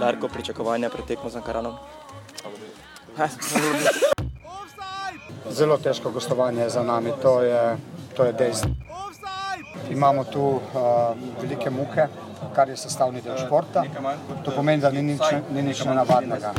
Darko, 0.00 0.28
pričakovanja 0.28 0.88
pred 0.88 1.04
tekmo 1.04 1.30
z 1.30 1.36
Ankaranom? 1.36 1.74
Zelo 5.58 5.76
težko 5.76 6.10
gostovanje 6.10 6.62
je 6.62 6.70
za 6.70 6.82
nami, 6.82 7.12
to 7.22 7.42
je, 7.42 7.76
to 8.16 8.24
je 8.24 8.32
dejstvo. 8.32 8.70
Imamo 9.90 10.24
tu 10.24 10.40
uh, 10.40 10.62
velike 11.42 11.70
muke, 11.70 12.06
kar 12.54 12.68
je 12.68 12.76
sestavni 12.76 13.20
del 13.20 13.36
športa. 13.36 13.84
To 14.44 14.50
pomeni, 14.56 14.82
da 14.82 14.90
ni 14.90 15.02
nič, 15.02 15.20
ni 15.52 15.62
nič 15.62 15.84
nenavadnega. 15.84 16.54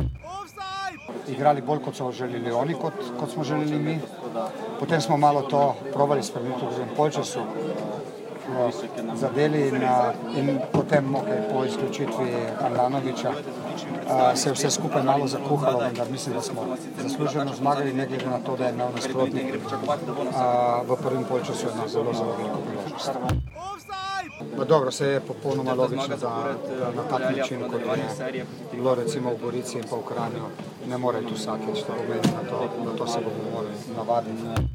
Igrali 1.27 1.61
bolj, 1.61 1.79
kot 1.85 1.95
so 1.95 2.11
želeli 2.11 2.51
oni, 2.51 2.73
kot, 2.77 2.93
kot 3.19 3.31
smo 3.31 3.43
želeli 3.43 3.79
mi. 3.79 3.99
Potem 4.79 5.01
smo 5.01 5.17
malo 5.17 5.41
to 5.41 5.75
provali 5.93 6.23
spremeniti 6.23 6.65
v 6.65 6.69
drugem 6.69 6.95
polčasu, 6.95 7.41
zadeli 9.15 9.67
in, 9.67 9.81
in 10.35 10.59
potem 10.71 11.15
okay, 11.15 11.53
po 11.53 11.65
izključitvi 11.65 12.33
Arlanoviča 12.61 13.31
se 14.35 14.49
je 14.49 14.53
vse 14.53 14.71
skupaj 14.71 15.03
malo 15.03 15.27
zakuhalo, 15.27 15.79
vendar 15.79 16.11
mislim, 16.11 16.35
da 16.35 16.41
smo 16.41 16.61
zasluženo 17.03 17.53
zmagali, 17.53 17.93
ne 17.93 18.07
glede 18.07 18.25
na 18.25 18.39
to, 18.39 18.55
da 18.57 18.65
je 18.65 18.73
imel 18.73 18.87
nasprotnik 18.95 19.55
v 20.87 20.95
prvem 21.03 21.23
polčasu 21.23 21.67
eno 21.75 21.87
zelo, 21.87 22.13
zelo 22.13 22.35
veliko 22.37 22.59
priložnost. 22.67 23.11
No, 24.57 24.65
dobro, 24.65 24.91
se 24.91 25.07
je 25.07 25.19
popolnoma 25.19 25.73
logično, 25.73 26.17
da, 26.17 26.55
na 26.95 27.03
tak 27.09 27.37
način, 27.37 27.63
kot 27.71 27.81
je 28.33 28.45
bilo 28.71 28.95
recimo 28.95 29.29
v 29.29 29.37
Gorici 29.41 29.77
in 29.77 29.83
pa 29.89 29.95
v 29.95 30.05
Kranju, 30.07 30.45
ne 30.87 30.97
more 30.97 31.21
tu 31.21 31.35
vsakeč, 31.35 31.83
to 31.87 31.93
pomeni, 31.93 32.33
na 32.35 32.49
to, 32.49 32.69
na 32.85 32.97
to 32.97 33.07
se 33.07 33.19
bomo 33.19 33.51
morali 33.53 33.75
navaditi. 33.97 34.71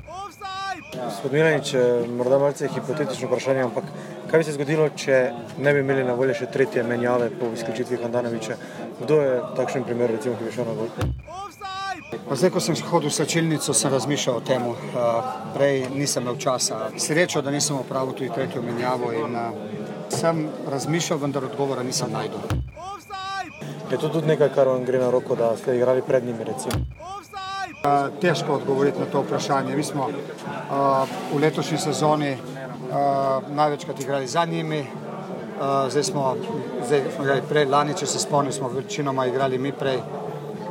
Gospod 1.05 1.33
Milanič, 1.33 1.75
morda 2.17 2.39
malce 2.39 2.69
hipotetično 2.69 3.29
vprašanje, 3.29 3.63
ampak 3.63 3.85
kaj 4.31 4.39
bi 4.39 4.45
se 4.45 4.53
zgodilo, 4.53 4.89
če 4.89 5.19
ne 5.59 5.73
bi 5.73 5.81
imeli 5.85 6.05
na 6.05 6.15
voljo 6.15 6.35
še 6.35 6.51
tretje 6.53 6.83
menjave 6.83 7.31
po 7.41 7.51
izključitvi 7.55 8.01
Handanoviča? 8.03 8.57
Kdo 9.01 9.21
je 9.23 9.43
takšen 9.57 9.85
primer, 9.85 10.11
recimo, 10.17 10.37
ki 10.39 10.49
bi 10.49 10.53
šel 10.53 10.71
na 10.71 10.79
voljo? 10.79 11.46
Pa 12.07 12.35
zdaj, 12.39 12.51
ko 12.55 12.61
sem 12.63 12.75
hodil 12.91 13.11
v 13.11 13.15
slčilnico, 13.15 13.75
sem 13.75 13.91
razmišljal 13.91 14.37
o 14.37 14.41
tem. 14.41 14.63
Prej 15.55 15.91
nisem 15.91 16.23
imel 16.23 16.39
časa. 16.39 16.91
Srečo, 16.99 17.43
da 17.43 17.51
nisem 17.51 17.79
opravil 17.79 18.15
tudi 18.15 18.31
tretjo 18.31 18.63
menjavo 18.63 19.11
in 19.11 19.35
sem 20.15 20.47
razmišljal, 20.71 21.19
vendar 21.19 21.45
odgovora 21.45 21.83
nisem 21.83 22.13
najdel. 22.13 22.63
Je 23.91 23.99
to 23.99 24.09
tudi 24.09 24.27
nekaj, 24.27 24.51
kar 24.55 24.69
vam 24.69 24.85
gre 24.85 24.99
na 24.99 25.11
roko, 25.11 25.35
da 25.35 25.57
ste 25.57 25.77
igrali 25.77 26.03
pred 26.03 26.25
njimi, 26.25 26.45
recimo? 26.45 26.79
Težko 28.21 28.59
odgovoriti 28.59 28.99
na 28.99 29.07
to 29.07 29.23
vprašanje. 29.23 29.77
Mi 29.77 29.83
smo 29.83 30.09
v 31.33 31.41
letošnji 31.43 31.79
sezoni 31.79 32.37
največkrat 33.49 34.01
igrali 34.01 34.27
za 34.27 34.45
njimi, 34.45 34.87
zdaj 35.91 36.03
smo, 36.03 36.37
zdaj 36.87 37.03
smo 37.15 37.25
igrali 37.25 37.43
prej, 37.49 37.67
lani, 37.67 37.95
če 37.99 38.07
se 38.07 38.19
spomnim, 38.19 38.53
smo 38.53 38.69
večinoma 38.69 39.27
igrali 39.27 39.59
mi 39.59 39.73
prej, 39.73 39.99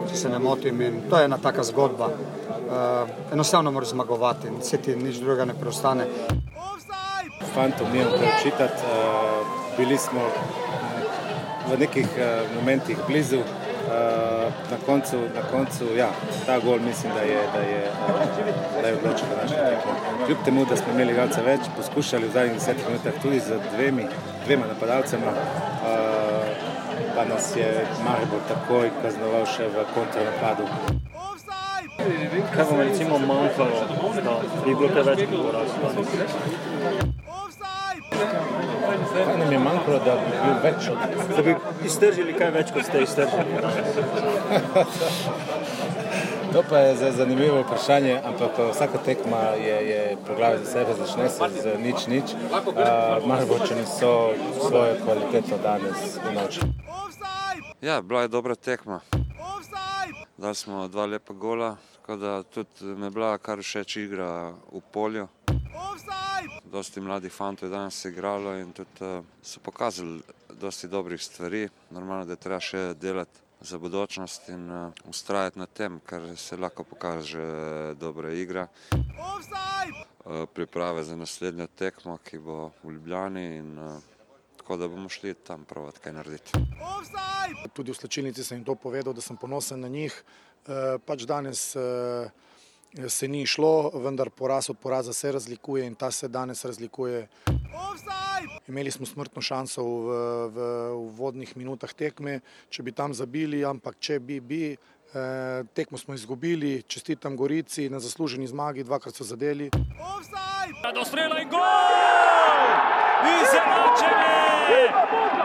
če 0.10 0.16
se 0.16 0.30
ne 0.30 0.40
motim. 0.40 0.82
In 0.82 1.02
to 1.10 1.20
je 1.20 1.26
ena 1.26 1.38
taka 1.38 1.64
zgodba. 1.64 2.10
Uh, 2.66 3.10
enostavno 3.34 3.72
moraš 3.72 3.94
zmagovati 3.94 4.48
in 4.48 4.62
se 4.62 4.78
ti 4.78 4.96
nič 4.96 5.20
drugega 5.22 5.46
ne 5.46 5.54
preostane. 5.54 6.08
Fantom 7.54 7.92
nimam 7.94 8.12
kaj 8.20 8.34
čitati, 8.44 8.90
uh, 8.90 9.78
bili 9.78 9.98
smo 9.98 10.26
v 11.70 11.80
nekih 11.80 12.10
uh, 12.18 12.56
momentih 12.56 12.98
blizu. 13.08 13.40
Uh, 13.86 14.26
na 14.72 14.78
koncu, 14.86 15.18
na 15.36 15.42
koncu, 15.52 15.86
ja, 15.98 16.10
ta 16.46 16.60
gol 16.60 16.80
mislim, 16.80 17.14
da 17.14 17.22
je, 17.22 17.42
da 17.54 17.60
je, 17.60 17.82
uh, 18.10 18.82
da 18.82 18.88
je 18.88 18.96
odločil 18.98 19.28
naše 19.42 19.56
tekmo. 19.56 19.94
Kljub 20.26 20.38
temu, 20.46 20.66
da 20.66 20.78
smo 20.78 20.94
imeli 20.94 21.14
igralce 21.14 21.42
več, 21.46 21.70
poskušali 21.78 22.28
v 22.28 22.34
zadnjih 22.34 22.58
desetih 22.58 22.88
minutah 22.90 23.22
tudi 23.22 23.40
z 23.40 23.60
dvemi, 23.76 24.08
dvema 24.46 24.66
napadalcema, 24.74 25.32
uh, 25.32 26.15
pa 27.16 27.26
nas 27.26 27.56
je 27.56 27.88
Maribor 28.06 28.42
takoj 28.48 28.90
kaznoval 29.02 29.46
še 29.48 29.68
v 29.72 29.86
kontranapadu. 29.96 30.66
Kaj 32.56 32.66
vam 32.70 32.80
recimo 32.80 33.18
manjkalo, 33.18 33.80
da 34.26 34.34
bi 34.66 34.76
bilo 34.76 34.90
kaj 34.94 35.04
več 35.10 35.22
porazov? 35.32 36.06
Kaj 39.14 39.38
nam 39.40 39.52
je 39.52 39.60
manjkalo, 39.60 40.00
da 40.06 40.16
bi 40.20 40.32
bil 40.44 40.58
več 40.64 40.90
Da 41.36 41.42
bi 41.48 41.56
iztržili 41.88 42.36
kaj 42.36 42.52
več, 42.58 42.76
kot 42.76 42.84
ste 42.90 43.04
iztržili. 43.08 43.46
To 46.56 46.64
pa 46.70 46.78
je 46.78 46.96
zdaj 46.96 47.12
zanimivo 47.12 47.62
vprašanje, 47.62 48.20
ampak 48.26 48.52
vsaka 48.72 48.98
tekma 49.08 49.42
je, 49.60 49.78
je 49.90 50.18
po 50.28 50.36
glavi 50.36 50.58
za 50.64 50.72
sebe, 50.72 50.94
začne 51.00 51.30
se 51.30 51.50
z 51.64 51.78
nič, 51.84 52.08
nič. 52.08 52.36
Uh, 52.52 53.28
Mariborčani 53.28 53.84
so 53.86 54.32
svojo 54.68 54.96
kvaliteto 55.04 55.58
danes 55.64 56.20
unovčili. 56.30 56.72
Ja, 57.82 58.02
bila 58.02 58.22
je 58.22 58.28
dobra 58.28 58.56
tekma. 58.56 59.00
Dali 60.38 60.56
smo 60.56 60.88
dva 60.88 61.06
lepa 61.06 61.34
gola, 61.34 61.78
tako 61.96 62.16
da 62.16 62.44
tudi 62.44 62.86
me 62.86 63.06
je 63.06 63.12
bila 63.12 63.38
kar 63.38 63.60
všeč 63.60 63.96
igra 63.96 64.54
v 64.72 64.82
polju. 64.92 65.28
Dosti 66.72 67.02
mladih 67.02 67.32
fantov 67.32 67.70
je 67.70 67.72
danes 67.72 68.06
igralo 68.06 68.56
in 68.60 68.72
tudi 68.74 69.00
uh, 69.00 69.24
so 69.42 69.60
pokazali 69.60 70.22
dosti 70.50 70.88
dobrih 70.88 71.24
stvari. 71.24 71.70
Normalno, 71.90 72.26
da 72.26 72.34
je 72.34 72.44
treba 72.44 72.60
še 72.60 72.94
delati 72.94 73.40
za 73.62 73.78
budućnost 73.78 74.50
in 74.50 74.72
uh, 74.72 74.94
ustrajati 75.10 75.60
na 75.60 75.66
tem, 75.66 76.00
ker 76.00 76.38
se 76.38 76.58
lahko 76.58 76.84
pokaže 76.84 77.96
dobra 78.00 78.34
igra. 78.34 78.68
Uh, 78.92 80.46
priprave 80.54 81.04
za 81.04 81.16
naslednjo 81.16 81.68
tekmo, 81.68 82.18
ki 82.24 82.40
bo 82.40 82.72
v 82.84 82.92
Ljubljani 82.92 83.46
in 83.58 83.80
uh, 83.80 84.15
tako 84.66 84.78
da 84.78 84.88
bomo 84.88 85.10
šli 85.10 85.34
tam 85.34 85.66
provat 85.66 85.98
kaj 86.02 86.14
narediti. 86.14 86.52
Tudi 87.74 87.92
v 87.92 87.96
slčilnici 87.96 88.44
sem 88.44 88.58
jim 88.58 88.66
to 88.66 88.74
povedal, 88.76 89.14
da 89.14 89.22
sem 89.22 89.38
ponosen 89.38 89.80
na 89.80 89.88
njih. 89.88 90.10
Uh, 90.66 90.98
pač 91.06 91.28
danes 91.30 91.76
uh, 91.78 92.26
se 93.08 93.28
ni 93.28 93.46
šlo, 93.46 93.92
vendar 93.94 94.34
poraz 94.34 94.70
od 94.74 94.80
poraza 94.82 95.14
se 95.14 95.32
razlikuje 95.32 95.86
in 95.86 95.94
ta 95.96 96.10
se 96.12 96.28
danes 96.28 96.66
razlikuje. 96.66 97.28
Imeli 98.68 98.92
smo 98.92 99.06
smrtno 99.06 99.42
šanso 99.42 99.86
v, 99.86 100.18
v, 100.50 100.58
v 100.98 101.14
vodnih 101.14 101.54
minutah 101.58 101.94
tekme, 101.94 102.40
če 102.70 102.84
bi 102.84 102.92
tam 102.92 103.14
zabili, 103.14 103.62
ampak 103.62 104.02
če 104.02 104.20
bi, 104.20 104.40
bi 104.42 104.74
eh, 104.74 105.64
tekmo 105.78 106.02
smo 106.02 106.18
izgubili, 106.18 106.82
čestitam 106.88 107.38
Gorici 107.38 107.90
na 107.90 108.02
zasluženi 108.02 108.48
zmagi, 108.48 108.84
dvakrat 108.84 109.14
so 109.14 109.24
zadeli. 109.24 109.70
Do 110.96 111.06
strela 111.06 111.42
in 111.42 111.54
gol! 111.54 113.05
Izenačenje! 113.34 114.40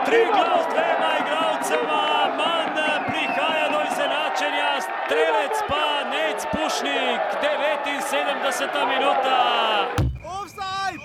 Tri 0.05 0.21
glav 0.35 0.57
s 0.63 0.67
dvema 0.73 1.11
igralcema, 1.21 2.03
manj 2.37 2.77
prihaja 3.07 3.67
do 3.73 3.79
izenačenja, 3.91 4.69
strelec 4.87 5.55
pa 5.69 5.85
Nec 6.11 6.41
Pušnik, 6.51 7.21
79 7.41 8.85
minuta. 8.93 9.37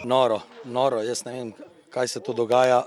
Noro, 0.04 0.40
noro, 0.64 1.02
jaz 1.02 1.24
ne 1.24 1.32
vem, 1.32 1.52
kaj 1.90 2.08
se 2.08 2.20
to 2.20 2.32
dogaja. 2.32 2.82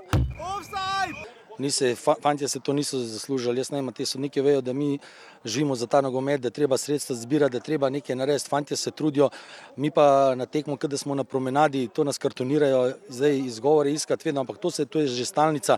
Nise, 1.58 1.94
fantje 2.22 2.48
se 2.48 2.60
to 2.60 2.72
niso 2.72 2.98
zaslužili, 2.98 3.58
jaz 3.58 3.70
ne 3.70 3.82
vem, 3.82 3.92
te 3.92 4.06
sodnike 4.06 4.42
vejo, 4.42 4.60
da 4.60 4.72
mi 4.72 4.98
živimo 5.44 5.74
za 5.74 5.86
ta 5.86 6.00
nogomet, 6.00 6.40
da 6.40 6.50
treba 6.50 6.78
sredstva 6.78 7.16
zbirati, 7.16 7.52
da 7.52 7.60
treba 7.60 7.88
nekaj 7.90 8.16
narediti, 8.16 8.48
fantje 8.48 8.76
se 8.76 8.90
trudijo, 8.90 9.30
mi 9.76 9.90
pa 9.90 10.34
na 10.34 10.46
tekmo, 10.46 10.76
kada 10.76 10.96
smo 10.96 11.14
na 11.14 11.24
promenadi, 11.24 11.88
to 11.88 12.04
nas 12.04 12.18
kartonirajo, 12.18 12.92
zdaj 13.08 13.38
izgovore 13.38 13.92
iskati 13.92 14.28
vedno, 14.28 14.40
ampak 14.40 14.58
to 14.58 14.70
se, 14.70 14.84
to 14.84 15.00
je 15.00 15.06
že 15.06 15.24
stalnica. 15.24 15.76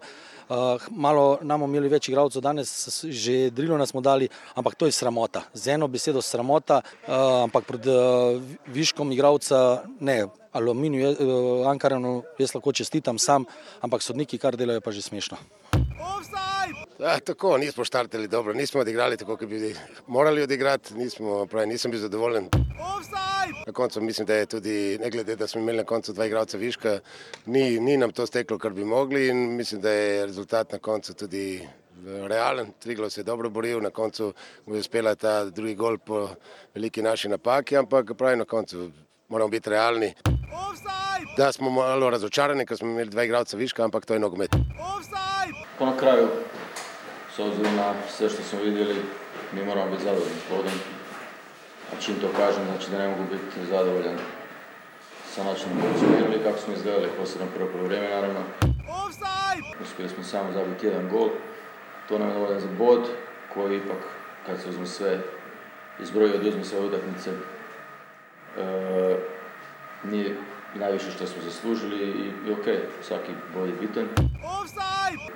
Uh, 0.48 0.82
malo 0.90 1.38
nam 1.42 1.62
imeli 1.62 1.88
več 1.88 2.08
igralcev, 2.08 2.42
danes 2.42 3.04
že 3.04 3.50
drilo 3.50 3.78
nas 3.78 3.88
smo 3.90 4.00
dali, 4.00 4.28
ampak 4.54 4.74
to 4.74 4.86
je 4.86 4.92
sramota. 4.92 5.42
Z 5.54 5.74
eno 5.74 5.88
besedo 5.88 6.22
sramota, 6.22 6.82
uh, 6.82 7.44
ampak 7.46 7.64
pred 7.64 7.86
uh, 7.86 8.42
viškom 8.66 9.12
igralca 9.12 9.82
ne. 10.00 10.26
Aluminiju, 10.52 11.08
uh, 11.08 11.70
Ankaranu, 11.70 12.22
jaz 12.38 12.52
lahko 12.52 12.72
čestitam 12.76 13.18
sam, 13.18 13.46
ampak 13.80 14.02
sodniki, 14.04 14.38
kar 14.38 14.56
delajo, 14.56 14.84
pa 14.84 14.92
že 14.92 15.00
smešno. 15.00 15.40
Ja, 17.02 17.20
tako, 17.20 17.58
nismo 17.58 17.84
štartili 17.84 18.28
dobro, 18.28 18.52
nismo 18.52 18.80
odigrali 18.80 19.16
tako, 19.16 19.36
kot 19.36 19.48
bi 19.48 19.74
morali 20.06 20.42
odigrati, 20.42 20.94
nismo, 20.94 21.46
pravi, 21.46 21.66
nisem 21.66 21.90
bil 21.90 22.00
zadovoljen. 22.00 22.48
Na 23.66 23.72
koncu 23.72 24.00
mislim, 24.00 24.26
da 24.26 24.34
je 24.34 24.46
tudi, 24.46 24.98
ne 25.02 25.10
glede, 25.10 25.36
da 25.36 25.46
smo 25.46 25.60
imeli 25.60 25.78
na 25.78 25.84
koncu 25.84 26.12
dva 26.12 26.26
igralca 26.26 26.58
viška, 26.58 26.98
ni, 27.46 27.80
ni 27.80 27.96
nam 27.96 28.12
to 28.12 28.26
steklo, 28.26 28.58
kar 28.58 28.70
bi 28.72 28.84
mogli 28.84 29.28
in 29.28 29.56
mislim, 29.56 29.80
da 29.80 29.90
je 29.90 30.26
rezultat 30.26 30.72
na 30.72 30.78
koncu 30.78 31.14
tudi 31.14 31.68
realen. 32.28 32.72
Triglo 32.78 33.10
se 33.10 33.20
je 33.20 33.24
dobro 33.24 33.50
boril, 33.50 33.80
na 33.80 33.90
koncu 33.90 34.32
mu 34.66 34.74
je 34.74 34.80
uspela 34.80 35.14
ta 35.14 35.44
drugi 35.44 35.74
gol 35.74 35.98
po 35.98 36.28
veliki 36.74 37.02
naši 37.02 37.28
napaki, 37.28 37.76
ampak 37.76 38.12
pravi 38.18 38.36
na 38.36 38.44
koncu 38.44 38.90
moramo 39.28 39.48
biti 39.48 39.70
realni. 39.70 40.14
Da 41.36 41.52
smo 41.52 41.70
malo 41.70 42.10
razočarani, 42.10 42.66
ker 42.66 42.76
smo 42.76 42.88
imeli 42.88 43.10
dva 43.10 43.24
igralca 43.24 43.56
viška, 43.56 43.84
ampak 43.84 44.06
to 44.06 44.14
je 44.14 44.20
nogomet. 44.20 44.50
Po 45.78 45.86
na 45.86 45.96
kraju, 45.96 46.28
s 47.36 47.38
obzirom 47.38 47.76
na 47.76 47.94
sve 48.08 48.28
što 48.28 48.42
smo 48.42 48.58
vidjeli, 48.60 48.96
mi 49.52 49.64
moramo 49.64 49.90
biti 49.90 50.04
zadovoljni 50.04 50.40
s 50.44 50.48
plodom. 50.48 50.72
A 51.92 52.00
čim 52.00 52.14
to 52.20 52.28
kažem, 52.36 52.64
znači 52.64 52.90
da 52.90 52.98
ne 52.98 53.08
mogu 53.08 53.22
biti 53.30 53.66
zadovoljan 53.70 54.18
sa 55.30 55.44
načinom 55.44 55.80
koji 55.80 55.98
smo 55.98 56.16
igrali, 56.16 56.44
kako 56.44 56.58
smo 56.58 56.74
izgledali, 56.74 57.08
posebno 57.18 57.46
prvo 57.54 57.68
prvo 57.68 57.84
vrijeme 57.84 58.08
naravno. 58.08 58.40
uspjeli 59.82 60.10
smo 60.10 60.24
samo 60.24 60.52
zabiti 60.52 60.86
jedan 60.86 61.08
gol. 61.08 61.28
To 62.08 62.18
nam 62.18 62.28
je 62.28 62.34
dovoljan 62.34 62.60
za 62.60 62.68
bod 62.78 63.08
koji 63.54 63.76
ipak 63.76 64.02
kad 64.46 64.60
se 64.60 64.68
uzme 64.68 64.86
sve 64.86 65.20
izbroji 66.00 66.34
oduzme 66.34 66.64
sve 66.64 66.80
utakmice 66.80 67.30
e, 67.30 67.34
nije 70.04 70.36
najviše 70.74 71.10
što 71.10 71.26
smo 71.26 71.42
zaslužili 71.42 71.96
i, 71.96 72.48
i 72.48 72.52
ok, 72.52 72.66
svaki 73.02 73.32
bod 73.54 73.68
je 73.68 73.74
bitan. 73.80 74.08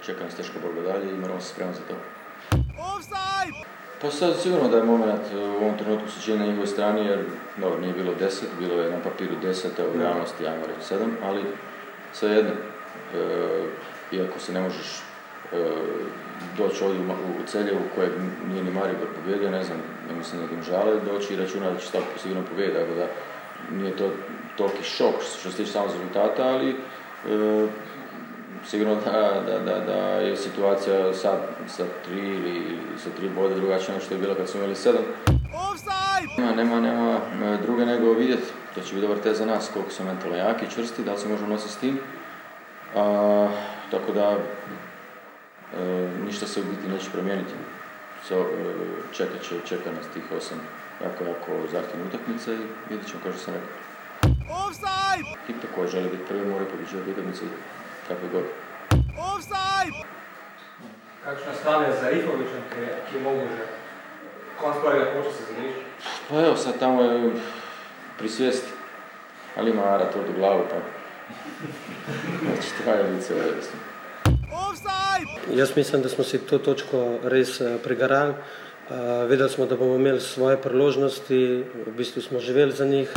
Čeka 0.07 0.25
nas 0.25 0.35
teška 0.35 0.59
borba 0.63 0.93
dalje 0.93 1.11
i 1.11 1.19
moramo 1.19 1.41
se 1.41 1.49
spremati 1.49 1.79
za 1.79 1.85
to. 1.89 1.95
Pa 4.03 4.11
sad 4.11 4.41
sigurno 4.43 4.69
da 4.69 4.77
je 4.77 4.85
moment 4.85 5.21
u 5.35 5.65
ovom 5.65 5.79
trenutku 5.79 6.11
se 6.11 6.21
čini 6.23 6.39
na 6.39 6.47
njegovoj 6.47 6.67
strani 6.67 7.07
jer 7.07 7.25
dobro, 7.57 7.81
nije 7.81 7.93
bilo 7.93 8.15
deset, 8.15 8.49
bilo 8.59 8.83
je 8.83 8.91
na 8.91 8.99
papiru 9.05 9.35
deset, 9.43 9.79
a 9.79 9.83
u 9.95 9.99
realnosti 9.99 10.47
ajmo 10.47 10.67
reći 10.67 10.89
sedam, 10.89 11.17
ali 11.23 11.45
svejedno, 12.13 12.51
e, 12.51 13.67
iako 14.13 14.39
se 14.39 14.53
ne 14.53 14.61
možeš 14.61 15.03
e, 15.53 15.57
doći 16.59 16.85
ovdje 16.85 17.01
u, 17.01 17.05
u 17.43 17.47
Celjevu 17.47 17.81
kojeg 17.95 18.13
nije 18.49 18.65
ni 18.65 18.71
Maribor 18.71 19.09
pobjedio, 19.17 19.51
ne 19.51 19.65
znam, 19.65 19.79
ne 20.09 20.15
mislim 20.15 20.43
da 20.47 20.55
im 20.55 20.63
žale, 20.63 21.01
doći 21.01 21.35
i 21.35 21.37
računa 21.37 21.71
da 21.71 21.79
će 21.79 21.87
sigurno 22.23 22.45
pobjediti, 22.49 22.79
tako 22.79 22.95
da 22.95 23.07
nije 23.73 23.97
to 23.97 24.11
toliki 24.57 24.83
šok 24.83 25.15
što 25.41 25.51
se 25.51 25.57
tiče 25.57 25.73
samo 25.73 25.87
rezultata, 25.87 26.49
ali 26.49 26.71
e, 26.71 27.67
sigurno 28.67 28.95
da, 28.95 29.43
da, 29.47 29.59
da, 29.59 29.81
da 29.81 29.99
je 29.99 30.37
situacija 30.37 31.15
sad 31.15 31.39
sa 31.69 31.85
tri 32.05 32.29
ili 32.29 32.79
sa 32.99 33.11
tri 33.17 33.29
bode 33.29 33.55
drugačija 33.55 33.89
nego 33.89 34.05
što 34.05 34.15
je 34.15 34.21
bila 34.21 34.35
kad 34.35 34.49
smo 34.49 34.61
imali 34.61 34.75
sedam. 34.75 35.03
Nema, 36.39 36.53
nema, 36.55 36.81
nema 36.81 37.19
e, 37.45 37.59
druge 37.63 37.87
nego 37.87 38.13
vidjeti, 38.13 38.47
to 38.75 38.81
će 38.81 38.95
biti 38.95 39.07
dobar 39.07 39.19
test 39.23 39.39
za 39.39 39.47
nas, 39.47 39.71
koliko 39.73 39.91
su 39.91 40.05
mentalno 40.05 40.37
jaki, 40.37 40.71
čvrsti, 40.71 41.05
da 41.05 41.13
li 41.13 41.19
se 41.19 41.29
možemo 41.29 41.49
nositi 41.49 41.73
s 41.73 41.77
tim. 41.77 41.99
A, 42.97 43.49
tako 43.91 44.13
da, 44.13 44.37
e, 45.79 46.09
ništa 46.27 46.47
se 46.47 46.61
u 46.61 46.65
biti 46.65 46.89
neće 46.89 47.11
promijeniti. 47.11 47.53
So, 48.29 48.41
e, 48.41 48.45
čekat 49.13 49.43
će, 49.43 49.55
čeka 49.69 49.93
nas 49.93 50.07
tih 50.15 50.23
osam 50.37 50.61
jako, 51.05 51.25
jako 51.25 51.53
zahtjevne 51.73 52.05
utakmice 52.09 52.55
i 52.55 52.67
vidjet 52.89 53.09
ćemo 53.09 53.21
kao 53.23 53.33
što 53.33 53.41
sam 53.41 53.55
rekao. 53.55 53.69
Ekipa 55.45 55.67
koja 55.75 55.89
želi 55.89 56.09
biti 56.11 56.25
prvi 56.29 56.47
mora 56.47 56.65
pobiđati 56.65 57.11
utakmice 57.11 57.45
kako 58.09 58.21
god. 58.33 58.45
Kakšno 61.25 61.53
stanje 61.61 61.87
za 62.01 62.09
Rifovičem, 62.09 62.63
ki, 62.71 62.87
ki 63.11 63.21
mogo 63.25 63.41
že 63.41 63.65
konc 64.61 64.77
prvega 64.85 65.05
koša 65.13 65.37
se 65.37 65.43
zgriš? 65.53 65.75
Pa 66.29 66.41
evo, 66.41 66.57
sad 66.57 66.79
tamo 66.79 67.03
je 67.03 67.33
pri 68.19 68.29
svijesti, 68.29 68.69
ali 69.57 69.71
ima 69.71 69.83
Ara 69.83 70.11
tvrdu 70.11 70.33
glavu, 70.37 70.63
pa 70.71 70.77
znači 72.45 72.69
traje 72.83 73.03
lice 73.03 73.35
vesno. 73.35 73.79
Jaz 75.55 75.77
mislim, 75.77 76.03
da 76.03 76.09
smo 76.09 76.25
si 76.25 76.39
to 76.39 76.59
točko 76.59 77.19
res 77.23 77.61
eh, 77.61 77.79
prigarali. 77.85 78.31
Uh, 78.31 78.66
vedeli 79.29 79.51
smo, 79.51 79.67
da 79.67 79.77
bomo 79.77 79.95
imeli 79.95 80.21
svoje 80.21 80.57
priložnosti, 80.57 81.65
v 81.87 81.93
bistvu 81.97 82.23
smo 82.23 82.41
živeli 82.41 82.73
za 82.73 82.85
njih. 82.85 83.13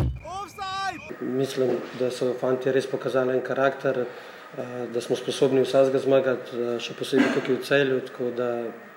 Mislim, 1.22 1.70
da 2.00 2.12
so 2.12 2.34
fanti 2.40 2.72
res 2.72 2.88
pokazali 2.88 3.34
en 3.34 3.42
karakter, 3.42 4.00
uh, 4.00 4.64
da 4.94 5.02
smo 5.02 5.16
sposobni 5.16 5.62
vsakega 5.62 6.00
zmagati, 6.00 6.58
uh, 6.58 6.80
še 6.80 6.94
posebej 6.94 7.34
tukaj 7.36 7.56
v 7.56 7.66
celju, 7.66 8.00
tako 8.08 8.32
da 8.38 8.50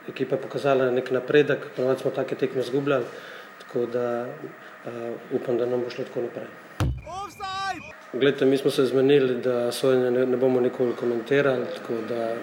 ekipa 0.08 0.36
je 0.36 0.42
pokazala 0.42 0.90
nek 0.90 1.10
napredek, 1.10 1.66
ponovadi 1.76 2.00
smo 2.00 2.10
take 2.10 2.34
tekme 2.34 2.62
zgubljali, 2.62 3.04
tako 3.58 3.86
da 3.86 4.26
upam, 5.32 5.58
da 5.58 5.66
nam 5.66 5.84
bo 5.84 5.90
šlo 5.90 6.04
tako 6.04 6.24
naprej. 6.26 6.48
Glede, 8.12 8.46
mi 8.46 8.58
smo 8.58 8.70
se 8.70 8.86
zmenili, 8.86 9.38
da 9.40 9.72
sojenje 9.72 10.10
ne, 10.10 10.26
ne 10.26 10.36
bomo 10.36 10.60
nikoli 10.60 10.96
komentirali, 10.98 11.66
tako 11.76 12.02
da 12.08 12.34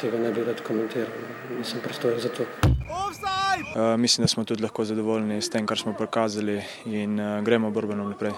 tega 0.00 0.18
ne 0.18 0.32
bi 0.32 0.44
rad 0.44 0.62
komentiral. 0.62 1.10
Nisem 1.58 1.80
pristojen 1.84 2.20
za 2.20 2.28
to. 2.28 2.46
Uh, 2.88 4.00
mislim, 4.00 4.22
da 4.24 4.28
smo 4.28 4.44
tudi 4.44 4.62
lahko 4.62 4.84
zadovoljni 4.84 5.42
s 5.42 5.50
tem, 5.50 5.66
kar 5.66 5.78
smo 5.78 5.92
prikazali 5.92 6.62
in 6.86 7.20
uh, 7.20 7.44
gremo 7.44 7.70
borbeno 7.70 8.04
naprej. 8.08 8.32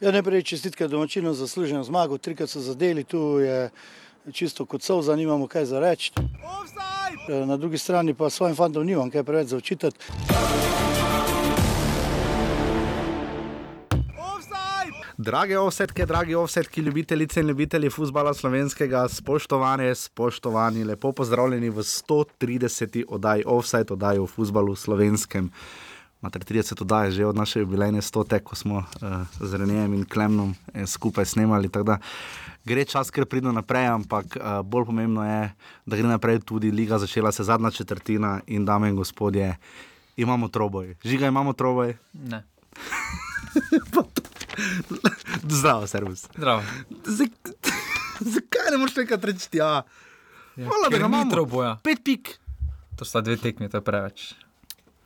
Ja, 0.00 0.12
najprej 0.12 0.42
čestitke 0.42 0.88
domačinom 0.88 1.34
za 1.34 1.46
zasluženo 1.46 1.84
zmago, 1.84 2.18
trikrat 2.18 2.50
so 2.50 2.60
zadeli, 2.60 3.04
tu 3.04 3.38
je 3.40 3.70
čisto 4.32 4.64
kot 4.64 4.82
solza, 4.82 5.16
nimamo 5.16 5.46
kaj 5.46 5.64
za 5.64 5.80
reči. 5.80 6.12
Na 7.28 7.56
drugi 7.56 7.78
strani 7.78 8.14
pa 8.14 8.30
svojim 8.30 8.56
fantom 8.56 8.86
nimam 8.86 9.10
kaj 9.10 9.24
preveč 9.24 9.48
za 9.48 9.56
očitati. 9.56 9.96
Drage 15.18 15.58
ovsetke, 15.58 16.04
dragi 16.06 16.34
ovsetki, 16.34 16.80
ljubitelice 16.80 17.40
in 17.40 17.46
ljubitelji 17.48 17.90
futbola 17.90 18.34
slovenskega, 18.34 19.08
spoštovane, 19.08 19.94
spoštovani, 19.94 20.84
lepo 20.84 21.12
pozdravljeni 21.12 21.70
v 21.70 21.80
130. 21.82 23.04
oddaji 23.08 23.44
Offside, 23.46 23.92
oddaji 23.92 24.18
o 24.18 24.26
futbalu 24.26 24.74
slovenskem. 24.76 25.50
Imate 26.20 26.38
30 26.38 26.82
oddaj 26.82 27.10
že 27.10 27.26
od 27.26 27.36
naše 27.36 27.60
jubilejne 27.60 28.02
stote, 28.02 28.40
ko 28.40 28.56
smo 28.56 28.76
uh, 28.76 28.84
z 29.40 29.54
Renejem 29.54 29.94
in 29.94 30.04
Klemnom 30.04 30.54
eh, 30.74 30.86
skupaj 30.86 31.24
snemali. 31.24 31.70
Gre 32.64 32.84
čas, 32.84 33.10
ker 33.10 33.24
pridemo 33.24 33.52
naprej, 33.52 33.86
ampak 33.86 34.36
uh, 34.36 34.60
bolj 34.60 34.84
pomembno 34.84 35.24
je, 35.24 35.52
da 35.86 35.96
gre 35.96 36.08
naprej 36.08 36.40
tudi 36.44 36.70
liga, 36.70 36.98
začela 36.98 37.32
se 37.32 37.44
zadnja 37.44 37.70
četrtina 37.70 38.40
in 38.46 38.64
dame 38.64 38.88
in 38.88 38.96
gospodje, 38.96 39.56
imamo 40.16 40.48
troboj. 40.48 40.96
Žiga 41.04 41.26
imamo 41.26 41.52
troboj? 41.52 41.96
Ne. 42.12 42.44
Zdravo, 45.58 45.86
servis. 45.86 46.26
Zdravo. 46.36 46.62
Zakaj 48.34 48.70
ne 48.72 48.78
moreš 48.78 48.94
tega 48.94 49.18
reči? 49.22 49.48
Ja, 49.52 49.82
Hvala, 50.56 50.88
da 50.90 50.98
ga 50.98 51.06
imamo. 51.06 51.30
Troboja. 51.30 51.76
Pet 51.84 52.00
pik. 52.04 52.38
To 52.96 53.04
sta 53.04 53.20
dve 53.20 53.36
tekmi, 53.36 53.68
to 53.68 53.76
je 53.76 53.84
preveč. 53.84 54.34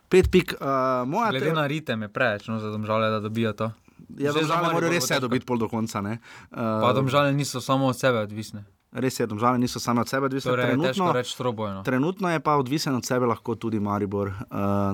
Pet 0.09 0.31
pik, 0.31 0.55
uh, 0.61 1.07
moja 1.07 1.31
Glede 1.31 1.53
na 1.53 1.67
ritem 1.67 2.03
je 2.03 2.09
preveč, 2.09 2.47
no, 2.49 2.59
za 2.59 2.71
domžale, 2.71 3.11
da 3.11 3.21
dobijo 3.21 3.53
to. 3.53 3.71
Ja, 4.19 4.33
domžale 4.33 4.73
morajo 4.73 4.93
res 4.93 5.05
vse 5.05 5.21
dobiti 5.23 5.47
pol 5.47 5.59
do 5.59 5.69
konca. 5.71 6.03
Uh, 6.03 6.19
pa 6.51 6.93
domžale 6.95 7.35
niso 7.35 7.61
samo 7.61 7.91
od 7.91 7.99
sebe 7.99 8.23
odvisne. 8.23 8.65
Res 8.93 9.21
je, 9.21 9.27
domžale 9.27 9.59
niso 9.59 9.79
samo 9.81 10.01
od 10.01 10.09
sebe 10.09 10.27
odvisne. 10.27 10.51
Torej, 10.51 10.67
trenutno, 10.67 11.13
reč 11.13 11.35
trobojno. 11.39 11.83
trenutno 11.83 12.31
je 12.31 12.41
pa 12.41 12.57
odvisen 12.59 12.95
od 12.95 13.07
sebe 13.07 13.27
lahko 13.27 13.55
tudi 13.55 13.81
Maribor. 13.81 14.29
Uh, 14.29 14.35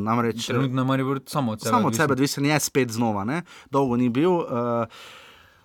namreč, 0.01 0.47
trenutno 0.47 0.83
je 0.83 0.85
Maribor 0.85 1.21
samo 1.27 1.53
od 1.53 1.61
sebe. 1.61 1.71
Samo 1.71 1.89
od 1.89 1.97
sebe 1.97 2.13
odvisen 2.13 2.45
je 2.45 2.61
spet 2.61 2.91
znova, 2.91 3.25
ne? 3.25 3.43
dolgo 3.71 3.97
ni 3.97 4.09
bil. 4.09 4.31
Uh, 4.31 4.45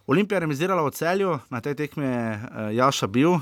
Olimpija 0.07 0.35
je 0.35 0.39
remisirala 0.39 0.83
v 0.87 0.91
celju, 0.91 1.39
na 1.49 1.61
tej 1.61 1.75
tekmi 1.75 2.05
je 2.05 2.23
uh, 2.35 2.75
Jaša 2.75 3.07
bil. 3.07 3.35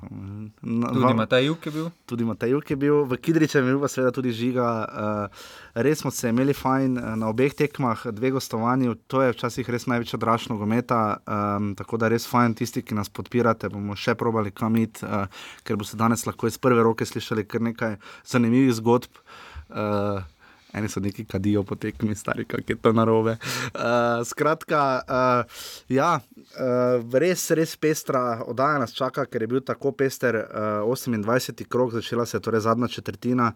Tudi 0.00 1.14
Matej 1.16 1.46
Juk 1.48 1.66
je 1.66 1.72
bil. 1.72 1.86
Tudi 2.06 2.24
Matej 2.24 2.52
Juk 2.54 2.70
je 2.70 2.76
bil, 2.76 3.02
v 3.04 3.18
Kidričem 3.18 3.66
je 3.66 3.74
bil 3.74 3.80
pa 3.82 3.90
seveda 3.90 4.12
tudi 4.14 4.30
žiga. 4.36 4.68
Uh, 4.86 5.48
res 5.74 6.02
smo 6.04 6.12
se 6.14 6.30
imeli 6.30 6.54
fajn 6.54 6.94
na 7.18 7.30
obeh 7.30 7.54
tekmah, 7.54 8.06
dve 8.14 8.30
gostovanji, 8.36 8.94
to 9.10 9.22
je 9.22 9.34
včasih 9.34 9.70
res 9.70 9.88
največja 9.90 10.20
dražna 10.22 10.56
gometa. 10.60 11.18
Um, 11.26 11.74
tako 11.78 11.98
da 11.98 12.12
res 12.12 12.28
fajn 12.30 12.54
tisti, 12.58 12.84
ki 12.86 12.94
nas 12.98 13.10
podpirate, 13.10 13.70
bomo 13.72 13.98
še 13.98 14.14
probali 14.18 14.54
kam 14.54 14.78
iti, 14.78 15.02
uh, 15.02 15.26
ker 15.66 15.80
boste 15.80 15.98
danes 15.98 16.26
lahko 16.28 16.46
iz 16.46 16.58
prve 16.62 16.86
roke 16.86 17.06
slišali 17.06 17.48
kar 17.48 17.64
nekaj 17.66 17.98
zanimivih 18.26 18.76
zgodb. 18.78 19.22
Uh, 19.68 20.22
Eni 20.72 20.88
so 20.88 21.00
neki 21.00 21.24
kadijo 21.24 21.62
po 21.64 21.74
tekmi, 21.74 22.14
stari, 22.14 22.44
kako 22.44 22.72
je 22.72 22.76
to 22.76 22.92
narobe. 22.92 23.36
Uh, 23.74 23.80
skratka, 24.24 25.00
uh, 25.08 25.62
ja, 25.88 26.20
uh, 26.20 27.14
res, 27.18 27.50
res 27.50 27.76
pestra 27.76 28.42
oddaja 28.46 28.78
nas 28.78 28.92
čaka, 28.92 29.24
ker 29.26 29.42
je 29.42 29.48
bil 29.48 29.64
tako 29.64 29.92
pester 29.92 30.36
uh, 30.36 30.84
28. 30.84 31.64
krok, 31.68 31.92
začela 31.92 32.26
se 32.26 32.36
je 32.36 32.40
torej 32.44 32.60
zadnja 32.60 32.88
četrtina. 32.88 33.52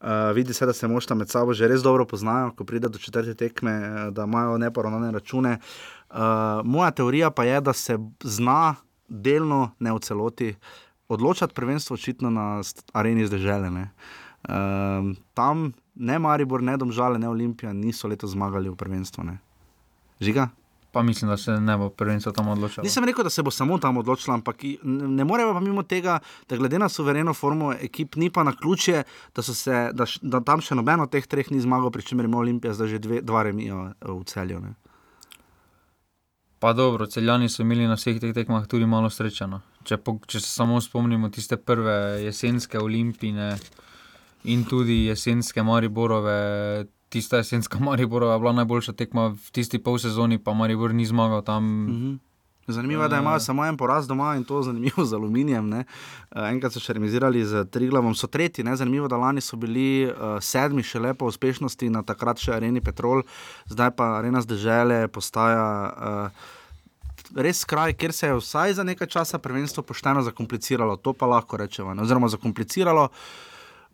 Uh, 0.00 0.08
vidi 0.34 0.54
se, 0.54 0.66
da 0.66 0.72
se 0.72 0.88
mošta 0.88 1.14
med 1.14 1.28
sabo 1.28 1.52
že 1.52 1.68
res 1.68 1.82
dobro 1.82 2.06
poznajo, 2.06 2.52
ko 2.56 2.64
pride 2.64 2.88
do 2.88 2.98
četrte 2.98 3.34
tekme, 3.34 3.80
da 4.10 4.24
imajo 4.24 4.58
neporavnane 4.58 5.12
račune. 5.12 5.58
Uh, 6.10 6.16
moja 6.64 6.90
teorija 6.90 7.30
pa 7.30 7.44
je, 7.44 7.60
da 7.60 7.72
se 7.72 7.98
zna 8.24 8.74
delno, 9.08 9.74
ne 9.78 9.92
v 9.92 9.98
celoti, 9.98 10.54
odločati 11.08 11.54
prvenstvo 11.54 11.94
očitno 11.94 12.30
na 12.30 12.62
areni 12.92 13.26
zdrželene. 13.26 13.90
Uh, 14.48 14.54
tam 15.34 15.72
ne 15.98 16.18
Maribor, 16.18 16.62
ne 16.62 16.76
Domžale, 16.76 17.18
ne 17.18 17.28
Olimpija 17.28 17.72
niso 17.72 18.08
letos 18.08 18.30
zmagali 18.30 18.70
v 18.70 18.76
prvenstvu. 18.76 19.24
Ne. 19.24 19.38
Žiga? 20.20 20.48
Pa 20.92 21.02
mislim, 21.02 21.28
da 21.28 21.36
se 21.36 21.52
ne 21.60 21.76
bo 21.76 21.90
prvenstvo 21.90 22.32
tam 22.32 22.48
odločilo. 22.48 22.84
Nisem 22.84 23.04
rekel, 23.04 23.24
da 23.24 23.30
se 23.30 23.42
bo 23.42 23.50
samo 23.50 23.78
tam 23.78 23.96
odločilo, 23.96 24.34
ampak 24.34 24.56
ne 24.82 25.24
moremo 25.24 25.52
pa 25.52 25.60
mimo 25.60 25.82
tega, 25.82 26.18
da 26.48 26.56
glede 26.56 26.78
na 26.78 26.88
suvereno 26.88 27.34
formo 27.34 27.72
ekip 27.72 28.16
ni 28.16 28.30
pa 28.30 28.42
na 28.42 28.52
ključje, 28.56 29.02
da, 29.36 29.42
se, 29.42 29.90
da, 29.92 30.06
da 30.22 30.40
tam 30.40 30.60
še 30.60 30.74
nobeno 30.74 31.04
od 31.04 31.12
teh 31.12 31.26
treh 31.26 31.50
ni 31.50 31.60
zmagal, 31.60 31.90
pri 31.90 32.02
čemer 32.02 32.24
ima 32.24 32.38
Olimpija 32.38 32.72
zdaj 32.74 32.88
že 32.88 32.98
dve, 32.98 33.20
dva 33.20 33.42
remijo 33.42 33.90
v 34.00 34.22
celju. 34.24 34.60
Ne. 34.60 34.74
Pa 36.58 36.72
dobro, 36.72 37.06
celjani 37.06 37.48
so 37.48 37.62
imeli 37.62 37.86
na 37.86 37.94
vseh 37.94 38.16
teh 38.20 38.32
tekmah 38.34 38.66
tudi 38.66 38.86
malo 38.86 39.10
srečano. 39.10 39.60
Če, 39.84 40.00
po, 40.00 40.16
če 40.26 40.40
se 40.40 40.48
samo 40.48 40.80
spomnimo 40.80 41.28
tiste 41.28 41.56
prve 41.56 42.24
jesenske 42.24 42.80
olimpijske 42.80 43.84
in 44.52 44.64
tudi 44.64 45.04
jesenske 45.06 45.62
Mariborove. 45.62 46.86
Tista 47.08 47.36
jesenska 47.36 47.78
Mariborova 47.88 48.32
je 48.36 48.38
bila 48.38 48.52
najboljša 48.52 48.92
tekma 48.92 49.28
v 49.28 49.52
tisti 49.52 49.78
pol 49.78 49.98
sezoni, 49.98 50.38
pa 50.38 50.54
Maribor 50.54 50.94
ni 50.94 51.06
zmagal 51.06 51.42
tam. 51.44 51.64
Mm 51.64 51.92
-hmm. 51.92 52.18
Zanimivo 52.68 53.02
je, 53.02 53.08
da 53.08 53.18
imajo 53.18 53.40
samo 53.40 53.64
en 53.66 53.76
poraz 53.76 54.06
doma 54.06 54.34
in 54.36 54.44
to 54.44 54.62
zanimivo 54.62 55.04
z 55.08 55.14
aluminijem. 55.14 55.68
Ne. 55.68 55.84
Enkrat 56.36 56.72
so 56.72 56.80
še 56.80 56.92
remisirali 56.92 57.44
z 57.44 57.64
Triglavom, 57.64 58.14
so 58.14 58.26
tretji, 58.26 58.64
ne. 58.64 58.76
zanimivo, 58.76 59.08
da 59.08 59.16
lani 59.16 59.40
so 59.40 59.56
bili 59.56 60.04
uh, 60.06 60.36
sedmi 60.40 60.82
še 60.82 61.00
lepo 61.00 61.26
uspešnosti 61.26 61.90
na 61.90 62.02
takrat 62.02 62.38
še 62.38 62.52
Areni 62.52 62.80
Petrol, 62.80 63.22
zdaj 63.66 63.90
pa 63.96 64.18
Arena 64.18 64.40
zdržele 64.44 65.08
postaja. 65.08 65.64
Uh, 65.96 66.56
res 67.36 67.64
kraj, 67.64 67.92
kjer 67.92 68.12
se 68.12 68.26
je 68.26 68.36
vsaj 68.36 68.72
za 68.72 68.84
nekaj 68.84 69.06
časa 69.06 69.38
prvenstvo 69.38 69.82
pošteno 69.82 70.22
zakompliciralo, 70.22 70.96
to 70.96 71.12
pa 71.12 71.26
lahko 71.26 71.56
rečemo. 71.56 71.96
Oziroma, 72.02 72.28
zakompliciralo. 72.28 73.08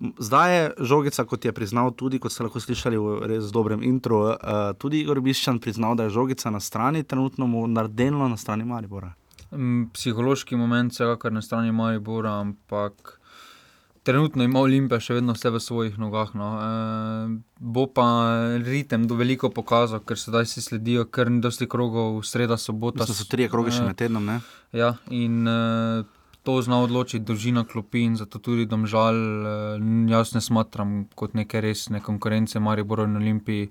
Zdaj 0.00 0.56
je 0.56 0.70
žogica, 0.90 1.24
kot 1.24 1.44
je 1.44 1.52
priznal, 1.54 1.92
tudi 1.94 2.18
kot 2.18 2.32
ste 2.32 2.42
lahko 2.42 2.60
slišali 2.60 2.98
v 2.98 3.28
res 3.30 3.50
dobrem 3.54 3.82
intro, 3.86 4.34
uh, 4.34 4.72
tudi 4.78 5.04
Igor 5.04 5.20
Biščan 5.22 5.60
priznal, 5.62 5.94
da 5.94 6.08
je 6.08 6.16
žogica 6.16 6.50
na 6.50 6.60
strani, 6.60 7.04
trenutno 7.06 7.46
mu 7.46 7.66
naredilo 7.70 8.28
na 8.28 8.36
strani 8.36 8.66
Maribora. 8.66 9.14
Psihološki 9.94 10.58
moment, 10.58 10.92
vsekakor 10.92 11.32
na 11.32 11.42
strani 11.42 11.72
Maribora, 11.72 12.40
ampak 12.42 13.20
trenutno 14.04 14.44
ima 14.44 14.60
Olimpija 14.60 15.00
še 15.00 15.16
vedno 15.18 15.34
vse 15.34 15.50
v 15.54 15.60
svojih 15.62 15.98
nogah. 15.98 16.34
No. 16.36 16.48
E, 16.58 17.28
bo 17.58 17.86
pa 17.86 18.06
ritem 18.64 19.06
do 19.08 19.16
veliko 19.18 19.50
pokazal, 19.54 20.02
ker 20.04 20.20
sedaj 20.20 20.48
si 20.50 20.62
sledijo 20.64 21.06
kar 21.06 21.30
nekaj 21.32 21.70
krogov, 21.70 22.20
sreda, 22.26 22.58
sobota. 22.60 23.06
To 23.06 23.16
so 23.16 23.26
tri 23.30 23.48
kroge 23.48 23.72
še 23.74 23.86
med 23.86 23.98
tednom. 24.00 24.26
Ne? 24.26 24.40
Ja, 24.76 24.94
in 25.08 25.46
e, 25.48 26.04
to 26.44 26.60
zna 26.62 26.82
odločiti 26.84 27.24
dolžina 27.24 27.64
klopi 27.64 28.04
in 28.04 28.16
zato 28.20 28.38
tudi 28.38 28.66
domžal. 28.68 29.16
E, 29.16 29.52
jaz 30.12 30.34
ne 30.36 30.40
smatram 30.44 31.06
kot 31.16 31.34
neke 31.34 31.60
resne 31.64 32.00
konkurence 32.04 32.60
Maribora 32.60 33.08
in 33.08 33.16
Olimpiji. 33.16 33.70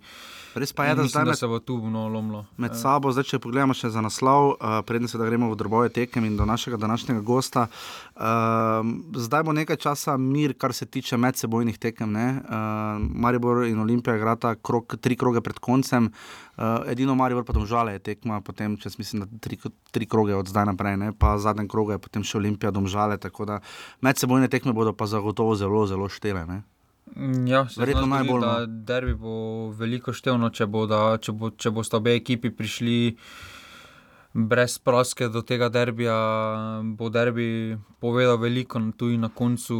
Res 0.54 0.74
pa 0.74 0.86
je, 0.86 0.96
da, 0.96 1.02
Mislim, 1.02 1.26
da 1.26 1.32
med, 1.32 1.38
se 1.38 1.48
bo 1.48 1.60
tu 1.60 1.78
no 1.90 2.08
lomilo. 2.08 2.46
Med 2.58 2.76
sabo, 2.78 3.10
zdaj, 3.12 3.26
če 3.32 3.40
pogledamo 3.42 3.74
še 3.74 3.90
za 3.90 4.02
naslov, 4.06 4.52
uh, 4.54 4.76
predtem 4.86 5.10
se 5.10 5.18
da 5.18 5.26
gremo 5.26 5.50
v 5.50 5.58
drobove 5.58 5.90
tekem 5.90 6.28
in 6.30 6.36
do 6.38 6.46
našega 6.46 6.78
današnjega 6.78 7.24
gosta. 7.26 7.66
Uh, 8.14 8.86
zdaj 9.18 9.44
bo 9.48 9.56
nekaj 9.58 9.80
časa 9.82 10.18
mir, 10.18 10.54
kar 10.54 10.76
se 10.78 10.86
tiče 10.86 11.18
medsebojnih 11.18 11.80
tekem. 11.82 12.14
Uh, 12.14 13.02
Maribor 13.02 13.64
in 13.66 13.82
Olimpija 13.82 14.16
igrata 14.20 14.54
krok, 14.56 14.98
tri 15.02 15.18
kroge 15.18 15.42
pred 15.42 15.58
koncem. 15.58 16.12
Uh, 16.54 16.86
edino 16.92 17.16
Maribor 17.18 17.48
pa 17.48 17.56
domžale 17.58 17.98
je 17.98 18.04
tekma, 18.12 18.42
potem 18.46 18.78
čez 18.78 19.00
mislim, 19.02 19.26
tri, 19.42 19.58
tri 19.90 20.06
kroge 20.06 20.36
od 20.38 20.54
zdaj 20.54 20.70
naprej, 20.70 21.00
ne? 21.02 21.14
pa 21.18 21.34
zadnji 21.42 21.66
krog 21.68 21.96
je 21.96 21.98
potem 21.98 22.22
še 22.22 22.38
Olimpija 22.38 22.70
domžale. 22.72 23.18
Tako 23.18 23.50
da 23.50 23.60
medsebojne 24.06 24.52
tekme 24.54 24.74
bodo 24.74 24.94
pa 24.94 25.10
zagotovo 25.10 25.58
zelo, 25.58 25.88
zelo 25.90 26.10
štele. 26.10 26.46
Ne? 26.46 26.62
Ja, 27.46 27.66
Verjetno 27.78 28.06
najbolj. 28.06 28.42
Da, 28.42 28.54
no. 28.60 28.84
derbi 28.88 29.14
bo 29.14 29.36
veliko 29.78 30.14
števno, 30.14 30.50
če, 30.50 30.66
bo, 30.66 30.86
da, 30.90 31.18
če, 31.22 31.36
bo, 31.36 31.52
če 31.52 31.72
boste 31.74 32.00
obe 32.00 32.16
ekipi 32.18 32.50
prišli 32.50 32.96
brez 34.34 34.80
praske 34.82 35.28
do 35.30 35.44
tega 35.46 35.70
derbija, 35.70 36.16
bo 36.98 37.10
derbi 37.14 37.78
povedal 38.02 38.40
veliko. 38.42 38.82
Tudi 38.98 39.20
na 39.22 39.30
koncu 39.30 39.78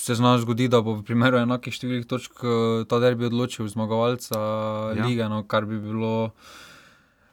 se 0.00 0.16
zna 0.16 0.38
zgoditi, 0.40 0.72
da 0.72 0.80
bo 0.80 0.96
v 0.96 1.04
primeru 1.04 1.42
enakih 1.42 1.76
številk 1.76 2.08
točk 2.08 2.40
eh, 2.44 2.86
ta 2.88 3.02
derbi 3.04 3.28
odločil 3.28 3.68
zmagovalca 3.68 4.40
ja. 4.96 5.04
lige, 5.04 5.28
no, 5.32 5.44
kar 5.44 5.68
bi 5.68 5.80
bilo. 5.82 6.32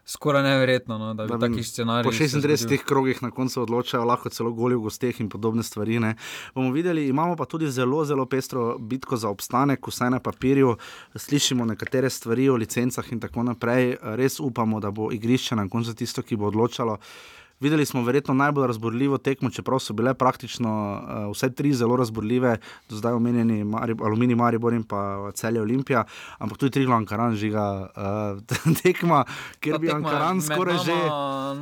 Skoraj 0.05 0.43
neverjetno, 0.43 0.98
no, 0.98 1.13
da 1.13 1.24
bi 1.24 1.33
bi 1.33 1.39
taki 1.39 1.63
scenarij. 1.63 2.03
Po 2.03 2.12
se 2.12 2.24
36 2.24 2.57
zgodil. 2.57 2.77
krogih 2.86 3.24
na 3.24 3.31
koncu 3.31 3.62
odločajo, 3.62 4.03
lahko 4.03 4.29
celo 4.29 4.51
goli 4.51 4.75
v 4.75 4.83
gosteh 4.83 5.22
in 5.22 5.29
podobne 5.29 5.63
stvari. 5.63 6.00
Ne. 6.00 6.15
Bomo 6.55 6.72
videli, 6.72 7.07
imamo 7.07 7.36
pa 7.36 7.45
tudi 7.45 7.72
zelo, 7.72 8.05
zelo 8.05 8.25
pestro 8.25 8.77
bitko 8.79 9.17
za 9.17 9.29
obstanek, 9.29 9.88
vsaj 9.88 10.10
na 10.10 10.19
papirju. 10.19 10.75
Slišimo 11.15 11.65
nekatere 11.65 12.10
stvari 12.10 12.50
o 12.50 12.55
licencah 12.55 13.12
in 13.12 13.19
tako 13.19 13.43
naprej. 13.43 13.95
Res 14.01 14.39
upamo, 14.39 14.79
da 14.79 14.91
bo 14.91 15.12
igrišče 15.12 15.55
na 15.55 15.69
koncu 15.69 15.95
tisto, 15.95 16.22
ki 16.22 16.36
bo 16.36 16.51
odločalo. 16.51 16.98
Videli 17.63 17.86
smo 17.86 18.03
verjetno 18.03 18.34
najbolj 18.34 18.67
razborljivo 18.67 19.17
tekmo, 19.17 19.50
čeprav 19.50 19.79
so 19.79 19.93
bile 19.93 20.13
praktično 20.13 20.72
uh, 20.93 21.32
vse 21.32 21.48
tri 21.55 21.74
zelo 21.74 21.96
razborljive, 21.96 22.58
do 22.89 22.96
zdaj 22.96 23.13
omenjeni 23.13 23.63
Mari, 23.63 23.96
Alumini, 24.03 24.36
Maribor 24.36 24.74
in 24.74 24.84
pa 24.84 25.32
Celje 25.32 25.62
Olimpija, 25.62 26.03
ampak 26.38 26.58
tudi 26.58 26.72
Triglav 26.72 26.98
Ankaran 26.98 27.36
žiga 27.36 27.88
uh, 27.88 28.75
tekma, 28.84 29.24
kjer 29.60 29.75
Ta 29.75 29.79
bi 29.79 29.91
Ankaran 29.91 30.41
skoraj 30.41 30.77
že. 30.86 30.98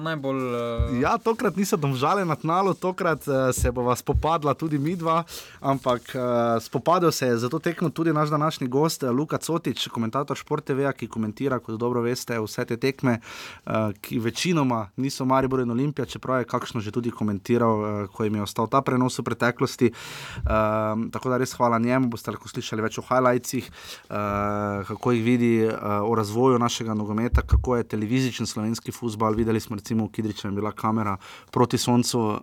Najbolj. 0.02 0.42
Uh, 0.42 1.02
Ja, 1.02 1.18
tokrat 1.18 1.56
niso 1.56 1.78
domžale 1.78 2.26
na 2.26 2.36
tnalu, 2.36 2.74
tokrat 2.74 3.28
uh, 3.28 3.36
se 3.54 3.72
bo 3.72 3.96
spopadla 3.96 4.54
tudi 4.54 4.80
mi 4.82 4.96
dva, 4.96 5.24
ampak 5.60 6.02
uh, 6.16 6.58
spopadel 6.64 7.12
se 7.12 7.28
je 7.28 7.38
zato 7.38 7.60
tekmo 7.60 7.90
tudi 7.90 8.14
naš 8.14 8.30
današnji 8.30 8.68
gost, 8.68 9.04
Luka 9.04 9.38
Cotič, 9.38 9.88
komentator 9.88 10.38
Šport 10.38 10.66
TV, 10.66 10.90
ki 10.98 11.08
komentira, 11.08 11.60
kot 11.60 11.78
dobro 11.78 12.02
veste, 12.02 12.40
vse 12.42 12.66
te 12.66 12.78
tekme, 12.78 13.20
uh, 13.66 13.94
ki 14.02 14.20
večinoma 14.20 14.88
niso 14.98 15.26
Maribor 15.26 15.62
in 15.62 15.72
Olimpija, 15.72 15.91
čeprav 15.94 16.40
je 16.40 16.50
kakšno 16.50 16.82
že 16.82 16.92
tudi 16.92 17.12
komentiral, 17.12 17.76
uh, 17.80 18.08
ko 18.12 18.24
jim 18.24 18.36
je 18.36 18.42
ostal 18.42 18.68
ta 18.68 18.82
prenos 18.82 19.20
v 19.20 19.24
preteklosti. 19.24 19.92
Uh, 19.92 21.10
tako 21.12 21.30
da 21.30 21.38
res 21.38 21.54
hvala 21.54 21.80
njemu, 21.80 22.10
boste 22.10 22.32
lahko 22.32 22.50
slišali 22.50 22.82
več 22.82 23.00
o 23.00 23.06
highlightsih, 23.06 23.70
uh, 24.10 24.88
kako 24.88 25.12
jih 25.12 25.24
vidi, 25.24 25.54
uh, 25.68 26.02
o 26.08 26.16
razvoju 26.16 26.60
našega 26.60 26.94
nogometa, 26.94 27.42
kako 27.42 27.76
je 27.78 27.84
televizičen 27.84 28.46
slovenski 28.48 28.92
futbal. 28.92 29.34
Videli 29.34 29.60
smo 29.60 29.76
recimo 29.76 30.06
v 30.06 30.12
Kidriču 30.12 30.48
je 30.48 30.52
bila 30.52 30.72
kamera 30.72 31.18
proti 31.52 31.78
soncu, 31.78 32.20
uh, 32.20 32.40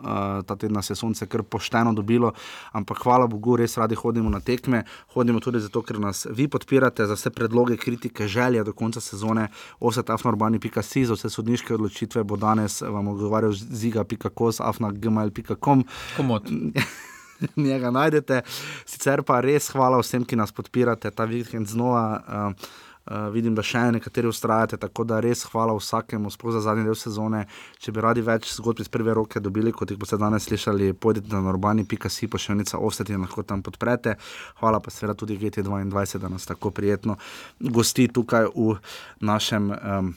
ta 0.46 0.56
teden 0.56 0.76
nas 0.76 0.90
je 0.90 0.96
sonce 0.96 1.26
kar 1.26 1.42
pošteno 1.42 1.92
dobilo, 1.92 2.32
ampak 2.72 3.02
hvala 3.02 3.26
Bogu, 3.26 3.56
res 3.56 3.76
radi 3.76 3.94
hodimo 3.94 4.30
na 4.30 4.40
tekme, 4.40 4.84
hodimo 5.14 5.40
tudi 5.40 5.60
zato, 5.60 5.82
ker 5.82 6.00
nas 6.00 6.26
vi 6.30 6.48
podpirate 6.48 7.06
za 7.06 7.14
vse 7.14 7.30
predloge, 7.30 7.76
kritike, 7.76 8.28
želje 8.28 8.64
do 8.64 8.72
konca 8.72 9.00
sezone, 9.00 9.48
osatafnorbani.si 9.80 11.04
za 11.04 11.14
vse 11.14 11.30
sodniške 11.30 11.74
odločitve 11.74 12.24
bo 12.24 12.36
danes 12.36 12.80
vam 12.80 13.08
odgovarjal 13.28 13.52
ziga.kos, 13.52 14.60
afnagmail.com. 14.60 15.84
Komod. 16.16 16.50
Njega 17.56 17.90
najdete, 17.94 18.42
sicer 18.86 19.22
pa 19.22 19.38
res 19.44 19.70
hvala 19.70 20.00
vsem, 20.02 20.24
ki 20.26 20.36
nas 20.36 20.50
podpirate 20.52 21.10
ta 21.14 21.28
vikend 21.28 21.68
znova. 21.70 22.04
Uh, 22.26 22.84
Uh, 23.08 23.30
vidim, 23.32 23.54
da 23.56 23.62
še 23.64 23.80
nekateri 23.88 24.28
ustrajate, 24.28 24.76
tako 24.76 25.06
da 25.08 25.22
res 25.24 25.46
hvala 25.48 25.72
vsakemu, 25.72 26.28
sploh 26.28 26.52
za 26.52 26.60
zadnji 26.66 26.84
del 26.84 26.98
sezone. 26.98 27.46
Če 27.80 27.94
bi 27.96 28.02
radi 28.04 28.20
več 28.20 28.50
zgodb 28.52 28.82
iz 28.84 28.90
prve 28.92 29.14
roke 29.16 29.40
dobili, 29.40 29.72
kot 29.72 29.88
jih 29.88 29.96
boste 29.96 30.18
danes 30.20 30.44
slišali, 30.44 30.90
pojdite 30.92 31.32
na 31.32 31.40
urbani.si, 31.48 32.28
pošiljnica 32.28 32.76
ostati 32.76 33.16
in 33.16 33.24
lahko 33.24 33.46
tam 33.48 33.64
podprete. 33.64 34.18
Hvala 34.60 34.82
pa 34.84 34.92
seveda 34.92 35.16
tudi 35.16 35.40
GT22, 35.40 36.20
da 36.20 36.28
nas 36.28 36.44
tako 36.44 36.68
prijetno 36.68 37.16
gosti 37.56 38.10
tukaj 38.12 38.52
v 38.52 38.76
našem. 39.24 39.72
Um, 39.72 40.12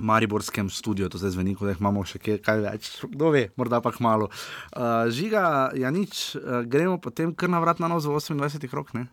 Mariborskem 0.00 0.70
studiu, 0.72 1.08
to 1.08 1.20
zdaj 1.20 1.36
zveni, 1.36 1.54
kot 1.54 1.70
da 1.70 1.76
imamo 1.78 2.04
še 2.08 2.20
kaj, 2.22 2.40
kaj 2.44 2.62
več, 2.64 2.90
kdo 3.14 3.32
ve, 3.34 3.46
morda 3.60 3.82
pa 3.84 3.92
malo. 4.00 4.30
Uh, 4.72 5.06
žiga, 5.12 5.70
ja 5.76 5.92
nič, 5.94 6.34
uh, 6.40 6.62
gremo 6.66 6.98
potem 6.98 7.34
kar 7.34 7.52
na 7.52 7.60
vrat 7.62 7.82
na 7.82 7.90
nos 7.92 8.08
v 8.08 8.16
28 8.16 8.70
rok. 8.74 8.94
Ne? 8.96 9.06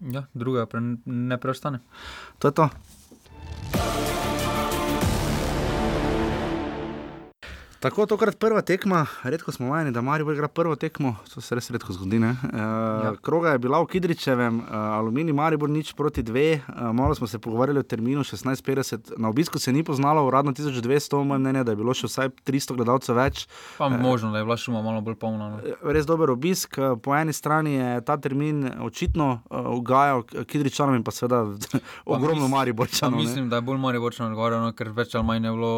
Ja, 0.00 0.24
druga 0.32 0.64
pre, 0.66 0.80
ne 1.04 1.40
preostane. 1.40 1.84
To 2.40 2.48
je 2.48 2.56
to. 2.56 2.70
Tako, 7.80 8.04
tokrat 8.06 8.36
prva 8.36 8.60
tekma, 8.60 9.06
redko 9.22 9.52
smo 9.52 9.70
vajeni, 9.70 9.90
da 9.90 10.00
Marijo 10.00 10.32
igra 10.32 10.48
prvo 10.48 10.74
tekmo, 10.76 11.14
to 11.34 11.40
se 11.40 11.54
res 11.54 11.70
redko 11.70 11.92
zgodi. 11.96 12.16
E, 12.16 12.32
ja. 12.58 13.12
Kroga 13.22 13.54
je 13.54 13.58
bila 13.58 13.78
v 13.80 13.86
Kidričevem, 13.88 14.58
uh, 14.58 14.74
Alumini 14.98 15.32
Maribor 15.32 15.70
nič 15.70 15.94
proti 15.96 16.20
dve, 16.22 16.60
uh, 16.68 16.90
malo 16.92 17.14
smo 17.14 17.26
se 17.26 17.38
pogovarjali 17.38 17.80
o 17.80 17.82
terminu 17.82 18.20
16:50, 18.20 19.12
na 19.16 19.28
obisku 19.28 19.58
se 19.58 19.72
ni 19.72 19.84
poznalo, 19.84 20.26
uradno 20.26 20.52
1200, 20.52 21.24
moje 21.24 21.38
mnenje, 21.38 21.64
da 21.64 21.72
je 21.72 21.76
bilo 21.76 21.94
še 21.94 22.10
vsaj 22.10 22.28
300 22.44 22.76
gledalcev 22.76 23.16
več. 23.16 23.46
Pa 23.78 23.88
e, 23.88 23.96
možno, 23.96 24.32
da 24.32 24.38
je 24.38 24.44
bila 24.44 24.56
šuma 24.56 24.82
malo 24.82 25.00
bolj 25.00 25.16
polna. 25.16 25.48
No. 25.48 25.72
Res 25.80 26.04
dober 26.04 26.34
obisk, 26.36 26.76
po 27.02 27.16
eni 27.16 27.32
strani 27.32 27.78
je 27.78 28.04
ta 28.04 28.18
termin 28.20 28.60
očitno 28.84 29.30
ugajal 29.72 30.26
Kidričanom 30.28 31.00
in 31.00 31.04
pa 31.04 31.16
seveda 31.16 31.46
ogromno 32.04 32.48
Mariborčanom. 32.48 33.24
Mislim, 33.24 33.48
da 33.48 33.56
je 33.56 33.68
bolj 33.72 33.80
Mariborčanom 33.88 34.36
odgovarjal, 34.36 34.68
no, 34.68 34.76
ker 34.76 34.92
več 34.92 35.16
ali 35.16 35.30
manj 35.32 35.48
je 35.48 35.56
bilo 35.56 35.74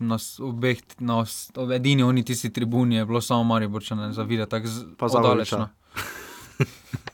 nas 0.00 0.28
obeh. 0.42 0.82
Na 0.98 1.11
no, 1.12 1.74
edini 1.74 2.02
oni 2.02 2.24
tisti 2.24 2.52
tribuni, 2.52 2.96
je 2.96 3.06
bilo 3.06 3.20
samo 3.20 3.44
Mariborčane, 3.44 4.12
zavide 4.12 4.46
tako 4.46 5.08
zdalečno. 5.08 5.68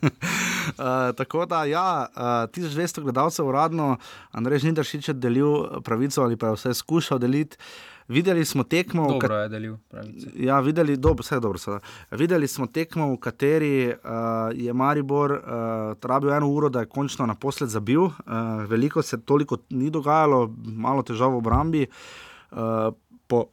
Uh, 0.01 1.15
tako 1.19 1.45
da, 1.45 1.63
ja, 1.65 2.07
uh, 2.15 2.21
1200 2.21 3.01
gledalcev 3.01 3.47
uradno, 3.47 3.97
Andrej 4.31 4.59
Žnidaršič 4.59 5.07
je 5.07 5.13
delil 5.13 5.81
pravico 5.81 6.23
ali 6.23 6.37
pa 6.37 6.47
je 6.47 6.53
vse 6.53 6.73
skušal 6.73 7.19
deliti. 7.19 7.57
Videli 8.09 8.45
smo 8.45 8.63
tekmo, 8.63 9.03
dobro 9.07 9.27
kat... 9.27 9.31
je 9.31 9.49
delil 9.49 9.75
pravico. 9.89 10.27
Ja, 10.35 10.59
videli, 10.59 10.97
dobro, 10.97 11.21
vse 11.21 11.39
dobro 11.39 11.59
se 11.59 11.71
da. 11.71 11.79
Videli 12.11 12.47
smo 12.47 12.67
tekmo, 12.67 13.11
v 13.13 13.17
kateri 13.17 13.87
uh, 13.87 13.93
je 14.53 14.73
Maribor 14.73 15.31
uh, 15.31 15.41
trabil 15.99 16.33
eno 16.33 16.49
uro, 16.49 16.69
da 16.69 16.79
je 16.79 16.89
končno 16.89 17.25
naposled 17.25 17.69
zabil. 17.69 18.01
Uh, 18.01 18.13
veliko 18.67 19.01
se 19.01 19.21
toliko 19.21 19.57
ni 19.69 19.89
dogajalo, 19.89 20.55
malo 20.65 21.03
težav 21.03 21.31
v 21.31 21.37
obrambi. 21.37 21.85
Uh, 22.51 22.57
po 23.27 23.45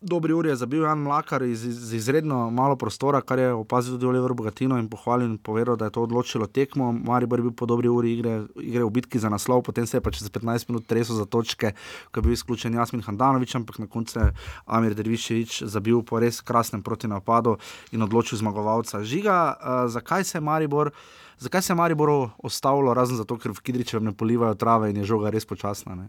dobri 0.00 0.32
uri 0.32 0.48
je 0.48 0.56
zabil 0.56 0.82
Jan 0.82 0.98
Mlakar 0.98 1.42
iz, 1.42 1.64
iz 1.64 1.92
izredno 1.92 2.50
malo 2.50 2.76
prostora, 2.76 3.20
kar 3.20 3.38
je 3.38 3.52
opazil 3.52 3.94
tudi 3.94 4.06
Oliver 4.06 4.32
Bogatino 4.32 4.78
in 4.78 4.88
pohvalil 4.88 5.26
in 5.26 5.38
povedal, 5.38 5.76
da 5.76 5.84
je 5.84 5.90
to 5.90 6.02
odločilo 6.02 6.46
tekmo. 6.46 6.92
Maribor 6.92 7.38
je 7.38 7.42
bil 7.42 7.52
po 7.52 7.66
dobri 7.66 7.88
uri 7.88 8.12
igre, 8.12 8.42
igre 8.62 8.84
v 8.84 8.90
bitki 8.90 9.18
za 9.18 9.28
naslov, 9.28 9.62
potem 9.62 9.86
se 9.86 9.96
je 9.96 10.00
pa 10.00 10.10
čez 10.10 10.30
15 10.30 10.68
minut 10.68 10.86
tresel 10.86 11.16
za 11.16 11.26
točke, 11.26 11.72
ko 12.12 12.20
je 12.20 12.22
bil 12.22 12.32
izključen 12.32 12.74
Jasmin 12.74 13.02
Handanovič, 13.02 13.54
ampak 13.54 13.78
na 13.78 13.86
koncu 13.86 14.18
je 14.18 14.32
Amir 14.66 14.94
Derviševič 14.94 15.62
zabil 15.62 16.02
po 16.02 16.20
res 16.20 16.40
krasnem 16.40 16.82
protinapadu 16.82 17.56
in 17.92 18.02
odločil 18.02 18.38
zmagovalca. 18.38 19.02
Žiga, 19.02 19.56
uh, 19.56 19.90
zakaj 19.90 20.24
se 20.24 20.38
je 20.38 20.42
Maribor? 20.42 20.90
Zakaj 21.38 21.62
se 21.62 21.72
je 21.72 21.76
Maribor 21.76 22.30
ostavilo, 22.38 22.94
razen 22.94 23.16
zato, 23.16 23.38
ker 23.38 23.52
v 23.52 23.62
Kidričevu 23.62 24.04
ne 24.04 24.12
polivajo 24.12 24.54
trave 24.54 24.90
in 24.90 24.96
je 24.96 25.04
žoga 25.04 25.30
res 25.30 25.46
počasna? 25.46 25.94
Ne? 25.94 26.08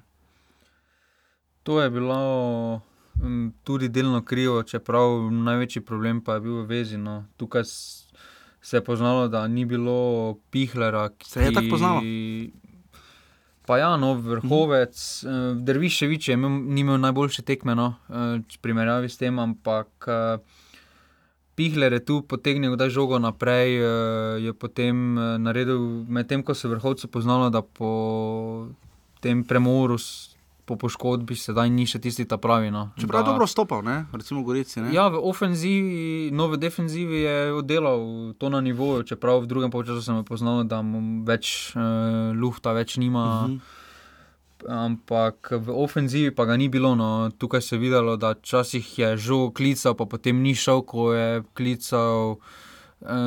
To 1.64 1.82
je 1.82 1.90
bilo 1.90 2.82
tudi 3.64 3.90
delno 3.90 4.22
krivo, 4.26 4.64
čeprav 4.64 5.32
največji 5.32 5.82
problem 5.82 6.22
pa 6.22 6.38
je 6.38 6.42
bil 6.42 6.62
v 6.62 6.66
vezi. 6.66 6.98
No. 6.98 7.26
Tukaj 7.38 7.64
se 7.66 8.78
je 8.78 8.84
poznalo, 8.84 9.28
da 9.28 9.48
ni 9.48 9.66
bilo 9.66 10.40
pihlera. 10.52 11.10
Ki... 11.10 11.30
Se 11.30 11.44
je 11.44 11.54
tako 11.54 11.68
poznalo. 11.70 12.02
Pa 13.70 13.78
ja, 13.78 13.98
no, 13.98 14.14
vrhovec, 14.14 15.24
uh 15.24 15.32
-huh. 15.32 15.64
Derviševič 15.64 16.28
je 16.28 16.34
imel, 16.34 16.50
ni 16.50 16.82
imel 16.82 16.98
najboljše 16.98 17.42
tekme, 17.42 17.76
no, 17.76 17.96
v 18.10 18.58
primerjavi 18.62 19.10
s 19.10 19.18
tem, 19.18 19.40
ampak 19.40 19.88
Pihler 21.56 21.94
je 21.94 22.06
tu 22.06 22.22
potegnil, 22.22 22.76
da 22.76 22.84
je 22.84 22.90
žogo 22.90 23.20
naprej, 23.20 23.76
je 24.40 24.54
potem 24.54 25.14
naredil, 25.44 26.06
medtem 26.08 26.44
ko 26.44 26.54
se 26.54 26.68
je 26.68 26.72
vrhovcu 26.72 27.08
poznalo, 27.08 27.50
da 27.50 27.62
po 27.62 28.68
tem 29.20 29.44
premoru 29.44 29.98
po 30.70 30.78
poškodbi 30.78 31.34
sedaj 31.34 31.72
ni 31.74 31.88
še 31.90 31.98
tisti 31.98 32.28
ta 32.30 32.38
pravi. 32.38 32.70
No. 32.70 32.92
Čeprav 33.02 33.24
je 33.26 33.32
dobro 33.32 33.48
stopal, 33.50 33.82
ne? 33.82 34.06
recimo 34.14 34.44
Gorici. 34.46 34.84
Ne? 34.86 34.94
Ja, 34.94 35.08
v 35.10 35.18
ofenzivi, 35.18 36.30
no 36.30 36.46
v 36.54 36.62
defenzivi 36.62 37.26
je 37.26 37.38
oddelal 37.58 38.06
to 38.38 38.54
na 38.54 38.62
nivoju, 38.62 39.08
čeprav 39.10 39.42
v 39.42 39.50
drugem 39.50 39.74
času 39.74 40.06
sem 40.06 40.22
poznal, 40.22 40.62
da 40.70 40.84
mu 40.86 41.26
več 41.26 41.74
uh, 41.74 42.30
luhta 42.38 42.78
več 42.78 43.02
nima. 43.02 43.26
Uh 43.26 43.50
mhm. 43.50 43.58
-huh. 43.58 43.78
Ampak 44.60 45.56
v 45.56 45.72
ofenzivi 45.72 46.36
pa 46.36 46.44
ga 46.46 46.58
ni 46.60 46.68
bilo. 46.68 46.92
No. 46.96 47.32
Tukaj 47.32 47.62
se 47.62 47.76
je 47.76 47.80
videlo, 47.80 48.18
da 48.18 48.36
včasih 48.36 49.00
je 49.00 49.18
žog 49.18 49.56
klical, 49.56 49.96
pa 49.96 50.06
potem 50.06 50.42
ni 50.44 50.52
šel, 50.56 50.84
ko 50.84 51.14
je 51.14 51.44
klical. 51.56 52.38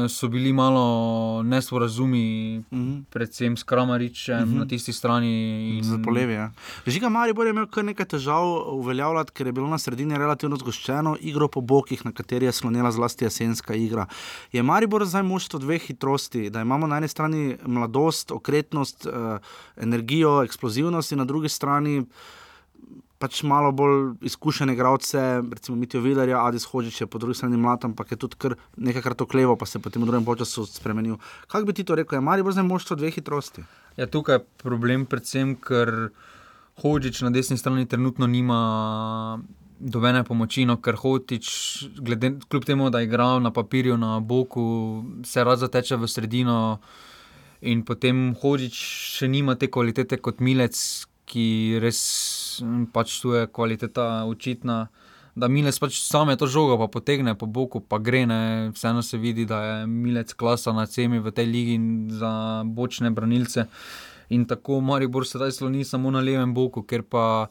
So 0.09 0.29
bili 0.29 0.53
malo 0.53 1.43
nesporazumi, 1.43 2.59
mm 2.59 2.65
-hmm. 2.71 3.05
predvsem 3.11 3.57
s 3.57 3.63
Kramaričem 3.63 4.39
mm 4.39 4.55
-hmm. 4.55 4.59
na 4.59 4.67
tisti 4.67 4.93
strani. 4.93 5.79
In... 5.79 5.85
Za 5.85 5.99
polevi. 6.05 6.33
Ja. 6.33 6.51
Žiga 6.87 7.09
Maribor 7.09 7.47
je 7.47 7.51
imel 7.51 7.67
kar 7.67 7.85
nekaj 7.85 8.07
težav 8.07 8.45
uveljavljati, 8.67 9.33
ker 9.33 9.47
je 9.47 9.53
bilo 9.53 9.69
na 9.69 9.79
sredini 9.79 10.19
relativno 10.19 10.57
zgoščeno, 10.57 11.17
igro 11.21 11.49
po 11.49 11.61
bokih, 11.61 12.05
na 12.05 12.13
kateri 12.13 12.47
je 12.47 12.53
slonila 12.53 12.93
zlasti 12.93 13.25
jesenska 13.25 13.75
igra. 13.75 14.07
Je 14.53 14.63
Maribor 14.63 15.05
zdaj 15.07 15.23
moštvo 15.23 15.59
dveh 15.59 15.83
hitrosti, 15.83 16.51
da 16.51 16.61
imamo 16.61 16.87
na 16.87 16.97
eni 16.97 17.09
strani 17.09 17.57
mladost, 17.67 18.31
okretnost, 18.31 19.07
eh, 19.07 19.39
energijo, 19.77 20.43
eksplozivnost 20.43 21.13
in 21.13 21.19
na 21.19 21.25
drugi 21.25 21.49
strani 21.49 22.05
pač 23.23 23.45
malo 23.47 23.71
bolj 23.71 24.17
izkušene 24.27 24.75
igralce, 24.75 25.21
recimo 25.55 25.77
Mitijo 25.79 26.03
Vidarja, 26.03 26.43
Adis 26.43 26.67
Hočič 26.67 27.01
je 27.05 27.07
po 27.07 27.21
drugi 27.23 27.39
strani 27.39 27.57
mlad, 27.57 27.85
ampak 27.87 28.11
je 28.11 28.19
tudi 28.25 28.39
kar 28.39 28.57
nekajkrat 28.77 29.23
okleval, 29.23 29.55
pa 29.57 29.69
se 29.69 29.79
je 29.79 29.83
potem 29.85 30.03
v 30.03 30.11
drugem 30.11 30.27
času 30.39 30.67
spremenil. 30.67 31.21
Kaj 31.47 31.65
bi 31.69 31.77
ti 31.77 31.87
to 31.87 31.95
rekel, 31.95 32.19
je 32.19 32.27
Mari 32.27 32.43
bolj 32.43 32.59
zdaj 32.59 32.67
moštvo 32.67 32.99
dveh 32.99 33.15
hitrosti? 33.15 33.63
Ja, 33.97 34.09
tukaj 34.11 34.41
je 34.41 34.47
problem 34.65 35.07
predvsem, 35.07 35.55
ker 35.55 36.11
Hočič 36.83 37.23
na 37.23 37.31
desni 37.31 37.59
strani 37.59 37.87
trenutno 37.87 38.27
nima. 38.27 39.39
Dobene 39.83 40.21
pomoči, 40.23 40.63
no, 40.63 40.77
ker 40.79 40.95
hotič, 40.95 41.47
glede, 42.07 42.37
kljub 42.47 42.63
temu, 42.63 42.87
da 42.87 43.01
je 43.03 43.09
igral 43.09 43.41
na 43.43 43.51
papirju, 43.51 43.97
na 43.99 44.21
boku, 44.23 44.63
se 45.27 45.43
rad 45.43 45.59
zateče 45.59 45.99
v 45.99 46.07
sredino, 46.07 46.59
in 47.67 47.83
potem 47.83 48.29
hotič 48.39 48.79
še 49.19 49.27
nima 49.27 49.57
te 49.59 49.67
kvalitete 49.67 50.21
kot 50.23 50.39
milec, 50.39 50.79
ki 51.27 51.81
res 51.83 51.99
pač 52.93 53.21
tu 53.23 53.33
je 53.37 53.47
kvaliteta 53.47 54.25
očitna. 54.29 54.89
Da 55.35 55.49
Milec 55.49 55.79
pač 55.81 55.97
same 56.05 56.37
to 56.37 56.45
žogo 56.45 56.77
pa 56.77 56.91
potegne 56.93 57.33
po 57.39 57.47
boku, 57.49 57.81
pa 57.81 57.97
gre, 57.99 58.27
ne. 58.29 58.71
vseeno 58.77 59.03
se 59.03 59.17
vidi, 59.19 59.47
da 59.49 59.63
je 59.65 59.87
Milec 59.87 60.35
klasa 60.37 60.73
na 60.77 60.85
cemi 60.87 61.23
v 61.25 61.33
tej 61.33 61.47
ligi 61.49 61.77
za 62.13 62.63
bočne 62.69 63.11
branilce. 63.11 63.65
In 64.29 64.45
tako 64.45 64.81
Maribor 64.81 65.25
sedaj 65.29 65.53
sloni 65.53 65.85
samo 65.85 66.11
na 66.11 66.21
levem 66.21 66.53
boku, 66.55 66.85
ker 66.85 67.03
pa 67.03 67.49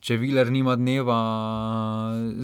če 0.00 0.16
Viler 0.20 0.50
nima 0.54 0.76
dneva, 0.78 1.16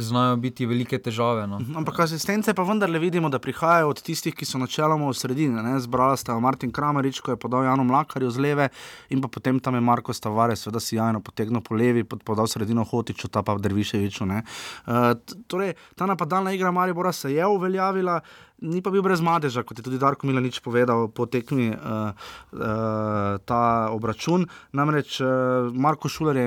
znajo 0.02 0.36
biti 0.42 0.66
velike 0.66 0.98
težave. 0.98 1.46
No. 1.46 1.60
Mhm, 1.62 1.78
ampak 1.80 2.00
asistence 2.04 2.54
pa 2.54 2.66
vendarle 2.66 2.98
vidimo, 2.98 3.30
da 3.30 3.38
prihajajo 3.38 3.92
od 3.92 4.02
tistih, 4.02 4.34
ki 4.34 4.46
so 4.48 4.58
načeloma 4.58 5.08
v 5.10 5.18
sredini. 5.18 5.62
Zbrala 5.80 6.16
sta 6.18 6.38
Martin 6.42 6.72
Kramerič, 6.74 7.20
ko 7.22 7.34
je 7.34 7.40
podal 7.40 7.68
Janu 7.68 7.86
Mlakarju 7.86 8.30
z 8.34 8.42
leve, 8.42 8.68
in 9.10 9.22
pa 9.22 9.30
potem 9.30 9.60
tam 9.60 9.78
je 9.78 9.84
Marko 9.84 10.12
Stavares, 10.12 10.64
seveda 10.64 10.82
si 10.82 10.98
jajno 10.98 11.22
potegnil 11.22 11.62
po 11.62 11.78
levi, 11.78 12.04
podal 12.04 12.50
sredino 12.50 12.84
Hotiču, 12.84 13.30
ta 13.30 13.42
pa 13.46 13.54
Drviševiču. 13.58 14.24
Uh, 14.24 15.14
torej, 15.46 15.74
ta 15.94 16.06
napadalna 16.10 16.52
igra 16.52 16.72
Maribora 16.74 17.12
se 17.12 17.32
je 17.32 17.46
uveljavila. 17.46 18.20
Ni 18.64 18.80
pa 18.80 18.88
bil 18.90 19.02
brez 19.02 19.20
madeža, 19.20 19.64
kot 19.66 19.78
je 19.78 19.84
tudi 19.84 19.98
Darko 20.00 20.26
Milanič 20.26 20.62
povedal 20.64 21.10
po 21.12 21.26
tekmi 21.26 21.68
uh, 21.74 22.14
uh, 22.54 23.36
ta 23.44 23.62
obračun. 23.92 24.46
Namreč 24.72 25.18
uh, 25.20 25.68
Marko 25.74 26.08
Šuler 26.08 26.38
je 26.38 26.46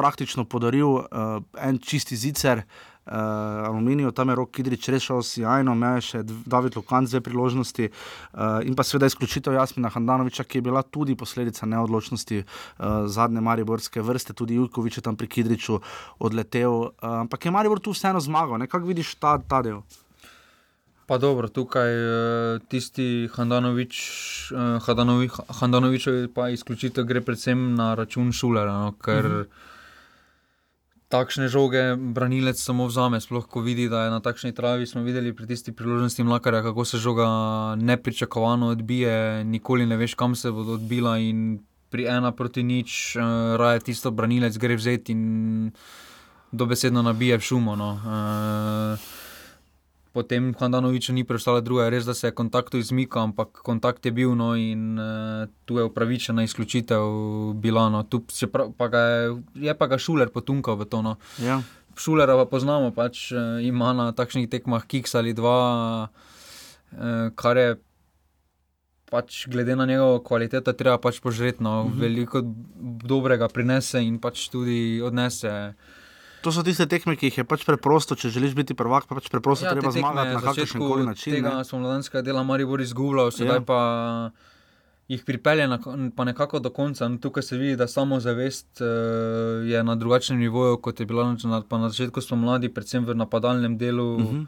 praktično 0.00 0.46
podaril 0.48 0.88
uh, 0.88 1.04
en 1.60 1.78
čisti 1.78 2.16
zicer. 2.16 2.64
Uh, 3.06 3.16
aluminijo, 3.66 4.10
tam 4.10 4.28
je 4.28 4.34
rok 4.34 4.50
Kidrič 4.50 4.88
rešil 4.88 5.22
sjajno, 5.24 5.72
me 5.74 5.94
je 5.96 6.02
še 6.04 6.18
David 6.22 6.76
Lukan 6.76 7.08
z 7.08 7.16
dve 7.16 7.20
priložnosti 7.26 7.88
uh, 7.88 8.60
in 8.62 8.76
pa 8.78 8.84
seveda 8.84 9.08
izključitev 9.08 9.56
Jasmina 9.56 9.88
Handanoviča, 9.90 10.44
ki 10.44 10.60
je 10.60 10.66
bila 10.68 10.82
tudi 10.84 11.16
posledica 11.18 11.66
neodločnosti 11.66 12.42
uh, 12.44 13.08
zadnje 13.10 13.40
Mariborske 13.42 14.04
vrste, 14.04 14.36
tudi 14.36 14.60
Jujkovič 14.60 15.00
je 15.00 15.02
tam 15.08 15.16
pri 15.16 15.26
Kidriču 15.32 15.80
odletel, 16.20 16.70
uh, 16.70 17.08
ampak 17.24 17.48
je 17.48 17.54
Maribor 17.56 17.80
tu 17.80 17.96
vseeno 17.96 18.20
zmagal, 18.20 18.60
kako 18.68 18.92
vidiš 18.92 19.16
ta, 19.16 19.38
ta 19.40 19.62
del? 19.64 19.80
Pa 21.10 21.18
dobro, 21.18 21.48
tukaj 21.50 21.90
tisti 22.70 23.26
Handanovič, 23.34 23.96
Handanovič, 24.86 25.40
Handanovičev 25.58 26.28
pa 26.36 26.52
izključitev 26.54 27.08
gre 27.08 27.24
predvsem 27.26 27.74
na 27.74 27.96
račun 27.98 28.30
Šulera, 28.30 28.76
no, 28.84 28.94
ker 29.02 29.26
uh 29.26 29.40
mhm. 29.40 29.68
Takšne 31.10 31.50
žoge 31.50 31.98
branilec 31.98 32.54
samo 32.54 32.86
vzame. 32.86 33.18
Sploh 33.20 33.44
ko 33.50 33.60
vidi, 33.66 33.90
da 33.90 34.06
je 34.06 34.14
na 34.14 34.20
takšni 34.22 34.54
travi, 34.54 34.86
smo 34.86 35.02
videli 35.02 35.34
pri 35.34 35.50
tisti 35.50 35.74
priložnosti 35.74 36.22
mlakarja, 36.22 36.62
kako 36.62 36.84
se 36.86 37.02
žoga 37.02 37.26
nepričakovano 37.76 38.70
odbije, 38.70 39.44
nikoli 39.44 39.86
ne 39.86 39.98
veš, 39.98 40.14
kam 40.14 40.38
se 40.38 40.54
bo 40.54 40.62
odbila. 40.78 41.18
In 41.18 41.58
pri 41.90 42.06
ena 42.06 42.30
proti 42.32 42.62
nič, 42.62 43.16
uh, 43.18 43.58
raje 43.58 43.90
tisto 43.90 44.14
branilec 44.14 44.54
gre 44.54 44.78
vzeti 44.78 45.12
in 45.12 45.72
dobesedno 46.52 47.02
nabije 47.02 47.38
v 47.38 47.42
šumo. 47.42 47.74
No. 47.76 47.90
Uh, 47.98 49.29
potem 50.12 50.54
Hranoviču 50.54 51.12
ni 51.12 51.24
preostalo 51.24 51.60
druga, 51.60 51.88
res 51.90 52.04
da 52.04 52.14
se 52.14 52.28
je 52.28 52.34
kontakt 52.34 52.74
izmikal, 52.74 53.30
ampak 53.30 53.62
kontakt 53.66 54.06
je 54.06 54.12
bil 54.12 54.34
no, 54.34 54.54
in 54.58 54.98
uh, 54.98 55.46
tu 55.64 55.78
je 55.78 55.84
upravičena 55.86 56.42
izključitev 56.42 57.04
bila. 57.54 57.88
No. 57.90 58.02
Tu 58.02 58.22
prav, 58.52 58.72
pa 58.76 58.90
je, 58.90 59.36
je 59.54 59.74
pa 59.74 59.86
ga 59.86 59.98
šuler 59.98 60.32
potunkal 60.34 60.78
v 60.80 60.88
to. 60.90 61.02
No. 61.02 61.16
Ja. 61.42 61.60
Šulera 61.96 62.34
pa 62.38 62.46
poznamo, 62.50 62.90
pač 62.94 63.30
uh, 63.32 63.62
ima 63.62 63.92
na 63.92 64.10
takšnih 64.12 64.50
tekmah 64.50 64.86
kiks 64.86 65.14
ali 65.14 65.34
dva, 65.36 66.08
uh, 66.08 67.30
kar 67.34 67.56
je. 67.56 67.78
Pač 69.10 69.48
glede 69.50 69.74
na 69.74 69.88
njegovo 69.90 70.20
kvaliteto, 70.22 70.70
treba 70.70 70.94
pač 71.02 71.18
požreti. 71.18 71.62
No. 71.62 71.82
Uh 71.82 71.86
mhm. 71.86 71.94
-huh. 71.94 72.00
Veliko 72.00 72.42
dobrega 73.10 73.48
prinese 73.48 74.02
in 74.02 74.18
pač 74.18 74.48
tudi 74.48 75.02
odnese. 75.02 75.74
To 76.42 76.52
so 76.52 76.62
tiste 76.64 76.86
tekme, 76.88 77.16
ki 77.20 77.28
jih 77.28 77.42
je 77.42 77.44
pač 77.44 77.66
preprosto, 77.68 78.16
če 78.16 78.30
želiš 78.32 78.54
biti 78.56 78.76
prvak, 78.76 79.04
pa 79.08 79.18
pač 79.18 79.28
preprosto 79.28 79.68
ja, 79.68 79.74
treba 79.76 79.92
zmagati 79.92 80.38
na 80.38 80.40
kakršen 80.40 80.80
koli 80.80 81.04
način. 81.04 81.34
Tega 81.36 81.58
ne? 81.58 81.64
smo 81.68 81.82
mladenska 81.82 82.22
dela 82.24 82.42
Maribor 82.42 82.80
izgubljal, 82.80 83.28
sedaj 83.34 83.60
ja. 83.60 83.64
pa 83.66 83.80
jih 85.10 85.24
pripelje 85.26 85.66
na, 85.68 85.78
pa 86.16 86.24
nekako 86.24 86.62
do 86.64 86.70
konca. 86.70 87.08
No, 87.08 87.18
tukaj 87.18 87.42
se 87.42 87.58
vidi, 87.58 87.76
da 87.76 87.88
samo 87.88 88.20
zavest 88.20 88.80
uh, 88.80 89.66
je 89.68 89.82
na 89.84 89.94
drugačnem 89.94 90.38
nivoju, 90.38 90.78
kot 90.78 91.00
je 91.00 91.06
bila 91.06 91.26
na, 91.44 91.62
na 91.70 91.88
začetku, 91.88 92.20
smo 92.20 92.36
mladi, 92.36 92.72
predvsem 92.72 93.04
v 93.04 93.14
napadalnem 93.14 93.78
delu. 93.78 94.14
Uh 94.14 94.22
mhm. 94.22 94.36
-huh. 94.36 94.46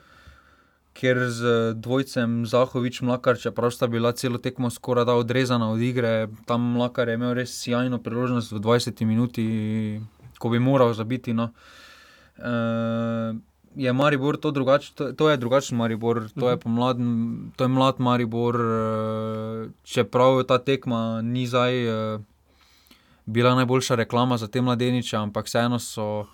Ker 0.92 1.16
z 1.30 1.72
dvojcem 1.74 2.46
Zahovič, 2.46 3.00
Mlakar, 3.00 3.38
čeprav 3.40 3.70
sta 3.70 3.86
bila 3.86 4.12
celo 4.12 4.38
tekmo 4.38 4.70
skoraj 4.70 5.04
da 5.04 5.14
odrezana 5.14 5.70
od 5.72 5.80
igre, 5.80 6.28
tam 6.46 6.60
Mlakar 6.60 7.08
je 7.08 7.14
imel 7.14 7.34
res 7.34 7.62
sjajno 7.62 7.98
priložnost 7.98 8.52
v 8.52 8.60
20 8.60 9.04
minuti, 9.04 10.00
ko 10.42 10.50
bi 10.50 10.58
moral 10.58 10.90
zabiti. 10.98 11.30
No. 11.32 11.52
Uh, 11.54 11.92
uh, 12.38 13.36
je 13.76 13.92
Maribor 13.92 14.36
to 14.36 14.50
drugačen, 14.50 14.94
to, 14.94 15.12
to 15.12 15.30
je 15.30 15.36
drugačen 15.36 15.78
Maribor, 15.78 16.28
to 16.40 16.48
je, 16.48 16.56
mhm. 16.56 16.62
pomlad, 16.62 16.96
to 17.56 17.64
je 17.64 17.68
mlad 17.68 18.00
Maribor, 18.00 18.56
uh, 18.56 19.70
čeprav 19.82 20.42
ta 20.42 20.58
tekma 20.58 21.22
ni 21.22 21.46
zdaj 21.46 21.88
uh, 21.88 22.20
bila 23.26 23.54
najboljša 23.54 23.94
reklama 23.94 24.36
za 24.36 24.48
te 24.48 24.60
mladeniče, 24.60 25.16
ampak 25.16 25.46
vseeno 25.46 25.78
so. 25.78 26.26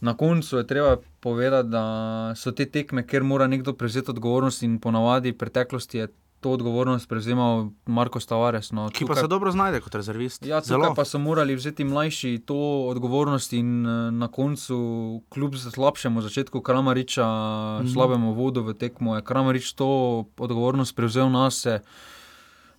Na 0.00 0.16
koncu 0.16 0.56
je 0.58 0.66
treba 0.66 0.96
povedati, 1.20 1.68
da 1.68 2.32
so 2.36 2.52
te 2.52 2.66
tekme, 2.70 3.02
ker 3.06 3.22
mora 3.22 3.46
nekdo 3.46 3.72
prevzeti 3.72 4.10
odgovornost 4.10 4.62
in 4.62 4.76
ponavadi 4.78 5.32
v 5.32 5.38
preteklosti 5.38 5.98
je 5.98 6.06
to 6.40 6.50
odgovornost 6.50 7.08
prevzemal 7.08 7.68
Marko 7.86 8.20
Stavares. 8.20 8.72
No, 8.72 8.88
Ki 8.90 9.06
pa 9.06 9.14
se 9.14 9.26
dobro 9.26 9.50
znajde 9.50 9.80
kot 9.80 9.94
rezervist. 9.94 10.46
Ja, 10.46 10.60
Zelo. 10.60 10.82
tukaj 10.82 10.96
pa 10.96 11.04
so 11.04 11.18
morali 11.18 11.54
vzeti 11.54 11.84
mlajši 11.84 12.38
to 12.46 12.58
odgovornost 12.88 13.52
in 13.52 13.86
eh, 13.86 14.10
na 14.10 14.28
koncu, 14.28 14.78
kljub 15.28 15.56
slabšemu 15.56 16.22
začetku 16.22 16.60
Kramariča, 16.60 17.26
mm 17.82 17.88
slabemu 17.88 18.32
vodu 18.34 18.62
v 18.62 18.74
tekmo, 18.74 19.16
je 19.16 19.22
Kramarič 19.22 19.72
to 19.72 20.24
odgovornost 20.38 20.96
prevzel 20.96 21.30
na 21.30 21.50
sebe. 21.50 21.84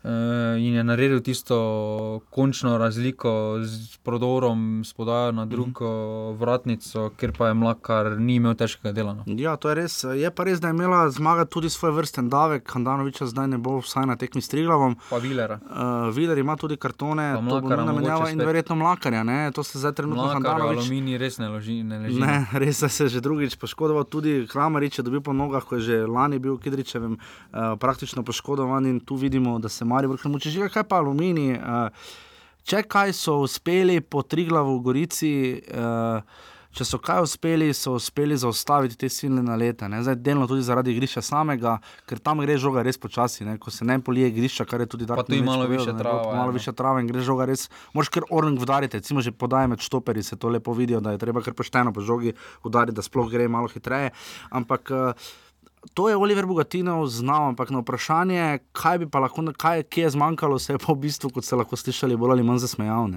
In 0.03 0.73
je 0.73 0.83
naredil 0.83 1.19
tisto 1.19 2.21
končno 2.29 2.77
razliko 2.77 3.59
z 3.62 3.97
prodorom, 3.97 4.81
spodajo 4.85 5.31
na 5.31 5.45
drugo 5.45 5.85
mm 5.85 6.33
-hmm. 6.33 6.39
vratnico, 6.39 7.12
ker 7.17 7.31
pa 7.38 7.47
je 7.47 7.53
Mlakar 7.53 8.19
ni 8.19 8.35
imel 8.35 8.55
težkega 8.55 8.91
dela. 8.91 9.13
No. 9.13 9.23
Ja, 9.27 9.55
to 9.55 9.69
je 9.69 9.75
res. 9.75 10.03
Je 10.03 10.31
pa 10.31 10.43
res, 10.43 10.59
da 10.59 10.67
je 10.67 10.73
imela 10.73 11.09
zmaga 11.09 11.45
tudi 11.45 11.69
svoj 11.69 11.91
vrsten 11.91 12.29
davek. 12.29 12.71
Handanoviča 12.71 13.25
zdaj 13.25 13.47
ne 13.47 13.57
bo 13.57 13.77
vsaj 13.79 14.05
na 14.05 14.15
tekmi 14.15 14.41
s 14.41 14.47
Triglavom. 14.47 14.95
Pa 15.09 15.17
Vilera. 15.17 15.59
Uh, 15.63 16.15
Viler 16.15 16.38
ima 16.38 16.55
tudi 16.55 16.77
kartone, 16.77 17.33
Pa 17.35 17.49
to 17.49 17.62
bo 17.62 17.69
menjava 17.69 18.29
in 18.29 18.39
verjetno 18.39 18.75
Mlakarja. 18.75 19.23
Ne? 19.23 19.51
To 19.51 19.63
se 19.63 19.79
zdaj 19.79 19.93
trenutno 19.93 20.23
Mlakar, 20.23 20.41
Handanovič. 20.43 20.79
aluminij 20.79 21.17
res 21.17 21.38
ne, 21.38 21.49
loži, 21.49 21.83
ne 21.83 21.99
leži. 21.99 22.19
Ne, 22.19 22.47
res 22.53 22.77
se 22.77 23.03
je 23.03 23.09
že 23.09 23.21
drugič 23.21 23.55
poškodoval, 23.55 24.03
tudi 24.03 24.47
Kramarič 24.47 24.99
je 24.99 25.03
dobil 25.03 25.21
po 25.21 25.33
nogah, 25.33 25.63
ko 25.63 25.75
je 25.75 25.81
že 25.81 26.07
lani 26.07 26.39
bil 26.39 26.55
v 26.55 26.59
Kidričevem 26.59 27.17
uh, 27.17 27.75
praktično 27.79 28.23
poškodovan 28.23 28.85
in 28.85 28.99
tu 28.99 29.15
vidimo, 29.15 29.59
da 29.59 29.69
se 29.69 29.85
Marijo 29.89 30.13
vrhne 30.13 30.34
muči. 30.36 30.54
Že 30.54 30.69
kaj 30.73 30.86
pa 30.89 31.02
aluminij? 31.02 31.58
Uh, 31.58 32.13
če 32.69 32.86
kaj 32.86 33.15
so 33.17 33.39
uspeli 33.45 33.99
po 34.02 34.21
Triglavu 34.21 34.78
Gorici, 34.86 35.34
uh, 35.73 36.21
če 36.75 36.86
so 36.86 36.99
kaj 37.02 37.23
uspeli, 37.25 37.71
so 37.73 37.95
uspeli 37.97 38.38
zaustaviti 38.38 38.97
te 38.99 39.10
silne 39.10 39.41
nalete. 39.45 39.88
Ne? 39.89 40.04
Zdaj 40.06 40.19
delno 40.21 40.45
tudi 40.49 40.62
zaradi 40.65 40.93
igrišča 40.93 41.23
samega, 41.25 41.78
ker 42.10 42.21
tam 42.21 42.43
gre 42.45 42.60
žoga 42.62 42.84
res 42.86 42.99
počasi, 43.02 43.45
ne? 43.47 43.58
ko 43.62 43.73
se 43.73 43.88
ne 43.88 43.97
polije 44.06 44.30
igrišča, 44.30 44.67
kar 44.69 44.86
je 44.86 44.89
tudi 44.93 45.10
Darko 45.10 45.25
tu 45.25 45.36
je 45.36 45.41
malo 45.45 45.65
povedal, 45.65 45.89
ne 45.89 45.97
bo 45.97 46.04
trava, 46.04 46.21
Malo 46.30 46.38
ja, 46.38 46.45
no. 46.45 46.58
višja 46.60 46.75
trava 46.78 47.02
in 47.02 47.10
gre 47.10 47.25
žoga 47.25 47.49
res. 47.49 47.67
Možeš 47.97 48.13
kar 48.19 48.30
orning 48.30 48.62
udariti, 48.62 49.02
recimo 49.02 49.25
že 49.25 49.34
podaje 49.34 49.71
med 49.73 49.82
štoperi, 49.84 50.23
se 50.23 50.38
to 50.38 50.54
lepo 50.54 50.78
vidijo, 50.78 51.02
da 51.02 51.15
je 51.15 51.21
treba 51.25 51.41
kar 51.41 51.58
pošteno 51.58 51.93
po 51.95 52.06
žogi 52.06 52.36
udariti, 52.63 52.99
da 53.02 53.06
sploh 53.06 53.32
gre 53.32 53.49
malo 53.49 53.71
hitreje. 53.73 54.13
Ampak 54.54 54.93
uh, 54.93 55.30
to 55.94 56.10
je 56.10 56.15
Oliver 56.15 56.46
Bogatinov 56.46 57.08
znal, 57.08 57.54
ampak 57.54 57.70
na 57.70 57.80
vprašanje, 57.80 58.60
kaj 58.72 58.98
bi 58.98 59.08
pa 59.08 59.20
lahko, 59.20 59.44
kaj, 59.58 59.84
kje 59.84 60.04
je 60.04 60.10
zmanjkalo, 60.10 60.60
se 60.60 60.74
je 60.74 60.80
pa 60.80 60.94
v 60.94 61.00
bistvu, 61.08 61.30
kot 61.30 61.46
ste 61.46 61.56
lahko 61.56 61.76
slišali, 61.76 62.18
bolj 62.18 62.36
ali 62.36 62.44
manj 62.44 62.60
zasmejal. 62.65 63.10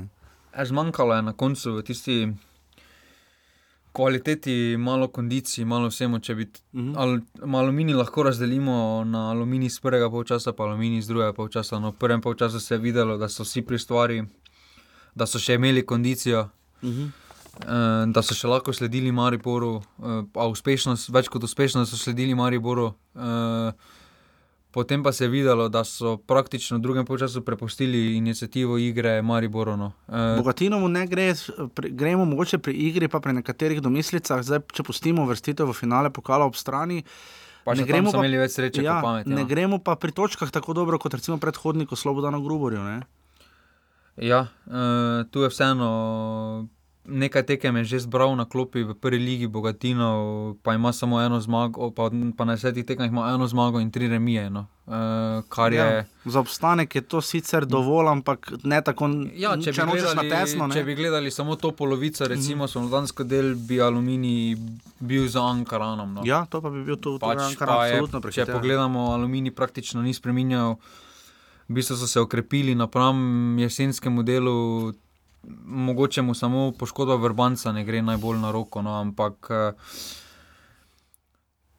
E, 0.55 0.65
Zmanjkalo 0.65 1.15
je 1.15 1.23
na 1.23 1.33
koncu 1.33 1.77
v 1.77 1.83
tisti 1.83 2.17
kvaliteti, 3.93 4.77
malo 4.79 5.09
kondiciji, 5.09 5.65
malo 5.65 5.89
vsemu. 5.89 6.19
Če 6.19 6.35
bi 6.35 6.49
Mhm. 6.73 6.93
-hmm. 6.93 6.97
al, 6.97 7.21
aluminij 7.59 7.95
lahko 7.95 8.23
razdelimo 8.23 9.05
na 9.05 9.31
aluminij 9.31 9.67
iz 9.67 9.81
prvega 9.81 10.11
polčasa, 10.11 10.53
pa 10.53 10.63
aluminij 10.65 10.99
iz 10.99 11.07
drugega 11.07 11.33
polčasa. 11.33 11.79
No, 11.79 11.91
v 11.91 11.99
prvem 11.99 12.21
polčasu 12.21 12.61
se 12.61 12.75
je 12.75 12.79
videlo, 12.79 13.17
da 13.17 13.29
so 13.29 13.43
vsi 13.43 13.63
pri 13.63 13.79
stvari, 13.79 14.25
da 15.15 15.27
so 15.27 15.39
še 15.39 15.55
imeli 15.55 15.87
kondicijo. 15.87 16.49
Mhm. 16.83 17.03
eh, 17.03 17.22
Da 17.61 18.23
so 18.25 18.35
še 18.35 18.49
lahko 18.49 18.73
sledili 18.73 19.13
Mariboru, 19.13 19.83
eh, 20.01 20.23
a 20.41 20.47
uspešnost, 20.49 21.11
več 21.13 21.29
kot 21.29 21.45
uspešno 21.45 21.85
so 21.87 21.97
sledili 22.01 22.35
Mariboru. 22.35 22.95
eh, 23.17 23.73
Potem 24.73 25.03
pa 25.03 25.13
se 25.13 25.25
je 25.25 25.29
videlo, 25.29 25.69
da 25.69 25.85
so 25.85 26.17
praktično 26.17 26.79
v 26.79 26.81
drugem 26.81 27.05
času 27.19 27.45
prepustili 27.45 28.17
inicijativo 28.17 28.79
igre 28.79 29.23
Mariboru. 29.23 29.77
No. 29.77 29.93
Eh, 30.09 30.37
Bogatinovu 30.39 30.89
ne 30.89 31.07
gre, 31.07 31.35
pri, 31.75 31.91
gremo 31.91 32.25
mogoče 32.25 32.59
pri 32.59 32.73
igri, 32.73 33.09
pa 33.09 33.21
pri 33.21 33.33
nekaterih 33.33 33.83
domislicah, 33.83 34.41
zdaj 34.43 34.61
če 34.73 34.83
pustimo 34.83 35.27
vrstitev 35.29 35.69
v 35.69 35.77
finale 35.77 36.11
pokala 36.11 36.49
ob 36.49 36.57
strani. 36.57 37.05
Pa 37.65 37.77
še 37.77 37.85
tam 37.85 38.09
so 38.09 38.19
imeli 38.25 38.41
več 38.41 38.57
sreče 38.57 38.83
ja, 38.83 39.03
pameti, 39.05 39.29
Ne 39.29 39.45
no. 39.45 39.47
gremo 39.47 39.79
pa 39.79 39.95
pri 39.95 40.13
točkah 40.13 40.51
tako 40.51 40.73
dobro 40.73 40.99
kot 40.99 41.15
recimo 41.15 41.37
predhodniku 41.37 41.93
Slobodano 41.93 42.41
Gruborju. 42.41 42.81
Ne? 42.81 43.03
Ja, 44.17 44.49
uh, 44.67 45.29
tu 45.31 45.45
je 45.45 45.53
vseeno 45.53 46.69
nekaj 47.05 47.43
tekem 47.43 47.77
je 47.77 47.85
že 47.85 47.99
zbral 48.01 48.37
na 48.37 48.45
klopi 48.45 48.83
v 48.83 48.95
prvi 48.95 49.19
ligi 49.19 49.47
Bogatinov, 49.47 50.55
pa 50.63 50.75
ima 50.75 50.93
samo 50.93 51.21
eno 51.21 51.41
zmago, 51.41 51.91
pa, 51.91 52.07
pa 52.37 52.45
na 52.45 52.55
desetih 52.55 52.85
tekmah 52.85 53.09
ima 53.09 53.31
eno 53.31 53.47
zmago 53.47 53.81
in 53.81 53.91
tri 53.91 54.09
remije. 54.09 54.51
No. 54.51 54.67
Uh, 54.87 54.95
je. 55.69 55.77
Ja, 55.77 56.05
za 56.25 56.41
obstanek 56.41 56.95
je 56.95 57.01
to 57.01 57.21
sicer 57.21 57.67
dovolj, 57.67 58.09
ampak 58.09 58.53
ne 58.65 58.83
tako, 58.83 59.11
Ja, 59.35 59.57
če, 59.57 59.73
če 59.73 59.83
bi 59.83 59.87
nočeš 59.87 60.15
na 60.15 60.23
gledali, 60.23 60.31
tesno. 60.31 60.67
Ne? 60.67 60.75
če 60.75 60.85
bi 60.85 60.95
gledali 60.95 61.31
samo 61.31 61.57
to 61.57 61.71
polovico, 61.73 62.29
recimo, 62.29 62.65
Mhm. 62.65 62.75
mm 62.75 62.85
-hmm. 62.85 62.89
slovenski 62.89 63.25
del, 63.25 63.55
bi 63.55 63.81
aluminij 63.81 64.57
bil 65.01 65.29
za 65.29 65.43
Ankaranom. 65.43 66.15
No. 66.15 66.23
Ja, 66.25 66.47
to 66.47 66.61
pa 66.61 66.71
bi 66.71 66.85
bil 66.85 66.97
to 66.97 67.19
pač, 67.19 67.39
Ankara 67.41 67.73
pa 67.73 67.83
absolutno 67.83 68.19
Če 68.19 68.23
prehiteval. 68.23 68.61
pogledamo, 68.61 69.01
aluminij 69.07 69.51
praktično 69.51 70.03
ni 70.03 70.15
spremenjal, 70.15 70.77
v 71.69 71.75
bistvu 71.75 71.97
so 71.97 72.07
se 72.07 72.21
okrepili 72.21 72.75
napram 72.75 73.59
jesenskemu 73.59 74.23
delu. 74.23 74.93
Mogoče 75.67 76.23
mu 76.23 76.35
samo 76.35 76.73
poškodba 76.73 77.17
vrbanca 77.17 77.73
ne 77.73 77.85
gre 77.85 78.03
najbolj 78.03 78.39
na 78.39 78.51
roko, 78.51 78.83
no, 78.83 78.95
ampak 78.95 79.49
eh, 79.51 79.73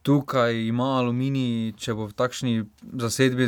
tukaj 0.02 0.58
ima 0.68 0.98
aluminij, 0.98 1.72
če 1.80 1.94
bo 1.96 2.10
v 2.10 2.14
takšni 2.14 2.54
zasedbi 3.00 3.48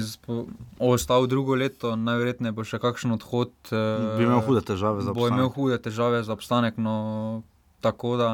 ostal 0.79 1.27
drugo 1.27 1.55
leto, 1.55 1.95
najverjetneje 1.95 2.55
bo 2.55 2.63
še 2.63 2.79
kakšen 2.79 3.11
odhod. 3.11 3.51
eh, 3.71 4.15
Bi 4.15 4.23
imel 4.23 4.39
hude 4.39 4.63
težave 4.63 5.01
za 5.01 5.11
Bo 5.11 5.25
obstanek. 5.25 5.35
imel 5.35 5.49
hude 5.49 5.77
težave 5.79 6.23
za 6.23 6.31
obstanek. 6.31 6.77
No, 6.77 7.43
tako 7.81 8.15
da 8.15 8.29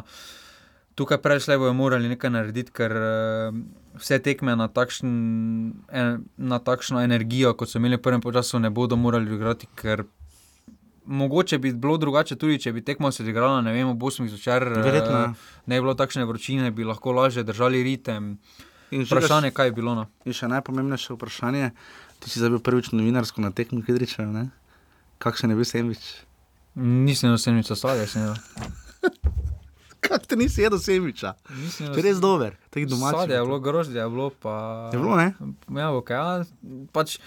tukaj 0.93 1.17
prejšle 1.17 1.57
bojo 1.57 1.73
morali 1.73 2.09
nekaj 2.09 2.29
narediti, 2.29 2.69
ker 2.71 2.93
eh, 2.93 3.57
vse 3.97 4.19
tekme 4.19 4.53
na, 4.55 4.69
takšen, 4.69 5.09
en, 5.89 6.13
na 6.37 6.59
takšno 6.59 7.01
energijo, 7.01 7.55
kot 7.55 7.69
so 7.69 7.81
imeli 7.81 7.97
v 7.97 8.05
prvem 8.05 8.21
času, 8.21 8.59
ne 8.59 8.69
bodo 8.69 8.95
morali 8.95 9.33
igrati. 9.33 9.65
Ker 9.75 10.05
mogoče 11.05 11.57
bi 11.57 11.73
bilo 11.73 11.97
drugače, 11.97 12.35
tudi 12.35 12.59
če 12.59 12.71
bi 12.71 12.81
tekmo 12.81 13.11
se 13.11 13.23
odigrala, 13.23 13.61
ne 13.61 13.71
vem, 13.71 13.87
ob 13.87 13.99
8 13.99 14.27
zvečer. 14.27 14.63
eh, 14.63 14.81
Verjetno, 14.81 15.11
ja. 15.13 15.33
Ne 15.65 15.75
bi 15.75 15.81
bilo 15.81 15.93
takšne 15.93 16.25
vročine, 16.25 16.71
bi 16.71 16.83
lahko 16.83 17.11
lažje 17.11 17.43
držali 17.43 17.83
ritem. 17.83 18.37
In 18.91 19.03
Vprašanje, 19.03 19.47
Žigaš- 19.47 19.53
kaj 19.53 19.65
je 19.65 19.71
bilo. 19.71 19.95
No. 19.95 20.05
In 20.25 20.33
še 20.33 20.47
najpomembnejše 20.47 21.13
vprašanje, 21.13 21.71
ti 22.19 22.29
si 22.29 22.39
zdaj 22.39 22.49
bil 22.49 22.59
prvič 22.61 22.91
novinarsko 22.91 23.39
na 23.39 23.51
tekmi 23.51 23.81
Kidričev, 23.81 24.27
ne? 24.27 24.49
Kakšen 25.17 25.49
je 25.49 25.55
bil 25.55 25.65
sendvič? 25.65 26.03
Nisem 26.75 27.31
vsem 27.31 27.55
nič 27.55 27.67
sadja, 27.69 28.03
sem 28.05 28.21
jedel. 28.21 28.37
Kako 30.01 30.25
ti 30.25 30.35
nisi 30.35 30.61
jedel 30.61 30.79
sendviča? 30.79 31.33
To 31.79 31.93
je 31.93 32.01
res 32.01 32.17
dober, 32.17 32.57
tako 32.67 32.85
domač. 32.87 33.15
Sadje 33.15 33.35
je 33.35 33.41
bilo, 33.41 33.59
grožđe 33.59 33.95
je 33.95 34.09
bilo. 34.09 34.29
Pa... 34.31 34.89
Je 34.89 34.97
bilo, 34.97 35.15
ne? 35.15 35.33
Jabolka, 35.69 36.13
ja, 36.13 36.43
pač, 36.91 37.19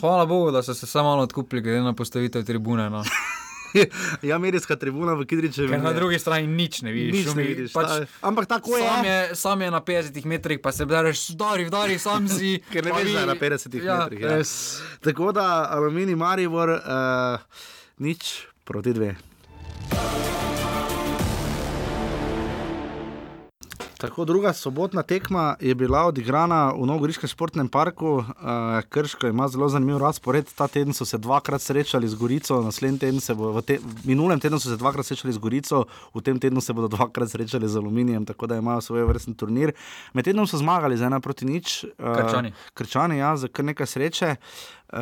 hvala 0.00 0.26
Bogu, 0.26 0.50
da 0.50 0.62
so 0.62 0.74
se 0.74 0.86
samo 0.86 1.08
malo 1.08 1.22
odkupili, 1.22 1.62
glede 1.62 1.80
na 1.80 1.92
postavitev 1.92 2.44
tribune. 2.44 2.90
No. 2.90 3.04
ja, 4.22 4.38
medijska 4.38 4.76
tribuna 4.76 5.14
v 5.14 5.24
Kidričevu. 5.26 5.68
Ker 5.68 5.82
na 5.82 5.92
drugi 5.92 6.18
strani 6.18 6.46
nič 6.46 6.82
ne 6.82 6.92
vidiš. 6.92 7.12
Nič 7.12 7.26
ne 7.26 7.32
šumi, 7.32 7.42
vidiš, 7.42 7.72
Pač, 7.72 7.86
ta- 7.86 8.28
ampak 8.28 8.46
tako 8.46 8.76
je. 8.76 8.88
Sam 8.88 9.04
je, 9.04 9.34
sam 9.34 9.62
je 9.62 9.70
na 9.70 9.80
50 9.80 10.24
metrih, 10.24 10.60
pa 10.62 10.72
se 10.72 10.86
bereš, 10.86 11.30
udari, 11.30 11.66
udari, 11.66 11.98
sam 11.98 12.28
si. 12.38 12.58
Ker 12.72 12.84
ne 12.84 12.92
veš, 12.92 13.12
da 13.12 13.20
je 13.20 13.26
na 13.26 13.34
50 13.34 13.84
ja, 13.84 13.98
metrih. 13.98 14.20
Ja. 14.20 14.36
res. 14.36 14.80
Tako 15.04 15.32
da 15.32 15.68
aluminij 15.70 16.16
Maribor, 16.16 16.68
uh, 16.68 17.40
nič 17.98 18.46
proti 18.64 18.92
dve. 18.92 19.16
Tako 23.98 24.24
druga 24.24 24.52
sobotna 24.52 25.02
tekma 25.02 25.56
je 25.60 25.74
bila 25.74 26.04
odigrana 26.04 26.72
v 26.72 26.86
Novogoriškem 26.86 27.28
športnem 27.28 27.68
parku. 27.68 28.16
Uh, 28.16 28.24
Krško 28.88 29.26
ima 29.26 29.48
zelo 29.48 29.68
zanimiv 29.68 29.98
razpored. 29.98 30.44
Ta 30.54 30.68
teden 30.68 30.92
so 30.92 31.04
se 31.04 31.18
dvakrat 31.18 31.62
srečali 31.62 32.08
z 32.08 32.14
Gorico, 32.14 32.60
naslednji 32.62 32.98
teden 32.98 33.20
se 33.20 33.34
bo, 33.34 33.52
v, 33.52 33.62
te, 33.62 33.78
minulem 34.04 34.40
tednu 34.40 34.60
so 34.60 34.68
se 34.68 34.76
dvakrat 34.76 35.06
srečali 35.06 35.32
z 35.32 35.38
Gorico, 35.38 35.84
v 36.14 36.20
tem 36.20 36.38
tednu 36.38 36.60
se 36.60 36.72
bodo 36.72 36.88
dvakrat 36.88 37.30
srečali 37.30 37.68
z 37.68 37.76
Aluminijem, 37.76 38.26
tako 38.26 38.46
da 38.46 38.60
imajo 38.60 38.80
svoj 38.80 39.08
vrsten 39.08 39.34
turnir. 39.34 39.72
Med 40.12 40.28
tednom 40.28 40.46
so 40.46 40.60
zmagali 40.60 40.96
za 40.96 41.06
ena 41.06 41.20
proti 41.20 41.48
nič. 41.48 41.84
Uh, 41.96 42.16
Krčani. 42.16 42.52
Krčani, 42.74 43.18
ja, 43.18 43.36
za 43.36 43.48
kar 43.48 43.64
nekaj 43.64 43.86
sreče. 43.86 44.36
Uh, 44.88 45.00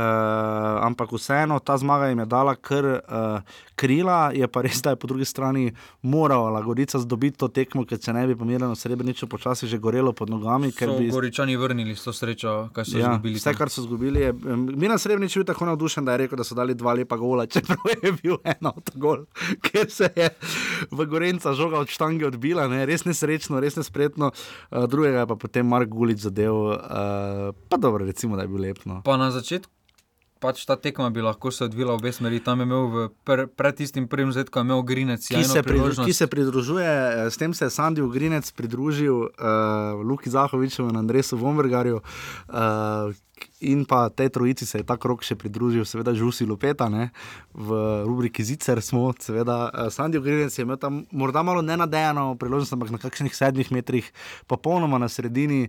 ampak 0.81 1.11
vseeno 1.11 1.59
ta 1.59 1.77
zmaga 1.77 2.07
jim 2.07 2.19
je 2.19 2.27
dala 2.27 2.55
kar 2.57 2.85
uh, 2.87 3.41
krila, 3.75 4.31
je 4.33 4.47
pa 4.47 4.63
res, 4.63 4.81
da 4.81 4.91
je 4.91 4.97
po 4.97 5.07
drugi 5.07 5.25
strani 5.25 5.73
morala 6.03 6.63
Gorica 6.63 6.99
zdobiti 6.99 7.37
to 7.37 7.49
tekmo, 7.49 7.85
ker 7.85 7.99
če 7.99 8.13
ne 8.13 8.27
bi 8.27 8.35
pomirjeno 8.35 8.73
srebrničo 8.73 9.27
počasi 9.27 9.67
že 9.67 9.79
gorelo 9.79 10.13
pod 10.13 10.31
nogami. 10.31 10.73
ker 10.73 10.89
So 10.89 10.97
bi- 10.97 11.11
Goričani 11.11 11.57
vrnili 11.57 11.93
s 11.93 12.03
to 12.03 12.13
srečo, 12.13 12.71
kaj 12.73 12.85
so 12.85 12.97
Ja, 12.97 13.11
izgubili. 13.11 13.35
vse, 13.35 13.53
kar 13.53 13.69
so 13.69 13.81
izgubili, 13.81 14.21
je. 14.21 14.33
Mina 14.57 14.97
Srebrenic 14.97 15.31
je 15.31 15.41
bil 15.41 15.47
tako 15.47 15.67
navdušen, 15.67 16.05
da 16.05 16.13
je 16.13 16.19
rekel, 16.19 16.37
da 16.37 16.45
so 16.45 16.55
dali 16.55 16.75
dva 16.75 16.95
lepa 16.95 17.17
gola, 17.17 17.45
čeprav 17.53 17.77
je 17.99 18.13
bil 18.15 18.37
eno 18.43 18.73
od 18.73 18.91
gol, 18.95 19.27
ker 19.65 19.91
se 19.91 20.09
je 20.17 20.31
v 20.91 21.05
Gorenca 21.05 21.53
žoga 21.53 21.79
od 21.79 21.89
štange 21.89 22.27
odbila, 22.27 22.65
ne? 22.67 22.87
res 22.87 23.05
nesrečno, 23.05 23.61
res 23.61 23.77
nespretno. 23.77 24.33
Uh, 24.71 24.87
drugega 24.87 25.19
je 25.19 25.27
pa 25.27 25.37
potem 25.37 25.67
Mark 25.67 25.89
Gulič 25.89 26.19
zadev, 26.21 26.55
uh, 26.55 26.79
pa 27.69 27.77
dobro, 27.77 28.05
recimo, 28.05 28.37
da 28.37 28.43
je 28.43 28.49
bil 28.49 28.63
lepno. 28.63 29.03
Pa 29.03 29.17
na 29.17 29.29
začetku. 29.31 29.74
Pač 30.45 30.67
ta 30.69 30.77
tekma 30.77 31.09
bi 31.09 31.25
lahko 31.25 31.49
se 31.49 31.65
odvila 31.65 31.97
v 31.97 32.03
obe 32.03 32.13
smeri. 32.13 32.43
Tam 32.45 32.61
je 32.61 32.69
imel 32.69 33.09
pr, 33.25 33.47
pred 33.49 33.81
tistim 33.81 34.05
prvim 34.11 34.33
zadetkom, 34.35 34.69
imel 34.69 34.85
Grinec. 34.85 35.25
Ki 35.25 35.41
se, 35.49 35.65
pridruž, 35.65 36.05
ki 36.05 36.13
se 36.13 36.29
pridružuje, 36.29 36.93
eh, 36.93 37.31
s 37.33 37.41
tem 37.41 37.57
se 37.57 37.65
je 37.65 37.73
Sandy 37.73 38.05
Grinec 38.13 38.53
pridružil 38.53 39.33
uh, 39.33 39.97
Luki 40.05 40.31
Zahoviču 40.31 40.91
in 40.91 41.01
Andresu 41.01 41.41
Vombergarju. 41.41 42.05
Uh, 42.49 43.17
In 43.61 43.83
pa 43.83 44.09
tej 44.15 44.31
trojici 44.31 44.63
se 44.67 44.79
je 44.79 44.87
ta 44.87 44.95
krok 44.95 45.25
še 45.27 45.35
pridružil, 45.35 45.83
seveda, 45.83 46.15
Žusi 46.15 46.47
Lupeta, 46.47 46.87
ne? 46.87 47.11
v 47.51 47.75
rubriki 48.07 48.45
Zicer 48.47 48.79
smo, 48.79 49.11
seveda, 49.19 49.57
uh, 49.75 49.91
Sandy 49.91 50.23
Grinec 50.23 50.55
je 50.55 50.63
imel 50.63 50.79
tam 50.79 51.03
morda 51.11 51.43
malo 51.43 51.59
nenadejano 51.59 52.39
priložnost, 52.39 52.77
ampak 52.77 52.95
na 52.95 53.03
kakšnih 53.03 53.35
sedmih 53.35 53.75
metrih, 53.75 54.07
popolnoma 54.47 55.03
na 55.03 55.11
sredini 55.11 55.67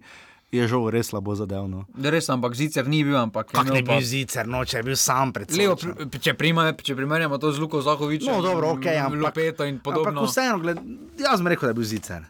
je 0.53 0.67
žal 0.69 0.87
res 0.93 1.09
slabo 1.09 1.35
zadevno. 1.35 1.85
Res, 1.97 2.29
ampak 2.29 2.55
zicer 2.57 2.87
ni 2.87 3.03
bil. 3.03 3.17
Ampak 3.17 3.49
Kak 3.51 3.71
ne 3.73 3.81
bil 3.85 4.01
zicer, 4.05 4.47
no, 4.47 4.63
če 4.67 4.81
je 4.81 4.85
bil 4.87 4.97
sam 4.99 5.33
predsednik. 5.35 5.81
Če, 6.21 6.35
če 6.35 6.95
primerjamo 6.97 7.39
to 7.41 7.51
z 7.55 7.63
Luko 7.63 7.81
Zahovičem, 7.85 8.31
no, 8.31 8.43
dobro, 8.45 8.75
ok, 8.77 8.87
ampak 9.07 9.25
Lupeto 9.25 9.67
in 9.67 9.81
podobno. 9.83 10.23
Ampak 10.23 10.31
vseeno, 10.31 10.61
gled, 10.63 10.79
jaz 11.19 11.41
sem 11.41 11.51
rekel, 11.51 11.69
da 11.69 11.73
je 11.73 11.79
bil 11.81 11.89
zicer. 11.89 12.25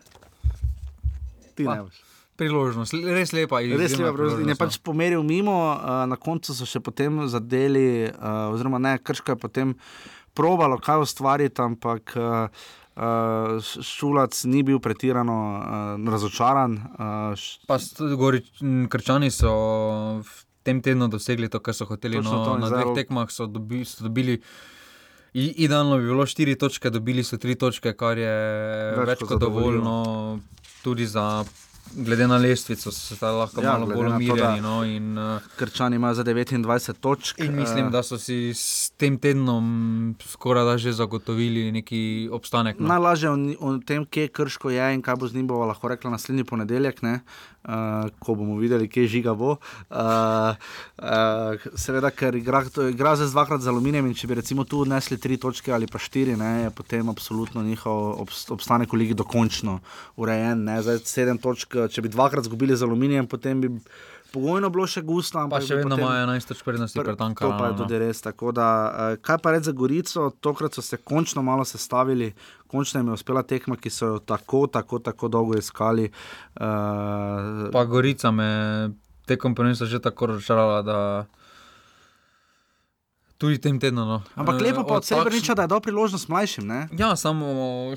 Ti 1.55 1.67
ne 1.67 1.79
veš. 1.85 2.01
Priložnost, 2.35 2.91
res 3.15 3.31
lepa 3.31 3.61
je. 3.63 3.77
Res 3.79 3.93
lepa 3.95 4.11
priložnost. 4.11 4.43
In 4.43 4.51
je 4.51 4.57
pač 4.59 4.79
pomeril 4.83 5.21
mimo, 5.23 5.55
uh, 5.55 6.03
na 6.09 6.17
koncu 6.19 6.51
so 6.51 6.67
še 6.67 6.81
potem 6.83 7.21
zadeli, 7.31 8.09
uh, 8.11 8.51
oziroma 8.51 8.81
ne, 8.83 8.97
krško 8.99 9.35
je 9.35 9.39
potem 9.39 9.71
probalo, 10.35 10.75
kaj 10.83 11.05
ustvariti, 11.07 11.63
ampak. 11.63 12.17
Uh, 12.19 12.73
Uh, 12.95 13.59
Šulac 13.59 14.31
ni 14.47 14.63
bil 14.63 14.79
pretirano 14.79 15.35
uh, 15.59 16.11
razočaran. 16.11 16.79
Uh, 16.95 17.35
Krčani 18.87 19.31
so 19.31 19.51
v 20.23 20.31
tem 20.63 20.79
tednu 20.81 21.09
dosegli 21.11 21.49
to, 21.51 21.59
kar 21.59 21.75
so 21.75 21.85
hoteli. 21.85 22.23
No, 22.23 22.31
to, 22.45 22.55
na 22.57 22.71
dveh 22.71 22.95
tekmah 22.95 23.27
so, 23.29 23.45
dobi, 23.51 23.83
so 23.85 24.07
dobili. 24.07 24.39
Idealno 25.35 25.99
bi 25.99 26.07
bilo 26.07 26.23
štiri 26.23 26.55
točke, 26.55 26.89
dobili 26.89 27.23
so 27.27 27.35
tri 27.37 27.59
točke, 27.59 27.91
kar 27.99 28.15
je 28.17 28.35
več, 28.95 29.09
več 29.11 29.25
kot 29.27 29.43
dovoljno, 29.43 29.99
tudi 30.79 31.03
za 31.03 31.43
glede 31.95 32.27
na 32.27 32.37
lestvico, 32.37 32.91
se 32.91 33.15
ta 33.15 33.31
lahko 33.31 33.61
ja, 33.61 33.71
malo 33.71 33.85
bolj 33.85 34.07
umirjeni. 34.07 34.61
No, 34.61 34.83
in, 34.83 35.17
uh, 35.17 35.41
Krčani 35.57 35.95
imajo 35.95 36.13
za 36.13 36.23
29 36.23 36.93
točk. 36.99 37.39
In 37.39 37.55
mislim, 37.55 37.91
da 37.91 38.03
so 38.03 38.17
si 38.17 38.53
s 38.53 38.91
tem 38.97 39.17
tednom 39.17 40.15
skoraj 40.25 40.65
da 40.65 40.77
že 40.77 40.93
zagotovili 40.93 41.71
neki 41.71 42.29
obstanek. 42.31 42.79
No. 42.79 42.87
Najlažje 42.87 43.29
o 43.59 43.77
tem, 43.85 44.05
kje 44.05 44.27
krško 44.27 44.69
je 44.69 44.93
in 44.93 45.01
kaj 45.01 45.15
bo 45.15 45.27
z 45.27 45.35
njim, 45.35 45.47
bo 45.47 45.65
lahko 45.65 45.87
rekla 45.87 46.11
naslednji 46.11 46.43
ponedeljek. 46.43 47.01
Ne? 47.01 47.19
Uh, 47.65 48.11
ko 48.21 48.35
bomo 48.37 48.59
videli, 48.61 48.85
kje 48.85 49.07
žiga 49.09 49.33
bo. 49.33 49.55
Uh, 49.89 50.53
uh, 51.01 51.63
seveda, 51.73 52.11
ker 52.13 52.37
igra, 52.37 52.61
igra 52.91 53.15
zdaj 53.17 53.31
dvakrat 53.33 53.63
z 53.65 53.71
aluminijem, 53.73 54.05
in 54.05 54.13
če 54.13 54.29
bi 54.29 54.37
recimo 54.37 54.67
tu 54.69 54.83
nesli 54.85 55.17
tri 55.17 55.39
točke 55.41 55.73
ali 55.73 55.89
pa 55.89 55.97
štiri, 55.97 56.35
ne, 56.37 56.51
je 56.67 56.73
potem 56.77 57.09
absolutno 57.09 57.63
njihov 57.65 58.21
obstanek 58.53 58.93
v 58.93 59.01
ligi 59.01 59.17
dokončno 59.17 59.79
urejen. 60.21 60.61
Ne. 60.67 60.77
Zdaj 60.85 61.01
sedem 61.09 61.41
točk, 61.41 61.73
če 61.89 62.05
bi 62.05 62.13
dvakrat 62.13 62.45
zgubili 62.45 62.77
z 62.77 62.85
aluminijem, 62.85 63.25
potem 63.25 63.65
bi 63.65 63.73
pogojno 64.35 64.69
bilo 64.69 64.85
še 64.89 65.01
gusto. 65.05 65.41
Pa 65.49 65.61
še 65.63 65.79
vedno 65.79 65.97
imajo 65.99 66.27
11 66.27 66.51
točk 66.51 66.67
prednosti 66.67 66.99
pred 67.01 67.17
tankom. 67.19 67.49
To 67.49 67.57
pa 67.57 67.71
je 67.71 67.79
tudi 67.81 68.01
res. 68.01 68.21
Da, 68.21 68.69
kaj 69.25 69.39
pa 69.41 69.55
reči 69.55 69.71
za 69.71 69.75
Gorico, 69.77 70.29
tokrat 70.43 70.77
so 70.77 70.83
se 70.85 70.99
končno 71.01 71.43
malo 71.45 71.65
sestavili 71.65 72.33
končno 72.75 72.99
jim 72.99 73.13
je 73.13 73.19
uspela 73.19 73.43
tekma, 73.47 73.79
ki 73.79 73.89
so 73.89 74.11
jo 74.15 74.19
tako, 74.19 74.65
tako, 74.67 74.99
tako 74.99 75.31
dolgo 75.31 75.57
iskali. 75.57 76.09
Uh, 76.09 77.71
pa 77.71 77.85
Gorica 77.87 78.31
me 78.31 78.49
tekom 79.25 79.55
prvenstva 79.55 79.87
že 79.87 80.03
tako 80.03 80.33
razočarala, 80.33 80.81
da 80.81 80.99
tudi 83.37 83.57
tem 83.57 83.79
tednu. 83.79 84.05
No. 84.05 84.21
Ampak 84.35 84.61
lepo 84.61 84.83
pa 84.83 84.95
od 84.95 85.05
sebe 85.05 85.29
reče, 85.29 85.55
da 85.55 85.61
je 85.61 85.67
dal 85.67 85.79
priložnost 85.79 86.27
mlajšim. 86.29 86.67
Ne? 86.67 86.87
Ja, 86.97 87.15
samo 87.15 87.47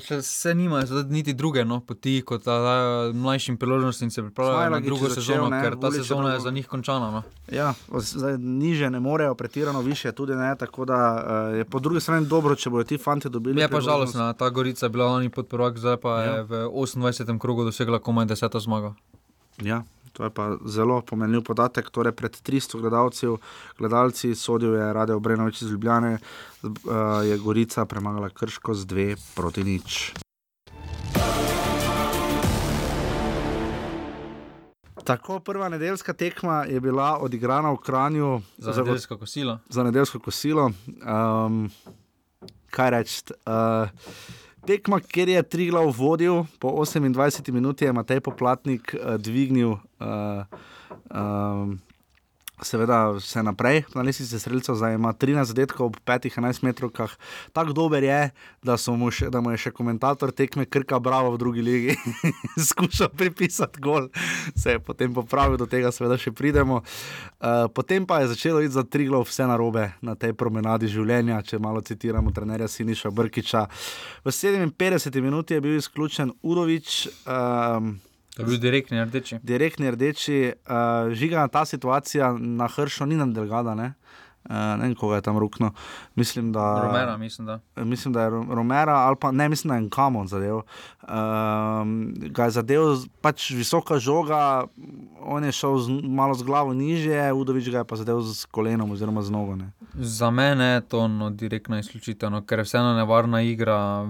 še 0.03 0.19
vse 0.19 0.53
nimajo, 0.55 1.03
niti 1.09 1.33
druge 1.33 1.63
no, 1.65 1.79
poti, 1.79 2.19
kot 2.25 2.43
da 2.45 2.57
dajo 2.59 3.13
mlajšim 3.13 3.57
priložnost 3.57 4.01
in 4.01 4.11
se 4.11 4.23
pripravljajo 4.23 4.69
na 4.69 4.79
drugo 4.79 5.09
sezono, 5.09 5.49
ne, 5.49 5.61
ker 5.63 5.77
ta 5.79 5.91
sezona 5.91 6.33
je 6.33 6.39
za 6.43 6.51
njih 6.51 6.67
končana. 6.67 7.11
No. 7.11 7.23
Ja, 7.51 7.73
zdaj, 7.87 8.37
niže 8.37 8.89
ne 8.89 8.99
morejo, 8.99 9.35
pretirano 9.35 9.81
više 9.81 10.11
tudi 10.11 10.35
ne. 10.35 10.55
Tako 10.59 10.85
da 10.85 10.99
uh, 11.51 11.57
je 11.57 11.65
po 11.65 11.79
drugi 11.79 12.01
strani 12.01 12.27
dobro, 12.27 12.55
če 12.55 12.69
bodo 12.69 12.83
ti 12.83 12.97
fanti 12.97 13.29
dobili. 13.29 13.61
Je 13.61 13.69
pa 13.69 13.81
žalostno, 13.81 14.33
ta 14.33 14.49
Gorica 14.49 14.85
je 14.85 14.89
bila 14.89 15.11
lani 15.11 15.29
pod 15.29 15.47
prvak, 15.47 15.77
zdaj 15.77 15.97
pa 15.97 16.21
ja. 16.21 16.35
je 16.35 16.43
v 16.43 16.65
28. 16.67 17.39
krogu 17.39 17.63
dosegla 17.63 17.99
komaj 17.99 18.25
deseto 18.25 18.59
zmago. 18.59 18.93
Ja, 19.61 19.83
To 20.13 20.23
je 20.23 20.29
pa 20.29 20.57
zelo 20.65 21.01
pomenljiv 21.01 21.43
podatek. 21.43 21.89
Torej, 21.89 22.11
pred 22.11 22.31
300 22.31 22.81
gledalci, 22.81 23.27
gledalci 23.77 24.35
sodijo 24.35 24.73
je 24.75 24.93
Radio 24.93 25.17
Obrenovič 25.17 25.61
iz 25.61 25.71
Ljubljane, 25.71 26.17
uh, 26.63 26.71
je 27.25 27.37
Gorica 27.37 27.85
premagala 27.85 28.29
Krško 28.29 28.73
z 28.73 28.85
2 28.85 29.35
proti 29.35 29.63
nič. 29.63 30.13
Tako 35.09 35.39
prva 35.39 35.69
nedeljska 35.69 36.13
tekma 36.13 36.63
je 36.69 36.79
bila 36.79 37.17
odigrana 37.17 37.71
v 37.71 37.77
Kranju 37.77 38.41
za, 38.57 38.73
za 38.73 38.83
nedeljsko 38.83 39.17
kosilo. 39.17 39.57
Za 39.69 39.83
nedeljsko 39.83 40.19
kosilo. 40.19 40.71
Um, 40.85 41.71
kaj 42.69 42.89
reči? 42.89 43.23
Uh, 43.45 43.89
tekma, 44.69 44.99
kjer 45.01 45.29
je 45.29 45.43
Triglav 45.43 45.89
vodil, 45.97 46.43
po 46.61 46.69
28 46.69 47.51
minuti 47.51 47.85
je 47.85 47.93
Matej 47.93 48.19
Poplatnik 48.21 48.93
uh, 48.93 49.17
dvignil. 49.17 49.79
Uh, 49.97 50.45
um, 51.09 51.79
Seveda, 52.61 53.11
vse 53.15 53.43
naprej, 53.43 53.83
na 53.95 54.01
lesici 54.01 54.39
streljcev, 54.39 54.75
zdaj 54.75 54.95
ima 54.95 55.13
13 55.13 55.43
zadetkov 55.53 55.85
ob 55.85 55.97
5-11 56.05 56.63
metrov. 56.63 56.91
Tako 57.53 57.73
dober 57.73 58.03
je, 58.03 58.29
da, 58.63 58.75
mu 58.97 59.11
še, 59.11 59.29
da 59.31 59.41
mu 59.41 59.53
je 59.53 59.61
še 59.63 59.71
komentator 59.71 60.33
tekme 60.35 60.65
Krka 60.65 60.99
Bravo 60.99 61.31
v 61.31 61.39
drugi 61.39 61.63
legi 61.63 61.95
skušal 62.69 63.09
pripisati 63.15 63.79
gol. 63.79 64.09
Se 64.55 64.75
je 64.75 64.79
potem 64.83 65.13
popravil, 65.13 65.57
do 65.57 65.69
tega 65.69 65.91
seveda 65.95 66.17
še 66.19 66.33
pridemo. 66.35 66.81
Uh, 67.39 67.69
potem 67.71 68.05
pa 68.05 68.19
je 68.23 68.33
začelo 68.33 68.59
iti 68.61 68.75
za 68.75 68.83
tri 68.83 69.07
glav 69.07 69.23
vse 69.29 69.47
narobe 69.47 69.91
na 70.01 70.17
tej 70.19 70.35
promenadi 70.35 70.91
življenja, 70.91 71.39
če 71.45 71.61
malo 71.63 71.81
citiramo 71.85 72.35
trenerja 72.35 72.67
Siniša 72.67 73.13
Brkiča. 73.15 73.65
V 74.27 74.35
57 74.35 75.23
minuti 75.23 75.55
je 75.55 75.63
bil 75.63 75.79
izključen 75.79 76.35
Udovič. 76.43 77.07
Um, 77.23 77.97
To 78.39 78.45
je 78.45 78.47
bil 78.47 78.57
direktni 78.57 79.03
rdeči. 79.03 79.39
Direktni 79.43 79.91
rdeči, 79.91 80.53
uh, 80.55 81.11
žiga 81.11 81.47
ta 81.47 81.65
situacija 81.65 82.31
na 82.39 82.67
Hršu, 82.67 83.05
ni 83.05 83.15
nam 83.19 83.33
delgada. 83.33 83.75
Ne? 83.75 83.93
Uh, 84.49 84.55
ne 84.79 84.87
vem, 84.87 84.95
koga 84.95 85.15
je 85.15 85.21
tam 85.21 85.37
rukno. 85.37 85.73
Mislim, 86.15 86.53
da, 86.55 86.81
Romera, 86.87 87.17
mislim, 87.17 87.47
da. 87.47 87.59
mislim, 87.75 88.13
da 88.13 88.21
je 88.21 88.29
Romera, 88.29 88.95
ali 88.95 89.15
pa 89.19 89.31
ne, 89.31 89.49
mislim, 89.49 89.69
da 89.69 89.75
je 89.75 89.89
Kamon 89.89 90.27
zadev. 90.27 90.55
Uh, 90.55 90.63
ga 92.31 92.47
je 92.47 92.51
zadev 92.51 92.81
pač 93.21 93.49
visoka 93.51 93.99
žoga, 93.99 94.63
on 95.19 95.43
je 95.43 95.51
šel 95.51 95.77
z, 95.77 95.99
malo 96.03 96.33
z 96.33 96.43
glavo 96.43 96.73
niže, 96.73 97.31
Udovič 97.35 97.69
ga 97.69 97.83
je 97.83 97.85
pa 97.91 97.99
zadev 97.99 98.23
z 98.23 98.45
kolenom 98.45 98.91
oziroma 98.91 99.21
z 99.21 99.35
nogo. 99.35 99.55
Ne. 99.55 99.71
Za 99.93 100.31
mene 100.31 100.65
je 100.65 100.81
to 100.81 101.07
no, 101.07 101.29
direktna 101.29 101.79
izključitev, 101.79 102.31
no, 102.31 102.45
ker 102.45 102.63
je 102.63 102.69
vseeno 102.71 102.95
nevarna 102.95 103.41
igra 103.41 104.07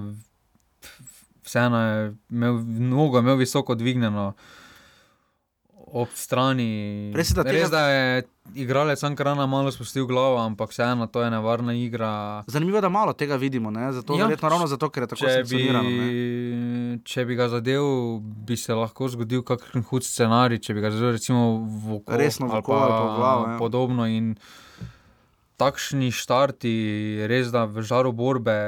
vseeno 1.50 1.84
je 1.84 2.16
imel 2.30 2.62
nogo, 2.94 3.20
imel 3.20 3.42
visoko 3.42 3.76
dvignjeno 3.76 4.34
ob 5.90 6.10
strani. 6.14 7.12
Res, 7.18 7.32
da, 7.34 7.44
Res, 7.48 7.70
da 7.72 7.82
je 7.90 8.24
igralec 8.60 9.02
Ankarana 9.04 9.46
malo 9.50 9.72
spustil 9.74 10.06
glavo, 10.10 10.38
ampak 10.42 10.70
vseeno 10.74 11.08
to 11.10 11.24
je 11.24 11.32
nevarna 11.34 11.74
igra. 11.74 12.44
Zanimivo 12.48 12.82
da 12.82 12.90
malo 12.90 13.14
tega 13.14 13.36
vidimo, 13.36 13.72
zato, 13.92 14.18
ja, 14.18 14.30
ravno 14.42 14.68
zato, 14.68 14.90
ker 14.90 15.04
je 15.04 15.08
tako 15.08 15.26
zelo 15.26 15.40
enostavno. 15.40 17.02
Če 17.10 17.26
bi 17.26 17.36
ga 17.36 17.50
zadev, 17.50 17.84
bi 18.22 18.58
se 18.58 18.76
lahko 18.76 19.10
zgodil 19.10 19.44
kakšen 19.46 19.86
hud 19.90 20.06
scenarij, 20.06 20.62
če 20.66 20.78
bi 20.78 20.86
ga 20.86 20.94
zadev 20.94 21.16
recimo 21.18 21.46
v 21.66 22.00
oko. 22.00 22.18
Resno, 22.18 22.50
v 22.50 22.62
oko 22.62 22.78
ali 22.78 22.92
pa 22.92 23.04
v 23.04 23.14
glavo. 23.18 23.46
Ja. 23.48 23.58
Podobno 23.62 24.10
in 24.10 24.34
takšni 25.60 26.14
štarti, 26.16 26.74
res 27.30 27.54
da 27.56 27.66
v 27.66 27.84
žaru 27.86 28.14
borbe. 28.16 28.60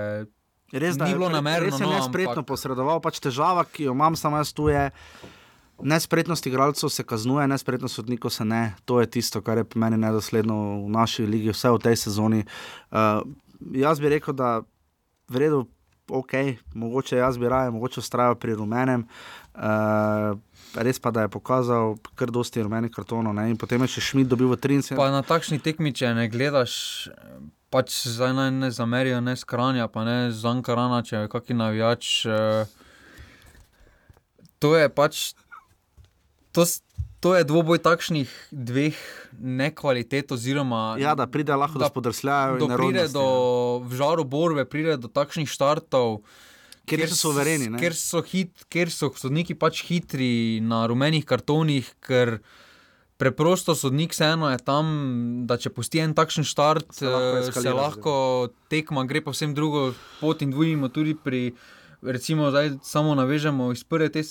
Res 0.71 0.97
da, 0.97 1.05
ni 1.05 1.15
bilo 1.17 1.29
namerno. 1.29 1.67
Res 1.67 1.79
je 1.79 1.85
no, 1.85 1.93
nespretno 1.93 2.39
ampak... 2.39 2.47
posredoval, 2.53 3.01
pač 3.03 3.19
težava, 3.23 3.65
ki 3.67 3.89
jo 3.89 3.95
imam 3.95 4.15
samo 4.15 4.39
jaz 4.39 4.53
tu 4.55 4.69
je. 4.71 4.87
Nespretnost 5.81 6.45
igralcev 6.45 6.91
se 6.93 7.03
kaznuje, 7.03 7.47
nespretnost 7.49 7.97
sodnikov 7.97 8.31
se 8.31 8.45
ne. 8.45 8.75
To 8.85 9.01
je 9.01 9.09
tisto, 9.09 9.41
kar 9.41 9.57
je 9.57 9.65
meni 9.75 9.97
nedosledno 9.99 10.85
v 10.85 10.89
naši 10.93 11.25
ligi, 11.25 11.51
vse 11.51 11.73
v 11.73 11.81
tej 11.81 11.97
sezoni. 12.05 12.43
Uh, 12.93 13.25
jaz 13.73 13.99
bi 13.99 14.13
rekel, 14.13 14.37
da 14.37 14.61
v 15.31 15.41
redu, 15.41 15.65
ok, 16.07 16.61
mogoče 16.77 17.17
jaz 17.17 17.39
bi 17.41 17.49
raje, 17.49 17.73
mogoče 17.73 17.99
ustrajal 17.99 18.37
pri 18.39 18.55
rumenem. 18.61 19.07
Uh, 19.55 20.37
res 20.77 21.01
pa, 21.01 21.11
je 21.17 21.31
pokazal 21.33 21.97
kar 22.15 22.31
dosti 22.31 22.63
rumenih 22.63 22.93
kartonov, 22.93 23.35
ne? 23.35 23.49
in 23.51 23.57
potem 23.59 23.81
je 23.83 23.97
še 23.97 24.11
Šmit 24.11 24.29
dobil 24.29 24.47
v 24.53 24.59
30. 24.61 24.95
Pa 24.95 25.09
na 25.11 25.25
takšni 25.25 25.59
tekmi, 25.59 25.91
če 25.91 26.13
ne 26.15 26.29
gledaš 26.31 27.09
pač 27.71 28.03
zdaj 28.05 28.33
naj 28.33 28.51
ne 28.53 28.69
zamerijo, 28.69 29.19
ne 29.19 29.33
skranja, 29.33 29.87
pa 29.87 30.03
ne 30.03 30.29
zankarana, 30.29 31.01
če 31.01 31.15
je 31.17 31.29
kakšen 31.29 31.57
navijač. 31.57 32.25
Uh, 32.25 32.67
to 34.59 34.75
je 34.75 34.89
pač. 34.89 35.33
To, 36.51 36.65
to 37.19 37.31
je 37.31 37.43
dvoboj 37.43 37.79
takšnih 37.79 38.27
dveh 38.51 38.97
nekvalitet, 39.33 40.31
oziroma 40.31 40.97
Ja, 40.97 41.15
da 41.15 41.25
pride 41.25 41.55
lahko 41.55 41.79
do 41.79 41.87
spodrsljajev 41.87 42.57
in 42.57 42.61
do 42.61 42.67
pride 42.69 43.07
do 43.07 43.25
v 43.79 43.91
žaru 43.95 44.25
borbe, 44.25 44.65
pride 44.65 44.97
do 44.97 45.07
takšnih 45.07 45.47
štartov. 45.47 46.21
Kjer 46.83 47.05
niso 47.05 47.15
s- 47.15 47.21
suvereni? 47.21 47.69
Ker 47.77 47.95
so, 47.95 48.19
hit, 48.21 48.65
ker 48.67 48.89
so 48.89 49.13
sodniki 49.15 49.55
pač 49.55 49.85
hitri 49.85 50.59
na 50.59 50.83
rumenih 50.85 51.23
kartonih, 51.23 51.87
ker 52.01 52.41
preprosto 53.21 53.75
sodnik 53.77 54.15
vseeno 54.15 54.49
je 54.49 54.57
tam, 54.65 54.87
da 55.45 55.59
če 55.61 55.69
pusti 55.69 56.01
en 56.01 56.15
takšen 56.17 56.47
štart, 56.47 56.89
Se 56.97 57.05
lahko 57.05 57.37
eh, 57.37 57.51
se 57.53 57.73
lahko 57.77 58.13
tekma 58.73 59.05
gre 59.05 59.21
povsem 59.21 59.53
drugo 59.53 59.91
pot 60.17 60.41
in 60.41 60.49
dvojimo 60.49 60.89
tudi 60.89 61.13
pri, 61.13 61.51
recimo, 62.01 62.49
zdaj 62.49 62.79
samo 62.81 63.13
navežemo 63.19 63.69
iz 63.75 63.83
prve 63.85 64.09
te. 64.09 64.25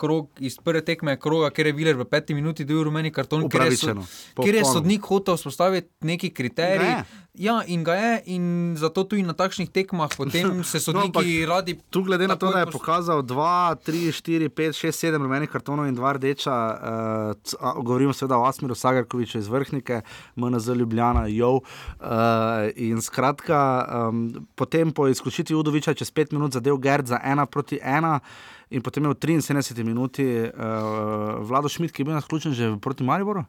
Krog, 0.00 0.30
iz 0.40 0.56
prve 0.64 0.80
tekme 0.84 1.18
kroga, 1.20 1.50
ker 1.52 1.68
je 1.68 1.74
Viler 1.76 1.98
v 1.98 2.06
peti 2.08 2.32
minuti 2.36 2.64
dobil 2.64 2.86
rumeni 2.88 3.10
karton, 3.12 3.44
ker 3.52 3.66
je, 3.68 3.96
ker 4.38 4.56
je 4.56 4.62
sodnik 4.64 5.04
hotel 5.04 5.36
vzpostaviti 5.36 6.08
neki 6.08 6.30
kriterij. 6.32 6.94
Je. 6.94 7.26
Ja, 7.40 7.60
in 7.66 7.84
ga 7.86 7.94
je, 7.94 8.22
in 8.34 8.74
zato 8.76 9.04
tudi 9.06 9.22
na 9.22 9.36
takšnih 9.38 9.68
tekmah 9.70 10.10
potem 10.16 10.60
se 10.70 10.80
sodniki 10.82 11.12
ampak 11.12 11.28
radi. 11.48 11.76
Tu, 11.90 12.02
glede 12.02 12.26
na 12.26 12.34
to, 12.40 12.50
da 12.50 12.64
je 12.64 12.66
pos- 12.66 12.80
pokazal 12.80 13.22
2, 13.22 13.76
3, 13.86 14.10
4, 14.18 14.48
5, 14.50 14.80
6, 14.80 15.04
7 15.14 15.22
rumenih 15.22 15.52
kartonov 15.52 15.86
in 15.86 15.94
2 15.96 16.14
rdeča, 16.18 16.56
uh, 16.74 17.76
govorimo 17.84 18.16
seveda 18.16 18.40
o 18.40 18.48
Asmiru 18.48 18.74
Sagarkoviču 18.74 19.38
iz 19.38 19.48
Vrhnike, 19.48 20.00
MNZ 20.36 20.80
Ljubljana, 20.80 21.26
Jov. 21.30 21.60
Uh, 21.62 22.72
in 22.74 22.98
skratka, 23.04 23.60
um, 24.08 24.48
potem 24.54 24.90
po 24.92 25.06
izključitvi 25.08 25.54
Udoviča 25.54 25.94
čez 25.94 26.10
5 26.12 26.32
minut 26.32 26.56
zadev 26.56 26.80
Gerd 26.82 27.06
za 27.06 27.20
1 27.24 27.46
proti 27.46 27.78
1. 27.84 28.18
In 28.70 28.82
potem 28.82 29.02
je 29.04 29.10
v 29.10 29.18
73 29.18 29.82
minuti 29.82 30.22
uh, 30.22 30.50
Vlado 31.42 31.68
Šmit, 31.68 31.90
ki 31.90 32.02
je 32.02 32.06
bil 32.06 32.14
nasključen 32.14 32.54
že 32.54 32.76
proti 32.78 33.02
Mariboru. 33.04 33.44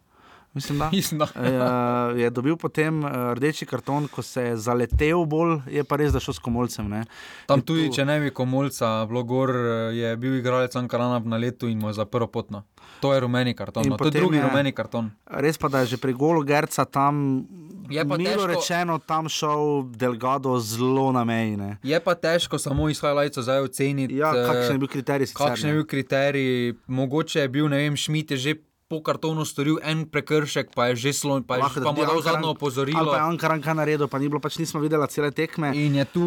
Mislim, 0.54 0.80
da. 0.80 0.90
Mislim, 0.92 1.20
da. 1.20 1.28
Uh, 1.32 2.20
je 2.20 2.30
dobil 2.30 2.58
potem 2.58 3.00
uh, 3.00 3.10
rdeči 3.32 3.66
karton, 3.66 4.08
ko 4.08 4.22
se 4.22 4.42
je 4.44 4.58
zaletel 4.58 5.26
bolj, 5.26 5.62
je 5.68 5.84
pa 5.84 5.96
res, 5.96 6.12
da 6.12 6.20
šel 6.20 6.34
s 6.34 6.40
komolcem. 6.40 6.90
Ne? 6.90 7.06
Tam 7.46 7.60
In 7.60 7.64
tudi, 7.64 7.88
tu- 7.88 7.94
če 7.94 8.06
ne 8.06 8.20
bi 8.20 8.32
komolca, 8.32 9.06
bilo 9.06 9.24
gor, 9.24 9.50
je 9.92 10.12
bil 10.18 10.36
igralec 10.36 10.76
Ankarana 10.76 11.20
na 11.22 11.38
letu 11.38 11.68
in 11.68 11.78
mu 11.78 11.88
je 11.88 11.94
zaprl 11.96 12.28
potno. 12.28 12.64
To 13.00 13.14
je 13.14 13.20
rumeni 13.20 13.54
karton, 13.54 13.84
no. 13.86 13.96
to 13.96 14.06
je 14.06 14.12
drugi 14.14 14.38
je- 14.38 14.44
rumeni 14.44 14.72
karton. 14.72 15.08
Res 15.26 15.58
pa, 15.58 15.68
da 15.68 15.80
je 15.80 15.86
že 15.88 15.98
pri 15.98 16.14
golu 16.14 16.44
Gerca 16.44 16.86
tam, 16.86 17.46
Je 17.90 18.00
pa 18.02 18.16
milo 18.16 18.30
težko- 18.38 18.48
rečeno, 18.50 19.00
tam 19.00 19.28
šel 19.28 19.64
Delgado 19.90 20.60
zelo 20.60 21.12
na 21.12 21.24
meji. 21.24 21.58
Ne? 21.58 21.78
Je 21.82 21.98
pa 21.98 22.14
težko 22.14 22.58
samo 22.58 22.88
iz 22.88 23.00
highlightsa 23.00 23.42
zdaj 23.42 23.60
oceniti. 23.62 24.16
Ja, 24.16 24.30
eh, 24.30 24.46
kakšen 24.46 24.74
je 24.74 24.80
bil 24.80 24.88
kriterij 24.90 25.26
sicer, 25.26 25.40
Kakšen 25.42 25.70
je 25.70 25.76
bil 25.76 25.86
kriterij, 25.86 26.52
mogoče 26.88 27.40
je 27.40 27.50
bil, 27.50 27.68
ne 27.68 27.78
vem, 27.80 27.96
Šmit 27.96 28.32
je 28.32 28.38
že 28.38 28.52
po 28.92 29.00
kartonu 29.00 29.48
storil 29.48 29.80
en 29.88 30.04
prekršek, 30.04 30.76
pa 30.76 30.92
je 30.92 31.08
že 31.08 31.12
slon, 31.16 31.48
pa, 31.48 31.56
je, 31.56 31.64
Lahko, 31.64 31.80
že- 31.80 32.04
dal 32.04 32.20
zadnjo 32.20 32.52
opozorilo. 32.52 33.00
Ali 33.00 33.16
pa 33.16 33.24
je 33.24 33.28
Ankaran 33.32 33.64
kaj 33.64 33.76
naredil, 33.80 34.12
pa 34.12 34.20
ni 34.20 34.28
bilo, 34.28 34.44
pač 34.44 34.60
nismo 34.60 34.84
videli 34.84 35.08
cele 35.08 35.32
tekme. 35.32 35.72
In 35.72 35.96
je 35.96 36.06
tu 36.12 36.26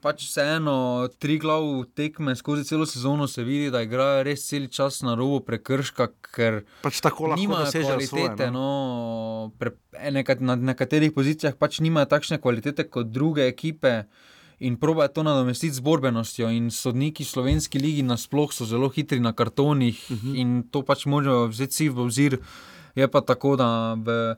pač 0.00 0.24
vseeno 0.24 1.04
tri 1.20 1.36
glav 1.36 1.84
tekme 1.92 2.32
skozi 2.32 2.64
celo 2.64 2.88
sezono, 2.88 3.28
se 3.28 3.44
vidi, 3.44 3.68
da 3.68 3.84
igrajo 3.84 4.24
res 4.24 4.48
cel 4.48 4.72
čas 4.72 5.04
na 5.04 5.12
robu 5.12 5.44
prekrška, 5.44 6.08
ker 6.32 6.64
pač 6.80 7.04
tako 7.04 7.28
lahko 7.28 7.44
nimajo 7.44 7.68
kvalitete. 7.68 8.08
svoje, 8.08 8.50
no, 8.50 9.52
pre, 9.60 9.76
nekat, 10.08 10.40
na 10.40 10.56
nekaterih 10.56 11.12
pozicijah 11.12 11.52
pač 11.52 11.84
nimajo 11.84 12.08
takšne 12.08 12.40
kvalitete 12.40 12.88
kot 12.88 13.12
druge 13.12 13.44
ekipe. 13.44 14.08
In 14.60 14.76
proba 14.76 15.08
to 15.08 15.22
nadomestiti 15.22 15.74
z 15.74 15.80
borbenostjo. 15.80 16.50
In 16.50 16.70
sodniki 16.70 17.24
slovenski 17.24 17.78
ligi 17.78 18.02
nasploh 18.02 18.52
so 18.52 18.64
zelo 18.66 18.88
hitri 18.88 19.20
na 19.20 19.32
kartonih 19.32 19.94
uh 20.10 20.16
Mhm. 20.16 20.28
-huh. 20.28 20.36
in 20.40 20.62
to 20.70 20.82
pač 20.82 21.06
morajo 21.06 21.46
vzeti 21.48 21.74
si 21.74 21.88
v 21.88 21.98
obzir. 21.98 22.38
Je 22.94 23.08
pa 23.08 23.20
tako, 23.20 23.56
da 23.56 23.94
v 23.94 24.34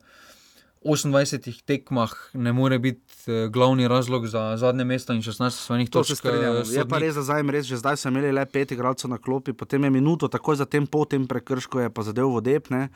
28 0.84 1.62
tekmah 1.64 2.10
ne 2.34 2.52
more 2.52 2.78
biti 2.78 3.00
glavni 3.48 3.88
razlog 3.88 4.26
za 4.26 4.56
zadnje 4.56 4.84
mesto 4.84 5.12
in 5.12 5.22
16 5.22 5.50
svojih 5.50 5.90
To 5.90 5.98
točk. 5.98 6.08
se 6.08 6.16
strinjamo. 6.16 6.58
eh, 6.58 6.62
Je 6.68 6.84
pa 6.84 6.98
res, 6.98 7.14
da 7.14 7.22
zdaj, 7.22 7.42
res, 7.42 7.66
že 7.66 7.76
zdaj 7.76 7.96
so 7.96 8.08
imeli 8.08 8.32
le 8.32 8.46
pet 8.46 8.72
igralcev 8.72 9.10
na 9.10 9.18
klopi, 9.18 9.52
potem 9.52 9.84
je 9.84 9.90
minuto, 9.90 10.28
takoj 10.28 10.56
po 10.86 11.04
tem 11.04 11.26
prekršku 11.26 11.78
je 11.78 11.90
pa 11.90 12.02
zadev 12.02 12.28
vodep. 12.28 12.68
Uh, 12.70 12.86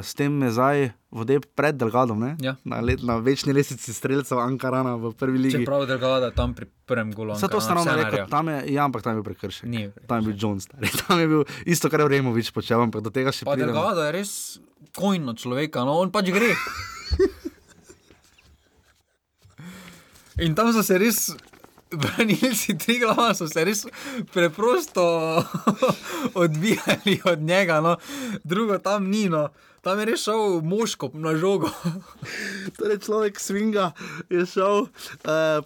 s 0.00 0.14
tem 0.14 0.42
je 0.42 0.50
zdaj 0.50 0.76
vodep 1.10 1.46
pred 1.54 1.76
Delgadom, 1.76 2.16
ne? 2.16 2.36
Ja. 2.40 2.56
na, 2.64 2.80
let, 2.80 3.02
na 3.02 3.16
večni 3.16 3.52
lesici 3.52 3.92
streljcev 3.92 4.38
Ankarana 4.38 4.96
v 4.96 5.12
prvi 5.12 5.38
ligi. 5.38 5.58
Čeprav 5.58 5.86
Delgado 5.86 6.26
je 6.26 6.34
tam 6.34 6.54
pri 6.54 6.66
prvem 6.86 7.12
golu. 7.12 7.34
Vse 7.34 7.48
to 7.48 7.60
stano 7.60 7.80
vse 7.80 7.92
rekel, 7.94 8.26
tam 8.26 8.48
je, 8.48 8.72
ja, 8.72 8.84
ampak 8.84 9.02
tam 9.02 9.12
je 9.12 9.22
bil 9.22 9.26
prekršek. 9.26 9.64
Ni 9.64 9.90
Tam 10.06 10.18
je 10.18 10.22
bil 10.24 10.36
John 10.38 10.60
Star. 10.60 10.80
Tam 11.06 11.20
je 11.20 11.28
bil 11.28 11.44
isto, 11.66 11.90
kar 11.90 12.00
je 12.00 12.08
Removič 12.08 12.50
počel, 12.50 12.80
ampak 12.80 13.00
do 13.00 13.10
tega 13.10 13.30
še 13.30 13.44
Pa 13.44 13.52
pridemo. 13.52 13.72
Delgado 13.72 14.00
je 14.00 14.12
res 14.12 14.32
kojno 14.92 15.34
človeka, 15.34 15.84
no 15.84 16.00
on 16.00 16.10
pač 16.10 16.32
gre. 16.32 16.50
In 20.38 20.54
tam 20.54 20.72
so 20.72 20.82
se 20.82 20.98
res, 20.98 21.30
branilci 22.02 22.74
tri 22.78 22.98
glava 22.98 23.34
so 23.34 23.46
se 23.46 23.64
res 23.64 23.84
preprosto 24.32 25.04
odbijali 26.44 27.20
od 27.24 27.42
njega, 27.42 27.80
no. 27.80 27.96
drugo 28.44 28.78
tam 28.78 29.10
ni. 29.10 29.28
No. 29.28 29.48
Tam 29.84 29.98
je 30.00 30.04
res 30.08 30.22
šel 30.24 30.60
moško 30.64 31.10
na 31.14 31.34
žogo. 31.36 31.68
Torej, 32.78 32.98
človek 33.04 33.40
svinga 33.40 33.90
je 34.32 34.46
šel 34.48 34.86
uh, 34.86 34.88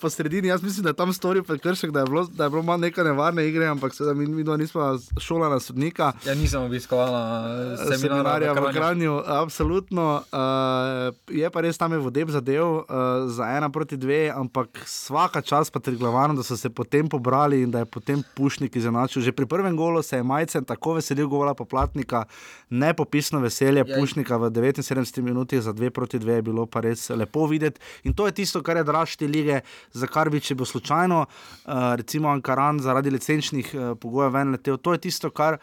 po 0.01 0.11
sredini. 0.11 0.49
Jaz 0.49 0.63
mislim, 0.63 0.89
da 0.89 0.91
je 0.91 0.99
tam 0.99 1.13
storil 1.13 1.45
prekršek, 1.47 1.91
da 1.95 2.03
je 2.03 2.11
bilo, 2.11 2.25
da 2.27 2.45
je 2.45 2.51
bilo 2.51 2.63
malo 2.63 2.83
neke 2.83 3.05
nevarne 3.05 3.47
igre, 3.49 3.67
ampak 3.67 3.95
seveda 3.95 4.15
mi, 4.19 4.27
mi 4.27 4.45
nismo 4.59 4.99
šola 5.21 5.49
na 5.49 5.61
sodnika. 5.61 6.13
Ja, 6.27 6.35
nisem 6.35 6.63
obiskovala 6.63 7.23
eh, 7.47 7.77
seminarja 7.77 7.99
seminarja 7.99 8.53
v. 8.53 8.73
Kranju, 8.73 9.23
absolutno. 9.27 10.23
Uh, 10.33 11.15
je 11.31 11.51
pa 11.51 11.61
res 11.61 11.79
tam 11.79 11.93
je 11.93 11.99
vodeb 12.03 12.31
zadev 12.31 12.65
uh, 12.65 12.85
za 13.31 13.49
ena 13.57 13.71
proti 13.71 13.97
dve, 13.97 14.29
ampak 14.35 14.83
vsaka 14.85 15.43
čas 15.43 15.71
pa 15.71 15.81
triglavano, 15.81 16.35
da 16.35 16.43
so 16.43 16.57
se 16.57 16.71
potem 16.71 17.09
pobrali 17.09 17.63
in 17.63 17.71
da 17.71 17.85
je 17.85 17.91
potem 17.91 18.23
Pušnik 18.35 18.77
izenačil. 18.77 19.23
Že 19.23 19.33
pri 19.33 19.47
prvem 19.47 19.77
golu 19.77 20.03
se 20.03 20.19
je 20.19 20.23
majcen 20.23 20.65
tako 20.65 20.99
veselil 20.99 21.29
gola 21.29 21.55
poplatnika, 21.55 22.25
nepopisno 22.71 23.41
veselje 23.41 23.79
Ja, 23.79 23.85
Pušnika 24.09 24.41
v 24.41 24.49
79 24.49 25.21
minutah 25.21 25.61
za 25.61 25.73
dve 25.77 25.91
proti 25.93 26.17
dve 26.17 26.41
je 26.41 26.43
bilo 26.43 26.65
pa 26.65 26.81
res 26.81 27.11
lepo 27.13 27.45
videti. 27.45 27.77
In 28.09 28.17
to 28.17 28.25
je 28.25 28.33
tisto, 28.33 28.63
kar 28.65 28.81
je 28.81 28.85
draž 28.89 29.21
te 29.21 29.29
lige, 29.29 29.61
za 29.93 30.07
kar 30.09 30.31
bi, 30.33 30.41
če 30.41 30.57
bo 30.57 30.65
slučajno, 30.65 31.19
uh, 31.29 31.93
recimo 32.01 32.33
Ankaran 32.33 32.81
zaradi 32.81 33.13
licenčnih 33.13 33.69
uh, 33.75 33.93
pogojev 34.01 34.33
ven 34.33 34.57
letel, 34.57 34.81
to 34.81 34.97
je 34.97 35.03
tisto, 35.05 35.29
kar 35.29 35.61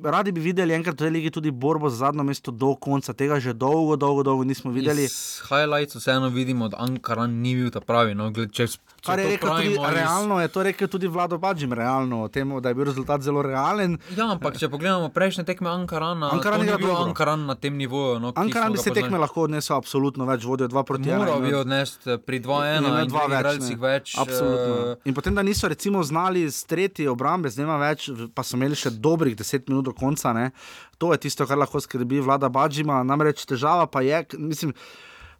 radi 0.00 0.32
bi 0.32 0.40
videli 0.40 0.72
enkrat 0.72 0.96
v 0.96 1.04
tej 1.04 1.12
ligi 1.12 1.30
tudi 1.36 1.52
borbo 1.52 1.92
za 1.92 2.06
zadnjo 2.08 2.24
mesto 2.24 2.48
do 2.48 2.72
konca. 2.72 3.12
Tega 3.12 3.36
že 3.36 3.52
dolgo, 3.52 4.00
dolgo, 4.00 4.24
dolgo 4.24 4.48
nismo 4.48 4.72
videli. 4.72 5.04
Iz 5.04 5.44
highlights 5.44 6.00
vseeno 6.00 6.32
vidimo, 6.32 6.72
da 6.72 6.80
Ankaran 6.80 7.36
ni 7.44 7.52
bil 7.52 7.68
ta 7.68 7.84
pravi. 7.84 8.16
No, 8.16 8.30
gled, 8.32 8.48
če 8.48 8.70
Kar 9.04 9.18
je 9.18 9.26
rekel 9.28 9.48
tudi, 9.50 9.68
iz- 9.70 9.78
realno, 9.90 10.38
je 10.38 10.48
to 10.48 10.62
rekel 10.62 10.88
tudi 10.88 11.06
Vlado 11.06 11.36
Badžim, 11.36 11.72
realno, 11.72 12.28
temu, 12.28 12.56
da 12.58 12.68
je 12.68 12.74
bil 12.74 12.84
rezultat 12.84 13.20
zelo 13.20 13.42
realen. 13.42 13.98
Ja, 14.10 14.30
ampak 14.30 14.56
če 14.56 14.66
pogledamo 14.66 15.08
prejšnje 15.10 15.44
tekme 15.44 15.68
Ankarana, 15.68 16.30
Ankaran 16.30 16.62
igra 16.62 16.76
bil 16.76 16.88
dobro. 16.88 17.04
Ankaran 17.06 17.44
na 17.44 17.54
tem 17.54 17.74
nivoju. 17.74 18.18
No, 18.18 18.32
Ankaran 18.34 18.72
bi 18.72 18.78
se 18.78 18.84
poznali. 18.84 19.02
tekme 19.02 19.18
lahko 19.18 19.42
odnesel, 19.42 19.76
absolutno 19.76 20.24
več 20.24 20.44
vodijo 20.44 20.68
2 20.68 20.82
proti 20.84 21.04
1. 21.04 21.18
Moral 21.18 21.40
bi 21.40 21.54
odnesti 21.54 21.84
eh, 22.08 22.18
pri 22.18 22.40
2-1 22.40 22.78
Ima 22.80 23.00
in 23.00 23.08
dva 23.08 23.20
dveh 23.20 23.28
več, 23.28 23.38
igralcih 23.38 23.76
ne. 23.76 23.82
več. 23.82 24.14
Absolutno. 24.16 24.74
eh, 24.90 24.96
In 25.04 25.14
potem, 25.14 25.34
da 25.34 25.42
niso 25.42 25.68
recimo 25.68 26.02
znali 26.02 26.48
z 26.48 26.64
tretje 26.64 27.06
obrambe, 27.06 27.48
zdaj 27.48 27.62
ima 27.62 27.76
več, 27.78 28.06
pa 28.30 28.42
so 28.42 28.56
imeli 28.56 28.74
še 28.74 28.90
dobrih 28.92 29.34
10 29.34 29.68
minut 29.68 29.84
do 29.84 29.92
konca. 29.94 30.32
Ne. 30.32 30.50
To 30.96 31.12
je 31.12 31.18
tisto, 31.20 31.44
kar 31.44 31.56
lahko 31.56 31.76
skrbi 31.78 32.20
vlada 32.20 32.48
Badžima. 32.48 33.02
Namreč 33.02 33.44
težava 33.44 33.84
pa 33.86 34.00
je, 34.00 34.16
mislim, 34.34 34.72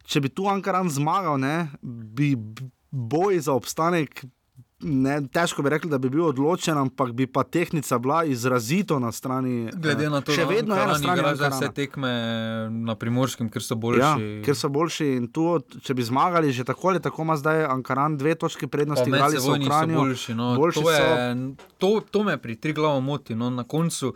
če 0.03 0.19
bi 0.19 0.29
tu 0.29 0.45
Ankaran 0.45 0.85
zmagal, 0.87 1.37
ne, 1.37 1.55
bi 1.81 2.35
boj 2.95 3.39
za 3.39 3.53
obstanek. 3.53 4.25
Ne, 4.79 5.21
težko 5.31 5.63
bi 5.63 5.71
rekli, 5.71 5.89
da 5.89 5.97
bi 5.97 6.09
bil 6.11 6.25
odločen, 6.27 6.77
ampak 6.77 7.13
bi 7.15 7.25
pa 7.31 7.43
tehnika 7.43 7.97
bila 7.99 8.23
izrazito 8.27 8.99
na 8.99 9.11
strani. 9.11 9.71
Glede 9.73 10.05
eh, 10.05 10.09
na 10.09 10.19
to, 10.21 10.35
še 10.35 10.43
da 10.43 10.51
vedno 10.51 10.75
je 10.75 10.87
na 10.87 10.97
strani 10.99 11.23
Ankarana. 11.23 11.55
vse 11.55 11.69
tekme 11.73 12.11
na 12.69 12.95
primorskem, 12.99 13.49
ker 13.49 13.63
so 13.63 13.77
boljši. 13.79 14.03
Ja, 14.03 14.43
ker 14.45 14.59
so 14.59 14.69
boljši 14.69 15.07
in 15.15 15.29
tu, 15.31 15.47
če 15.81 15.95
bi 15.95 16.05
zmagali, 16.05 16.51
že 16.51 16.67
tako 16.67 16.91
ali 16.91 17.01
tako 17.01 17.23
ima 17.23 17.39
zdaj 17.39 17.65
Ankaran 17.71 18.19
dve 18.19 18.35
točke 18.35 18.67
prednosti, 18.67 19.07
igrali 19.09 19.39
so 19.41 19.55
Kranju. 19.55 19.99
boljši. 20.03 20.35
No. 20.35 20.53
boljši 20.59 20.83
to, 20.83 20.89
so. 20.89 20.91
je, 20.91 21.35
to, 21.77 21.91
to 22.11 22.23
me 22.27 22.37
pri 22.37 22.59
tri 22.59 22.75
glavo 22.75 22.99
moti. 23.01 23.35
No. 23.35 23.49
Na 23.49 23.63
koncu 23.63 24.13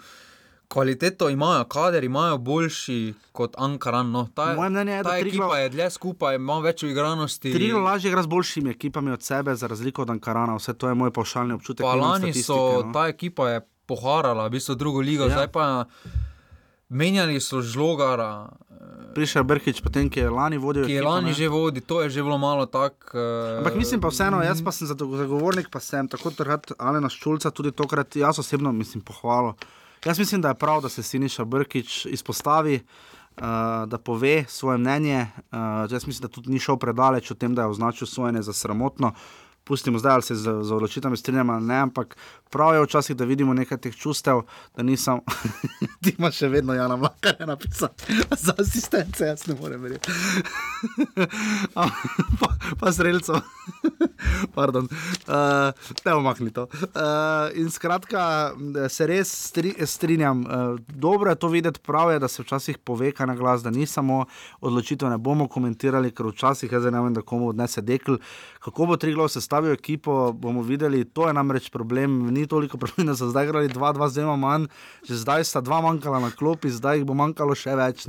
kvaliteto 0.69 1.29
imajo, 1.29 1.63
kader 1.65 2.03
imajo 2.03 2.37
boljši 2.39 2.97
kot 3.31 3.55
Ankaran. 3.57 4.11
No. 4.11 4.27
Ta, 4.29 4.53
Moje 4.53 4.69
mnenje 4.69 4.91
je, 4.91 5.03
da 5.03 5.09
Triglav- 5.11 5.27
ekipa 5.27 5.57
je 5.57 5.69
dlje 5.69 5.89
skupaj, 5.91 6.35
ima 6.35 6.59
več 6.59 6.83
igranosti. 6.83 7.51
Trilo 7.51 7.79
lažje 7.81 8.09
igra 8.09 8.23
z 8.23 8.27
boljšimi 8.27 8.69
ekipami 8.69 9.11
od 9.11 9.23
sebe, 9.23 9.55
za 9.55 9.67
razliko 9.67 10.01
od 10.01 10.09
Ankarana. 10.09 10.55
Vse 10.55 10.73
to 10.73 10.87
je 10.87 10.95
moj 10.95 11.11
pavšalni 11.11 11.53
občutek. 11.53 11.81
Pa 11.81 11.95
lani 11.95 12.33
so, 12.35 12.55
no. 12.79 12.93
ta 12.93 13.07
ekipa 13.07 13.49
je 13.49 13.59
poharala, 13.85 14.45
v 14.45 14.51
bistvu 14.51 14.75
drugo 14.75 14.99
ligo, 15.01 15.23
Ja. 15.23 15.29
zdaj 15.31 15.47
pa 15.49 15.85
menjali 16.89 17.39
so 17.39 17.61
žlogara. 17.61 18.49
Prišel 19.09 19.43
Brkič, 19.43 19.81
potem 19.81 20.05
ki 20.05 20.19
je 20.19 20.29
lani 20.29 20.57
vodil. 20.57 20.85
Ki 20.85 20.91
je 20.91 20.97
ekipo, 20.97 21.09
lani 21.09 21.27
ne. 21.27 21.33
že 21.33 21.47
vodi, 21.47 21.81
to 21.81 22.01
je 22.01 22.09
že 22.11 22.21
bilo 22.21 22.37
malo 22.37 22.65
tako. 22.67 23.09
Uh, 23.11 23.57
Ampak 23.57 23.73
mislim 23.75 23.97
pa 23.97 24.07
vseeno, 24.07 24.37
jaz 24.39 24.61
pa 24.61 24.71
sem 24.71 24.85
zago- 24.85 25.17
zagovornik, 25.17 25.67
pa 25.67 25.79
sem 25.79 26.05
tako 26.05 26.29
trgat 26.31 26.71
Alena 26.77 27.09
Ščulca, 27.09 27.49
tudi 27.49 27.71
tokrat 27.71 28.15
jaz 28.15 28.37
osebno 28.37 28.71
mislim 28.71 29.01
pohvalo. 29.01 29.57
Jaz 30.05 30.19
mislim, 30.19 30.41
da 30.41 30.47
je 30.47 30.55
prav, 30.55 30.81
da 30.81 30.89
se 30.89 31.03
Siniša 31.03 31.45
Brkič 31.45 32.05
izpostavi. 32.05 32.79
Uh, 33.39 33.45
da 33.87 33.97
pove 33.97 34.45
svoje 34.47 34.77
mnenje. 34.77 35.27
Uh, 35.37 35.57
jaz 35.91 36.07
mislim, 36.07 36.21
da 36.21 36.27
tudi 36.27 36.51
ni 36.51 36.59
šel 36.59 36.77
predaleč 36.77 37.31
v 37.31 37.35
tem, 37.35 37.55
da 37.55 37.61
je 37.61 37.67
označil 37.67 38.07
svoje 38.07 38.41
za 38.41 38.53
sramotno. 38.53 39.13
Pustimo 39.63 39.99
zdaj, 39.99 40.13
ali 40.13 40.21
se 40.21 40.35
z, 40.35 40.63
z 40.63 40.71
odločitvami 40.71 41.17
strinjamo 41.17 41.53
ali 41.53 41.65
ne, 41.65 41.77
ampak 41.77 42.17
prav 42.49 42.75
je 42.75 42.83
včasih, 42.83 43.15
da 43.15 43.25
vidimo 43.25 43.53
nekaj 43.53 43.77
teh 43.77 43.95
čustev, 43.95 44.41
da 44.77 44.83
nisem, 44.83 45.19
ti 46.03 46.15
imaš 46.17 46.41
še 46.41 46.49
vedno 46.49 46.73
Jana 46.73 46.95
Mlaka, 46.95 47.33
ne 47.39 47.45
napisal 47.45 47.89
za 48.45 48.53
asistence, 48.57 49.25
jaz 49.25 49.47
ne 49.47 49.55
morem 49.61 49.81
verjeti. 49.81 50.11
pa, 52.39 52.49
pa 52.79 52.91
sredstveno, 52.93 53.41
pardon, 54.55 54.89
uh, 55.27 55.91
ne 56.05 56.13
omakni 56.13 56.53
to. 56.53 56.67
Uh, 56.81 57.49
in 57.59 57.69
skratka, 57.69 58.53
se 58.89 59.07
res 59.07 59.31
stri, 59.49 59.73
strinjam, 59.85 60.41
uh, 60.45 60.79
dobro 60.87 61.29
je 61.29 61.39
to 61.39 61.47
videti, 61.47 61.79
prav 61.85 62.13
je, 62.13 62.19
da 62.19 62.27
se 62.27 62.43
včasih 62.43 62.77
pove 62.77 63.11
kaj 63.11 63.27
na 63.27 63.35
glas, 63.35 63.63
da 63.63 63.69
ni 63.69 63.85
samo 63.85 64.25
odločitev, 64.61 65.09
ne 65.09 65.17
bomo 65.17 65.47
komentirali, 65.47 66.11
ker 66.15 66.31
včasih 66.33 66.71
je 66.71 66.79
vem, 66.79 67.13
da 67.13 67.21
komu 67.21 67.49
odnese 67.53 67.81
dekl. 67.81 68.17
Kako 68.59 68.85
bo 68.85 68.97
Triglav 68.97 69.29
sestavil 69.29 69.71
ekipo, 69.71 70.31
bomo 70.33 70.61
videli, 70.61 71.05
to 71.05 71.27
je 71.27 71.33
namreč 71.33 71.69
problem 71.69 72.29
ni 72.39 72.47
toliko 72.47 72.79
problem, 72.81 73.07
da 73.11 73.15
so 73.19 73.29
zdaj 73.29 73.49
igrali 73.49 73.71
dva, 73.71 73.91
dva 73.95 74.09
zdaj 74.09 74.27
manj, 74.39 74.67
že 75.07 75.19
zdaj 75.19 75.45
sta 75.47 75.61
dva 75.61 75.81
manjkala 75.83 76.21
na 76.23 76.31
klopi, 76.31 76.71
zdaj 76.71 77.01
jih 77.01 77.07
bo 77.07 77.17
manjkalo 77.17 77.55
še 77.57 77.75
več. 77.79 78.07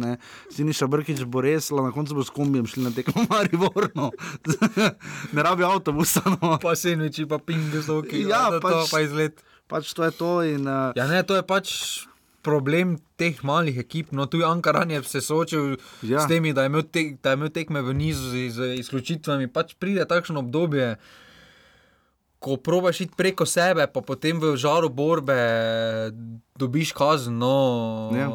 Siniša 0.55 0.89
Brkič 0.91 1.25
bo 1.27 1.43
res, 1.45 1.71
na 1.75 1.91
koncu 1.95 2.21
bo 2.21 2.27
s 2.27 2.33
kombijem 2.35 2.69
šli 2.71 2.87
na 2.87 2.95
tekmo 2.95 3.27
Marivorno. 3.33 4.11
ne 5.35 5.47
rabi 5.47 5.67
avtobusa. 5.67 6.23
No. 6.39 6.59
Pa 6.63 6.77
se 6.79 6.97
niči, 6.97 7.27
pa 7.27 7.41
ping, 7.43 7.75
zoki. 7.83 8.25
Ja, 8.29 8.49
pač, 8.63 8.71
to, 8.71 8.85
pa 8.93 9.03
izlet. 9.05 9.43
Pač 9.71 9.95
to 9.95 10.07
je 10.07 10.13
to. 10.15 10.33
In, 10.47 10.67
uh... 10.67 10.95
Ja, 10.99 11.07
ne, 11.11 11.23
to 11.27 11.39
je 11.39 11.47
pač. 11.47 11.75
Problem 12.41 12.95
teh 13.21 13.37
malih 13.45 13.77
ekip, 13.83 14.15
no 14.17 14.25
tu 14.25 14.39
je 14.41 14.47
Ankaran 14.49 14.89
je 14.89 15.03
se 15.05 15.21
soočil 15.21 15.75
ja. 16.01 16.23
s 16.23 16.25
temi, 16.25 16.55
da 16.57 16.65
je 16.65 16.71
imel, 16.73 16.87
te, 16.89 17.03
da 17.21 17.35
je 17.35 17.37
imel 17.37 17.51
tekme 17.53 17.83
v 17.85 17.93
nizu 17.93 18.31
z, 18.33 18.47
z 18.49 18.69
izključitvami. 18.81 19.51
Pač 19.53 19.75
pride 19.77 20.07
takšno 20.09 20.41
obdobje, 20.41 20.95
ko 22.41 22.57
probiš 22.57 23.01
iti 23.01 23.15
preko 23.17 23.47
sebe, 23.47 23.87
pa 23.87 24.01
potem 24.01 24.41
v 24.41 24.57
žaru 24.57 24.89
borbe 24.89 25.37
dobiš 26.59 26.93
kazen. 26.97 27.37
No, 27.39 28.11
ja, 28.17 28.31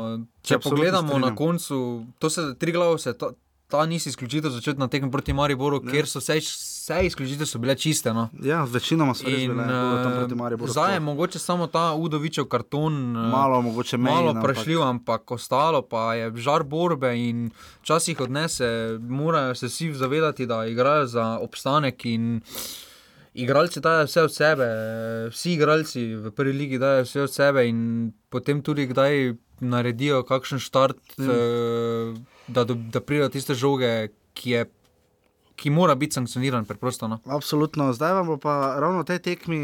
če 0.46 0.60
pogledamo 0.62 1.10
strinjam. 1.10 1.30
na 1.30 1.36
koncu, 1.36 1.80
to 2.22 2.30
se 2.30 2.54
tri 2.62 2.72
glave, 2.72 3.00
se 3.02 3.16
ta, 3.18 3.32
ta 3.68 3.86
nisi 3.90 4.12
izključitev 4.14 4.54
začeti 4.54 4.80
na 4.80 4.88
tekem 4.88 5.10
proti 5.12 5.34
Mariboru, 5.34 5.82
ja. 5.82 5.92
ker 5.92 6.06
so 6.06 6.22
vse, 6.22 6.38
vse 6.38 7.00
izključitve 7.10 7.60
bile 7.64 7.76
čiste. 7.82 8.14
No. 8.14 8.28
Ja, 8.46 8.62
večinoma 8.70 9.16
so 9.18 9.26
bile 9.26 9.66
tam 10.04 10.14
proti 10.20 10.38
Mariboru. 10.38 10.72
Zdaj 10.72 10.94
je 10.94 11.00
mogoče 11.00 11.42
samo 11.42 11.68
ta 11.68 11.94
Udovičev 11.98 12.46
karton. 12.46 12.94
Malo, 13.34 13.62
mogoče 13.62 13.98
meni, 13.98 14.16
malo 14.16 14.36
prešljiv, 14.44 14.84
ampak 14.84 15.32
ostalo 15.32 15.82
pa 15.82 16.14
je 16.14 16.30
žar 16.46 16.64
borbe 16.64 17.16
in 17.18 17.50
včasih 17.82 18.22
odnese, 18.22 19.00
morajo 19.02 19.56
se 19.56 19.66
vsi 19.66 19.94
zavedati, 19.94 20.46
da 20.46 20.66
igrajo 20.66 21.08
za 21.08 21.40
obstanek 21.42 22.06
in 22.06 22.44
igralci 23.36 23.80
dajo 23.80 24.06
vse 24.06 24.22
od 24.22 24.34
sebe, 24.34 24.68
vsi 25.32 25.54
igralci 25.54 26.06
v 26.16 26.32
prvi 26.32 26.54
ligi 26.54 26.80
dajo 26.80 27.04
vse 27.04 27.22
od 27.22 27.34
sebe 27.34 27.68
in 27.68 28.12
potem 28.30 28.62
tudi 28.64 28.88
kdaj 28.88 29.36
naredijo 29.60 30.24
kakšen 30.24 30.60
štart, 30.60 31.18
mm. 31.20 32.16
da, 32.48 32.64
da 32.64 33.02
pridejo 33.02 33.30
tiste 33.30 33.56
žoge, 33.56 34.10
ki 34.34 34.58
je. 34.58 34.66
Ki 35.56 35.70
mora 35.72 35.94
biti 35.96 36.18
sankcioniran, 36.18 36.66
preprosto. 36.68 37.08
No? 37.08 37.22
Absolutno. 37.32 37.86
Zdaj 37.96 38.12
vam 38.14 38.34
pa 38.44 38.76
ravno 38.76 39.06
v 39.06 39.08
tej 39.08 39.22
tekmi, 39.24 39.60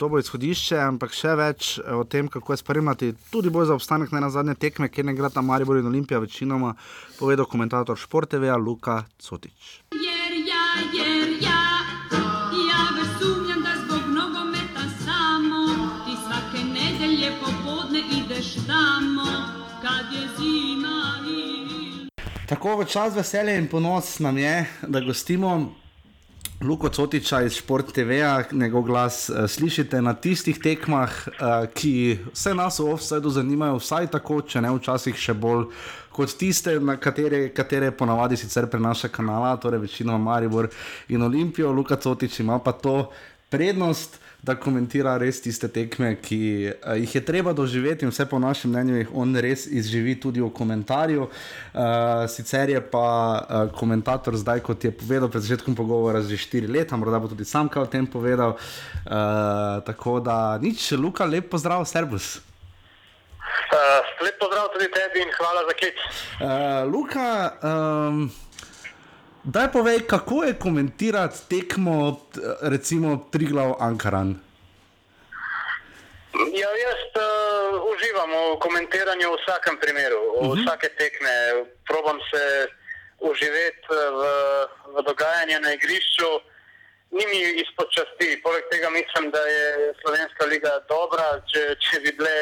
to 0.00 0.08
bo 0.08 0.16
izhodišče, 0.16 0.78
ampak 0.80 1.12
še 1.12 1.34
več 1.36 1.74
o 1.84 2.00
tem, 2.08 2.30
kako 2.32 2.54
je 2.54 2.62
spremljati 2.62 3.10
tudi 3.28 3.52
boj 3.52 3.68
za 3.68 3.76
obstanek 3.76 4.08
na 4.16 4.32
zadnje 4.32 4.54
tekme, 4.56 4.88
kjer 4.88 5.04
ne 5.04 5.12
gre 5.12 5.28
ta 5.28 5.44
Maribor 5.44 5.76
in 5.76 5.90
Olimpija, 5.92 6.22
večinoma 6.24 6.72
povedal 7.20 7.44
komentator 7.44 8.00
Športeve, 8.00 8.56
Luka 8.56 9.02
Cotič. 9.20 9.84
Jer, 9.92 10.32
ja, 10.48 10.64
jer, 10.96 11.03
Tako 22.44 22.76
v 22.76 22.84
čas 22.84 23.14
veselja 23.16 23.54
in 23.56 23.64
ponos 23.72 24.18
nam 24.20 24.36
je, 24.38 24.66
da 24.84 25.00
gostimo 25.00 25.72
Luko 26.60 26.88
Cotiča 26.88 27.40
iz 27.42 27.56
Sport 27.56 27.92
TV-a, 27.96 28.42
njegov 28.52 28.82
glas 28.82 29.30
uh, 29.30 29.48
slišite 29.48 30.02
na 30.02 30.12
tistih 30.14 30.58
tekmah, 30.60 31.08
uh, 31.26 31.64
ki 31.72 32.18
vse 32.34 32.52
nas 32.54 32.78
v 32.78 32.90
offsetu 32.92 33.32
zanimajo, 33.32 33.78
vsaj 33.80 34.10
tako, 34.12 34.42
če 34.44 34.60
ne 34.60 34.74
včasih 34.76 35.16
še 35.16 35.32
bolj 35.32 35.70
kot 36.12 36.36
tiste, 36.36 36.76
na 36.84 36.98
katere, 37.00 37.48
katere 37.56 37.88
ponavadi 37.96 38.36
sicer 38.36 38.68
prenaša 38.68 39.08
kanala, 39.08 39.56
torej 39.56 39.86
večino 39.86 40.18
Maribor 40.20 40.68
in 41.08 41.24
Olimpijo. 41.24 41.72
Luka 41.72 41.96
Cotič 41.96 42.42
ima 42.44 42.58
pa 42.60 42.76
to 42.76 43.08
prednost 43.48 44.20
da 44.44 44.54
komentira 44.60 45.14
res 45.16 45.40
tiste 45.40 45.68
tekme, 45.72 46.14
ki 46.20 46.38
uh, 46.68 46.94
jih 47.00 47.14
je 47.16 47.22
treba 47.24 47.54
doživeti, 47.56 48.04
in 48.04 48.12
vse 48.12 48.26
po 48.28 48.38
našem 48.38 48.74
mnenju 48.74 48.98
jih 48.98 49.12
on 49.16 49.32
res 49.40 49.64
izživi 49.66 50.18
tudi 50.20 50.42
v 50.44 50.50
komentarju. 50.52 51.28
Uh, 51.28 52.26
sicer 52.28 52.74
je 52.74 52.82
pa 52.92 53.08
uh, 53.40 53.72
komentator 53.78 54.36
zdaj, 54.36 54.60
kot 54.66 54.84
je 54.84 54.92
povedal 54.92 55.32
pred 55.32 55.46
začetkom 55.46 55.76
pogovora, 55.78 56.20
že 56.20 56.36
štiri 56.36 56.68
leta, 56.68 56.98
morda 57.00 57.22
bo 57.22 57.32
tudi 57.32 57.48
sam 57.48 57.72
kaj 57.72 57.86
o 57.86 57.90
tem 57.90 58.04
povedal. 58.06 58.58
Uh, 59.08 59.80
tako 59.88 60.20
da 60.20 60.58
nič, 60.60 60.92
Luka, 61.00 61.24
lep 61.24 61.48
pozdrav, 61.48 61.86
servus. 61.88 62.36
Uh, 63.72 64.00
lep 64.20 64.36
pozdrav 64.36 64.68
tudi 64.76 64.92
tebi 64.92 65.24
in 65.24 65.32
hvala 65.40 65.64
za 65.64 65.74
klic. 65.80 65.96
Uh, 66.36 66.82
Luka. 66.92 67.28
Um, 67.64 68.28
Daj 69.44 69.72
povej, 69.72 69.98
kako 70.08 70.44
je 70.44 70.54
komentirati 70.58 71.38
tekmo, 71.48 72.16
recimo, 72.60 73.28
Triglav 73.32 73.76
Ankaran? 73.78 74.40
Ja, 76.32 76.70
jaz 76.84 77.02
uh, 77.12 77.84
uživam 77.92 78.30
v 78.32 78.56
komentiranju 78.64 79.28
v 79.28 79.36
vsakem 79.44 79.76
primeru, 79.76 80.16
uh 80.16 80.42
mhm. 80.42 80.50
-huh. 80.50 80.64
vsake 80.64 80.88
tekme. 80.96 81.34
Probam 81.88 82.18
se 82.30 82.68
uživeti 83.20 83.84
v, 83.90 84.22
v 84.94 85.02
dogajanje 85.08 85.60
na 85.60 85.70
igrišču, 85.76 86.30
ni 87.10 87.24
mi 87.26 87.40
izpod 87.62 87.88
časti. 87.96 88.40
Poleg 88.42 88.64
tega 88.72 88.90
mislim, 88.90 89.30
da 89.30 89.42
je 89.56 89.94
Slovenska 90.00 90.44
liga 90.44 90.72
dobra. 90.88 91.26
Če, 91.50 91.76
če, 91.84 92.00
bi, 92.00 92.10
bile, 92.16 92.36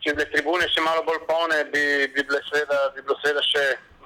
če 0.00 0.10
bi 0.10 0.16
bile 0.16 0.30
tribune 0.30 0.66
še 0.68 0.80
malo 0.80 1.02
bolj 1.02 1.26
polne, 1.26 1.64
bi, 1.72 1.84
bi, 2.14 2.22
seveda, 2.50 2.78
bi 2.94 3.02
bilo 3.02 3.18
seveda 3.22 3.42
še 3.42 3.64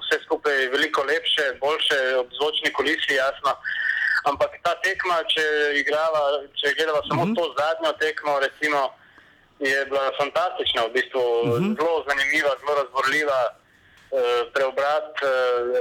vse 0.09 0.23
skupaj 0.25 0.67
veliko 0.73 1.03
lepše, 1.03 1.45
boljše 1.61 1.99
ob 2.17 2.27
zvočni 2.33 2.73
kulisi, 2.73 3.13
jasno. 3.13 3.53
Ampak 4.25 4.51
ta 4.63 4.73
tekma, 4.83 5.21
če, 5.33 5.45
igrava, 5.79 6.23
če 6.59 6.73
gledava 6.77 7.01
samo 7.07 7.25
mhm. 7.25 7.31
-huh. 7.31 7.35
to 7.37 7.55
zadnjo 7.59 7.91
tekmo, 8.03 8.39
recimo, 8.39 8.81
je 9.59 9.85
bila 9.85 10.11
fantastična, 10.17 10.85
v 10.85 10.93
bistvu 10.97 11.23
mhm. 11.45 11.51
-huh. 11.51 11.75
zelo 11.77 12.05
zanimiva, 12.07 12.51
zelo 12.61 12.73
razborljiva. 12.81 13.41
Eh, 14.09 14.43
preobrat 14.53 15.13
eh, 15.21 15.29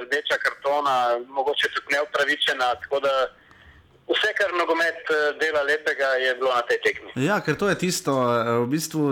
rdeča 0.04 0.36
kartona, 0.44 1.18
mogoče 1.28 1.68
tudi 1.74 1.94
neupravičena. 1.94 2.74
Tako 2.82 3.00
da 3.00 3.12
Vse, 4.08 4.30
kar 4.32 4.54
nogomet 4.56 5.10
eh, 5.12 5.36
dela 5.40 5.62
lepega, 5.62 6.08
je 6.16 6.34
bilo 6.34 6.48
na 6.48 6.62
tej 6.64 6.78
tekmi. 6.80 7.12
Ja, 7.26 7.42
ker 7.44 7.58
to 7.60 7.68
je 7.68 7.76
tisto, 7.76 8.12
eh, 8.16 8.48
v 8.64 8.66
bistvu 8.72 9.02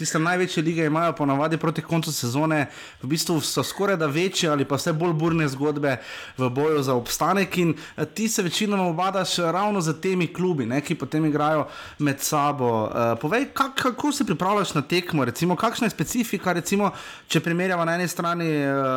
tiste 0.00 0.16
največje 0.16 0.62
lige 0.64 0.86
imajo 0.88 1.12
ponavadi 1.18 1.58
proti 1.60 1.84
koncu 1.84 2.12
sezone, 2.12 2.64
v 3.02 3.10
bistvu 3.12 3.36
so 3.44 3.60
skoraj 3.60 3.98
da 4.00 4.08
večje 4.08 4.48
ali 4.48 4.64
pa 4.64 4.78
vse 4.80 4.94
bolj 4.96 5.12
burne 5.12 5.48
zgodbe 5.52 5.98
v 6.38 6.48
boju 6.48 6.80
za 6.80 6.96
obstanek. 6.96 7.58
In 7.60 7.74
eh, 7.76 8.06
ti 8.08 8.28
se 8.28 8.42
večinoma 8.42 8.86
obadaš 8.88 9.36
ravno 9.36 9.80
z 9.84 10.00
temi 10.00 10.30
klubi, 10.32 10.64
ne, 10.66 10.80
ki 10.80 10.96
potem 10.96 11.28
igrajo 11.28 11.66
med 11.98 12.20
sabo. 12.20 12.88
Povej, 13.20 13.50
kak, 13.52 13.76
kako 13.82 14.12
se 14.12 14.24
pripravljaš 14.24 14.74
na 14.74 14.82
tekmo, 14.82 15.24
recimo, 15.24 15.56
kakšna 15.56 15.86
je 15.86 15.90
specifika, 15.90 16.52
recimo, 16.52 16.90
če 17.28 17.40
primerjamo 17.40 17.84
na 17.84 17.98
eni 18.00 18.08
strani 18.08 18.48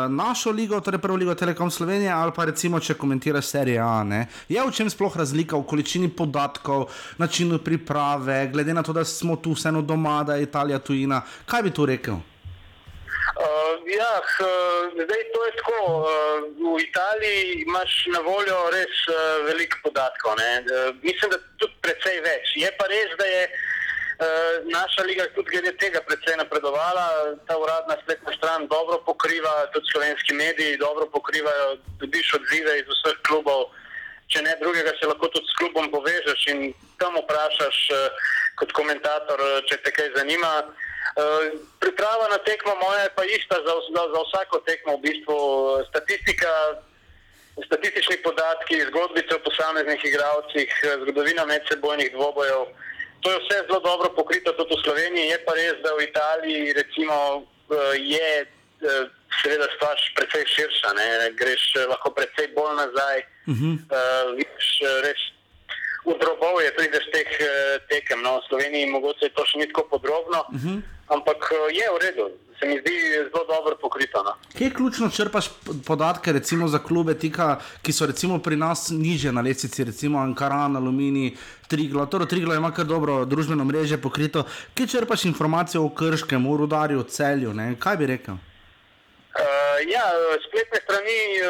našo 0.09 0.51
ligo, 0.51 0.79
torej 0.79 1.03
prvo 1.03 1.17
ligo 1.19 1.35
Telekom 1.35 1.71
Slovenije, 1.71 2.11
ali 2.11 2.31
pa 2.35 2.45
recimo, 2.45 2.79
če 2.79 2.93
komentiraš 2.93 3.51
serije 3.51 3.83
A. 3.83 4.03
Ne. 4.03 4.27
Je 4.49 4.63
v 4.63 4.71
čem 4.71 4.89
sploh 4.89 5.11
razumeti? 5.11 5.24
Razlika 5.25 5.57
v 5.57 5.65
količini 5.65 6.09
podatkov, 6.09 6.87
načinu 7.17 7.57
priprave, 7.57 8.47
glede 8.53 8.73
na 8.73 8.83
to, 8.83 8.93
da 8.93 9.05
smo 9.05 9.35
tu 9.35 9.57
vseeno 9.57 9.81
doma, 9.81 10.23
da 10.23 10.35
je 10.35 10.43
Italija 10.43 10.79
tujina. 10.79 11.21
Kaj 11.45 11.63
bi 11.63 11.73
tu 11.73 11.85
rekel? 11.85 12.21
Uh, 13.35 13.73
ja, 13.99 14.13
zdaj 14.93 15.23
to 15.33 15.39
je 15.45 15.51
tako. 15.59 15.79
Uh, 15.83 16.77
v 16.77 16.83
Italiji 16.87 17.63
imaš 17.67 17.91
na 18.13 18.19
voljo 18.19 18.57
res 18.71 18.95
uh, 19.11 19.15
veliko 19.49 19.77
podatkov. 19.83 20.37
Uh, 20.39 20.95
mislim, 21.03 21.31
da 21.33 21.37
tudi 21.59 21.73
precej 21.81 22.21
več. 22.23 22.55
Je 22.55 22.69
pa 22.79 22.87
res, 22.87 23.11
da 23.19 23.25
je 23.25 23.41
uh, 23.49 24.53
naša 24.71 25.03
liga 25.09 25.27
tudi 25.35 25.51
glede 25.51 25.73
tega 25.83 25.99
precej 26.07 26.37
napredovala. 26.39 27.35
Ta 27.47 27.57
uradna 27.59 27.97
spletna 28.03 28.37
stran 28.37 28.69
dobro 28.71 29.01
pokriva, 29.09 29.55
tudi 29.73 29.91
slovenski 29.91 30.33
mediji 30.33 30.79
dobro 30.79 31.09
pokrivajo, 31.11 31.75
dobiš 31.99 32.37
odzive 32.39 32.79
iz 32.79 32.87
vseh 32.93 33.19
klubov. 33.27 33.67
Uh, 33.67 33.84
če 34.31 34.41
ne 34.41 34.55
drugega, 34.61 34.93
se 34.99 35.09
lahko 35.09 35.29
tudi 35.33 35.47
s 35.49 35.57
klubom 35.59 35.91
povežeš 35.93 36.47
in 36.53 36.73
tam 37.01 37.17
vprašaš 37.19 37.77
uh, 37.93 38.25
kot 38.59 38.73
komentator, 38.77 39.41
uh, 39.41 39.61
če 39.69 39.77
te 39.85 39.93
kaj 39.93 40.13
zanima. 40.17 40.51
Uh, 41.15 41.53
priprava 41.79 42.27
na 42.31 42.39
tekmo 42.43 42.73
moja 42.81 43.05
je 43.05 43.13
pa 43.15 43.23
ista 43.29 43.59
za, 43.61 43.75
za, 43.93 44.03
za 44.15 44.23
vsako 44.25 44.59
tekmo. 44.65 44.97
V 44.97 45.05
bistvu 45.05 45.37
statistika, 45.91 46.51
statistični 47.67 48.17
podatki, 48.25 48.81
zgodbice 48.89 49.37
o 49.37 49.43
posameznih 49.45 50.01
igralcih, 50.09 50.73
zgodovina 51.05 51.45
medsebojnih 51.45 52.11
dvobojev. 52.17 52.65
To 53.21 53.31
je 53.31 53.41
vse 53.45 53.61
zelo 53.69 53.79
dobro 53.79 54.09
pokrito 54.17 54.51
tudi 54.57 54.75
v 54.75 54.83
Sloveniji. 54.83 55.31
Je 55.31 55.39
pa 55.45 55.53
res, 55.57 55.77
da 55.85 55.93
v 55.95 56.09
Italiji 56.09 56.73
recimo, 56.73 57.15
uh, 57.45 57.93
je 57.95 58.29
uh, 58.43 59.07
seveda 59.41 59.67
stvar 59.75 59.95
precej 60.17 60.43
širša. 60.55 60.89
Ne? 60.99 61.07
Greš 61.39 61.63
lahko 61.91 62.11
precej 62.17 62.47
bolj 62.55 62.75
nazaj. 62.83 63.17
Uh 63.47 63.55
-huh. 63.55 63.73
uh, 63.73 64.35
vidiš, 64.37 64.67
res, 65.05 65.21
v 66.05 66.13
drobove 66.21 66.69
prideš 66.77 67.05
teh 67.13 67.29
tekem. 67.89 68.21
No, 68.21 68.39
v 68.39 68.47
Sloveniji 68.49 68.91
mogoče 68.93 69.33
to 69.35 69.45
še 69.45 69.61
ni 69.61 69.67
tako 69.69 69.87
podrobno, 69.97 70.39
uh 70.49 70.55
-huh. 70.55 70.81
ampak 71.07 71.39
je 71.73 71.85
v 71.93 71.97
redu. 72.05 72.25
Se 72.59 72.65
mi 72.65 72.79
zdi 72.79 72.95
zelo 73.27 73.45
dobro 73.47 73.75
pokrito. 73.81 74.23
No. 74.23 74.31
Kje 74.57 74.69
ključno 74.73 75.09
črpaš 75.09 75.49
podatke 75.85 76.31
recimo, 76.31 76.67
za 76.67 76.79
klube, 76.79 77.13
tika, 77.13 77.59
ki 77.81 77.91
so 77.93 78.05
recimo, 78.05 78.39
pri 78.39 78.55
nas 78.55 78.89
niže 78.89 79.31
na 79.31 79.41
lesici, 79.41 79.83
recimo 79.83 80.19
Ankaran, 80.19 80.75
Alumini, 80.75 81.37
Triglo. 81.67 82.05
Torej, 82.05 82.27
Triglo 82.27 82.55
ima 82.55 82.71
kar 82.71 82.85
dobro 82.85 83.25
družbeno 83.25 83.65
mreže 83.65 83.97
pokrito. 83.97 84.43
Kje 84.73 84.87
črpaš 84.87 85.25
informacije 85.25 85.81
o 85.81 85.89
Krškem, 85.89 86.47
o 86.47 86.57
Rudarju, 86.57 86.99
o 86.99 87.03
Celju? 87.03 87.53
Ne? 87.53 87.75
Kaj 87.79 87.97
bi 87.97 88.05
rekel? 88.05 88.35
Uh, 89.35 89.77
ja, 89.91 90.05
spletne 90.47 90.79
strani, 90.83 91.19
uh, 91.43 91.49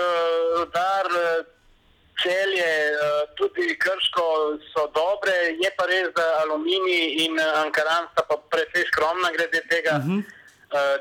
Rudar. 0.59 1.11
Uh, 1.11 1.55
celje, 2.23 2.71
eh, 2.91 3.23
tudi 3.35 3.77
krško 3.83 4.57
so 4.71 4.87
dobre, 4.95 5.35
je 5.63 5.69
pa 5.77 5.85
res, 5.85 6.09
da 6.15 6.25
aluminij 6.43 7.25
in 7.25 7.39
eh, 7.39 7.61
ankaran 7.63 8.07
sta 8.11 8.23
pa 8.29 8.37
precej 8.51 8.87
skromna 8.91 9.31
glede 9.35 9.61
tega. 9.69 9.99
Uh 9.99 10.05
-huh. 10.05 10.23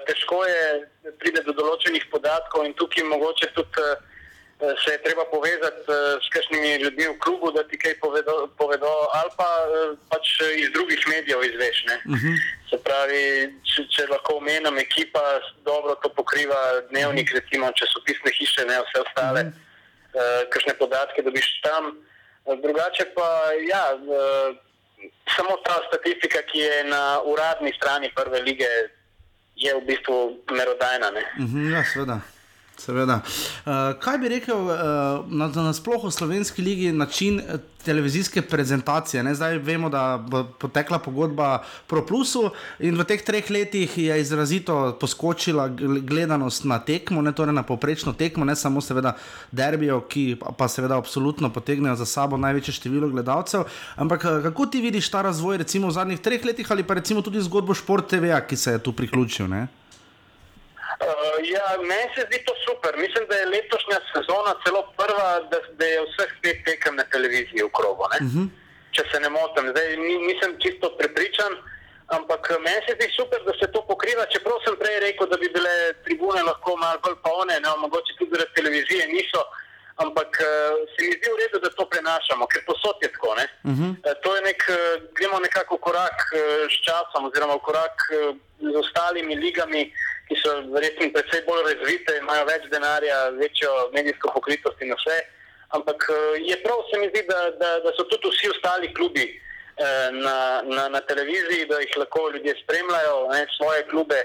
Težko 0.06 0.44
je 0.46 0.86
priti 1.18 1.40
do 1.42 1.52
določenih 1.52 2.04
podatkov 2.10 2.64
in 2.64 2.74
tukaj 2.78 3.04
mogoče 3.04 3.46
tudi 3.56 3.86
se 4.58 4.90
je 4.92 5.02
treba 5.02 5.24
povezati 5.32 5.80
s 6.24 6.26
kakšnimi 6.34 6.82
ljudmi 6.82 7.06
v 7.06 7.18
klubu, 7.18 7.50
da 7.52 7.62
ti 7.68 7.78
kaj 7.78 7.98
povedo, 8.00 8.48
povedo 8.58 8.92
ali 9.18 9.30
pa 9.36 9.50
pač 10.10 10.26
iz 10.56 10.68
drugih 10.72 11.00
medijev 11.08 11.44
izveš. 11.44 11.84
Uh 11.84 11.90
-huh. 11.90 12.36
Se 12.70 12.76
pravi, 12.86 13.22
če, 13.70 13.82
če 13.94 14.06
lahko 14.06 14.36
omenim, 14.36 14.78
ekipa 14.78 15.24
dobro 15.64 15.94
to 15.94 16.08
pokriva, 16.08 16.80
dnevnik, 16.90 17.30
recimo 17.38 17.72
časopisne 17.72 18.30
hiše, 18.38 18.64
ne 18.64 18.76
vse 18.82 19.00
ostale. 19.06 19.40
Uh 19.40 19.46
-huh 19.46 19.64
uh, 20.14 20.48
kakšne 20.50 20.74
podatke 20.78 21.22
dobiš 21.22 21.46
tam. 21.62 21.96
Drugače 22.44 23.04
pa 23.16 23.28
ja, 23.72 23.84
samo 25.36 25.56
ta 25.64 25.80
statistika, 25.88 26.42
ki 26.44 26.58
je 26.58 26.84
na 26.84 27.20
uradni 27.24 27.72
strani 27.76 28.12
prve 28.14 28.40
lige, 28.44 28.68
je 29.56 29.74
v 29.74 29.80
bistvu 29.86 30.44
merodajna. 30.52 31.08
Uh 31.08 31.48
-huh, 31.48 31.72
ja, 31.72 31.84
seveda. 31.84 32.20
Seveda. 32.76 33.20
Uh, 33.64 33.72
kaj 34.02 34.18
bi 34.18 34.28
rekel 34.28 34.66
uh, 34.66 34.74
na, 35.30 35.46
na 35.48 35.72
splošno 35.72 36.08
v 36.08 36.12
slovenski 36.12 36.62
ligi 36.62 36.92
način 36.92 37.40
televizijske 37.84 38.42
prezentacije? 38.42 39.22
Ne? 39.22 39.34
Zdaj 39.34 39.58
vemo, 39.58 39.88
da 39.88 40.18
bo 40.28 40.44
potekla 40.58 40.98
pogodba 40.98 41.62
Pro 41.86 42.02
Plusu 42.06 42.50
in 42.78 42.98
v 42.98 43.06
teh 43.06 43.22
treh 43.22 43.50
letih 43.50 43.98
je 43.98 44.18
izrazito 44.20 44.96
poskočila 45.00 45.68
gledanost 46.02 46.64
na 46.64 46.78
tekmo, 46.78 47.22
ne 47.22 47.32
torej 47.32 47.54
na 47.54 47.62
poprečno 47.62 48.12
tekmo, 48.12 48.44
ne 48.44 48.56
samo 48.56 48.80
seveda 48.80 49.14
derbijo, 49.52 50.00
ki 50.08 50.36
pa 50.58 50.68
seveda 50.68 50.98
absolutno 50.98 51.52
potegnejo 51.52 51.94
za 51.96 52.06
sabo 52.06 52.36
največje 52.36 52.74
število 52.80 53.08
gledalcev. 53.08 53.64
Ampak 53.96 54.26
kako 54.42 54.66
ti 54.66 54.80
vidiš 54.80 55.10
ta 55.10 55.22
razvoj 55.22 55.62
recimo 55.62 55.88
v 55.88 55.96
zadnjih 56.00 56.20
treh 56.20 56.44
letih 56.44 56.66
ali 56.70 56.82
pa 56.82 56.94
recimo 56.94 57.22
tudi 57.22 57.40
zgodbo 57.40 57.74
Šport 57.74 58.10
TV, 58.10 58.34
ki 58.48 58.56
se 58.56 58.72
je 58.72 58.82
tu 58.82 58.92
priključil? 58.92 59.48
Ne? 59.48 59.66
Uh, 61.00 61.38
ja, 61.42 61.64
meni 61.82 62.06
se 62.14 62.22
zdi 62.28 62.38
to 62.46 62.54
super. 62.66 62.92
Mislim, 63.04 63.24
da 63.30 63.34
je 63.36 63.52
letošnja 63.54 63.98
sezona 64.12 64.52
celo 64.64 64.82
prva, 64.98 65.30
da, 65.50 65.58
da 65.78 65.84
je 65.84 66.04
vseh 66.08 66.30
pet 66.42 66.58
tekem 66.64 66.94
na 66.96 67.04
televiziji 67.14 67.66
v 67.66 67.74
krogu. 67.78 68.02
Uh 68.02 68.22
mhm. 68.22 68.38
-huh. 68.38 68.46
Če 68.94 69.02
se 69.10 69.20
ne 69.20 69.28
motim, 69.28 69.64
zdaj 69.72 69.96
ni, 69.96 70.14
nisem 70.28 70.52
čisto 70.62 70.86
prepričan, 70.98 71.52
ampak 72.16 72.42
meni 72.66 72.80
se 72.86 72.92
zdi 72.94 73.08
super, 73.18 73.40
da 73.48 73.52
se 73.60 73.66
to 73.74 73.80
pokriva. 73.90 74.32
Čeprav 74.34 74.56
sem 74.64 74.76
prej 74.82 74.96
rekel, 75.06 75.26
da 75.32 75.36
bi 75.42 75.48
bile 75.56 75.74
tribune 76.04 76.42
lahko 76.42 76.76
malo 76.76 76.98
bolj 77.04 77.16
polne, 77.26 77.56
ne, 77.64 77.70
mogoče 77.84 78.12
tudi 78.18 78.30
zaradi 78.34 78.56
televizije 78.58 79.04
niso. 79.16 79.42
Ampak 80.04 80.30
uh, 80.42 80.46
se 80.92 80.98
mi 81.06 81.12
zdi 81.18 81.28
v 81.32 81.38
redu, 81.42 81.56
da 81.64 81.70
to 81.70 81.84
prenašamo, 81.92 82.46
ker 82.50 82.62
posod 82.66 82.96
je 83.02 83.08
tako. 83.14 83.28
Uh 83.28 83.36
-huh. 83.78 83.90
uh, 83.90 84.14
to 84.22 84.36
je 84.36 84.42
nek, 84.42 84.60
uh, 84.68 84.76
gremo 85.16 85.38
nekako 85.46 85.76
korak 85.86 86.18
uh, 86.30 86.40
s 86.74 86.76
časom, 86.86 87.20
oziroma 87.28 87.58
korak 87.58 87.96
uh, 88.10 88.36
z 88.72 88.76
ostalimi 88.82 89.34
ligami. 89.34 89.82
Uh, 89.82 90.13
ki 90.28 90.36
so 90.40 90.50
verjetno 90.72 91.10
precej 91.12 91.42
bolj 91.46 91.62
razvite, 91.68 92.18
imajo 92.18 92.44
več 92.48 92.68
denarja, 92.72 93.18
večjo 93.40 93.72
medijsko 93.92 94.32
pokritost 94.36 94.80
in 94.82 94.94
vse. 94.96 95.18
Ampak 95.76 96.06
eh, 96.10 96.38
je 96.50 96.56
prav, 96.62 96.84
se 96.90 97.00
mi 97.00 97.08
zdi, 97.10 97.24
da, 97.28 97.40
da, 97.60 97.70
da 97.84 97.92
so 97.96 98.06
tudi 98.12 98.30
vsi 98.32 98.50
ostali 98.54 98.92
klubi 98.94 99.26
eh, 99.26 100.08
na, 100.12 100.62
na, 100.64 100.88
na 100.88 101.00
televiziji, 101.00 101.68
da 101.70 101.80
jih 101.82 101.96
lahko 102.02 102.30
ljudje 102.34 102.54
spremljajo, 102.62 103.16
ne, 103.32 103.46
svoje 103.56 103.86
klube, 103.90 104.20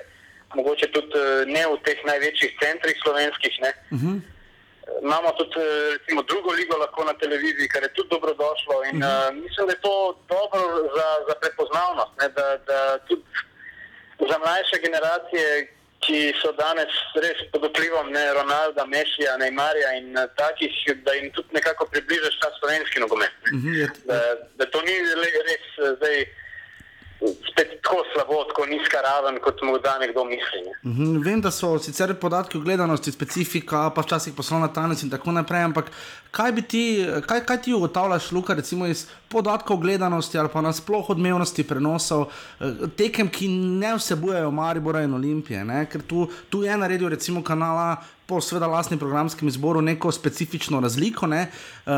mogoče 0.56 0.92
tudi 0.96 1.20
eh, 1.20 1.46
ne 1.56 1.64
v 1.74 1.80
teh 1.88 2.04
največjih 2.12 2.60
centrih 2.64 3.02
slovenskih. 3.04 3.60
Uh 3.64 3.98
mhm. 3.98 4.14
-huh. 4.18 4.20
Imamo 5.02 5.32
tudi 5.38 5.62
recimo, 5.98 6.22
drugo 6.24 6.52
ligo 6.52 6.78
lahko 6.78 7.04
na 7.04 7.14
televiziji, 7.14 7.68
kar 7.70 7.84
je 7.84 7.94
tudi 7.94 8.10
dobrodošlo. 8.10 8.84
In, 8.90 8.98
uh 8.98 9.10
-huh. 9.10 9.30
uh, 9.30 9.36
mislim, 9.36 9.68
da 9.68 9.74
je 9.74 9.82
to 9.82 9.96
dobro 10.30 10.62
za, 10.96 11.10
za 11.28 11.36
prepoznavnost, 11.42 12.14
ne, 12.22 12.30
da, 12.30 12.58
da 12.70 12.98
tudi 13.08 13.24
za 14.30 14.38
mlajše 14.38 14.78
generacije, 14.86 15.46
ki 16.06 16.20
so 16.42 16.52
danes 16.58 16.94
res 17.24 17.40
pod 17.52 17.66
vplivom 17.70 18.12
ne 18.16 18.26
Ronalda, 18.38 18.86
Messija, 18.88 19.38
Neymarja 19.42 19.94
in 20.00 20.18
uh, 20.18 20.28
takih, 20.40 20.76
da 21.06 21.16
jim 21.18 21.32
tudi 21.36 21.58
nekako 21.58 21.88
približaš 21.94 22.40
ta 22.42 22.52
slovenski 22.60 23.00
nogomet. 23.04 23.36
Mm 23.52 23.62
-hmm, 23.62 23.90
da, 24.10 24.20
da 24.58 24.66
to 24.72 24.82
ni 24.82 25.00
res 25.50 25.66
uh, 25.78 25.96
zdaj. 25.98 26.26
Spet 27.20 27.72
tako 27.84 28.04
slabo, 28.14 28.44
tako 28.48 28.66
nizka 28.66 29.02
raven, 29.04 29.42
kot 29.44 29.62
mu 29.62 29.74
da 29.84 29.98
nekdo 30.00 30.24
misli. 30.24 30.62
Ne. 30.66 30.74
Mm 30.84 30.94
-hmm, 30.98 31.26
vem, 31.26 31.42
da 31.42 31.52
so 31.52 31.80
sicer 31.80 32.14
podatki 32.16 32.58
o 32.58 32.62
gledanosti, 32.62 33.12
specifika, 33.12 33.90
pa 33.96 34.02
včasih 34.02 34.34
poslovna 34.38 34.74
tajnost 34.74 35.04
in 35.04 35.10
tako 35.10 35.32
naprej, 35.32 35.64
ampak 35.64 35.92
kaj, 36.32 36.62
ti, 36.68 36.84
kaj, 37.28 37.44
kaj 37.46 37.62
ti 37.62 37.74
ugotavljaš, 37.74 38.32
Luka, 38.32 38.54
recimo 38.54 38.88
iz 38.88 39.08
podatkov 39.30 39.78
gledanosti 39.78 40.38
ali 40.38 40.50
pa 40.54 40.62
nasplošno 40.62 41.14
odmevnosti 41.14 41.64
prenosov, 41.64 42.28
eh, 42.60 42.74
tekem, 42.98 43.30
ki 43.30 43.48
ne 43.48 43.96
vsebujejo 43.96 44.52
Maribora 44.52 45.04
in 45.04 45.14
Olimpije, 45.14 45.66
ne? 45.66 45.86
ker 45.86 46.02
tu, 46.02 46.28
tu 46.50 46.64
je 46.64 46.78
naredil 46.78 47.10
recimo 47.10 47.44
kanala. 47.44 47.98
Po 48.30 48.38
sveda 48.42 48.68
lastnem 48.70 49.00
programskem 49.00 49.48
izboru 49.48 49.82
neko 49.82 50.12
specifično 50.12 50.80
razliko, 50.80 51.28
ne? 51.28 51.40
Eh, 51.42 51.50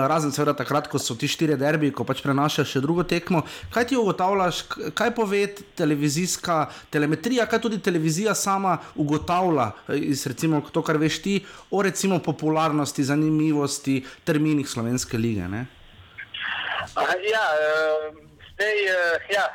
razen 0.08 0.32
seveda 0.32 0.54
takrat, 0.54 0.88
ko 0.88 1.00
so 1.00 1.16
ti 1.16 1.28
štiri 1.28 1.58
derbi, 1.60 1.90
ko 1.92 2.06
pač 2.08 2.22
prenašajo 2.24 2.66
še 2.66 2.80
drugo 2.80 3.04
tekmo. 3.04 3.42
Kaj 3.74 3.90
ti 3.90 3.98
ugotavljaš, 4.00 4.62
kaj 4.96 5.12
pove 5.12 5.42
televizijska 5.76 6.70
telemetrija, 6.90 7.46
kaj 7.52 7.60
tudi 7.60 7.82
televizija 7.84 8.32
sama 8.36 8.78
ugotavlja 8.96 9.74
eh, 9.90 9.98
iz 10.14 10.24
recimo 10.28 10.62
to, 10.72 10.80
kar 10.82 10.96
veš 10.98 11.20
ti, 11.20 11.36
o 11.68 11.82
recimo 11.84 12.20
popularnosti, 12.24 13.04
zanimivosti, 13.04 14.00
terminih 14.26 14.68
slovenske 14.70 15.18
lige? 15.18 15.48
Ne? 15.48 15.66
Ja, 17.32 17.46
zdaj, 18.54 18.76
uh, 18.90 19.16
ja, 19.30 19.46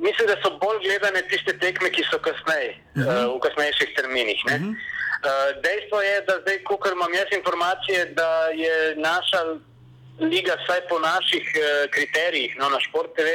mislim, 0.00 0.26
da 0.28 0.36
so 0.42 0.50
bolj 0.58 0.82
gledane 0.86 1.22
tiste 1.30 1.58
tekme, 1.58 1.90
ki 1.90 2.04
so 2.10 2.18
kasneje, 2.18 2.76
uh 2.96 3.02
-huh. 3.02 3.26
uh, 3.26 3.36
v 3.36 3.40
kasnejših 3.40 3.90
terminih. 3.96 4.40
Uh 4.46 4.52
-huh. 4.52 4.70
uh, 4.70 5.62
dejstvo 5.64 6.02
je, 6.02 6.20
da 6.28 6.34
zdaj, 6.42 6.62
ko 6.64 6.78
imam 6.92 7.14
jaz 7.14 7.28
informacije, 7.32 8.06
da 8.06 8.30
je 8.64 8.94
naša 8.96 9.40
liga, 10.20 10.54
vsaj 10.64 10.80
po 10.88 10.98
naših 10.98 11.44
kriterijih, 11.90 12.56
no, 12.58 12.68
na 12.68 12.80
Šport 12.80 13.10
TV, 13.16 13.28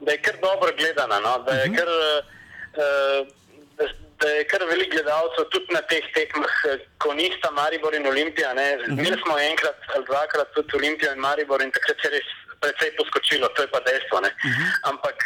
da 0.00 0.12
je 0.12 0.22
kar 0.22 0.36
dobro 0.42 0.70
gledana. 0.78 1.20
No, 1.20 1.44
da 1.46 1.52
je 1.52 1.70
uh 1.70 1.76
-huh. 1.76 2.40
Da 4.20 4.28
je 4.28 4.44
kar 4.44 4.62
veliko 4.68 4.90
gledalcev 4.94 5.48
tudi 5.54 5.74
na 5.74 5.80
teh 5.90 6.04
tekmah, 6.14 6.54
ko 7.02 7.14
nista 7.14 7.50
Maribor 7.56 7.94
in 7.94 8.06
Olimpija. 8.06 8.52
Imeli 8.88 9.18
smo 9.22 9.38
enkrat 9.38 9.78
ali 9.94 10.04
dvakrat 10.04 10.52
tudi 10.54 10.76
Olimpijo 10.76 11.12
in 11.12 11.20
Maribor 11.26 11.62
in 11.62 11.72
takrat 11.76 11.96
se 12.00 12.08
je 12.08 12.16
res 12.16 12.32
precej 12.60 12.96
poskočilo, 12.96 13.48
to 13.48 13.62
je 13.62 13.72
pa 13.74 13.80
dejstvo. 13.80 14.18
Uh 14.18 14.24
-huh. 14.24 14.68
Ampak 14.90 15.18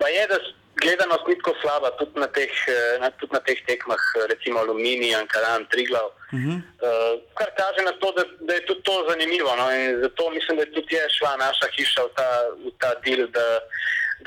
pa 0.00 0.08
je, 0.08 0.26
da 0.26 0.38
gledanost 0.82 1.26
ni 1.26 1.36
tako 1.38 1.54
slaba 1.60 1.90
tudi 1.98 2.20
na 2.20 2.26
teh, 2.26 2.52
na, 3.00 3.10
tudi 3.10 3.32
na 3.32 3.40
teh 3.40 3.58
tekmah, 3.66 4.02
recimo 4.28 4.60
Aluminij, 4.60 5.14
Ankaran, 5.16 5.66
Triglav. 5.70 6.08
Uh 6.32 6.40
-huh. 6.40 6.56
uh, 6.86 7.14
kar 7.38 7.50
kaže 7.60 7.82
na 7.84 7.92
to, 8.00 8.12
da, 8.16 8.22
da 8.40 8.54
je 8.54 8.66
tudi 8.66 8.82
to 8.82 8.94
zanimivo. 9.08 9.56
No? 9.56 9.66
Zato 10.02 10.30
mislim, 10.30 10.56
da 10.58 10.64
tudi 10.64 10.94
je 10.94 11.10
šla 11.18 11.36
naša 11.36 11.66
hiša 11.76 12.02
v 12.02 12.10
ta, 12.16 12.28
v 12.64 12.70
ta 12.80 12.90
del 13.04 13.26
da 13.36 13.46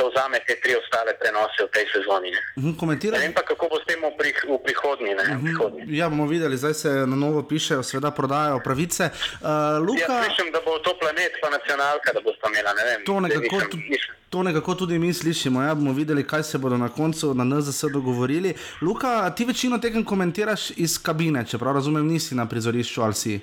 vzame 0.05 0.39
te 0.39 0.55
tri 0.55 0.73
ostale 0.73 1.13
prenose 1.13 1.59
v 1.59 1.69
tej 1.69 1.85
sezoni. 1.87 2.29
Ne, 2.29 2.41
Mhm, 2.57 2.73
Komentiraj. 2.75 3.15
ne 3.15 3.25
vem 3.25 3.33
pa, 3.33 3.41
kako 3.43 3.67
bo 3.67 3.75
s 3.75 3.85
tem 3.85 3.99
v, 3.99 4.11
prih, 4.13 4.37
v 4.45 4.57
prihodnji. 4.59 5.11
Ne, 5.11 5.23
v 5.31 5.43
prihodnji. 5.43 5.81
Ja, 5.89 6.09
bomo 6.09 6.25
videli, 6.25 6.55
zdaj 6.55 6.73
se 6.75 6.89
na 7.03 7.15
novo 7.15 7.43
pišejo, 7.43 7.81
seveda 7.81 8.11
prodajajo 8.11 8.59
pravice. 8.59 9.09
Uh, 9.35 9.47
Luka, 9.79 10.13
Jaz 10.13 10.25
slišim, 10.25 10.51
da 10.51 10.59
bo 10.59 10.77
to 10.79 10.93
planet 10.95 11.31
pa 11.37 11.49
nacionalka, 11.49 12.13
da 12.13 12.19
bo 12.19 12.31
sta 12.31 12.47
imela, 12.47 12.73
ne 12.73 12.83
vem. 12.85 12.99
To 13.03 13.19
nekako, 13.19 13.55
nisem- 13.57 13.83
nisem- 13.87 14.15
to 14.29 14.43
nekako 14.43 14.75
tudi 14.75 14.95
mi 14.95 15.09
slišimo. 15.11 15.61
Ja, 15.61 15.75
bomo 15.75 15.93
videli, 15.93 16.23
kaj 16.23 16.43
se 16.43 16.57
bodo 16.57 16.77
na 16.77 16.89
koncu 16.89 17.33
na 17.33 17.43
NZS 17.43 17.83
dogovorili. 17.89 18.53
Luka, 18.81 19.29
ti 19.31 19.45
večino 19.45 19.77
tekem 19.77 20.03
komentiraš 20.03 20.69
iz 20.71 20.97
kabine, 20.99 21.45
čeprav 21.45 21.73
razumem, 21.73 22.07
nisi 22.07 22.35
na 22.35 22.45
prizorišču 22.45 23.01
ali 23.01 23.13
si. 23.15 23.39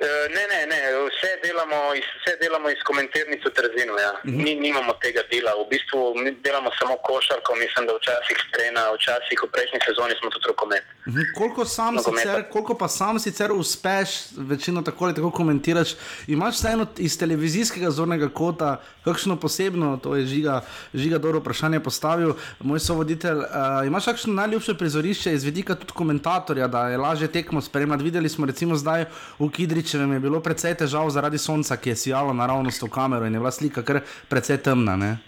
Eh, 0.00 0.06
Ne, 0.36 0.44
ne, 0.52 0.60
ne, 0.72 0.80
vse 1.08 1.30
delamo 1.46 1.78
iz, 2.00 2.06
vse 2.18 2.32
delamo 2.42 2.68
iz 2.70 2.80
komentirnic 2.88 3.40
v 3.48 3.50
Trzinu. 3.56 3.94
Ja. 4.04 4.12
Mhm. 4.26 4.42
Mi 4.44 4.52
nimamo 4.66 4.92
tega 5.04 5.22
dela, 5.32 5.52
v 5.60 5.64
bistvu 5.72 6.00
delamo 6.46 6.70
samo 6.80 6.94
košarko, 7.08 7.50
mislim, 7.62 7.82
da 7.88 7.92
včasih 7.98 8.38
strena, 8.48 8.82
včasih 8.96 9.36
v 9.44 9.48
prejšnji 9.54 9.78
sezoni 9.86 10.14
smo 10.20 10.28
tudi 10.34 10.46
rokomet. 10.52 10.84
Mhm, 11.08 11.22
Koliko, 11.38 11.64
sam 11.64 11.94
Nogometa. 11.94 12.28
sicer, 12.28 12.38
koliko 12.54 12.72
pa 12.80 12.88
sam 12.88 13.14
sicer 13.18 13.52
uspeš, 13.52 14.08
večino 14.52 14.80
tako 14.82 15.04
ali 15.04 15.14
tako 15.14 15.30
komentiraš, 15.30 15.90
imaš 16.26 16.54
vseeno 16.54 16.86
iz 16.96 17.18
televizijskega 17.18 17.90
zornega 17.90 18.28
kota, 18.28 18.80
kakšno 19.04 19.36
posebno, 19.36 19.96
to 20.02 20.16
je 20.16 20.24
žiga, 20.26 20.60
žiga 20.94 21.18
dobro 21.18 21.38
vprašanje 21.40 21.80
postavil, 21.80 22.32
moj 22.60 22.80
sovoditelj, 22.80 23.38
uh, 23.38 23.86
imaš 23.86 24.04
kakšno 24.04 24.32
najljubše 24.32 24.74
prizorišče 24.74 25.32
iz 25.32 25.44
vidika 25.44 25.74
tudi 25.74 25.92
komentatorja, 25.92 26.68
da 26.68 26.88
je 26.88 26.98
lažje 26.98 27.28
tekmo 27.28 27.60
spremljati. 27.60 28.04
Videli 28.04 28.28
smo 28.28 28.46
recimo 28.46 28.76
zdaj 28.76 29.04
v 29.38 29.44
Kidričevem 29.90 30.12
je 30.12 30.22
bilo 30.22 30.38
precej 30.38 30.74
težav 30.78 31.08
zaradi 31.10 31.38
sonca, 31.38 31.74
ki 31.74 31.90
je 31.90 31.96
sijalo 31.96 32.30
naravnost 32.32 32.82
v 32.82 32.88
kamero 32.94 33.26
in 33.26 33.34
je 33.34 33.40
bila 33.42 33.50
slika 33.50 33.82
kar 33.82 33.98
precej 34.30 34.62
temna. 34.62 34.94
Ne? 34.96 35.18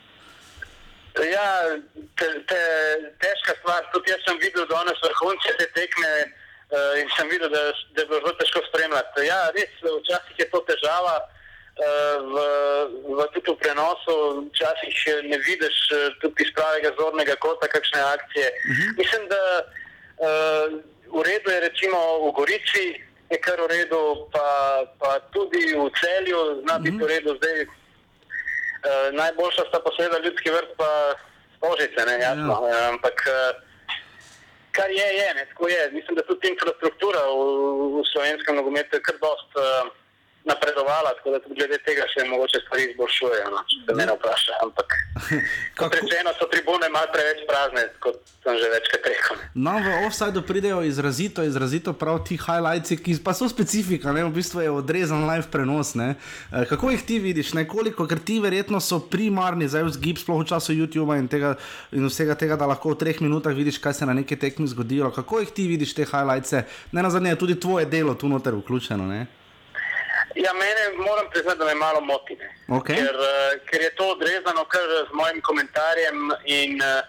Ja, 1.18 1.48
te, 2.14 2.28
te, 2.46 2.60
težka 3.18 3.58
stvar, 3.58 3.82
tudi 3.90 4.14
jaz 4.14 4.22
sem 4.22 4.38
videl 4.38 4.62
danes 4.70 5.02
vrhunce 5.02 5.56
te 5.58 5.66
tekme 5.74 6.12
uh, 6.22 6.94
in 7.02 7.10
sem 7.16 7.26
videl, 7.26 7.50
da, 7.50 7.74
da 7.90 8.04
je 8.04 8.06
bilo 8.06 8.22
zelo 8.22 8.36
težko 8.38 8.62
spremljati. 8.70 9.26
Ja, 9.26 9.50
res, 9.58 9.74
včasih 9.82 10.38
je 10.38 10.50
to 10.54 10.62
težava. 10.70 11.18
eh, 11.18 12.16
V, 12.22 12.36
v, 13.18 13.28
tudi 13.34 13.50
v 13.50 13.58
prenosu 13.58 14.16
včasih 14.52 14.96
ne 15.26 15.42
vidiš 15.42 15.76
eh, 15.90 16.10
tudi 16.22 16.46
iz 16.46 16.54
pravega 16.54 16.94
zornega 17.00 17.34
kota 17.42 17.66
kakšne 17.66 17.98
akcije. 18.14 18.48
Mislim, 18.94 19.26
da 19.26 19.42
uh, 20.22 20.78
v 21.18 21.22
redu 21.26 21.50
je 21.50 21.64
recimo 21.66 21.98
v 22.28 22.36
Gorici, 22.38 22.84
je 23.32 23.40
kar 23.40 23.60
v 23.60 23.68
redu, 23.72 24.28
pa, 24.32 24.48
pa 25.00 25.10
tudi 25.32 25.72
v 25.72 25.88
celju 26.00 26.62
zna 26.62 26.78
biti 26.84 27.00
v 27.00 27.08
redu. 27.08 27.36
Zdaj, 27.40 27.66
Uh, 28.82 29.14
najboljša 29.14 29.62
sta 29.68 29.78
pa 29.84 29.90
seveda 29.96 30.18
ljudski 30.24 30.50
vrt, 30.50 30.70
pa 30.76 31.14
stožice, 31.56 32.00
ne 32.06 32.16
jasno. 32.26 32.54
Ja. 32.66 32.88
Ampak 32.90 33.14
uh, 33.30 33.54
kar 34.74 34.90
je, 34.90 35.08
je, 35.18 35.28
ne, 35.34 35.44
tako 35.50 35.68
je. 35.68 35.82
Mislim, 35.92 36.16
da 36.18 36.26
tudi 36.26 36.50
infrastruktura 36.50 37.20
v, 37.30 37.44
v 37.94 38.02
slovenskem 38.12 38.58
nogometu 38.58 38.96
je 38.96 39.04
kar 39.06 39.16
dost 39.22 39.50
uh, 39.54 39.86
napredovala, 40.44 41.14
tako 41.16 41.30
da 41.30 41.38
tudi 41.40 41.54
glede 41.60 41.78
tega 41.86 42.06
še 42.10 42.24
mogoče 42.26 42.60
stvari 42.64 42.88
izboljšujejo, 42.90 43.48
no, 43.54 43.62
če 43.70 43.78
se 43.86 43.94
mene 43.98 44.14
vpraša. 44.16 44.58
Ampak 44.66 44.96
kot 45.80 45.94
rečeno, 45.94 46.32
so 46.38 46.48
tribune 46.50 46.88
malo 46.94 47.10
preveč 47.14 47.44
prazne, 47.48 47.84
kot 48.02 48.18
sem 48.42 48.58
že 48.58 48.70
večkrat 48.72 49.06
rekel. 49.06 49.42
No, 49.54 49.76
v 49.78 49.92
offsajdu 50.08 50.42
pridejo 50.46 50.80
izrazito, 50.86 51.44
izrazito 51.46 51.94
prav 51.94 52.22
ti 52.26 52.38
highlights, 52.40 52.94
ki 53.04 53.16
pa 53.22 53.34
so 53.38 53.46
specifika, 53.50 54.10
ne? 54.14 54.24
v 54.26 54.34
bistvu 54.34 54.64
je 54.64 54.72
odrezan 54.74 55.26
live 55.28 55.46
prenos. 55.52 55.94
Ne? 55.98 56.14
Eh, 56.50 56.66
Kako 56.70 56.90
jih 56.90 57.04
ti 57.06 57.20
vidiš, 57.22 57.54
nekoliko, 57.58 58.08
ker 58.10 58.18
ti 58.18 58.40
verjetno 58.42 58.80
so 58.82 58.98
primarni 58.98 59.70
za 59.70 59.84
vzgib, 59.86 60.18
sploh 60.18 60.42
v 60.42 60.48
času 60.50 60.74
YouTube 60.74 61.14
in, 61.18 61.30
tega, 61.30 61.54
in 61.94 62.08
vsega 62.10 62.34
tega, 62.38 62.58
da 62.58 62.66
lahko 62.70 62.96
v 62.96 63.02
treh 63.04 63.22
minutah 63.22 63.54
vidiš, 63.54 63.78
kaj 63.82 64.00
se 64.00 64.08
na 64.08 64.16
neki 64.16 64.38
tekmi 64.38 64.66
zgodilo. 64.66 65.12
Kako 65.14 65.44
jih 65.44 65.54
ti 65.54 65.68
vidiš, 65.70 65.94
te 65.94 66.08
highlights? 66.08 66.66
Ne 66.90 67.02
na 67.02 67.10
zadnje 67.10 67.36
je 67.36 67.42
tudi 67.46 67.60
tvoje 67.60 67.86
delo 67.86 68.14
tu 68.18 68.28
noter 68.28 68.58
vključeno. 68.58 69.06
Ne? 69.06 69.41
Ja, 70.34 70.52
mene 70.52 70.82
moram 70.96 71.26
priznati, 71.30 71.58
da 71.58 71.64
me 71.64 71.74
malo 71.74 72.00
moti. 72.00 72.36
ne. 72.36 72.48
Okay. 72.68 72.96
Ker, 72.96 73.14
uh, 73.14 73.66
ker 73.70 73.80
je 73.80 73.94
to 73.94 74.08
odrezano 74.12 74.64
kar 74.64 74.80
z 75.08 75.12
mojim 75.14 75.40
komentarjem 75.40 76.30
in 76.44 76.80
uh, 76.82 77.02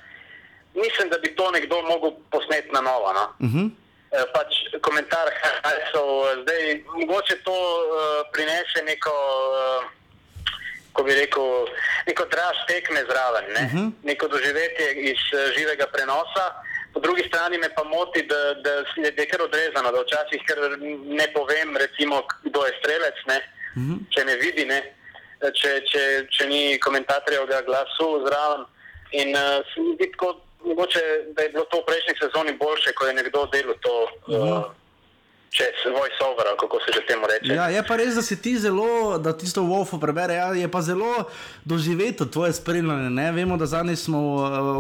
mislim, 0.74 1.10
da 1.10 1.18
bi 1.18 1.36
to 1.36 1.52
nekdo 1.52 1.82
mogel 1.82 2.12
posneti 2.32 2.70
na 2.74 2.82
novo. 2.82 3.14
No? 3.14 3.26
Uh 3.40 3.50
-huh. 3.54 3.70
Eh, 4.14 4.26
pač 4.30 4.70
komentar 4.86 5.26
Hajsov, 5.66 6.10
zdaj 6.46 6.84
mogoče 6.86 7.40
to 7.42 7.54
uh, 7.58 8.22
prinese 8.30 8.84
neko, 8.86 9.10
uh, 9.10 9.88
ko 10.94 11.02
bi 11.02 11.16
rekel, 11.18 11.66
neko 12.06 12.28
draž 12.30 12.60
tekme 12.70 13.02
zraven, 13.10 13.50
ne? 13.58 13.64
Mhm. 13.66 13.88
neko 14.06 14.28
doživetje 14.30 14.88
iz 15.10 15.18
uh, 15.34 15.50
živega 15.58 15.90
prenosa. 15.90 16.46
Po 16.94 17.00
drugi 17.00 17.24
strani 17.28 17.58
me 17.58 17.70
pa 17.76 17.84
moti, 17.84 18.22
da, 18.30 18.54
da 18.54 18.72
je, 18.72 19.12
da 19.12 19.22
je 19.22 19.30
kar 19.30 19.42
odrezano, 19.42 19.92
da 19.92 20.02
včasih 20.02 20.42
kar 20.48 20.58
ne 21.20 21.28
povem, 21.34 21.78
recimo, 21.78 22.22
kdo 22.44 22.66
je 22.66 22.78
strelec, 22.80 23.18
ne? 23.28 23.40
če 24.14 24.26
ne 24.26 24.36
vidi, 24.38 24.66
ne? 24.70 24.80
Če, 25.42 25.72
če, 25.90 26.04
če 26.32 26.46
ni 26.48 26.78
komentatorjevega 26.80 27.64
glasu 27.68 28.10
zraven. 28.28 28.68
In 29.20 29.34
uh, 29.36 29.66
se 29.74 29.82
mi 29.82 29.96
zdi 29.98 30.12
tako, 30.14 30.36
mogoče, 30.64 31.02
da 31.36 31.44
je 31.44 31.50
bilo 31.56 31.66
to 31.72 31.82
v 31.82 31.88
prejšnji 31.90 32.16
sezoni 32.22 32.54
boljše, 32.62 32.94
ko 32.94 33.10
je 33.10 33.18
nekdo 33.18 33.44
delal 33.52 33.76
to 33.84 33.96
uh, 34.30 34.70
čez 35.54 35.76
voice-over, 35.86 36.46
kako 36.60 36.80
se 36.80 36.92
že 36.96 37.06
temu 37.08 37.26
reče. 37.28 37.54
Ja, 37.54 37.70
je 37.70 37.84
pa 37.88 37.96
res, 37.96 38.16
da 38.16 38.22
si 38.22 38.42
ti 38.42 38.58
zelo, 38.58 39.18
da 39.18 39.38
tisto 39.38 39.62
v 39.62 39.70
Wolfu 39.70 40.00
prebere, 40.02 40.34
ja, 40.34 40.48
je 40.54 40.68
pa 40.68 40.82
zelo 40.82 41.30
doživeto 41.66 42.26
tvoje 42.26 42.54
spremljanje. 42.54 43.10
Ne? 43.10 43.32
Vemo, 43.32 43.58
da 43.58 43.66
zadnjič 43.66 44.00
smo 44.00 44.20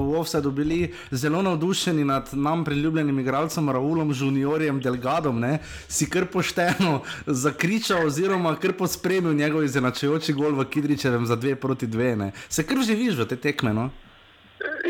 v 0.01 0.05
Wolfsajdu 0.09 0.51
bili 0.51 0.93
zelo 1.11 1.41
navdušeni 1.41 2.05
nad 2.05 2.29
nam 2.33 2.65
priljubljenim 2.65 3.19
igralcem 3.19 3.69
Raulom 3.69 4.13
Juniorjem 4.17 4.81
Delgadom, 4.81 5.39
ne? 5.39 5.59
si 5.87 6.09
kar 6.09 6.25
pošteno 6.25 7.01
zakričal 7.45 8.07
oziroma 8.07 8.55
kar 8.59 8.73
pospremil 8.73 9.33
njegov 9.33 9.63
izenačujoči 9.63 10.33
gol 10.33 10.57
v 10.57 10.65
Kidričevem 10.69 11.25
za 11.25 11.35
dve 11.35 11.55
proti 11.55 11.87
dve. 11.87 12.15
Ne? 12.15 12.31
Se 12.49 12.65
kar 12.65 12.81
živiš 12.81 13.21
v 13.21 13.29
te 13.29 13.37
tekme, 13.37 13.73
no? 13.73 13.91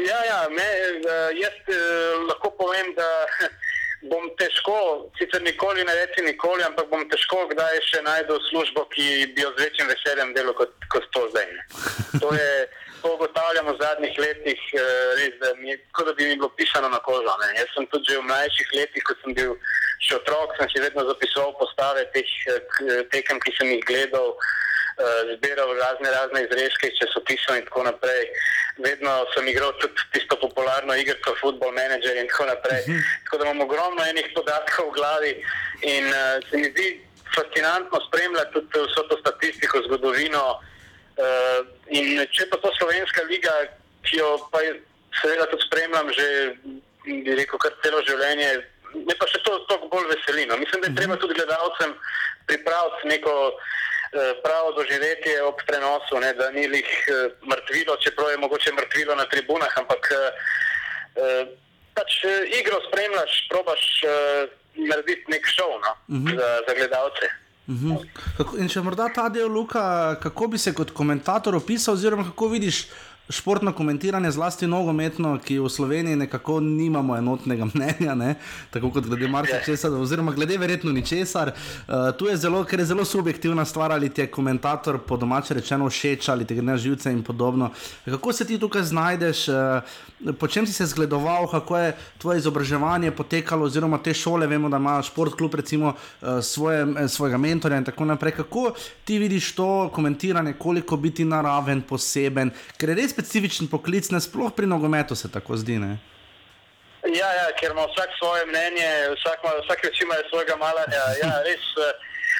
Ja, 0.07 0.19
ja 0.25 0.39
me, 0.49 0.69
uh, 1.01 1.29
jaz 1.34 1.55
uh, 1.67 2.27
lahko 2.29 2.51
povem, 2.57 2.93
da 2.95 3.07
bom 4.11 4.29
težko, 4.39 4.77
sicer 5.17 5.41
nikoli 5.43 5.83
ne 5.87 5.95
reči 5.95 6.23
nikoli, 6.25 6.63
ampak 6.67 6.89
bom 6.91 7.03
težko 7.11 7.43
kdaj 7.51 7.81
še 7.89 8.01
najdel 8.05 8.39
službo, 8.49 8.85
ki 8.95 9.33
bi 9.35 9.45
jo 9.45 9.51
z 9.55 9.65
večjim 9.65 9.91
veseljem 9.91 10.33
delal 10.37 10.55
kot, 10.57 10.73
kot 10.93 11.05
to 11.15 11.27
zdaj. 11.33 11.53
To 12.21 12.33
je. 12.35 12.49
To 13.03 13.09
ugotavljamo 13.17 13.73
v 13.73 13.79
zadnjih 13.83 14.15
letih, 14.15 14.59
eh, 14.79 14.81
res, 15.19 15.33
da, 15.41 15.49
mi, 15.59 15.75
kot 15.91 16.07
da 16.07 16.13
bi 16.15 16.23
mi 16.23 16.37
bilo 16.39 16.47
pisano 16.55 16.87
na 16.87 17.01
kožo. 17.03 17.33
Ne. 17.41 17.49
Jaz 17.59 17.67
sem 17.75 17.87
tudi 17.91 18.07
že 18.07 18.15
v 18.15 18.27
mlajših 18.29 18.69
letih, 18.79 19.03
ko 19.03 19.13
sem 19.19 19.35
bil 19.35 19.51
še 19.99 20.21
otrok, 20.21 20.55
sem 20.55 20.71
si 20.71 20.79
vedno 20.79 21.03
zapisoval 21.09 21.51
postave 21.59 22.05
teh 22.15 22.31
eh, 22.47 23.03
tekem, 23.11 23.43
ki 23.43 23.51
sem 23.59 23.73
jih 23.75 23.83
gledal, 23.89 24.31
eh, 24.31 24.63
zbiral 25.35 25.69
razne, 25.77 26.09
razne 26.11 26.43
izrezke 26.43 26.87
iz 26.87 26.97
časopisov 26.99 27.57
in 27.57 27.65
tako 27.65 27.83
naprej. 27.83 28.23
Vedno 28.77 29.25
sem 29.33 29.47
igral 29.47 29.73
tudi 29.81 29.93
tisto 30.13 30.35
popularno 30.39 30.95
igrico, 30.95 31.35
football 31.41 31.73
manager 31.73 32.17
in 32.17 32.27
tako 32.27 32.45
naprej. 32.45 32.81
Tako 33.23 33.37
da 33.37 33.43
imam 33.45 33.61
ogromno 33.61 34.01
enih 34.09 34.27
podatkov 34.35 34.89
v 34.89 34.95
glavi 34.97 35.33
in 35.81 36.05
uh, 36.07 36.41
se 36.49 36.57
mi 36.57 36.69
zdi 36.73 36.87
fascinantno 37.35 37.97
spremljati 38.07 38.53
tudi 38.53 38.79
vso 38.87 39.03
to 39.09 39.17
statistiko, 39.21 39.81
zgodovino. 39.87 40.59
Uh, 41.17 41.59
in 41.93 42.25
če 42.33 42.49
pa 42.49 42.57
to 42.57 42.71
slovenska 42.77 43.21
liga, 43.29 43.53
ki 44.05 44.17
jo 44.17 44.29
pa 44.51 44.61
je- 44.61 44.81
seveda 45.21 45.45
tudi 45.45 45.65
spremljam 45.65 46.09
že, 46.09 46.27
bi 47.05 47.35
rekel, 47.37 47.59
kar 47.59 47.73
celo 47.83 48.01
življenje, 48.01 48.49
me 48.93 49.13
pa 49.19 49.25
še 49.29 49.41
to 49.45 49.57
toliko 49.69 49.87
bolj 49.93 50.09
veseli. 50.09 50.45
No. 50.45 50.57
Mislim, 50.57 50.81
da 50.81 50.87
je 50.89 50.95
treba 50.95 51.15
tudi 51.17 51.37
gledalcem 51.37 51.93
pripraviti 52.49 53.07
neko 53.07 53.33
eh, 53.51 53.92
pravo 54.43 54.72
doživetje 54.72 55.43
ob 55.43 55.55
prenosu, 55.68 56.20
ne, 56.20 56.34
da 56.34 56.51
ni 56.51 56.68
lih 56.68 56.89
eh, 57.07 57.14
mrtvilo, 57.43 57.97
čeprav 57.97 58.30
je 58.32 58.38
mogoče 58.38 58.72
mrtvilo 58.74 59.16
na 59.16 59.26
tribunah, 59.26 59.78
ampak 59.78 60.09
eh, 60.11 60.32
eh, 61.16 61.45
pač 61.93 62.24
eh, 62.24 62.59
igro 62.59 62.80
spremljaš, 62.88 63.47
probaš 63.49 63.84
eh, 64.03 64.47
narediti 64.76 65.26
nek 65.28 65.45
šov 65.47 65.80
no, 65.80 65.91
Mhm. 66.07 66.36
za, 66.38 66.59
za 66.68 66.74
gledalce. 66.76 67.28
Mhm. 67.68 67.95
Kako, 68.38 68.57
in 68.57 68.70
če 68.70 68.82
morda 68.82 69.07
ta 69.09 69.30
del, 69.30 69.47
Luka, 69.47 70.16
kako 70.20 70.47
bi 70.47 70.57
se 70.57 70.74
kot 70.74 70.91
komentator 70.91 71.55
opisal, 71.55 71.93
oziroma 71.93 72.24
kako 72.24 72.47
vidiš 72.47 72.88
športno 73.30 73.71
komentiranje, 73.71 74.32
zlasti 74.32 74.67
nogometno, 74.67 75.38
ki 75.45 75.59
v 75.59 75.69
Sloveniji 75.69 76.15
nekako 76.15 76.59
nimamo 76.59 77.15
enotnega 77.17 77.65
mnenja, 77.74 78.15
ne? 78.15 78.36
tako 78.71 78.91
kot 78.91 79.07
glede 79.07 79.28
marsikčesa, 79.28 79.91
oziroma 79.95 80.32
glede 80.32 80.57
verjetno 80.57 80.91
ničesar. 80.91 81.53
Uh, 81.53 82.11
tu 82.17 82.28
je 82.28 82.38
zelo, 82.38 82.63
ker 82.63 82.80
je 82.80 82.86
zelo 82.86 83.05
subjektivna 83.05 83.65
stvar, 83.65 83.91
ali 83.91 84.09
ti 84.09 84.21
je 84.21 84.32
komentator 84.32 84.99
po 84.99 85.17
domače 85.17 85.53
rečeno 85.53 85.89
všeč, 85.89 86.30
ali 86.30 86.45
ti 86.45 86.55
gre 86.55 86.65
na 86.65 86.78
živce 86.78 87.11
in 87.11 87.24
podobno. 87.24 87.71
Kako 88.05 88.34
se 88.34 88.45
ti 88.45 88.59
tukaj 88.59 88.84
znajdeš, 88.84 89.47
uh, 89.47 90.36
po 90.39 90.47
čem 90.47 90.67
si 90.67 90.74
se 90.74 90.86
zgledoval, 90.86 91.47
kako 91.47 91.78
je 91.78 91.95
tvoje 92.17 92.38
izobraževanje 92.38 93.11
potekalo, 93.11 93.65
oziroma 93.65 93.97
te 94.03 94.13
šole, 94.13 94.47
vemo, 94.47 94.69
da 94.69 94.78
ima 94.78 95.01
šport 95.01 95.36
klub 95.36 95.55
recimo 95.55 95.93
uh, 95.93 96.43
svoje, 96.43 97.07
svojega 97.07 97.38
mentorja 97.38 97.78
in 97.78 97.88
tako 97.88 98.05
naprej. 98.05 98.32
Kako 98.32 98.74
ti 99.03 99.19
vidiš 99.19 99.55
to 99.55 99.89
komentiranje, 99.93 100.53
koliko 100.53 100.97
biti 100.97 101.26
naraven, 101.26 101.82
poseben, 101.82 102.51
ker 102.78 102.89
res 102.89 103.12
specifičen 103.14 103.70
poklic, 103.72 104.09
ne 104.11 104.20
sploh 104.22 104.51
pri 104.55 104.68
nogometu 104.68 105.16
se 105.16 105.32
tako 105.32 105.57
zdi. 105.61 105.78
Ne? 105.80 105.97
Ja, 107.03 107.30
ja, 107.39 107.47
ker 107.59 107.72
ima 107.76 107.86
vsak 107.91 108.16
svoje 108.20 108.45
mnenje, 108.47 108.89
vsak, 109.16 109.39
ima, 109.43 109.53
vsak 109.64 109.80
reči 109.86 110.03
ima 110.03 110.16
svojega 110.32 110.55
malanja. 110.55 111.03
Ja, 111.22 111.32
res, 111.47 111.66
eh, 111.86 111.91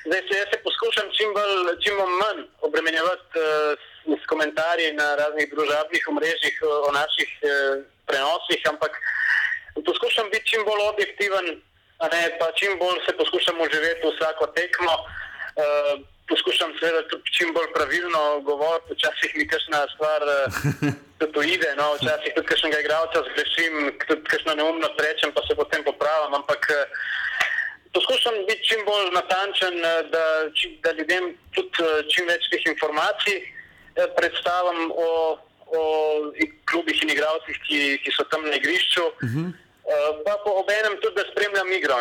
zdaj 0.08 0.22
se 0.28 0.38
jaz 0.40 0.48
se 0.52 0.60
poskušam 0.68 1.08
čim, 1.18 1.30
bolj, 1.36 1.74
čim 1.84 2.00
manj 2.22 2.40
obremenjevati 2.68 3.44
uh, 3.44 4.16
s 4.22 4.24
komentarji 4.32 4.94
na 5.02 5.08
raznih 5.16 5.52
družabnih 5.52 6.08
omrežjih 6.12 6.56
o 6.88 6.92
naših 7.00 7.32
uh, 7.44 7.52
prenosih, 8.08 8.62
ampak 8.72 8.96
poskušam 9.88 10.32
biti 10.32 10.50
čim 10.52 10.64
bolj 10.68 10.82
objektiven, 10.94 11.46
ne, 12.14 12.24
pa 12.40 12.52
čim 12.60 12.80
bolj 12.80 13.00
se 13.06 13.18
poskušam 13.20 13.62
uživati 13.62 14.10
vsako 14.16 14.48
tekmo. 14.58 14.96
Uh, 15.60 16.12
poskušam 16.30 16.72
seveda 16.80 17.02
tudi 17.12 17.34
čim 17.38 17.54
bolj 17.56 17.70
pravilno 17.76 18.22
govoriti, 18.50 18.94
včasih 18.94 19.32
mi 19.38 19.48
kakšna 19.48 19.80
stvar 19.94 20.22
uh, 20.28 20.40
tudi 21.34 21.54
ide, 21.56 21.72
no, 21.80 21.94
včasih 22.00 22.32
tudi 22.36 22.48
kakšnega 22.52 22.80
igralca 22.80 23.24
zgrešim, 23.30 23.74
tudi 24.08 24.24
kakšno 24.32 24.56
neumno 24.60 24.90
rečem, 25.08 25.32
pa 25.36 25.42
se 25.48 25.56
potem 25.56 25.84
popravim. 25.84 26.34
Ampak 26.40 26.62
uh, 26.70 26.84
poskušam 27.96 28.36
biti 28.48 28.68
čim 28.70 28.86
bolj 28.90 29.12
natančen, 29.20 29.76
uh, 29.82 30.00
da, 30.14 30.26
da 30.84 30.96
ljudem 30.98 31.34
tudi 31.56 31.90
čim 32.14 32.30
več 32.32 32.48
teh 32.52 32.72
informacij 32.74 33.42
predstavim 34.18 34.92
o, 34.92 35.38
o 35.70 35.82
klubih 36.66 37.04
in 37.04 37.12
igralcih, 37.14 37.60
ki, 37.68 37.82
ki 38.02 38.14
so 38.16 38.26
tam 38.32 38.42
na 38.50 38.56
igrišču. 38.58 39.04
Uh 39.06 39.30
-huh. 39.30 39.52
Pa 40.26 40.38
po 40.44 40.52
obenem 40.64 40.96
tudi, 41.02 41.16
da 41.16 41.24
spremljam 41.32 41.72
igro. 41.72 41.98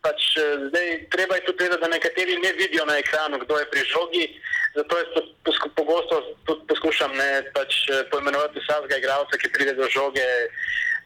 Pač, 0.00 0.20
zdaj, 0.68 0.86
treba 1.12 1.36
je 1.36 1.44
tudi 1.44 1.64
vedeti, 1.64 1.80
da 1.80 1.88
nekateri 1.88 2.36
ne 2.40 2.52
vidijo 2.52 2.84
na 2.84 2.98
ekranu, 2.98 3.38
kdo 3.44 3.58
je 3.58 3.70
pri 3.70 3.82
žogi. 3.84 4.24
Zato 4.74 4.98
jaz 4.98 5.08
pogosto 5.76 6.22
tudi 6.44 6.66
poskušam 6.68 7.12
ne, 7.16 7.42
pač, 7.52 7.84
poimenovati 8.10 8.60
vsakega 8.64 8.96
igralca, 8.96 9.38
ki 9.38 9.52
pride 9.52 9.74
do 9.76 9.88
žoge 9.92 10.24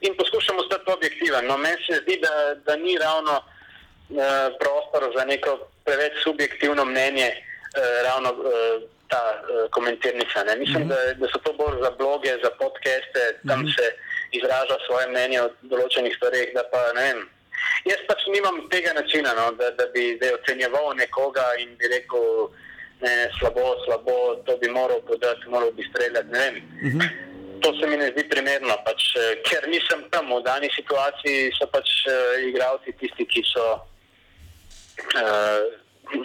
in 0.07 0.14
poskušam 0.16 0.59
ostati 0.59 0.91
objektiven. 0.93 1.47
No, 1.47 1.57
meni 1.57 1.79
se 1.87 2.01
zdi, 2.03 2.18
da, 2.23 2.55
da 2.66 2.77
ni 2.77 2.99
ravno 2.99 3.35
uh, 3.39 4.47
prostor 4.61 5.12
za 5.16 5.25
neko 5.25 5.59
preveč 5.85 6.23
subjektivno 6.23 6.85
mnenje, 6.85 7.29
uh, 7.35 8.03
ravno 8.07 8.31
uh, 8.31 8.83
ta 9.09 9.23
uh, 9.43 9.70
komentirnica. 9.70 10.45
Ne. 10.45 10.57
Mislim, 10.57 10.83
mm 10.83 10.91
-hmm. 10.91 11.14
da, 11.18 11.27
da 11.27 11.27
so 11.33 11.39
to 11.39 11.53
bolj 11.53 11.83
za 11.83 11.91
bloge, 11.91 12.33
za 12.45 12.51
podcaste, 12.51 13.23
tam 13.49 13.61
mm 13.61 13.66
-hmm. 13.66 13.77
se 13.77 13.87
izraža 14.33 14.76
svoje 14.87 15.09
mnenje 15.09 15.43
o 15.43 15.49
določenih 15.70 16.16
stvarih. 16.16 16.55
Jaz 17.87 18.03
pač 18.09 18.24
nimam 18.30 18.61
tega 18.70 18.93
načina, 18.95 19.35
no, 19.39 19.51
da, 19.59 19.70
da 19.78 19.87
bi 19.95 20.18
ocenjeval 20.35 20.95
nekoga 20.99 21.45
in 21.62 21.74
bi 21.78 21.91
rekel, 21.91 22.49
ne, 23.03 23.12
slabo, 23.39 23.74
slabo, 23.85 24.16
to 24.47 24.57
bi 24.62 24.70
moral 24.70 25.03
podati, 25.07 25.49
moral 25.49 25.70
bi 25.72 25.87
streljati. 25.91 26.28
Uh 26.28 26.93
-huh. 26.93 27.09
To 27.62 27.70
se 27.78 27.87
mi 27.87 27.97
ne 27.97 28.11
zdi 28.11 28.28
primerno, 28.28 28.76
pač, 28.85 29.03
ker 29.49 29.68
nisem 29.68 30.03
tam 30.11 30.35
v 30.35 30.43
dani 30.43 30.68
situaciji, 30.74 31.53
so 31.59 31.66
pač 31.66 31.89
uh, 32.07 32.49
igralci 32.49 32.93
tisti, 32.99 33.26
ki 33.26 33.43
so 33.47 33.66
uh, 35.14 35.62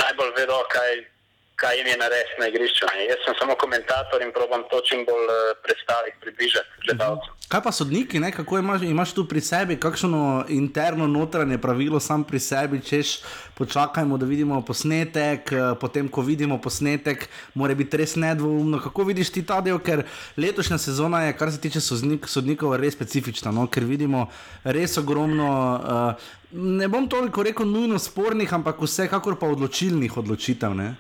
najbolj 0.02 0.32
vedo, 0.38 0.58
kaj 0.70 1.17
kaj 1.62 1.78
jim 1.78 1.88
je 1.88 1.98
narediti 1.98 2.40
na 2.40 2.48
igrišču. 2.48 2.86
Ne. 2.90 3.06
Jaz 3.12 3.20
sem 3.26 3.36
samo 3.40 3.54
komentator 3.64 4.22
in 4.22 4.32
probujem 4.38 4.64
to 4.72 4.78
čim 4.88 5.02
bolj 5.10 5.26
uh, 5.26 5.38
predstaviti, 5.66 6.18
približati 6.22 6.70
gledalcem. 6.86 7.34
Kaj 7.48 7.62
pa 7.64 7.72
sodniki, 7.72 8.20
ne? 8.20 8.30
kako 8.32 8.60
imaš, 8.60 8.82
imaš 8.86 9.14
tu 9.18 9.24
pri 9.28 9.42
sebi, 9.42 9.80
kakšno 9.80 10.46
interno 10.54 11.08
notranje 11.08 11.58
pravilo, 11.58 12.00
sam 12.00 12.24
pri 12.24 12.40
sebi, 12.40 12.82
češ 12.90 13.14
počakajmo, 13.58 14.18
da 14.18 14.26
vidimo 14.26 14.62
posnetek, 14.62 15.52
eh, 15.52 15.72
potem, 15.82 16.10
ko 16.10 16.22
vidimo 16.22 16.60
posnetek, 16.62 17.26
mora 17.54 17.76
biti 17.76 17.98
res 17.98 18.16
nedvoumno. 18.16 18.82
Kako 18.84 19.08
vidiš 19.10 19.32
ti 19.32 19.46
ta 19.46 19.62
del, 19.62 19.80
ker 19.80 20.04
letošnja 20.38 20.78
sezona 20.78 21.24
je, 21.24 21.38
kar 21.40 21.52
se 21.52 21.62
tiče 21.64 21.82
sodnik, 21.82 22.28
sodnikov, 22.28 22.76
res 22.78 22.94
specifična, 22.94 23.52
no? 23.52 23.66
ker 23.68 23.88
vidimo 23.88 24.28
res 24.64 24.98
ogromno. 24.98 25.50
Uh, 25.82 26.34
Ne 26.52 26.88
bom 26.88 27.10
toliko 27.12 27.44
rekel 27.44 27.68
nujno 27.68 27.98
spornih, 28.00 28.48
ampak 28.56 28.78
vsekakor 28.80 29.36
pa 29.36 29.50
odločilnih 29.52 30.14
odločitev. 30.18 30.72
Ne? 30.80 30.94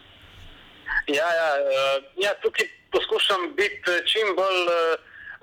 Ja, 1.07 1.27
ja, 1.39 1.49
uh, 1.63 2.03
ja, 2.19 2.31
tukaj 2.43 2.67
poskušam 2.91 3.53
biti 3.55 3.91
eh, 3.91 4.01
čim 4.11 4.35
bolj 4.35 4.61
uh, 4.67 4.99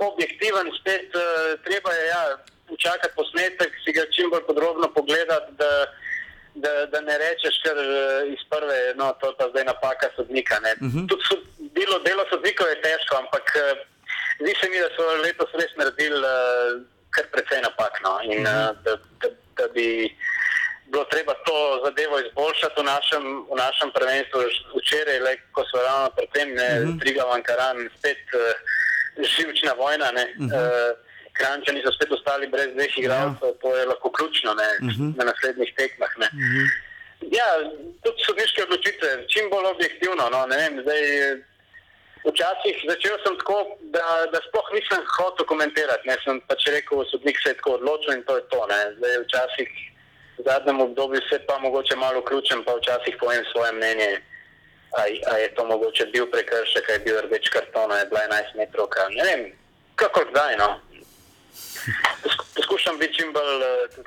objektiven, 0.08 0.66
spet 0.80 1.08
uh, 1.16 1.22
treba 1.64 1.90
je 1.92 2.06
ja, 2.06 2.22
počakati 2.68 3.14
posnetek, 3.16 3.70
si 3.84 3.92
ga 3.92 4.04
čim 4.16 4.30
bolj 4.30 4.44
podrobno 4.46 4.88
pogledati, 4.92 5.52
da, 5.62 5.72
da, 6.54 6.72
da 6.92 7.00
ne 7.00 7.16
rečeš, 7.18 7.56
ker 7.64 7.76
uh, 7.80 8.32
iz 8.34 8.42
prve, 8.52 8.78
no, 9.00 9.12
to 9.20 9.32
je 9.32 9.50
zdaj 9.50 9.64
napaka 9.64 10.08
sodnika. 10.16 10.56
Uh 10.60 10.82
Mhm. 10.86 10.98
-huh. 10.98 11.08
Tudi 11.08 11.24
so, 11.28 11.36
delo, 11.58 11.98
delo 11.98 12.24
sodnikov 12.30 12.68
je 12.68 12.82
težko, 12.82 13.16
ampak 13.22 13.46
uh, 13.56 13.78
zdi 14.40 14.52
se 14.60 14.68
mi, 14.70 14.78
da 14.84 14.88
so 14.96 15.02
letos 15.24 15.50
res 15.60 15.72
naredili 15.80 16.20
uh, 16.20 16.82
kar 17.14 17.24
precej 17.32 17.60
napak. 17.62 17.92
No, 18.04 18.12
in, 18.32 18.40
uh 18.46 18.52
-huh. 18.52 18.70
uh, 18.70 18.76
da, 18.84 18.92
da, 19.20 19.28
da 19.58 19.64
bi 19.74 19.86
bilo 20.94 21.04
treba 21.14 21.34
to 21.48 21.56
zadevo 21.84 22.14
izboljšati 22.20 22.76
v 22.80 22.84
našem, 22.92 23.24
v 23.52 23.54
našem 23.64 23.88
prvenstvu. 23.96 24.38
Včeraj, 24.78 25.18
le, 25.26 25.32
ko 25.54 25.60
smo 25.68 25.78
ravno 25.88 26.08
pred 26.16 26.28
tem, 26.34 26.48
ne, 26.60 26.70
uh 26.74 26.80
-huh. 26.82 27.00
Triga 27.00 27.24
Vankaran, 27.30 27.78
spet 27.98 28.24
uh, 28.34 28.42
živčna 29.34 29.72
vojna. 29.82 30.08
Uh 30.14 30.18
-huh. 30.20 30.54
uh, 30.58 30.90
Krančani 31.38 31.82
so 31.82 31.90
spet 31.96 32.10
ostali 32.18 32.46
brez 32.54 32.70
dveh 32.76 32.92
igralcev, 32.98 33.50
ja. 33.52 33.60
to 33.62 33.68
je 33.76 33.84
lahko 33.92 34.08
ključno 34.16 34.50
ne, 34.62 34.70
uh 34.86 34.94
-huh. 34.94 35.10
na 35.18 35.24
naslednjih 35.30 35.72
tekmah. 35.78 36.12
Uh 36.18 36.22
-huh. 36.22 36.66
Ja, 37.38 37.48
tudi 38.04 38.18
sodniške 38.26 38.62
odločitve, 38.62 39.08
čim 39.32 39.44
bolj 39.50 39.66
objektivno. 39.74 40.24
No, 40.34 40.40
vem, 40.56 40.72
zdaj, 40.84 41.02
včasih 42.30 42.76
začel 42.90 43.16
sem 43.24 43.34
tako, 43.40 43.58
da, 43.96 44.06
da 44.32 44.38
sploh 44.46 44.68
nisem 44.76 45.00
hotel 45.16 45.44
komentirati. 45.52 46.08
Ne, 46.08 46.16
sem 46.24 46.40
pač 46.48 46.60
rekel, 46.76 47.04
sodnik 47.10 47.36
se 47.42 47.48
je 47.50 47.58
tako 47.58 47.70
odločil 47.78 48.10
in 48.16 48.22
to 48.28 48.36
je 48.36 48.44
to. 48.52 48.60
Ne. 48.72 48.80
Zdaj, 48.96 49.14
včasih 49.24 49.70
v 50.38 50.42
zadnjem 50.44 50.80
obdobju 50.80 51.20
se 51.30 51.38
pa 51.46 51.58
mogoče 51.58 51.96
malo 51.96 52.20
vključim, 52.20 52.64
pa 52.66 52.72
včasih 52.74 53.16
povem 53.20 53.44
svoje 53.52 53.72
mnenje. 53.72 54.20
Ali 54.98 55.42
je 55.42 55.54
to 55.54 55.64
mogoče 55.64 56.06
bil 56.06 56.26
prekršek, 56.30 56.88
je 56.88 56.98
bil 56.98 57.20
rdeč 57.26 57.48
karton, 57.48 57.90
je 57.98 58.06
bila 58.06 58.20
11 58.20 58.56
metrov. 58.56 58.88
Ne 59.10 59.24
vem, 59.24 59.52
kako 59.94 60.20
zdaj. 60.30 60.56
No. 60.56 60.68
Poskušam 62.54 62.98
biti 62.98 63.14
čim 63.14 63.32
bolj 63.32 63.62
uh, 63.62 64.06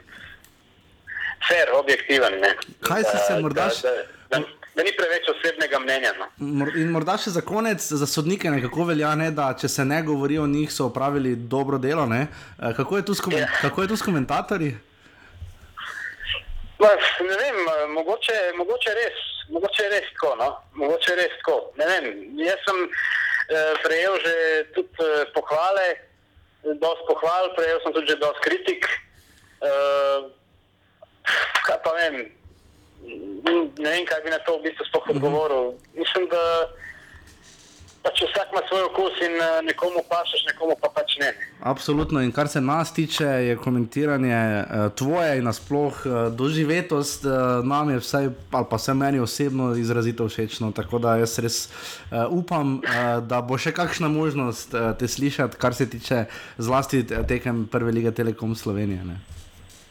fair, 1.48 1.68
objektiven. 1.80 2.40
Ne. 2.40 2.56
Kaj 2.88 3.04
si 3.04 3.18
se 3.28 3.40
morda 3.42 3.70
še? 3.70 3.92
Da, 4.32 4.40
da, 4.40 4.44
da 4.76 4.84
ni 4.84 4.94
preveč 4.96 5.28
osebnega 5.32 5.80
mnenja. 5.84 6.14
No. 6.40 6.68
In 6.80 6.92
morda 6.96 7.18
še 7.20 7.36
za 7.36 7.44
konec, 7.44 7.84
za 7.84 8.08
sodnike, 8.08 8.52
nekako 8.52 8.88
velja, 8.92 9.12
ne, 9.20 9.32
da 9.36 9.52
če 9.60 9.68
se 9.68 9.86
ne 9.86 10.02
govori 10.08 10.40
o 10.40 10.48
njih, 10.48 10.72
so 10.72 10.88
opravili 10.88 11.36
dobro 11.36 11.78
delo. 11.78 12.08
Ne. 12.08 12.28
Kako 12.80 13.02
je 13.02 13.06
tu 13.12 13.16
s, 13.16 13.24
komen 13.24 13.44
yeah. 13.44 13.62
kako 13.62 13.84
je 13.84 13.92
tu 13.92 13.98
s 13.98 14.08
komentatorji? 14.08 14.76
Ma, 16.80 16.90
ne 17.30 17.36
vem, 17.42 17.58
mogoče, 17.94 18.38
mogoče 18.58 18.94
res. 18.94 19.22
Mogoče 19.50 19.90
res 19.90 20.10
tako. 20.14 20.36
No? 20.42 20.50
Mogoče 20.78 21.16
res 21.18 21.34
tako. 21.40 21.58
Vem, 21.80 22.06
jaz 22.38 22.62
sem 22.66 22.84
eh, 22.86 23.74
prejel 23.84 24.18
že 24.22 24.36
tudi 24.76 25.06
eh, 25.06 25.26
pohvale, 25.34 25.88
dosti 26.64 27.08
pohval, 27.10 27.54
prejel 27.58 27.82
sem 27.84 27.96
tudi 27.98 28.14
že 28.14 28.22
dosti 28.22 28.46
kritik. 28.46 28.90
Eh, 29.66 30.20
kaj 31.66 31.80
pa 31.84 31.92
vem, 31.98 32.28
ne 33.04 33.90
vem, 33.90 34.06
kaj 34.06 34.22
bi 34.24 34.30
na 34.30 34.40
to 34.46 34.60
v 34.60 34.70
bistvu 34.70 34.86
sploh 34.86 35.10
odgovoril. 35.16 35.74
Mislim, 35.98 36.30
da 36.30 36.44
pač 38.08 38.24
vsak 38.24 38.48
ima 38.52 38.62
svoj 38.70 38.84
okus 38.88 39.20
in 39.28 39.36
uh, 39.36 39.60
nekomu 39.68 40.00
pašeš, 40.08 40.46
nekomu 40.48 40.76
pa 40.82 40.88
pač 40.96 41.18
ne. 41.20 41.34
Absolutno. 41.60 42.22
In 42.24 42.32
kar 42.32 42.48
se 42.48 42.62
nas 42.62 42.94
tiče, 42.94 43.26
je 43.26 43.58
komentiranje 43.60 44.40
uh, 44.40 44.88
tvoje 44.96 45.38
in 45.38 45.44
nasploh 45.44 45.94
uh, 46.06 46.16
doživetost 46.32 47.28
nam 47.64 47.90
je 47.90 48.00
vsaj, 48.00 48.30
ali 48.52 48.66
pa 48.70 48.80
vse 48.80 48.94
meni 48.94 49.20
osebno 49.20 49.76
izrazito 49.76 50.28
všečno. 50.28 50.72
Tako 50.72 51.00
da 51.04 51.18
jaz 51.20 51.40
res 51.40 51.58
upam, 52.32 52.80
da 53.28 53.42
bo 53.42 53.58
še 53.60 53.74
kakšna 53.76 54.08
možnost 54.12 54.76
te 55.00 55.08
slišati, 55.08 55.58
kar 55.60 55.76
se 55.76 55.90
tiče 55.90 56.26
zlasti 56.58 57.04
tekem 57.28 57.66
Prve 57.72 57.92
lige 57.92 58.12
Telekom 58.12 58.56
Slovenije. 58.56 59.04
Ne? 59.04 59.18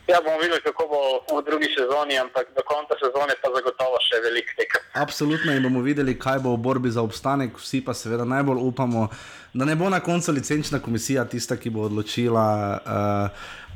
Ja, 0.06 0.20
bomo 0.24 0.38
videli, 0.38 0.60
kako 0.62 0.86
bo 0.86 1.00
v 1.38 1.42
drugi 1.44 1.66
sezoni, 1.78 2.18
ampak 2.18 2.46
do 2.56 2.62
konca 2.62 2.94
sezone 2.94 3.34
pa 3.42 3.50
zagotovo 3.50 3.98
še 4.06 4.20
veliko 4.22 4.54
tekem. 4.54 4.82
Absolutno 4.94 5.50
in 5.50 5.62
bomo 5.66 5.82
videli, 5.82 6.14
kaj 6.14 6.38
bo 6.44 6.54
v 6.54 6.62
borbi 6.62 6.90
za 6.94 7.02
obstanek. 7.02 7.58
Vsi 7.58 7.82
pa 7.82 7.90
seveda 7.94 8.22
najbolj 8.22 8.62
upamo, 8.68 9.08
da 9.50 9.66
ne 9.66 9.74
bo 9.74 9.90
na 9.90 9.98
koncu 10.00 10.30
licenčna 10.36 10.78
komisija 10.78 11.26
tista, 11.26 11.58
ki 11.58 11.74
bo 11.74 11.88
odločila, 11.90 12.46
uh, 12.78 13.30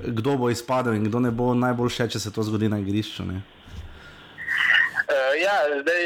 kdo 0.07 0.39
bo 0.39 0.51
izpadel 0.55 0.95
in 0.95 1.11
kdo 1.11 1.19
ne 1.27 1.35
bo 1.35 1.51
najboljše, 1.55 2.07
če 2.15 2.23
se 2.23 2.31
to 2.31 2.47
zgodi 2.47 2.71
na 2.71 2.79
igrišču. 2.79 3.27
Uh, 3.27 3.41
ja, 5.43 5.57
zdaj. 5.83 6.03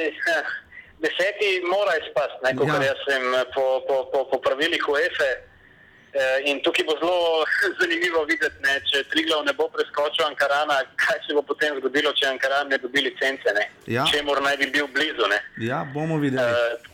Deseti 1.04 1.60
mora 1.68 1.98
izpasti, 2.00 2.56
kot 2.56 2.68
ja. 2.70 2.80
jaz 2.80 3.00
sem 3.04 3.24
po, 3.52 3.84
po, 3.84 4.08
po, 4.08 4.24
po 4.30 4.38
pravilih 4.40 4.80
UEFA. 4.88 5.52
In 6.46 6.60
tukaj 6.62 6.86
bo 6.86 6.94
zelo 7.00 7.42
zanimivo 7.80 8.22
videti, 8.28 8.60
ne, 8.62 8.78
če 8.86 9.02
Triglav 9.10 9.42
ne 9.48 9.54
bo 9.58 9.66
preskočil 9.74 10.28
Ankarana, 10.28 10.78
kaj 11.00 11.18
se 11.26 11.34
bo 11.34 11.42
potem 11.42 11.74
zgodilo, 11.80 12.12
če 12.14 12.28
Ankaran 12.30 12.70
ne 12.70 12.78
dobi 12.78 13.02
licence. 13.08 13.54
Ne. 13.56 13.68
Ja. 13.90 14.06
Če 14.06 14.22
mora 14.22 14.44
naj 14.44 14.60
bi 14.62 14.70
bil 14.76 14.86
blizu. 14.94 15.26
Ne. 15.30 15.40
Ja, 15.66 15.82
bomo 15.94 16.20
videli. 16.22 16.44
Uh, 16.44 16.92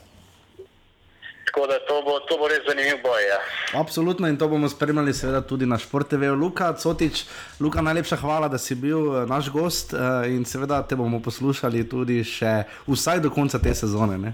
Tako 1.50 1.66
da 1.66 1.78
to 1.88 2.02
bo, 2.06 2.12
to 2.28 2.36
bo 2.38 2.48
res 2.48 2.62
zanimiv 2.62 3.02
boj. 3.02 3.24
Ja. 3.26 3.38
Absolutno 3.80 4.28
in 4.28 4.36
to 4.38 4.48
bomo 4.48 4.68
spremljali, 4.68 5.14
seveda, 5.14 5.40
tudi 5.42 5.66
na 5.66 5.78
Športeveju. 5.78 6.34
Luka, 6.38 6.72
Cotič, 6.78 7.24
Luka, 7.60 7.82
najlepša 7.82 8.16
hvala, 8.22 8.48
da 8.48 8.58
si 8.58 8.74
bil 8.78 9.00
eh, 9.00 9.26
naš 9.26 9.50
gost 9.50 9.92
eh, 9.92 10.30
in 10.30 10.44
seveda 10.46 10.82
te 10.86 10.96
bomo 10.96 11.18
poslušali 11.18 11.88
tudi 11.90 12.22
še 12.24 12.62
vsaj 12.86 13.20
do 13.26 13.34
konca 13.34 13.58
te 13.58 13.74
sezone. 13.74 14.18
Ne? 14.18 14.32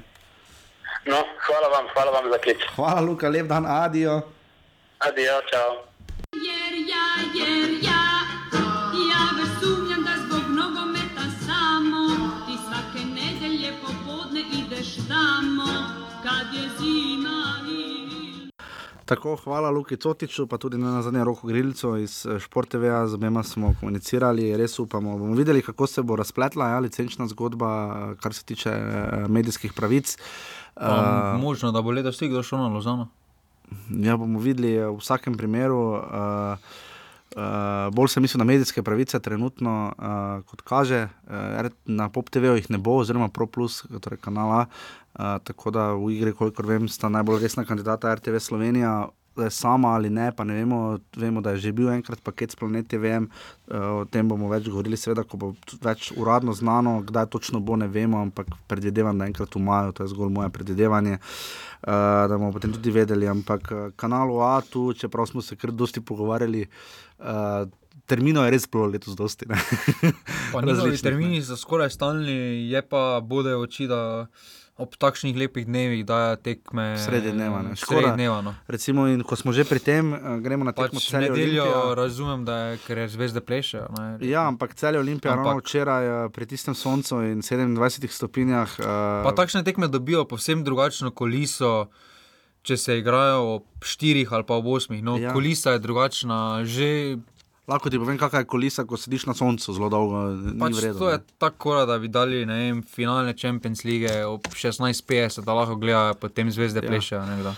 No, 1.09 1.23
hvala 1.49 1.73
vam, 1.73 1.89
hvala 1.95 2.13
vam 2.21 2.31
za 2.35 2.39
klic. 2.45 2.69
Hvala, 2.77 3.01
Luka, 3.01 3.33
lep 3.33 3.49
dan, 3.49 3.65
adijo. 3.65 4.21
Adijo, 4.99 5.39
čau. 5.51 5.73
Jer 6.33 6.75
ja, 6.93 7.09
jer 7.35 7.71
ja, 7.85 8.05
ja 9.11 9.23
već 9.37 9.51
sumnjam 9.61 10.03
da 10.05 10.15
zbog 10.25 10.45
nogometa 10.61 11.25
samo 11.47 12.03
ti 12.47 12.55
svake 12.67 13.05
nedelje 13.07 13.73
popodne 13.83 14.41
ideš 14.41 14.95
tamo 15.09 15.69
kad 16.23 16.55
je 16.55 16.69
zima 16.79 17.45
i... 17.69 17.87
Tako, 19.05 19.37
hvala 19.37 19.71
Luki 19.71 19.97
Cotiču, 19.97 20.47
pa 20.47 20.59
tudi 20.59 20.79
na 20.79 21.03
zadnje 21.03 21.25
roko 21.25 21.47
Grilco 21.47 21.97
iz 21.97 22.27
eh, 22.27 22.39
Športeveja, 22.39 23.07
z 23.07 23.15
obema 23.15 23.43
smo 23.43 23.75
komunicirali, 23.81 24.57
res 24.57 24.79
upamo. 24.79 25.19
Bomo 25.19 25.35
videli, 25.35 25.63
kako 25.63 25.87
se 25.87 26.03
bo 26.03 26.17
razpletla 26.17 26.69
ja, 26.69 26.79
licenčna 26.79 27.27
zgodba, 27.27 27.69
eh, 27.97 28.17
kar 28.23 28.35
se 28.35 28.45
tiče 28.45 28.71
eh, 28.71 29.29
medijskih 29.29 29.73
pravic. 29.73 30.17
Pa, 30.75 31.33
Uh, 31.37 31.41
možno, 31.43 31.73
da 31.73 31.83
bo 31.83 31.91
letos 31.91 32.19
tudi 32.19 32.43
šel 32.43 32.59
na 32.59 32.69
Lozano. 32.69 33.09
Ja, 33.91 34.17
bomo 34.17 34.41
videli 34.43 34.75
eh, 34.77 34.87
v 34.89 34.99
vsakem 35.01 35.37
primeru. 35.37 35.81
Uh, 36.03 36.85
Uh, 37.37 37.43
bolj 37.93 38.09
se 38.09 38.21
mislim 38.21 38.39
na 38.39 38.45
medijske 38.45 38.83
pravice, 38.83 39.19
trenutno, 39.21 39.93
uh, 39.99 40.45
kot 40.49 40.63
kaže, 40.63 41.09
uh, 41.27 41.67
na 41.85 42.09
Pop 42.09 42.31
TV-ju 42.31 42.55
jih 42.57 42.71
ne 42.71 42.79
bo, 42.79 42.95
oziroma 43.03 43.29
Pro 43.29 43.47
Plus, 43.47 43.83
torej 44.01 44.23
kanala. 44.23 44.67
Uh, 45.13 45.37
tako 45.45 45.71
da 45.71 45.91
v 45.93 46.15
igri, 46.15 46.33
kolikor 46.33 46.67
vem, 46.67 46.89
sta 46.89 47.11
najbolj 47.13 47.43
resna 47.43 47.67
kandidata 47.69 48.15
RTV 48.15 48.41
Slovenija, 48.41 49.09
sama 49.51 49.89
ali 49.89 50.11
ne, 50.11 50.33
pa 50.37 50.45
ne 50.45 50.55
vemo. 50.55 50.99
Vemo, 51.17 51.41
da 51.41 51.51
je 51.51 51.57
že 51.67 51.73
bil 51.73 51.91
enkrat 51.91 52.21
paket 52.25 52.53
s 52.53 52.57
Planet 52.57 52.89
TV, 52.89 53.19
uh, 53.19 54.03
o 54.03 54.05
tem 54.05 54.29
bomo 54.29 54.49
več 54.49 54.69
govorili, 54.69 54.97
seveda, 54.97 55.25
ko 55.25 55.37
bo 55.37 55.53
več 55.83 56.13
uradno 56.17 56.53
znano, 56.53 57.01
kdaj 57.07 57.29
točno 57.33 57.61
bo, 57.61 57.77
ne 57.77 57.89
vemo, 57.89 58.21
ampak 58.23 58.51
predvidevam, 58.69 59.19
da 59.19 59.29
enkrat 59.29 59.55
v 59.55 59.63
maju, 59.63 59.93
to 59.93 60.05
je 60.05 60.13
zgolj 60.13 60.33
moje 60.33 60.51
predvidevanje. 60.51 61.19
Uh, 61.87 62.27
da 62.29 62.37
bomo 62.37 62.53
potem 62.53 62.73
tudi 62.73 62.91
vedeli, 62.91 63.29
ampak 63.29 63.73
uh, 63.73 63.89
kanalu 63.97 64.41
A, 64.43 64.61
tu, 64.61 64.93
čeprav 64.93 65.27
smo 65.27 65.43
se 65.43 65.57
kar 65.57 65.73
dosti 65.73 66.01
pogovarjali, 66.01 66.67
uh, 67.19 67.67
terminov 68.07 68.47
je 68.47 68.55
res 68.55 68.69
bilo 68.71 68.87
letos 68.91 69.17
dosti. 69.19 69.49
ne. 69.49 69.59
termini 71.03 71.43
so 71.43 71.57
skoraj 71.59 71.91
stalni, 71.91 72.71
je 72.71 72.83
pa 72.83 73.21
bode 73.23 73.57
oči, 73.57 73.89
da 73.91 74.27
ob 74.77 74.93
takšnih 74.93 75.33
lepih 75.35 75.65
dnevih 75.65 76.03
dajo 76.03 76.37
tekme. 76.37 76.97
Sredi 76.97 77.31
dneva. 77.31 77.63
ne. 77.63 77.73
Sredi 77.73 77.81
Škoda. 78.03 78.13
dneva 78.13 78.41
no. 78.41 78.53
Recimo, 78.67 79.07
in 79.07 79.23
ko 79.23 79.33
smo 79.33 79.49
že 79.51 79.65
pri 79.65 79.81
tem, 79.81 80.05
eh, 80.11 80.19
gremo 80.39 80.63
na 80.63 80.73
tekmo 80.73 80.97
Pač 80.97 81.09
Celje 81.09 81.31
nedeljo 81.31 81.65
Olimpija. 81.65 81.95
razumem, 81.97 82.45
da 82.45 82.55
je, 82.59 82.79
ker 82.79 82.99
je 82.99 83.09
zvezde 83.09 83.41
plešejo. 83.41 83.89
ne. 83.91 84.21
Ja, 84.23 84.45
ampak 84.45 84.75
celje 84.75 84.99
Olimpija, 84.99 85.33
Ampak- 85.33 85.45
ravno 85.47 85.59
včeraj 85.59 86.05
eh, 86.07 86.29
pri 86.29 86.45
tistem 86.47 86.75
soncu 86.75 87.23
in 87.23 87.41
27 87.41 87.77
stopinjah. 88.11 88.69
Uh, 88.79 88.85
Pa 89.23 89.33
takšne 89.35 89.63
tekme 89.63 89.89
dobijo 89.89 90.25
povsem 90.25 90.61
drugačno 90.61 91.11
koliso, 91.11 91.89
če 92.63 92.77
se 92.77 92.99
igrajo 92.99 93.55
ob 93.55 93.65
4 93.81 93.97
ali 94.29 94.45
pa 94.45 94.55
ob 94.55 94.67
8. 94.67 95.01
No, 95.01 95.17
Ja. 95.17 95.33
Kolisa 95.33 95.71
je 95.71 95.79
drugačna, 95.79 96.39
že 96.65 97.17
Lahko 97.67 97.91
ti 97.91 97.99
povem, 97.99 98.19
kakšna 98.19 98.45
je 98.45 98.47
kolisa, 98.47 98.85
ko 98.87 98.95
sediš 98.95 99.25
na 99.27 99.35
soncu, 99.35 99.73
zelo 99.75 99.89
dolgo. 99.91 100.21
Pač 100.61 100.77
vredno. 100.79 100.99
to 101.01 101.09
je 101.11 101.19
ne. 101.19 101.25
tako, 101.43 101.81
da 101.87 101.99
bi 101.99 102.09
dali 102.09 102.45
vem, 102.47 102.83
finale 102.83 103.35
Champions 103.35 103.83
League 103.85 104.13
ob 104.27 104.47
16:50, 104.55 105.43
da 105.45 105.55
lahko 105.55 105.75
gledajo, 105.77 106.15
potem 106.15 106.51
zvezde 106.51 106.81
Ja. 106.81 106.85
ja. 106.85 106.91
plešejo. 106.91 107.27
Nekdo. 107.27 107.55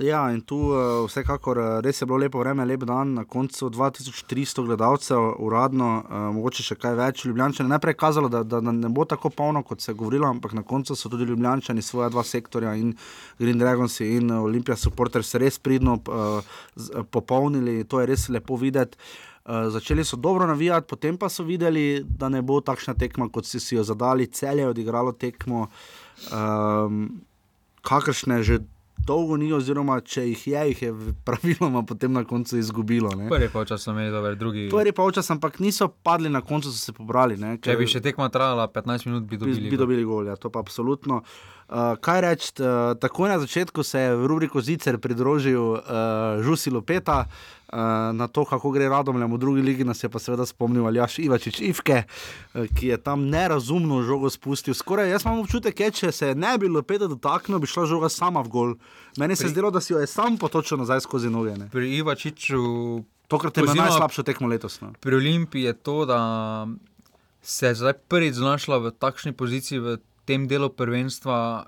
Ja, 0.00 0.30
in 0.32 0.40
tu 0.40 0.56
uh, 0.72 1.04
vsekakor 1.04 1.58
uh, 1.58 1.64
res 1.84 1.98
je 2.00 2.06
bilo 2.08 2.16
lepo 2.16 2.40
vreme, 2.40 2.64
lep 2.64 2.86
dan, 2.88 3.10
na 3.12 3.26
koncu 3.28 3.68
2300 3.70 4.64
gledalcev, 4.64 5.20
uradno, 5.44 5.88
uh, 6.00 6.22
mogoče 6.32 6.64
še 6.64 6.76
kaj 6.80 6.94
več. 6.96 7.24
Ljubljančani 7.28 7.68
najprej 7.68 7.92
je 7.92 7.98
kazalo, 8.00 8.30
da, 8.32 8.40
da 8.42 8.62
ne 8.64 8.88
bo 8.88 9.04
tako 9.04 9.28
polno, 9.28 9.60
kot 9.68 9.84
se 9.84 9.90
je 9.92 9.98
govorilo, 10.00 10.24
ampak 10.26 10.56
na 10.56 10.64
koncu 10.64 10.96
so 10.96 11.12
tudi 11.12 11.28
Ljubljančani 11.28 11.84
svoja 11.84 12.08
dva 12.08 12.24
sektorja 12.24 12.72
in 12.80 12.94
Green 13.38 13.60
Dragons 13.60 14.00
in 14.00 14.32
Olimpija 14.32 14.78
Supporters 14.80 15.34
res 15.36 15.60
pridno 15.60 15.98
uh, 16.00 16.56
z, 16.74 16.88
uh, 16.88 17.04
popolnili, 17.04 17.84
to 17.84 18.00
je 18.00 18.08
res 18.14 18.30
lepo 18.32 18.56
videti. 18.56 18.96
Uh, 19.42 19.66
začeli 19.74 20.04
so 20.04 20.16
dobro 20.16 20.46
navijati, 20.46 20.86
potem 20.86 21.16
pa 21.18 21.28
so 21.28 21.42
videli, 21.42 22.04
da 22.06 22.28
ne 22.28 22.42
bo 22.42 22.60
takšna 22.60 22.94
tekma, 22.94 23.26
kot 23.28 23.46
si, 23.46 23.60
si 23.60 23.74
jo 23.74 23.82
zadali. 23.82 24.26
Celje 24.26 24.62
je 24.62 24.68
odigralo 24.68 25.12
tekmo, 25.12 25.66
um, 26.30 27.08
kakršne 27.82 28.42
že 28.42 28.60
dolgo 29.06 29.36
ni, 29.36 29.48
oziroma 29.52 29.96
če 30.00 30.28
jih 30.28 30.42
je, 30.46 30.62
jih 30.68 30.82
je 30.82 30.90
praviloma 31.26 31.82
potem 31.82 32.12
na 32.12 32.24
koncu 32.24 32.58
izgubilo. 32.58 33.10
ne. 33.18 33.28
Prvi 33.28 33.48
polčas 33.50 33.82
so 33.82 33.90
imeli 33.90 34.12
dober, 34.14 34.36
drugi. 34.38 34.68
Prvi 34.70 34.92
pa 34.94 35.06
včasih, 35.08 35.34
ampak 35.36 35.58
niso 35.58 35.88
padli 35.88 36.30
na 36.30 36.40
koncu, 36.40 36.70
so 36.70 36.78
se 36.78 36.94
pobrali. 36.94 37.36
Ne, 37.36 37.56
Če 37.58 37.76
bi 37.76 37.88
še 37.90 38.02
tekma 38.04 38.28
trajala 38.30 38.68
15 38.70 39.08
minut, 39.10 39.26
bi 39.26 39.36
bi, 39.36 39.42
dobili. 39.42 39.64
bi 39.66 39.74
gol. 39.76 39.82
dobili 39.86 40.04
gol, 40.06 40.30
ja, 40.30 40.36
to 40.38 40.52
pa 40.54 40.62
absolutno. 40.62 41.22
Uh, 41.72 41.96
kaj 42.04 42.20
reči, 42.20 42.52
uh, 42.60 42.92
takoj 43.00 43.32
na 43.32 43.40
začetku 43.42 43.82
se 43.82 44.00
je 44.06 44.14
v 44.16 44.28
rubriko 44.28 44.60
Zicer 44.60 45.00
pridružil 45.02 45.80
uh, 45.80 45.82
Žusi 46.44 46.70
Lopeta. 46.70 47.24
Uh, 47.72 47.78
na 48.12 48.28
to, 48.28 48.44
kako 48.44 48.70
gre 48.70 48.84
Radomljam 48.88 49.32
v 49.32 49.38
drugi 49.40 49.62
ligi, 49.64 49.84
nas 49.84 50.02
je 50.04 50.08
pa 50.12 50.20
seveda 50.20 50.44
spomnil 50.44 50.84
Aljaš 50.86 51.18
Ivačič 51.24 51.60
Ivke, 51.64 52.02
uh, 52.04 52.66
ki 52.68 52.90
je 52.92 52.98
tam 53.00 53.24
nerazumno 53.32 54.02
žogo 54.04 54.28
spustil. 54.30 54.76
Skoraj 54.76 55.08
jaz 55.08 55.24
imam 55.24 55.40
občutek, 55.40 55.80
je, 55.80 55.88
če 55.90 56.12
se 56.12 56.34
ne 56.34 56.52
bi 56.60 56.68
Lopeta 56.68 57.08
dotaknil, 57.08 57.62
bi 57.64 57.70
šla 57.70 57.86
žoga 57.88 58.12
sama 58.12 58.44
v 58.44 58.52
gol. 58.52 58.74
Meni 59.16 59.32
se 59.32 59.46
je 59.46 59.48
Pri- 59.48 59.54
zdelo, 59.56 59.70
da 59.72 59.80
si 59.80 59.94
jo 59.94 60.02
je 60.04 60.06
sam 60.06 60.36
potočil 60.36 60.84
nazaj 60.84 61.00
skozi 61.00 61.32
noge. 61.32 61.56
Ne. 61.56 61.70
Pri 61.72 61.96
Ivačiču. 61.96 62.60
Tokrat 63.32 63.56
je 63.56 63.64
imel 63.64 63.80
najslabšo 63.80 64.22
tekmo 64.28 64.52
letos. 64.52 64.76
No. 64.84 64.92
Pri 65.00 65.16
Olimpiji 65.16 65.62
je 65.62 65.72
to, 65.72 66.04
da 66.04 66.20
se 67.40 67.72
je 67.72 67.74
zdaj 67.74 67.96
prvič 68.04 68.36
znašla 68.36 68.78
v 68.78 68.92
takšni 68.92 69.32
poziciji 69.32 69.80
v 69.80 69.96
tem 70.28 70.44
delu 70.44 70.68
prvenstva, 70.68 71.64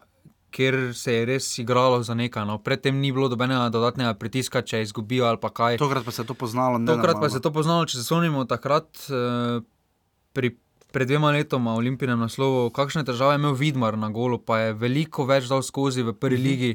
kjer 0.55 0.95
se 0.95 1.13
je 1.13 1.25
res 1.27 1.59
igralo 1.59 1.99
za 2.01 2.15
nekaj. 2.15 2.45
No. 2.45 2.59
Predtem 2.61 2.95
ni 2.97 3.11
bilo 3.11 3.27
dobenega 3.27 3.67
dodatnega 3.69 4.15
pritiska, 4.15 4.63
če 4.63 4.81
izgubijo 4.81 5.27
ali 5.27 5.39
kaj. 5.45 5.77
Tokrat 5.77 6.05
pa 6.05 6.11
se 6.11 6.23
je 6.23 6.27
to 6.27 6.35
poznalo. 6.37 6.79
Tokrat 6.81 7.19
pa 7.19 7.27
se 7.29 7.37
je 7.37 7.43
to 7.43 7.51
poznalo, 7.53 7.85
če 7.85 7.97
se 7.97 8.05
spomnimo 8.05 8.45
takrat. 8.47 8.87
eh, 9.09 9.61
Pri 10.33 10.55
Pred 10.91 11.09
dvema 11.09 11.33
letoma 11.33 11.73
v 11.73 11.81
Olimpijnem 11.81 12.15
naslovu, 12.17 12.71
kakšne 12.71 13.03
težave 13.03 13.33
je 13.33 13.41
imel 13.41 13.53
Vidmar 13.53 13.97
na 13.97 14.07
golu, 14.09 14.39
pa 14.39 14.61
je 14.61 14.75
veliko 14.75 15.25
več 15.25 15.47
dal 15.47 15.59
skozi 15.61 16.05
v 16.05 16.15
prvi 16.15 16.37
Mhm. 16.37 16.45
ligi. 16.45 16.73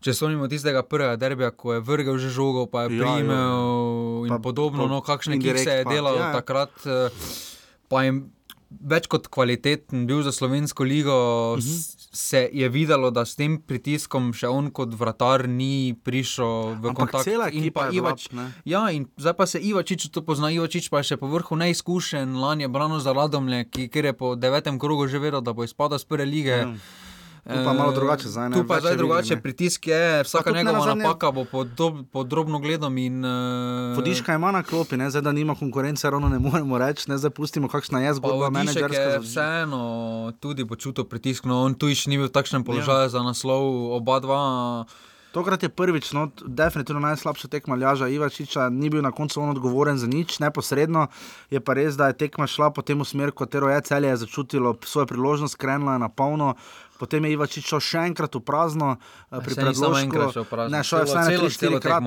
Če 0.00 0.14
spomnimo 0.14 0.48
tistega 0.48 0.80
prvega 0.82 1.16
derbija, 1.18 1.50
ko 1.50 1.72
je 1.72 1.80
vrgel 1.82 2.16
že 2.16 2.30
žogo, 2.30 2.64
pa 2.64 2.82
je 2.82 2.88
Ja, 2.90 2.96
ja. 2.96 3.04
primev 3.10 3.60
in 4.22 4.30
Pa- 4.30 4.38
podobno, 4.40 4.82
pa 4.82 4.88
no, 4.90 5.00
kakšne 5.02 5.36
kik 5.36 5.58
se 5.58 5.70
je 5.70 5.84
pa, 5.84 5.90
delalo 5.90 6.16
ja, 6.18 6.26
ja. 6.26 6.32
takrat. 6.34 6.72
eh, 6.82 7.12
Pa 7.84 8.02
je 8.02 8.12
več 8.82 9.06
kot 9.06 9.28
kvaliteten 9.28 10.06
bil 10.06 10.22
za 10.22 10.30
slovensko 10.30 10.80
ligo, 10.82 11.16
Mhm. 11.52 11.60
s- 11.60 12.03
se 12.14 12.48
je 12.52 12.68
videlo, 12.68 13.10
da 13.10 13.24
s 13.24 13.34
tem 13.34 13.58
pritiskom 13.58 14.30
še 14.30 14.46
on 14.46 14.70
kot 14.70 14.94
vratar 14.94 15.44
ni 15.44 15.92
prišel 15.94 16.46
v 16.72 16.86
Ampak 16.86 16.96
kontakt. 16.96 17.24
cela 17.24 17.48
In 17.48 17.58
ekipa 17.60 17.80
pa 17.80 17.86
je 17.86 17.98
Ivač- 17.98 18.30
ne. 18.30 18.52
Ja, 18.64 18.86
in 18.88 19.10
zdaj 19.16 19.34
pa 19.34 19.46
se 19.46 19.58
Ivačič 19.58 20.08
to 20.08 20.22
pozna. 20.22 20.48
Ivačič 20.48 20.88
pa 20.88 20.98
je 20.98 21.10
še 21.10 21.16
po 21.16 21.26
vrhu 21.26 21.56
neizkušen, 21.56 22.36
lani 22.36 22.62
je 22.62 22.68
branil 22.68 22.98
za 22.98 23.10
Radomlje, 23.10 23.66
ki, 23.66 23.88
kjer 23.88 24.04
je 24.04 24.12
po 24.14 24.34
devetem 24.36 24.78
krogu 24.78 25.06
že 25.06 25.18
vedel, 25.18 25.40
da 25.40 25.50
bo 25.50 25.64
izpadel 25.64 25.98
z 25.98 26.04
prve 26.04 26.24
lige. 26.24 26.56
Ja. 26.56 26.70
Tu 27.44 27.60
pa 27.60 27.72
malo 27.72 27.92
drugače 27.92 28.28
zdaj, 28.28 28.48
ne, 28.48 28.56
Tu 28.56 28.66
pa 28.66 28.74
je 28.74 28.80
zdaj 28.80 28.96
drugače, 28.96 29.34
ne. 29.34 29.42
pritisk 29.42 29.86
je, 29.86 30.22
vsaka 30.22 30.50
njegova 30.50 30.72
nenazadnje- 30.72 31.02
napaka 31.02 31.30
bo 31.30 31.44
pod, 31.44 31.66
dob- 31.68 32.04
pod 32.06 32.26
drobno 32.26 32.58
gledom. 32.58 32.98
In, 32.98 33.20
uh, 33.20 33.96
Vodiška 33.96 34.34
ima 34.34 34.48
na 34.50 34.62
klopi, 34.62 34.96
ne? 34.96 35.10
zdaj 35.10 35.22
da 35.22 35.32
nima 35.32 35.54
konkurence, 35.54 36.10
ravno 36.10 36.28
ne 36.28 36.38
moremo 36.40 36.78
reči, 36.78 37.10
ne 37.10 37.18
zdaj 37.18 37.30
pustimo, 37.30 37.68
kakšna 37.68 38.00
je 38.00 38.14
zgodba 38.14 38.44
je 38.44 38.50
menedžerska. 38.50 39.18
vseeno 39.18 39.82
tudi 40.40 40.64
počutil 40.64 41.04
pritisk, 41.04 41.44
no 41.44 41.62
on 41.62 41.74
tu 41.74 41.88
iš 41.88 42.06
ni 42.06 42.16
bil 42.16 42.26
v 42.26 42.32
takšnem 42.32 42.64
položaju 42.64 43.00
ja. 43.02 43.08
za 43.08 43.20
naslov, 43.20 43.60
oba 43.92 44.20
dva. 44.20 44.40
Tokrat 45.32 45.62
je 45.62 45.68
prvič, 45.68 46.12
no, 46.12 46.30
definitivno 46.40 47.00
najslabša 47.00 47.48
tekma 47.48 47.76
Ljaža 47.76 48.06
Ivačiča, 48.08 48.68
ni 48.68 48.86
bil 48.86 49.02
na 49.02 49.10
koncu 49.10 49.42
on 49.42 49.50
odgovoren 49.50 49.98
za 49.98 50.06
nič, 50.06 50.38
neposredno. 50.38 51.06
Je 51.50 51.58
pa 51.60 51.74
res, 51.74 51.96
da 51.96 52.06
je 52.06 52.12
tekma 52.14 52.46
šla 52.46 52.70
po 52.70 52.82
tem 52.82 53.04
smeru, 53.04 53.32
katero 53.32 53.66
je 53.66 53.80
celje 53.80 54.08
je 54.08 54.16
začutilo 54.16 54.78
svojo 54.84 55.06
priložnost, 55.06 55.56
krenila 55.56 55.92
je 55.92 55.98
na 55.98 56.08
polno. 56.08 56.54
Potem 57.04 57.20
je 57.20 57.32
Ivačič 57.32 57.64
šel 57.66 57.80
še 57.82 57.98
enkrat 58.06 58.32
v 58.32 58.40
prazno, 58.40 58.96
eh, 59.28 59.38
pri 59.38 59.54
predložku. 59.54 60.16
Ne, 60.66 60.80
šel 60.80 60.98
je 60.98 61.06
vsaj 61.06 61.20
na 61.20 61.28
celo- 61.28 61.44
3-4 61.44 61.58
celo 61.60 61.78
krat. 61.78 62.00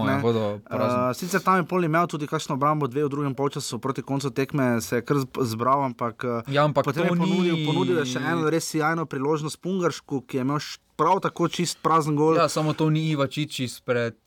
Eh, 0.66 1.14
Sicer 1.14 1.40
tam 1.40 1.58
je 1.58 1.66
pol 1.66 1.84
imel 1.84 2.06
tudi 2.06 2.26
kakšno 2.26 2.54
obrambo, 2.54 2.88
dve 2.88 3.04
v 3.04 3.10
drugem 3.10 3.34
polčasu 3.34 3.78
proti 3.78 4.02
koncu 4.02 4.30
tekme, 4.32 4.82
se 4.82 4.96
je 4.96 5.02
kar 5.04 5.18
zb- 5.18 5.46
zbral, 5.46 5.86
ampak, 5.86 6.18
eh, 6.20 6.50
Ja, 6.50 6.64
ampak 6.64 6.84
potem 6.84 7.06
je 7.06 7.10
ponudil, 7.12 7.54
ni- 7.54 7.64
ponudil 7.64 8.02
še 8.04 8.18
eno 8.20 8.50
res 8.50 8.66
sjajno 8.66 9.06
priložnost 9.06 9.58
Pungaršku, 9.58 10.24
ki 10.24 10.34
je 10.34 10.42
imel 10.42 10.60
prav 10.96 11.22
tako 11.22 11.46
čist 11.48 11.78
prazen 11.80 12.16
gol. 12.16 12.36
Ja, 12.36 12.48
samo 12.48 12.74
to 12.74 12.90
ni 12.90 13.12
Ivačič 13.12 13.60
izpred 13.62 14.18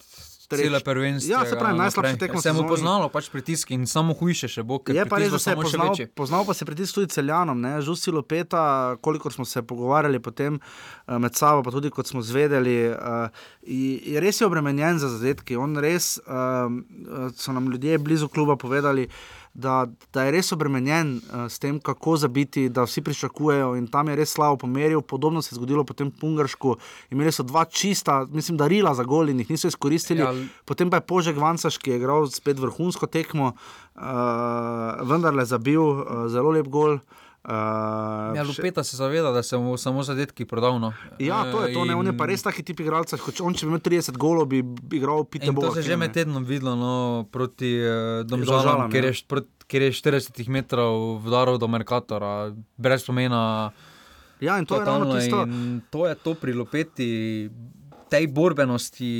Treč- 0.50 0.66
cele 0.66 0.80
prvenstva. 0.80 1.30
Ja, 1.30 1.46
se 1.46 1.58
pravi, 1.58 1.78
najslabša 1.78 2.16
tekma 2.16 2.42
Se 2.42 2.52
mu 2.52 2.66
poznalo 2.68 3.08
pač 3.08 3.30
pritisk 3.30 3.70
in 3.70 3.86
samo 3.86 4.14
hujše 4.18 4.48
še 4.50 4.64
bo, 4.66 4.80
Je 4.90 5.06
pa 5.06 5.20
res, 5.22 5.30
da 5.30 5.38
se 5.38 5.54
je 5.54 5.56
poznal, 5.56 5.94
poznal 6.14 6.46
pa 6.46 6.54
se 6.54 6.66
pritisk 6.66 6.98
tudi 6.98 7.12
celjanom, 7.14 7.60
ne, 7.60 7.76
Žusi 7.82 8.10
Lopeta, 8.10 8.96
kolikor 9.00 9.32
smo 9.32 9.46
se 9.46 9.62
pogovarjali 9.62 10.18
potem 10.18 10.58
eh, 10.58 11.18
med 11.18 11.38
sabo, 11.38 11.62
pa 11.62 11.70
tudi 11.70 11.90
kot 11.94 12.10
smo 12.10 12.22
zvedeli, 12.22 12.90
uh, 12.90 13.30
je 13.62 14.20
res 14.20 14.40
je 14.40 14.46
obremenjen 14.46 14.98
za 14.98 15.08
zadetki. 15.08 15.56
On 15.56 15.78
res, 15.78 16.16
um, 16.26 16.82
so 17.36 17.54
nam 17.54 17.70
ljudje 17.70 17.98
blizu 17.98 18.28
kluba 18.28 18.56
povedali, 18.56 19.06
da, 19.54 19.86
da 20.12 20.24
je 20.24 20.34
res 20.36 20.52
obremenjen 20.52 21.16
uh, 21.18 21.46
s 21.50 21.58
tem, 21.58 21.80
kako 21.82 22.16
zabiti, 22.16 22.68
da 22.68 22.84
vsi 22.86 23.02
pričakujejo 23.02 23.74
in 23.76 23.86
tam 23.90 24.08
je 24.08 24.16
res 24.16 24.32
slabo 24.32 24.56
pomeril. 24.56 25.02
Podobno 25.02 25.42
se 25.42 25.52
je 25.52 25.58
zgodilo 25.58 25.84
potem 25.84 26.10
v 26.10 26.20
Pungaršku. 26.20 26.76
Imeli 27.10 27.32
so 27.32 27.42
dva 27.42 27.64
čista, 27.64 28.24
mislim, 28.30 28.58
darila 28.60 28.94
za 28.94 29.04
gol 29.04 29.28
in 29.28 29.42
jih 29.42 29.50
niso 29.50 29.68
izkoristili. 29.68 30.20
Ja, 30.20 30.34
potem 30.64 30.90
pa 30.90 31.00
je 31.00 31.08
Požek 31.10 31.36
Vansaš, 31.36 31.78
ki 31.78 31.90
je 31.90 32.02
igral 32.02 32.30
spet 32.30 32.58
vrhunsko 32.58 33.06
tekmo, 33.06 33.52
uh, 33.52 34.02
vendarle 35.02 35.44
zabil 35.44 35.82
uh, 35.82 36.28
zelo 36.30 36.54
lep 36.54 36.68
gol. 36.68 37.00
Uh, 37.00 37.29
Ja, 37.44 38.42
Lupeta 38.42 38.84
se 38.84 38.96
zaveda, 38.96 39.30
da 39.32 39.42
se 39.42 39.56
mu 39.56 39.76
samo 39.76 40.02
zadetki 40.02 40.44
prodal. 40.44 40.78
No. 40.78 40.92
Ja, 41.18 41.52
to 41.52 41.64
je 41.64 41.74
to, 41.74 41.84
ne, 41.84 41.94
on 41.94 42.06
je 42.06 42.16
pa 42.16 42.26
res 42.26 42.42
taki 42.42 42.62
tip 42.62 42.80
igralca. 42.80 43.16
kot 43.16 43.40
On, 43.40 43.54
če 43.54 43.66
bi 43.66 43.70
imel 43.70 43.80
30 43.80 44.16
golov, 44.16 44.46
bi 44.46 44.60
igral 44.92 45.24
pite 45.24 45.46
In 45.46 45.54
to 45.54 45.72
se 45.72 45.80
je 45.80 45.82
že 45.82 45.96
med 45.96 46.12
tednom 46.12 46.44
videlo 46.44 46.76
no, 46.76 47.24
proti 47.32 47.80
uh, 47.80 48.20
Domžalam, 48.26 48.90
kjer 48.90 49.04
ja. 49.04 49.10
je, 49.10 49.24
prot- 49.24 49.64
kjer 49.66 49.82
je 49.82 49.92
40 49.92 50.48
metrov 50.48 51.18
vdaril 51.24 51.56
do 51.58 51.68
Merkatora, 51.68 52.52
brez 52.76 53.06
pomena. 53.06 53.72
Ja, 54.40 54.58
in 54.58 54.64
to 54.66 54.76
je 54.76 54.84
ravno 54.84 55.04
totalno 55.04 55.20
tisto- 55.20 55.44
in 55.44 55.80
To 55.90 56.06
je 56.06 56.14
to 56.14 56.34
pri 56.34 56.52
Lopeti. 56.52 57.50
Tej 58.10 58.26
borbenosti, 58.34 59.10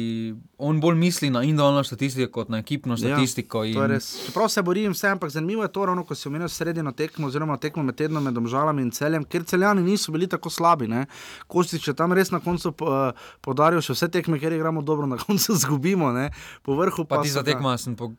on 0.59 0.81
bolj 0.83 0.97
misli 0.99 1.31
na 1.31 1.45
individualno 1.47 1.85
statistiko 1.87 2.33
kot 2.33 2.49
na 2.51 2.59
ekipno 2.59 2.97
statistiko. 2.99 3.63
Ja, 3.65 3.75
to 3.75 3.83
je 3.85 3.89
res. 3.89 4.09
Čeprav 4.27 4.49
se 4.51 4.63
borim 4.67 4.93
vse, 4.93 5.13
ampak 5.15 5.31
zanimivo 5.31 5.63
je 5.63 5.73
to, 5.73 5.85
ravno 5.87 6.05
ko 6.05 6.15
si 6.15 6.29
omenil 6.29 6.49
sredino 6.51 6.93
tekmo, 6.93 7.29
oziroma 7.31 7.57
tekmo 7.57 7.85
med 7.87 7.95
tednom 7.95 8.25
med 8.25 8.35
Domžalami 8.35 8.83
in 8.83 8.91
celjem, 8.91 9.25
ker 9.25 9.45
celjani 9.47 9.85
niso 9.87 10.13
bili 10.13 10.27
tako 10.27 10.51
slabi. 10.51 10.89
ne. 10.89 11.07
Kostič 11.47 11.89
je 11.89 11.95
tam 11.95 12.13
res 12.13 12.31
na 12.31 12.41
koncu 12.41 12.75
uh, 12.75 13.13
podaril 13.41 13.81
še 13.81 13.95
vse 13.95 14.11
tekme, 14.11 14.41
ker 14.43 14.53
igramo 14.53 14.83
dobro, 14.83 15.07
na 15.07 15.21
koncu 15.27 15.55
izgubimo. 15.55 16.13
Ne. 16.13 16.31
Po 16.63 16.75
vrhu 16.75 17.05
pa, 17.05 17.17
Pa 17.17 17.23
ti 17.23 17.31
za 17.31 17.47
tekmo 17.47 17.77
sem 17.79 17.97
po... 17.97 18.13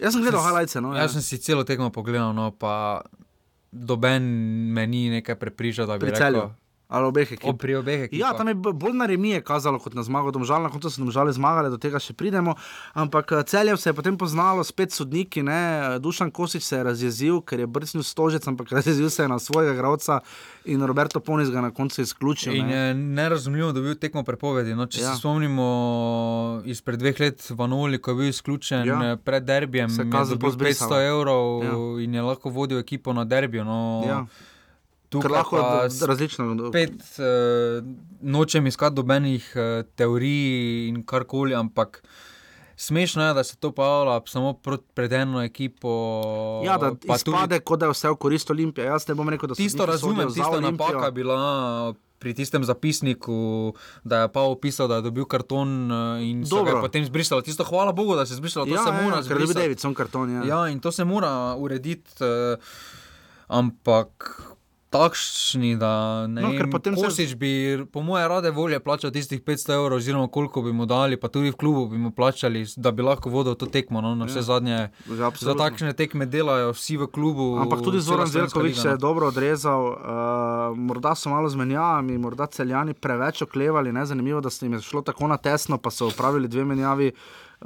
Jaz 0.00 0.16
sem 0.16 0.24
gledal 0.24 0.42
highlights, 0.42 0.74
no, 0.80 0.94
ja. 0.96 1.04
Jaz 1.04 1.14
sem 1.14 1.22
si 1.22 1.38
celo 1.38 1.62
tekmo 1.64 1.92
pogledal, 1.92 2.32
no, 2.34 2.50
pa 2.50 3.04
doben 3.74 4.22
me 4.72 4.86
ni 4.86 5.08
nekaj 5.10 5.36
prepričal, 5.38 5.86
da 5.86 5.98
bi 5.98 6.06
Pri 6.06 6.10
rekel. 6.10 6.24
Celju. 6.26 6.63
Ali 6.88 7.06
obeh 7.06 7.32
ekip. 7.32 7.48
O, 7.48 7.52
pri 7.56 7.74
obeh 7.76 8.02
ekipah. 8.06 8.20
Ja, 8.20 8.32
tam 8.36 8.48
je 8.48 8.54
bolj 8.54 8.92
na 8.92 9.06
remi 9.06 9.30
je 9.30 9.40
kazalo 9.40 9.78
kot 9.80 9.94
na 9.96 10.02
zmago, 10.04 10.30
domžal, 10.30 10.62
na 10.62 10.68
koncu 10.70 10.90
so 10.90 11.00
domžale 11.00 11.32
zmagali, 11.32 11.70
do 11.72 11.78
tega 11.80 11.98
še 11.98 12.12
pridemo. 12.12 12.54
Ampak 12.92 13.32
eh, 13.32 13.42
celje 13.48 13.76
se 13.80 13.88
je 13.90 13.94
potem 13.96 14.18
poznalo, 14.20 14.64
spet 14.64 14.92
sodniki, 14.92 15.42
ne? 15.42 15.96
Dušan 15.98 16.30
Kosič 16.30 16.62
se 16.62 16.76
je 16.76 16.84
razjezil, 16.84 17.40
ker 17.40 17.64
je 17.64 17.66
brcnil 17.66 18.04
stožec, 18.04 18.46
ampak 18.46 18.70
razjezil 18.72 19.10
se 19.10 19.24
je 19.24 19.28
na 19.32 19.38
svojega 19.38 19.72
igralca 19.72 20.20
in 20.64 20.84
Roberto 20.84 21.20
Ponis 21.20 21.50
ga 21.50 21.60
na 21.60 21.70
koncu 21.70 22.02
izključil. 22.02 22.54
In 22.54 22.66
ne. 22.66 22.76
je 22.76 22.94
nerazumljivo 22.94 23.72
dobil 23.72 23.94
tekmo 23.94 24.22
prepovedi. 24.22 24.74
No, 24.74 24.86
če 24.86 25.00
ja. 25.00 25.12
Se 25.14 25.24
spomnimo 25.24 26.62
izpred 26.64 27.00
dveh 27.00 27.20
let 27.20 27.50
v 27.50 27.60
Anoli, 27.64 27.98
ko 27.98 28.12
je 28.12 28.16
bil 28.16 28.28
izključen 28.28 28.86
Ja. 28.86 29.02
ja. 29.02 29.16
pred 29.16 29.44
derbijem, 29.44 29.90
Se 29.90 30.02
je 30.02 30.38
pozbrisala. 30.38 31.00
500 31.00 31.08
evrov 31.08 31.64
ja. 31.64 31.76
in 32.04 32.14
je 32.14 32.22
lahko 32.22 32.50
vodil 32.50 32.78
ekipo 32.78 33.12
na 33.12 33.24
derbijo. 33.24 33.64
No, 33.64 34.04
Ja. 34.06 34.26
Tukaj 35.14 35.22
Ker 35.22 35.30
lahko 35.32 35.56
različno- 36.02 36.68
Spet 36.68 36.98
uh, 37.16 37.86
nočem 38.20 38.66
iskati 38.66 38.94
dobenih 38.94 39.52
uh, 39.54 39.62
teorij 39.94 40.88
in 40.88 41.02
karkoli, 41.04 41.54
ampak. 41.54 42.02
Smešno 42.76 43.22
je, 43.22 43.34
da 43.34 43.44
se 43.44 43.56
to 43.56 43.70
pojavlja 43.70 44.20
samo 44.26 44.56
pred 44.94 45.12
eno 45.12 45.42
ekipo. 45.42 45.90
Ja, 46.64 46.74
da 46.74 46.90
pa 46.98 47.14
izpade, 47.14 47.60
kot 47.60 47.78
da 47.78 47.86
je 47.86 47.92
vse 47.92 48.10
v 48.10 48.16
korist 48.16 48.50
Olimpije. 48.50 48.84
Jaz 48.84 49.06
ne 49.06 49.14
bom 49.14 49.28
rekel, 49.28 49.46
da 49.46 49.54
so 49.54 49.62
Tisto 49.62 49.86
razumem, 49.86 50.26
tista 50.28 50.58
napaka 50.60 51.04
je 51.04 51.12
bila 51.12 51.36
pri 52.18 52.34
tistem 52.34 52.64
zapisniku, 52.64 53.74
da 54.02 54.18
je 54.18 54.28
pa 54.28 54.40
opisal, 54.42 54.88
da 54.88 54.96
je 54.96 55.02
dobil 55.02 55.24
karton 55.24 55.92
eh, 55.92 56.24
in 56.24 56.42
so 56.42 56.56
ga 56.56 56.70
Dobro. 56.70 56.80
potem 56.80 57.04
zbrisalo. 57.04 57.42
Tisto, 57.42 57.64
hvala 57.64 57.92
Bogu, 57.92 58.16
da 58.16 58.26
se 58.26 58.32
je 58.32 58.36
zbrisalo, 58.36 58.66
to 58.66 58.72
Ja, 58.72 58.82
se 58.82 58.88
ja, 58.88 59.02
mora 59.02 59.16
ja, 59.16 59.22
zbrisati. 59.22 59.58
Davidson 59.60 59.94
karton, 59.94 60.32
ja. 60.32 60.42
ja, 60.44 60.68
in 60.68 60.80
to 60.80 60.90
se 60.90 61.04
mora 61.04 61.54
urediti, 61.54 62.10
eh, 62.18 62.56
ampak. 63.48 64.40
Takšni, 64.94 65.74
da 65.74 65.90
ne 66.26 66.38
No, 66.40 66.50
vem, 66.50 66.70
potem 66.70 66.94
se- 66.94 67.02
Kosič 67.02 67.34
bi, 67.34 67.50
po 67.84 68.00
moje, 68.00 68.22
rade 68.24 68.50
volje 68.50 68.78
plačal 68.78 69.10
tistih 69.10 69.40
500 69.40 69.74
evrov, 69.74 69.96
oziroma 69.96 70.28
koliko 70.28 70.62
bi 70.62 70.72
mu 70.72 70.86
dali, 70.86 71.16
pa 71.16 71.26
tudi 71.28 71.50
v 71.50 71.54
klubu 71.54 71.88
bi 71.88 71.98
mu 71.98 72.10
plačali, 72.10 72.62
da 72.76 72.90
bi 72.90 73.02
lahko 73.02 73.26
vodil 73.28 73.54
to 73.54 73.66
tekmo. 73.66 74.00
No, 74.00 74.14
na 74.14 74.24
vse 74.24 74.38
Ja. 74.38 74.42
zadnje, 74.44 74.78
Ja, 75.10 75.30
za 75.32 75.54
takšne 75.54 75.92
tekme 75.92 76.26
delajo 76.26 76.70
vsi 76.70 76.96
v 76.96 77.06
klubu. 77.08 77.58
Ampak 77.58 77.82
tudi 77.82 77.98
Zoran 78.00 78.26
Zelkovič 78.28 78.76
se 78.76 78.88
je 78.88 78.92
no. 78.92 78.98
dobro 78.98 79.26
odrezal, 79.26 79.82
uh, 79.88 79.96
morda 80.72 81.14
so 81.14 81.28
malo 81.28 81.48
zmenjavami, 81.48 82.14
morda 82.16 82.46
celjani 82.46 82.94
preveč 82.94 83.42
oklevali. 83.42 83.90
Ne? 83.90 84.06
Zanimivo, 84.06 84.40
da 84.40 84.48
se 84.48 84.62
jim 84.62 84.72
je 84.72 84.80
šlo 84.80 85.02
tako 85.02 85.26
na 85.26 85.36
tesno, 85.36 85.74
pa 85.76 85.90
so 85.90 86.06
upravili 86.06 86.46
dve 86.46 86.64
menjavi. 86.64 87.12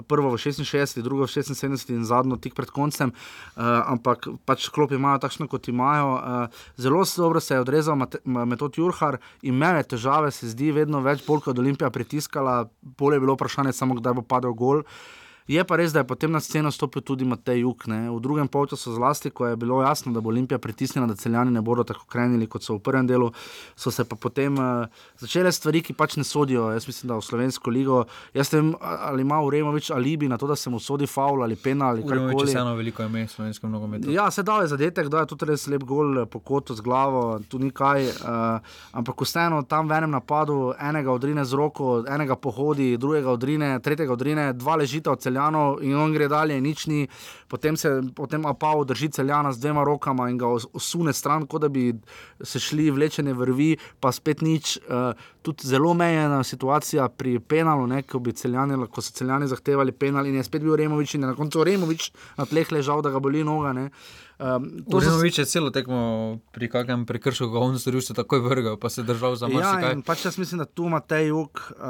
Prvo 0.06 0.30
v 0.30 0.38
66, 0.38 1.02
drugo 1.02 1.26
v 1.26 1.30
76 1.32 1.90
in 1.90 2.04
zadnjo 2.04 2.36
tik 2.38 2.54
pred 2.54 2.70
koncem, 2.70 3.10
uh, 3.10 3.82
ampak 3.90 4.28
pač 4.46 4.68
klopi 4.70 4.94
imajo 4.94 5.18
takšno, 5.18 5.48
kot 5.50 5.68
imajo. 5.68 6.10
Uh, 6.14 6.62
zelo 6.76 7.02
dobro 7.16 7.40
se 7.40 7.54
je 7.54 7.60
odrezal 7.60 7.96
Mate- 7.96 8.22
Ma- 8.24 8.44
Metod 8.44 8.78
Jurhar, 8.78 9.18
imel 9.42 9.76
je 9.82 9.88
težave, 9.94 10.30
se 10.30 10.48
zdi, 10.48 10.70
vedno 10.72 11.00
več, 11.00 11.26
bolj 11.26 11.40
kot 11.48 11.58
Olimpija 11.58 11.90
pritiskala, 11.90 12.68
bolje 12.82 13.16
je 13.16 13.20
bilo 13.20 13.34
vprašanje 13.34 13.72
samo, 13.72 13.98
kdaj 13.98 14.14
bo 14.14 14.22
padel 14.22 14.54
gol. 14.54 14.82
Je 15.48 15.64
pa 15.64 15.78
res, 15.80 15.94
da 15.96 16.02
je 16.02 16.04
potem 16.04 16.28
na 16.28 16.40
sceno 16.44 16.68
stopil 16.68 17.00
tudi 17.00 17.24
Matej 17.24 17.62
Juk. 17.64 17.86
Ne. 17.88 18.10
V 18.12 18.20
drugem 18.20 18.48
polčasu, 18.52 18.92
zlasti, 18.92 19.30
ko 19.32 19.46
je 19.48 19.56
bilo 19.56 19.80
jasno, 19.80 20.12
da 20.12 20.20
bo 20.20 20.28
Olimpija 20.28 20.58
pritisnjena, 20.60 21.06
da 21.08 21.16
celjani 21.16 21.50
ne 21.50 21.62
bodo 21.64 21.86
tako 21.88 22.04
krenili 22.04 22.46
kot 22.46 22.62
so 22.62 22.76
v 22.76 22.82
prvem 22.84 23.06
delu, 23.08 23.30
so 23.72 23.88
se 23.90 24.04
pa 24.04 24.16
potem 24.16 24.52
uh, 24.60 24.84
začele 25.16 25.52
stvari, 25.52 25.80
ki 25.80 25.96
pač 25.96 26.18
ne 26.20 26.24
sodijo. 26.28 26.66
Jaz 26.76 26.84
mislim, 26.86 27.08
da 27.08 27.16
v 27.16 27.24
slovensko 27.24 27.72
ligo. 27.72 28.02
Jaz 28.36 28.52
ne 28.52 28.60
vem, 28.60 28.74
ali 28.80 29.24
ima 29.24 29.40
Uremovič 29.40 29.88
alibi 29.90 30.28
na 30.28 30.36
to, 30.36 30.46
da 30.46 30.56
se 30.56 30.70
mu 30.70 30.80
sodi 30.80 31.08
faul 31.08 31.42
ali 31.42 31.56
pena 31.56 31.88
ali 31.94 32.04
Uremovič 32.04 32.28
je 32.28 32.36
karkoli. 32.36 32.52
vseeno 32.52 32.74
veliko 32.76 33.02
ime 33.08 33.24
v 33.24 33.32
slovenskem 33.32 33.72
nogometu. 33.72 34.12
Ja, 34.12 34.30
se 34.30 34.42
da 34.42 34.60
je 34.60 34.68
zadetek, 34.74 35.08
da 35.08 35.24
je 35.24 35.32
tudi 35.32 35.48
res 35.48 35.66
lep 35.66 35.88
gol 35.88 36.22
eh, 36.22 36.26
po 36.26 36.44
kotu 36.44 36.76
z 36.76 36.84
glavo, 36.84 37.40
tu 37.48 37.58
ni 37.58 37.70
kaj. 37.70 38.04
Uh, 38.04 38.60
ampak 38.92 39.24
vseeno 39.24 39.62
tam 39.64 39.88
v 39.88 39.96
enem 39.96 40.12
napadu 40.12 40.74
enega 40.76 41.12
odrine 41.12 41.44
z 41.48 41.56
roko, 41.56 42.04
enega 42.04 42.36
pohodi, 42.36 42.98
drugega 43.00 43.32
odrine, 43.32 43.72
tretjega 43.80 44.12
odrine, 44.12 44.52
dva 44.52 44.76
ležita 44.76 45.16
od 45.16 45.24
celjanov 45.38 45.82
in 45.82 45.94
on 45.96 46.12
gre 46.12 46.28
dalje, 46.28 46.60
nič 46.60 46.86
ni. 46.86 47.08
Potem 47.48 47.76
se 47.76 47.88
potem 48.14 48.44
Apao 48.46 48.84
drži 48.84 49.08
celjana 49.08 49.52
z 49.52 49.60
dvema 49.60 49.84
rokama 49.84 50.28
in 50.30 50.38
ga 50.38 50.46
os- 50.46 50.66
osune 50.72 51.12
stran, 51.12 51.46
kot 51.46 51.62
da 51.62 51.68
bi 51.68 51.94
se 52.42 52.58
šli 52.58 52.90
vlečene 52.90 53.32
vrvi, 53.32 53.76
pa 54.00 54.12
spet 54.12 54.42
nič. 54.42 54.78
Uh, 54.88 55.14
tudi 55.42 55.64
zelo 55.66 55.94
mejena 55.94 56.42
situacija 56.44 57.08
pri 57.08 57.38
penalu, 57.38 57.86
ne, 57.86 58.02
ko, 58.02 58.20
celjani, 58.20 58.76
ko 58.90 59.00
so 59.00 59.12
celjani 59.12 59.46
zahtevali 59.48 59.92
penal 59.92 60.26
in 60.26 60.34
je 60.34 60.44
spet 60.44 60.62
bil 60.62 60.76
Removič 60.76 61.14
in 61.14 61.22
je 61.22 61.28
na 61.28 61.34
koncu 61.34 61.64
Removič 61.64 62.10
na 62.36 62.44
tleh 62.44 62.68
ležal, 62.72 63.00
da 63.02 63.10
ga 63.10 63.18
boli 63.18 63.44
noga. 63.44 63.72
Ne. 63.72 63.90
Um, 64.38 64.84
so- 64.86 64.96
Uremovič 64.96 65.38
je 65.38 65.44
celo 65.46 65.70
tekmo 65.70 65.98
pri 66.52 66.68
kakšnem 66.68 67.02
prekršku, 67.04 67.50
ga 67.50 67.58
on 67.58 67.74
storil, 67.74 67.98
se 67.98 68.14
takoj 68.14 68.38
vrgal, 68.38 68.76
pa 68.76 68.86
se 68.86 69.02
držal 69.02 69.34
za 69.34 69.46
Ja, 69.46 69.52
marsikaj. 69.52 69.92
in 69.92 70.02
pač 70.02 70.24
jaz 70.24 70.38
mislim, 70.38 70.58
da 70.58 70.64
tu 70.64 70.86
ima 70.86 71.00
Tej 71.00 71.26
Juk 71.26 71.58
uh, 71.72 71.82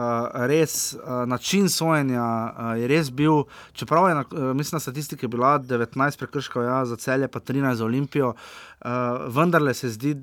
res 0.47 0.95
uh, 0.95 1.29
način 1.29 1.69
sojenja, 1.69 2.25
uh, 2.49 2.73
je 2.75 2.89
res 2.89 3.11
bil, 3.11 3.45
čeprav 3.73 4.09
je 4.09 4.15
na, 4.15 4.25
uh, 4.25 4.57
mislim, 4.57 4.81
statistika 4.81 5.25
je 5.25 5.29
bila 5.29 5.59
19 5.59 5.93
prekrškov 6.19 6.65
ja, 6.65 6.85
za 6.85 6.97
celje, 6.97 7.29
pa 7.29 7.37
13 7.39 7.75
za 7.75 7.85
Olimpijo. 7.85 8.33
Uh, 8.79 8.91
vendarle 9.29 9.75
se 9.75 9.89
zdi, 9.89 10.15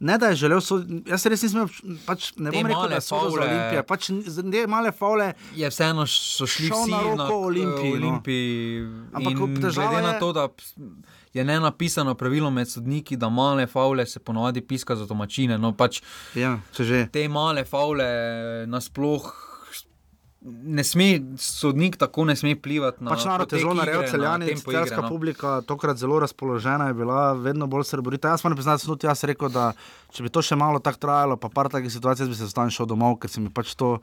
ne 0.00 0.18
da 0.18 0.26
je 0.26 0.36
želel 0.36 0.60
soditi. 0.60 1.10
Jaz 1.10 1.26
res 1.26 1.42
nisem, 1.42 1.68
pač, 2.06 2.32
ne 2.36 2.50
bom 2.50 2.66
rekel, 2.66 2.88
da 2.88 2.94
je 2.94 3.00
sodel 3.00 3.30
za 3.30 3.36
favle- 3.36 3.48
Olimpijo. 3.50 3.82
Pač, 3.82 4.08
ne, 4.44 4.66
male 4.66 4.92
faule. 4.92 5.26
Je 5.54 5.68
vseeno 5.68 6.06
so 6.06 6.46
šli 6.46 6.70
vsi 6.70 6.90
na 6.90 7.02
roko 7.02 7.16
na 7.16 7.24
Olimpiji, 7.26 7.92
no. 7.92 7.96
Olimpiji. 7.98 8.86
Ampak 9.12 9.34
glede 9.74 10.02
na 10.02 10.08
je- 10.08 10.20
to, 10.20 10.32
da 10.32 10.48
je 11.34 11.44
ne 11.44 11.60
napisano 11.60 12.14
pravilo 12.14 12.50
med 12.50 12.70
sodniki, 12.70 13.16
da 13.16 13.28
male 13.28 13.66
faule 13.66 14.06
se 14.06 14.18
ponovadi 14.18 14.60
piska 14.62 14.96
za 14.96 15.06
domačine. 15.06 15.58
No, 15.58 15.72
pač 15.72 16.00
ja. 16.34 16.58
Te 17.06 17.28
male 17.28 17.64
faule 17.64 18.08
nasploh. 18.66 19.47
Ne 20.40 20.84
sme, 20.86 21.18
sodnik 21.34 21.96
tako 21.98 22.22
ne 22.24 22.36
sme 22.38 22.52
plivati 22.54 23.02
na 23.02 23.10
Pač 23.10 23.24
narod 23.26 23.50
je 23.52 23.58
zelo 23.58 23.72
naredil, 23.74 24.04
igre, 24.04 24.06
na 24.06 24.12
celjani, 24.38 24.54
celska 24.54 25.00
no. 25.02 25.08
publika, 25.10 25.54
tokrat 25.66 25.98
zelo 25.98 26.20
razpoložena 26.22 26.86
je 26.88 26.94
bila, 26.94 27.32
vedno 27.32 27.66
bolj 27.66 27.82
srborita. 27.84 28.30
Jaz 28.30 28.44
moram 28.46 28.54
priznati, 28.56 28.86
tudi 28.86 29.08
jaz 29.10 29.24
rekel, 29.26 29.50
da 29.50 29.72
če 30.14 30.22
bi 30.22 30.30
to 30.30 30.38
še 30.38 30.54
malo 30.54 30.78
tako 30.78 31.02
trajalo, 31.02 31.36
pa 31.42 31.50
par 31.50 31.66
takih 31.74 31.90
situacij, 31.90 32.30
bi 32.30 32.38
se 32.38 32.46
stan 32.46 32.70
šel 32.70 32.86
domov, 32.86 33.16
ker 33.18 33.32
se 33.32 33.42
mi 33.42 33.50
pač 33.50 33.74
to. 33.74 33.96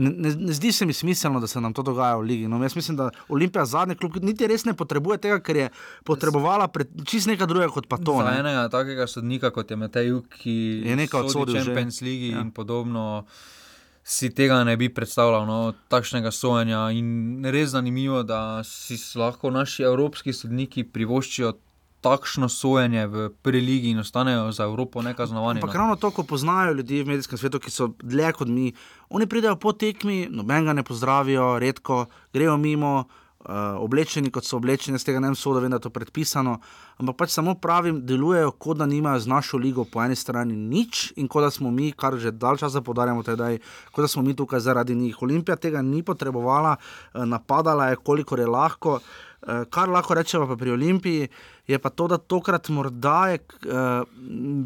Ne, 0.00 0.08
ne, 0.08 0.32
ne 0.48 0.56
zdi 0.56 0.72
se 0.72 0.88
mi 0.88 0.96
smiselno, 0.96 1.36
da 1.44 1.50
se 1.52 1.60
nam 1.60 1.76
to 1.76 1.84
dogaja 1.84 2.16
v 2.16 2.24
ligi. 2.32 2.48
No, 2.48 2.62
jaz 2.64 2.78
mislim, 2.80 2.96
da 2.96 3.10
Olimpija 3.28 3.66
zadnji 3.68 3.98
klub 4.00 4.16
niti 4.24 4.48
res 4.48 4.64
ne 4.64 4.72
potrebuje 4.72 5.20
tega, 5.28 5.36
ker 5.44 5.60
je 5.66 5.68
potrebovala 6.08 6.70
pred, 6.72 6.96
čist 7.04 7.28
nekaj 7.28 7.50
drugega 7.50 7.68
kot 7.76 7.90
pa 7.92 8.00
to. 8.00 8.16
Za 8.24 8.32
ne. 8.32 8.40
enega 8.40 8.70
takega 8.72 9.04
sodnika, 9.04 9.52
kot 9.52 9.68
je 9.68 9.76
Matej 9.76 10.08
Juk, 10.14 10.32
ki 10.40 10.56
Je 10.88 10.96
nekaj 10.96 11.28
sodi 11.28 11.52
odsodil 11.52 11.60
že. 11.60 11.68
Champions 11.68 12.00
League 12.00 12.32
Ja. 12.32 12.40
in 12.40 12.56
podobno. 12.56 13.26
Si 14.04 14.28
tega 14.34 14.64
ne 14.64 14.76
bi 14.76 14.90
predstavljal, 14.92 15.46
no, 15.48 15.72
takšnega 15.88 16.30
sojenja. 16.30 16.90
In 16.92 17.44
res 17.48 17.72
zanimivo, 17.72 18.22
da 18.22 18.60
si 18.64 18.98
lahko 19.18 19.50
naši 19.50 19.86
evropski 19.88 20.32
sodniki 20.36 20.84
privoščijo 20.84 21.54
takšno 22.04 22.50
sojenje 22.52 23.06
v 23.08 23.28
preligi 23.42 23.94
in 23.94 24.02
ostanejo 24.02 24.52
za 24.52 24.68
Evropo 24.68 25.02
nekaznovani. 25.02 25.62
Ampak 25.62 25.74
no. 25.74 25.80
ravno 25.80 25.96
to, 25.96 26.10
ko 26.12 26.22
poznajo 26.28 26.74
ljudi 26.76 27.00
v 27.02 27.14
medijskem 27.14 27.40
svetu, 27.40 27.60
ki 27.64 27.72
so 27.72 27.94
dlje 28.02 28.32
kot 28.36 28.48
mi, 28.48 28.72
oni 29.08 29.26
pridejo 29.26 29.56
po 29.56 29.72
tekmi, 29.72 30.26
noben 30.30 30.68
ga 30.68 30.76
ne 30.76 30.84
pozdravijo, 30.84 31.54
redko 31.58 32.04
grejo 32.32 32.58
mimo. 32.60 33.06
Uh, 33.44 33.76
oblečeni 33.76 34.30
kot 34.32 34.46
so 34.48 34.56
oblečeni, 34.56 34.96
z 34.96 35.04
tega 35.04 35.20
ne 35.20 35.28
vem, 35.28 35.36
da 35.68 35.76
je 35.76 35.84
to 35.84 35.90
predpisano, 35.92 36.54
ampak 36.96 37.16
pač 37.16 37.34
samo 37.34 37.52
pravim, 37.60 37.98
delujejo, 38.00 38.54
kot 38.56 38.78
da 38.80 38.86
nimajo 38.88 39.20
z 39.20 39.28
našo 39.28 39.60
ligo 39.60 39.84
po 39.84 40.00
eni 40.00 40.16
strani 40.16 40.56
nič 40.56 41.12
in 41.20 41.28
kot 41.28 41.44
da 41.44 41.50
smo 41.50 41.70
mi, 41.70 41.92
kar 41.92 42.16
že 42.16 42.32
dalj 42.32 42.64
časa 42.64 42.80
podarjamo, 42.80 43.20
tedaj, 43.20 43.60
kot 43.92 44.00
da 44.00 44.08
smo 44.08 44.22
mi 44.24 44.32
tukaj 44.32 44.64
zaradi 44.64 44.96
njih. 44.96 45.20
Olimpija 45.22 45.56
tega 45.60 45.82
ni 45.84 46.00
potrebovala, 46.02 46.78
uh, 46.78 47.24
napadala 47.28 47.92
je, 47.92 48.00
kolikor 48.00 48.40
je 48.40 48.48
lahko. 48.48 48.96
Uh, 49.44 49.68
kar 49.68 49.92
lahko 49.92 50.16
rečemo 50.16 50.56
pri 50.56 50.72
Olimpiji, 50.72 51.28
je 51.66 51.78
pa 51.78 51.90
to, 51.90 52.08
da 52.08 52.18
tokrat 52.18 52.68
morda 52.68 53.28
je 53.32 53.38
uh, 53.38 54.04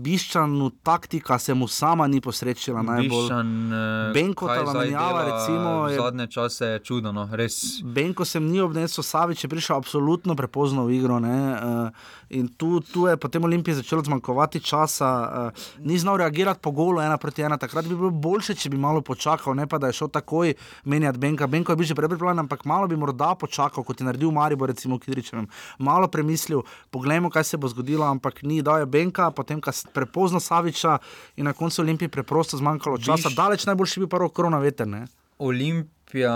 Biščanu 0.02 0.70
taktika 0.82 1.38
se 1.38 1.54
mu 1.54 1.68
sama 1.68 2.06
ni 2.06 2.20
posrečila 2.20 2.82
najbolj. 2.82 3.08
Biščan, 3.08 3.52
uh, 3.70 4.14
Benko 4.14 4.46
kaj 4.46 4.58
ta 4.64 4.70
zdaj 4.70 4.86
menjava, 4.86 5.22
dela 5.22 5.36
recimo. 5.36 5.74
Je, 5.88 5.98
zadnje 6.00 6.26
čase 6.26 6.66
je 6.66 6.80
čudno, 6.82 7.12
no, 7.12 7.28
res. 7.32 7.58
Benko 7.84 8.26
sem 8.26 8.48
ni 8.50 8.60
obnesel, 8.60 9.06
Savič 9.06 9.44
je 9.44 9.50
prišel 9.50 9.76
absolutno 9.76 10.34
prepozno 10.34 10.88
v 10.88 10.96
igro. 10.98 11.20
Ne, 11.22 11.38
uh, 11.54 12.08
in 12.34 12.48
tu, 12.58 12.80
tu 12.80 13.06
je 13.06 13.14
potem 13.16 13.44
Olimpiji 13.44 13.78
začelo 13.78 14.02
zmanjkovati 14.02 14.60
časa, 14.60 15.12
uh, 15.54 15.70
ni 15.86 15.98
znal 15.98 16.18
reagirati 16.24 16.60
po 16.62 16.74
golu, 16.74 16.98
ena 17.00 17.16
proti 17.16 17.46
ena. 17.46 17.60
Takrat 17.62 17.86
bi 17.86 17.94
bilo 17.94 18.10
boljše, 18.10 18.58
če 18.58 18.74
bi 18.74 18.78
malo 18.78 19.04
počakal, 19.06 19.54
ne 19.54 19.68
pa 19.70 19.78
da 19.78 19.92
je 19.92 20.00
šel 20.02 20.10
takoj 20.10 20.54
menjati 20.84 21.18
Benka. 21.18 21.46
Benko 21.46 21.72
je 21.72 21.78
bil 21.78 21.86
že 21.86 21.94
prepričan, 21.94 22.42
ampak 22.42 22.66
malo 22.66 22.90
bi 22.90 22.98
morda 22.98 23.36
počakal, 23.38 23.86
kot 23.86 24.02
je 24.02 24.10
naredil 24.10 24.34
Maribor, 24.34 24.66
recimo 24.74 24.98
Kidričevem. 24.98 25.46
Malo 25.78 26.10
premislil, 26.10 26.66
poglejmo, 26.90 27.30
kaj 27.30 27.44
se 27.44 27.56
bo 27.56 27.68
zgodilo, 27.68 28.04
ampak 28.04 28.42
ni 28.42 28.62
dal 28.62 28.78
je 28.78 28.86
Benka, 28.86 29.30
potem 29.30 29.60
prepozno 29.92 30.40
Saviča 30.40 30.98
in 31.36 31.44
na 31.44 31.52
koncu 31.52 31.82
Olimpiji 31.82 32.08
preprosto 32.10 32.56
zmanjkalo 32.56 32.98
časa. 32.98 33.28
Biš- 33.28 33.36
Daleč 33.36 33.66
najboljši 33.66 34.00
bil 34.00 34.08
prvo 34.08 34.28
korona 34.30 34.58
veter. 34.58 34.86
Ne? 34.86 35.06
Olimpija 35.38 36.32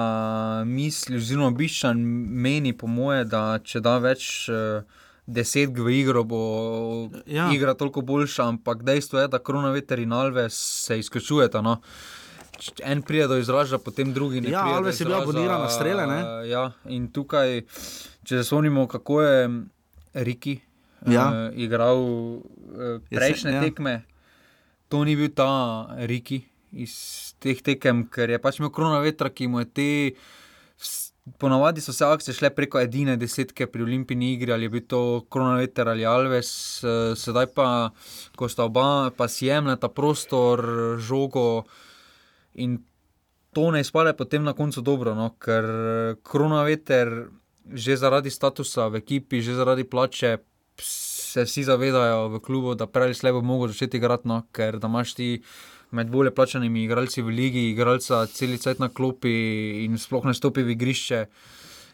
misli, 0.65 1.17
oziroma 1.17 1.51
Biščan 1.53 1.99
meni, 2.39 2.73
po 2.73 2.87
moje, 2.89 3.25
da 3.27 3.59
če 3.61 3.81
da 3.81 3.97
več 3.99 4.27
uh, 4.49 4.83
desetk 5.27 5.79
v 5.79 5.91
igro, 5.93 6.25
bo 6.25 6.41
Ja. 7.27 7.49
igra 7.51 7.75
toliko 7.75 8.01
boljša, 8.03 8.45
ampak 8.47 8.83
dejstvo 8.83 9.21
je, 9.21 9.29
da 9.29 9.39
Kronaveter 9.41 9.99
in 9.99 10.13
Alves 10.13 10.55
se 10.85 10.99
izključujeta. 10.99 11.61
No. 11.63 11.81
En 12.83 13.03
pride 13.03 13.27
do 13.27 13.39
izraža, 13.39 13.79
potem 13.79 14.13
drugi 14.13 14.41
ne. 14.41 14.51
Ja, 14.51 14.63
Alves 14.67 15.01
je 15.01 15.07
bil 15.07 15.15
aboniran 15.17 15.61
na 15.61 15.69
strele, 15.69 16.07
ne? 16.07 16.21
Ja, 16.49 16.67
in 16.87 17.09
tukaj, 17.09 17.63
če 18.23 18.37
se 18.37 18.45
spomnimo, 18.45 18.87
kako 18.87 19.23
je 19.23 19.49
Riki 20.15 20.61
Ja. 21.07 21.51
uh, 21.51 21.59
igral 21.59 21.99
uh, 21.99 22.43
Je 22.79 22.99
se- 23.03 23.17
prejšnje 23.17 23.51
ja. 23.51 23.57
ja. 23.57 23.63
tekme, 23.63 24.05
to 24.89 25.05
ni 25.05 25.17
bil 25.17 25.31
ta 25.31 25.49
Riki 25.99 26.45
iz 26.73 26.93
teh 27.39 27.59
tekem, 27.59 28.07
ker 28.07 28.31
je 28.31 28.39
pač 28.39 28.59
imel 28.59 28.71
krona 28.71 29.01
vetra, 29.01 29.29
ki 29.29 29.47
mu 29.47 29.59
je 29.59 29.67
te. 29.67 29.91
Ponavadi 31.39 31.81
so 31.81 31.93
se 31.93 32.05
akcije 32.05 32.35
šle 32.35 32.51
preko 32.51 32.81
edine 32.81 33.17
desetke 33.17 33.67
pri 33.67 33.83
olimpijski 33.83 34.33
igri, 34.33 34.53
ali 34.53 34.65
je 34.65 34.69
bil 34.69 34.81
to 34.83 35.01
Kronoveter 35.31 35.89
ali 35.89 36.03
Alves, 36.05 36.51
eh, 36.83 36.89
sedaj 37.15 37.47
pa, 37.47 37.91
ko 38.37 38.49
sta 38.49 38.65
oba, 38.65 38.87
pa 39.11 39.29
si 39.29 39.47
jemljeta 39.47 39.89
prostor, 39.89 40.63
žogo 40.99 41.63
in 42.55 42.79
to 43.53 43.71
ne 43.71 43.81
izpade 43.81 44.13
potem 44.15 44.43
na 44.43 44.53
koncu 44.53 44.81
dobro, 44.81 45.15
no? 45.15 45.37
ker 45.39 45.65
Kronoveter 46.23 47.29
že 47.67 47.97
zaradi 47.97 48.31
statusa 48.31 48.89
v 48.89 48.97
ekipi, 48.97 49.39
že 49.39 49.55
zaradi 49.55 49.85
plače 49.85 50.39
se 50.79 51.45
vsi 51.45 51.63
zavedajo 51.63 52.29
v 52.29 52.41
klubu, 52.41 52.75
da 52.75 52.87
prej 52.87 53.05
ali 53.05 53.15
slej 53.15 53.33
bo 53.33 53.41
mogel 53.43 53.69
začeti 53.69 53.97
igrati, 53.97 54.27
no? 54.27 54.43
ker 54.51 54.79
da 54.79 54.87
imaš 54.87 55.15
ti 55.15 55.43
med 55.91 56.09
bolje 56.09 56.31
plačanimi 56.31 56.85
igralci 56.85 57.21
v 57.21 57.29
ligi, 57.29 57.71
igralca 57.71 58.27
cel 58.27 58.57
cel 58.57 58.75
na 58.79 58.89
klopi 58.89 59.33
in 59.85 59.99
sploh 59.99 60.25
ne 60.25 60.35
stopi 60.35 60.63
v 60.63 60.71
igrišče. 60.71 61.21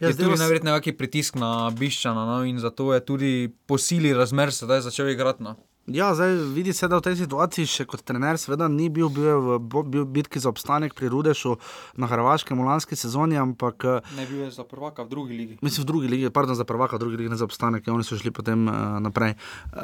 Ja, 0.01 0.09
Je 0.09 0.15
tudi 0.15 0.31
se- 0.31 0.39
najverjetneje 0.39 0.75
neki 0.75 0.93
pritisk 0.93 1.35
na 1.35 1.71
Biščana 1.71 2.23
no? 2.25 2.45
in 2.45 2.59
zato 2.59 2.95
je 2.95 3.01
tudi 3.01 3.33
po 3.67 3.79
sili 3.79 4.15
razmer 4.15 4.53
sedaj 4.53 4.81
začel 4.81 5.09
igrati. 5.09 5.43
No? 5.43 5.57
Ja, 5.89 6.15
zdaj 6.15 6.35
vidi 6.53 6.73
se, 6.73 6.85
da 6.85 6.97
v 6.97 7.03
tej 7.03 7.17
situaciji 7.17 7.65
še 7.65 7.85
kot 7.85 8.03
trener, 8.03 8.37
seveda 8.37 8.69
ni 8.69 8.89
bil, 8.89 9.09
bil 9.09 9.25
je 9.25 9.37
v 9.37 9.59
bo- 9.59 9.83
bil 9.83 10.05
bitki 10.05 10.37
za 10.37 10.49
obstanek 10.49 10.93
pri 10.93 11.09
Rudešu 11.09 11.57
na 11.97 12.05
Hrvaškem 12.05 12.53
v 12.53 12.61
lanski 12.63 12.93
sezoni, 12.93 13.35
ampak 13.35 13.77
eh, 13.83 14.01
Ne 14.13 14.27
bil 14.27 14.39
je 14.39 14.51
za 14.53 14.65
prvaka 14.65 15.03
v 15.03 15.09
drugi 15.09 15.33
ligi. 15.33 15.55
Mislim, 15.61 15.83
v 15.83 15.89
drugi 15.89 16.07
ligi, 16.07 16.29
pardon, 16.29 16.53
za 16.53 16.63
prvaka, 16.63 16.97
v 16.97 17.01
drugi 17.01 17.17
ligi 17.17 17.31
ne 17.31 17.37
za 17.37 17.45
obstanek, 17.45 17.83
ja, 17.83 17.95
oni 17.95 18.05
so 18.05 18.15
šli 18.15 18.29
potem 18.31 18.69
uh, 18.69 18.75
naprej. 18.99 19.33
Uh, 19.73 19.81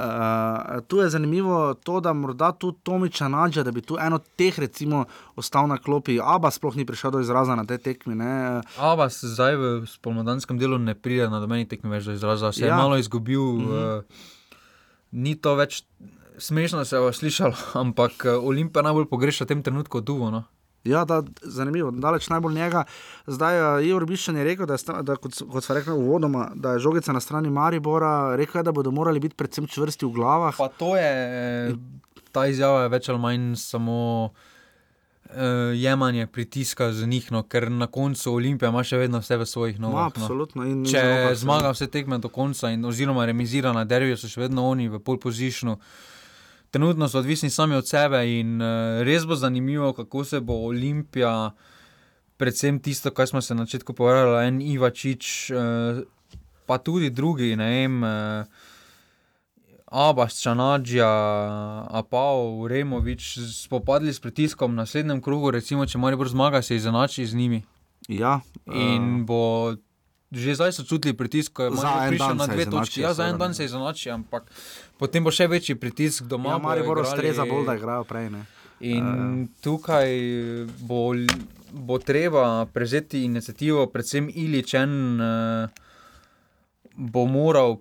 tu 0.82 0.98
je 0.98 1.08
zanimivo 1.08 1.74
to, 1.74 2.00
da 2.00 2.12
morda 2.12 2.52
tu 2.52 2.72
Tomiča 2.74 3.28
nađe, 3.28 3.62
da 3.62 3.72
bi 3.72 3.80
tu 3.80 3.96
eno 3.96 4.18
teh 4.18 4.58
recimo 4.58 5.04
ostal 5.34 5.64
na 5.64 5.78
klopi. 5.78 6.20
Aba 6.20 6.50
sploh 6.50 6.76
ni 6.76 6.84
prišel 6.84 7.10
do 7.10 7.20
izraza 7.20 7.54
na 7.54 7.64
tej 7.64 7.78
tekmi. 7.80 8.14
Ne? 8.14 8.60
Avas 8.76 9.24
zdaj 9.24 9.56
v 9.56 9.64
spomladanskem 9.86 10.58
delu 10.58 10.76
ne 10.76 10.92
pride 10.94 11.30
na 11.30 11.40
domeni 11.40 11.64
tekme 11.64 11.88
več 11.90 12.04
do 12.04 12.12
izraza, 12.12 12.52
se 12.52 12.60
Ja. 12.60 12.66
je 12.66 12.74
malo 12.74 12.96
izgubil. 12.96 13.40
Mhm. 13.40 13.64
Mm 13.64 13.68
-hmm. 13.68 13.98
uh, 13.98 14.04
ni 15.14 15.36
to 15.38 15.54
več 15.54 15.84
smešno 16.38 16.84
se 16.84 16.96
je 17.06 17.12
slišalo, 17.12 17.54
ampak 17.80 18.26
Olimpija 18.42 18.82
najbolj 18.82 19.08
pogreša 19.10 19.44
v 19.44 19.48
tem 19.48 19.62
trenutku 19.62 20.00
duvo. 20.00 20.30
No? 20.30 20.44
Ja, 20.84 21.04
da, 21.08 21.22
zanimivo, 21.42 21.90
daleč 21.90 22.28
najbolj 22.28 22.54
njega. 22.54 22.84
Zdaj 23.26 23.56
je 23.56 23.88
Igor 23.88 24.04
Biščan 24.06 24.36
je 24.36 24.44
rekel, 24.44 24.66
da, 24.68 24.76
je, 24.76 25.02
da 25.02 25.16
kot, 25.16 25.38
kot 25.52 25.64
smo 25.64 25.76
rekli 25.78 25.94
uvodoma, 25.96 26.50
da 26.54 26.74
je 26.74 26.84
žogica 26.84 27.12
na 27.12 27.20
strani 27.24 27.50
Maribora, 27.50 28.36
rekel 28.36 28.60
je, 28.60 28.64
da 28.68 28.72
bodo 28.72 28.90
morali 28.90 29.20
biti 29.20 29.34
predvsem 29.34 29.66
čvrsti 29.66 30.04
v 30.06 30.12
glavah. 30.12 30.58
Pa 30.58 30.68
to 30.68 30.96
je, 30.96 31.76
ta 32.32 32.44
izjava 32.46 32.82
je 32.82 32.92
več 32.92 33.08
ali 33.08 33.22
manj 33.22 33.54
samo 33.56 33.96
uh, 34.26 34.52
jemanje 35.74 36.26
pritiska 36.26 36.92
z 36.92 37.06
njih, 37.06 37.32
no, 37.32 37.42
ker 37.42 37.70
na 37.70 37.86
koncu 37.86 38.32
Olimpija 38.34 38.68
ima 38.68 38.82
še 38.84 38.98
vedno 38.98 39.20
vse 39.22 39.36
v 39.36 39.46
svojih 39.46 39.80
nogah. 39.80 40.06
absolutno. 40.06 40.64
In, 40.64 40.84
in 40.84 40.90
Če 40.90 41.34
zmaga 41.36 41.72
vse 41.74 41.88
tekme 41.90 42.18
do 42.18 42.28
konca, 42.28 42.70
in, 42.70 42.84
oziroma 42.84 43.26
remizira 43.26 43.72
na 43.72 43.84
derbijo, 43.84 44.16
so 44.16 44.30
še 44.30 44.46
vedno 44.46 44.66
oni 44.68 44.88
v 44.88 45.00
pol 45.02 45.18
poziciju. 45.18 45.76
Trenutno 46.74 47.08
so 47.08 47.20
odvisni 47.20 47.50
sami 47.50 47.76
od 47.78 47.86
sebe 47.86 48.24
in 48.26 48.58
uh, 48.58 49.02
res 49.06 49.26
bo 49.26 49.38
zanimivo, 49.38 49.92
kako 49.94 50.24
se 50.24 50.40
bo 50.40 50.56
Olimpija, 50.66 51.52
predvsem 52.36 52.80
tisto, 52.82 53.12
kar 53.14 53.30
smo 53.30 53.42
se 53.42 53.54
na 53.54 53.66
začetku 53.66 53.94
povedali, 53.94 54.48
en 54.48 54.60
Ivačič, 54.62 55.50
uh, 55.54 56.02
pa 56.66 56.78
tudi 56.78 57.10
drugi, 57.10 57.54
ne 57.56 57.70
vem. 57.70 58.02
Uh, 59.94 60.00
Abbas, 60.00 60.42
Čanadžija, 60.42 61.06
Apao, 61.88 62.66
Removič 62.68 63.38
spopadli 63.54 64.10
s 64.10 64.20
pritiskom 64.20 64.74
na 64.74 64.82
naslednjem 64.82 65.22
krogu, 65.22 65.50
recimo, 65.50 65.86
če 65.86 65.98
Maribor 65.98 66.28
zmaga, 66.28 66.62
se 66.62 66.76
izenači 66.76 67.26
z 67.26 67.34
njimi. 67.34 67.62
Ja, 68.08 68.40
In 68.66 69.24
bo 69.24 69.74
že 70.32 70.54
zdaj 70.54 70.72
so 70.72 70.82
čutili 70.82 71.14
pritisk, 71.14 71.52
ko 71.52 71.62
je 71.62 71.70
prišel 72.08 72.34
na 72.34 72.46
dve 72.46 72.66
točki. 72.66 73.00
Ja, 73.00 73.14
za 73.14 73.24
en 73.24 73.38
dan 73.38 73.54
se 73.54 73.64
izenači, 73.64 74.10
ampak 74.10 74.50
potem 74.98 75.22
bo 75.22 75.30
še 75.30 75.46
večji 75.46 75.74
pritisk 75.74 76.24
doma. 76.24 76.50
Ja, 76.50 76.58
Maribor 76.58 76.98
igrali- 76.98 77.06
ustreza 77.06 77.44
bolj, 77.44 77.66
da 77.66 77.74
igrajo 77.74 78.04
prej. 78.04 78.30
Ne. 78.30 78.42
In 78.80 78.98
Eh. 78.98 79.42
uh, 79.44 79.48
tukaj 79.60 80.10
bo, 80.80 81.14
bo 81.70 81.98
treba 81.98 82.66
prevzeti 82.66 83.22
inicijativo, 83.22 83.86
predvsem 83.86 84.26
Iličen 84.28 85.20
uh, 85.20 85.70
bo 86.96 87.26
moral 87.26 87.78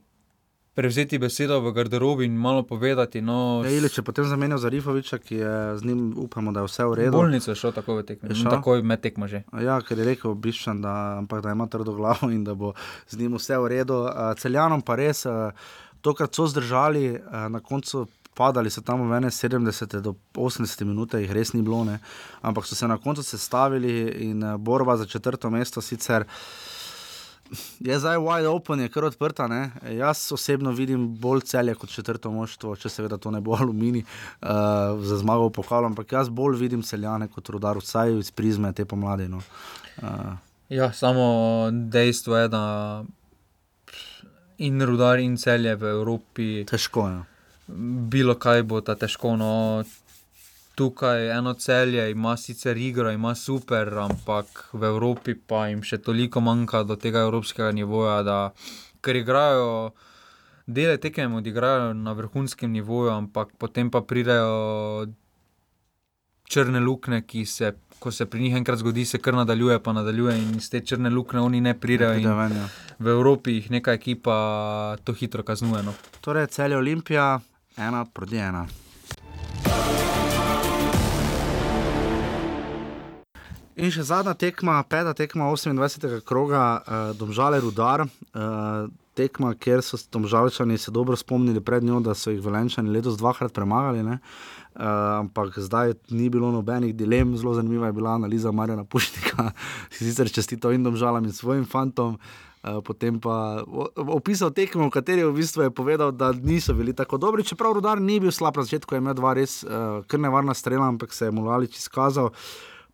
prevzeti 0.74 1.18
besedo 1.18 1.60
v 1.62 1.72
garderobi 1.72 2.26
in 2.26 2.36
malo 2.36 2.64
povedati. 2.64 3.22
No, 3.22 3.62
Ja, 3.66 3.70
Ilič 3.70 3.98
je 3.98 4.04
potem 4.04 4.26
zamenjal 4.26 4.58
za 4.58 4.70
Rifoviča, 4.70 5.18
ki 5.18 5.36
je 5.36 5.78
z 5.78 5.86
njim, 5.86 6.14
upamo, 6.18 6.52
da 6.52 6.60
je 6.60 6.66
vse 6.66 6.86
v 6.86 6.94
redu. 6.94 7.18
Bolnico 7.18 7.52
je 7.52 7.56
šel 7.56 7.72
takoj 7.72 8.02
v 8.02 8.06
tekmo, 8.06 8.36
šel? 8.36 8.52
takoj 8.52 8.82
med 8.82 9.02
tekmo 9.02 9.28
že. 9.28 9.44
Ja, 9.62 9.78
ker 9.82 9.98
je 9.98 10.06
rekel 10.06 10.34
Biščan, 10.34 10.82
da, 10.82 11.22
ampak 11.22 11.46
da 11.46 11.54
ima 11.54 11.68
trdo 11.68 11.94
glavo 11.94 12.32
in 12.34 12.44
da 12.44 12.58
bo 12.58 12.74
z 13.08 13.22
njim 13.22 13.38
vse 13.38 13.58
v 13.58 13.70
redu. 13.70 14.02
Uh, 14.10 14.34
celjanom 14.38 14.82
pa 14.82 14.98
res, 14.98 15.26
uh, 15.30 15.54
tokrat 16.02 16.34
so 16.34 16.50
zdržali, 16.50 17.22
uh, 17.22 17.48
na 17.54 17.62
koncu 17.62 18.08
padali 18.34 18.70
so 18.74 18.82
tam 18.82 19.06
v 19.06 19.14
71 19.30 20.02
do 20.02 20.16
80 20.34 20.86
minut, 20.90 21.14
jih 21.14 21.32
res 21.32 21.54
ni 21.54 21.62
bilo, 21.62 21.84
ne? 21.86 22.00
ampak 22.42 22.66
so 22.66 22.76
se 22.76 22.88
na 22.88 22.98
koncu 22.98 23.24
sestavili 23.24 24.10
in 24.26 24.44
uh, 24.44 24.58
borba 24.58 24.98
za 24.98 25.06
četrto 25.06 25.50
mesto 25.50 25.82
sicer. 25.82 26.26
Je 27.80 28.00
zdaj 28.00 28.18
wide 28.18 28.50
open, 28.50 28.80
je 28.80 28.90
kar 28.90 29.06
odprta. 29.06 29.48
Ne? 29.48 29.72
Jaz 29.98 30.32
osebno 30.34 30.72
vidim 30.72 31.10
bolj 31.22 31.44
celje 31.50 31.76
kot 31.76 31.90
četrto 31.90 32.32
moštvo, 32.32 32.76
če 32.76 32.90
seveda 32.90 33.18
to 33.18 33.32
ne 33.32 33.42
bo 33.42 33.58
aluminij 33.62 34.06
uh, 34.06 35.04
za 35.04 35.20
zmago 35.22 35.52
v 35.52 35.58
pokalu, 35.60 35.92
ampak 35.92 36.16
jaz 36.18 36.30
bolj 36.30 36.58
vidim 36.62 36.82
celjane 36.82 37.28
kot 37.28 37.50
rudar, 37.54 37.78
vsaj 37.78 38.18
iz 38.20 38.32
prizme 38.32 38.74
te 38.74 38.86
pomladi. 38.86 39.30
No. 39.30 39.44
Uh, 40.02 40.34
Ja, 40.74 40.94
samo 40.94 41.70
dejstvo 41.72 42.38
je, 42.38 42.48
da 42.48 43.04
in 44.58 44.82
rudar 44.82 45.20
in 45.20 45.38
celje 45.38 45.76
v 45.76 45.84
Evropi. 45.84 46.66
Težko 46.66 47.08
je. 47.10 47.20
Bilo 48.10 48.36
kaj 48.36 48.64
bo 48.64 48.82
ta 48.82 48.96
težko. 48.96 49.36
No. 49.38 49.84
Tukaj 50.76 51.30
eno 51.38 51.54
celje, 51.54 52.12
ima 52.12 52.38
sicer 52.38 52.78
igro, 52.78 53.12
ima 53.12 53.36
super, 53.36 53.94
ampak 53.98 54.70
v 54.74 54.84
Evropi 54.84 55.36
pa 55.36 55.68
jim 55.68 55.84
še 55.86 55.98
toliko 56.02 56.42
manjka 56.42 56.84
do 56.84 56.96
tega 56.96 57.26
evropskega 57.28 57.72
nivoja, 57.72 58.24
da 58.24 58.40
ker 59.02 59.22
igrajo. 59.22 59.94
Dele 60.66 60.98
tekem 60.98 61.34
odigrajo 61.36 61.94
na 61.94 62.14
vrhunskem 62.16 62.72
nivoju, 62.72 63.12
ampak 63.12 63.52
potem 63.60 63.92
pa 63.92 64.02
pridejo 64.02 65.12
črne 66.48 66.80
luknje, 66.80 67.22
ki 67.28 67.46
se, 67.46 67.74
ko 68.00 68.12
se 68.12 68.26
pri 68.26 68.46
njih 68.46 68.56
enkrat 68.56 68.80
zgodi, 68.80 69.06
se 69.06 69.20
kar 69.20 69.36
nadaljuje, 69.36 69.80
pa 69.84 69.94
nadaljuje 69.94 70.38
in 70.40 70.56
iz 70.58 70.70
te 70.72 70.80
črne 70.80 71.10
luknje 71.10 71.40
oni 71.40 71.62
ne 71.62 71.74
pridejo. 71.80 72.38
V 73.00 73.12
Evropi 73.12 73.58
jih 73.60 73.72
neka 73.72 73.94
ekipa 74.00 74.38
to 75.04 75.14
hitro 75.14 75.44
kaznuje. 75.44 75.84
No. 75.84 75.94
Torej, 76.22 76.48
cel 76.48 76.72
je 76.72 76.80
Olimpija, 76.80 77.28
ena 77.78 78.06
proti 78.06 78.40
ena. 78.40 78.66
In 83.74 83.90
še 83.90 84.04
zadnja 84.06 84.36
tekma, 84.38 84.76
peta 84.86 85.16
tekma 85.18 85.48
28. 85.50 86.20
kroga, 86.22 86.62
uh, 86.86 87.14
Domžale 87.18 87.58
Rudar. 87.58 88.04
Uh, 88.06 88.86
tekma, 89.18 89.56
kjer 89.58 89.82
so 89.82 89.98
Domžalčani 90.14 90.78
se 90.78 90.92
dobro 90.94 91.18
spomnili 91.18 91.62
pred 91.62 91.84
njo, 91.84 91.98
da 92.06 92.14
so 92.14 92.30
jih 92.30 92.42
Velenčani 92.42 92.94
letos 92.94 93.18
dvakrat 93.18 93.54
premagali. 93.54 94.04
Uh, 94.06 94.20
ampak 95.26 95.58
zdaj 95.58 95.96
ni 96.14 96.30
bilo 96.30 96.52
nobenih 96.54 96.94
dilem, 96.94 97.34
zelo 97.38 97.54
zanimiva 97.58 97.90
je 97.90 97.98
bila 97.98 98.14
analiza 98.14 98.52
Marjana 98.52 98.86
Pušnika, 98.86 99.52
sicer 99.98 100.30
čestito 100.30 100.72
in 100.72 100.86
domžalam 100.86 101.26
in 101.26 101.34
svojim 101.34 101.66
fantom. 101.66 102.20
Uh, 102.64 102.78
potem 102.86 103.18
pa 103.20 103.66
opisal 103.98 104.54
tekmo, 104.54 104.86
v 104.88 104.94
kateri 104.94 105.26
v 105.26 105.34
bistvu 105.34 105.66
je 105.66 105.74
povedal, 105.74 106.14
da 106.14 106.30
niso 106.30 106.78
bili 106.78 106.94
tako 106.94 107.18
dobri. 107.18 107.44
Čeprav 107.44 107.74
Rudar 107.74 107.98
ni 108.02 108.20
bil 108.22 108.32
slab 108.32 108.54
na 108.54 108.70
začetku, 108.70 108.94
je 108.94 109.02
imel 109.02 109.18
dva 109.18 109.34
res 109.34 109.64
uh, 109.66 110.06
krnevarna 110.06 110.54
strela, 110.54 110.86
ampak 110.94 111.10
se 111.14 111.26
je 111.26 111.34
Mulalič 111.34 111.82
izkazal. 111.82 112.30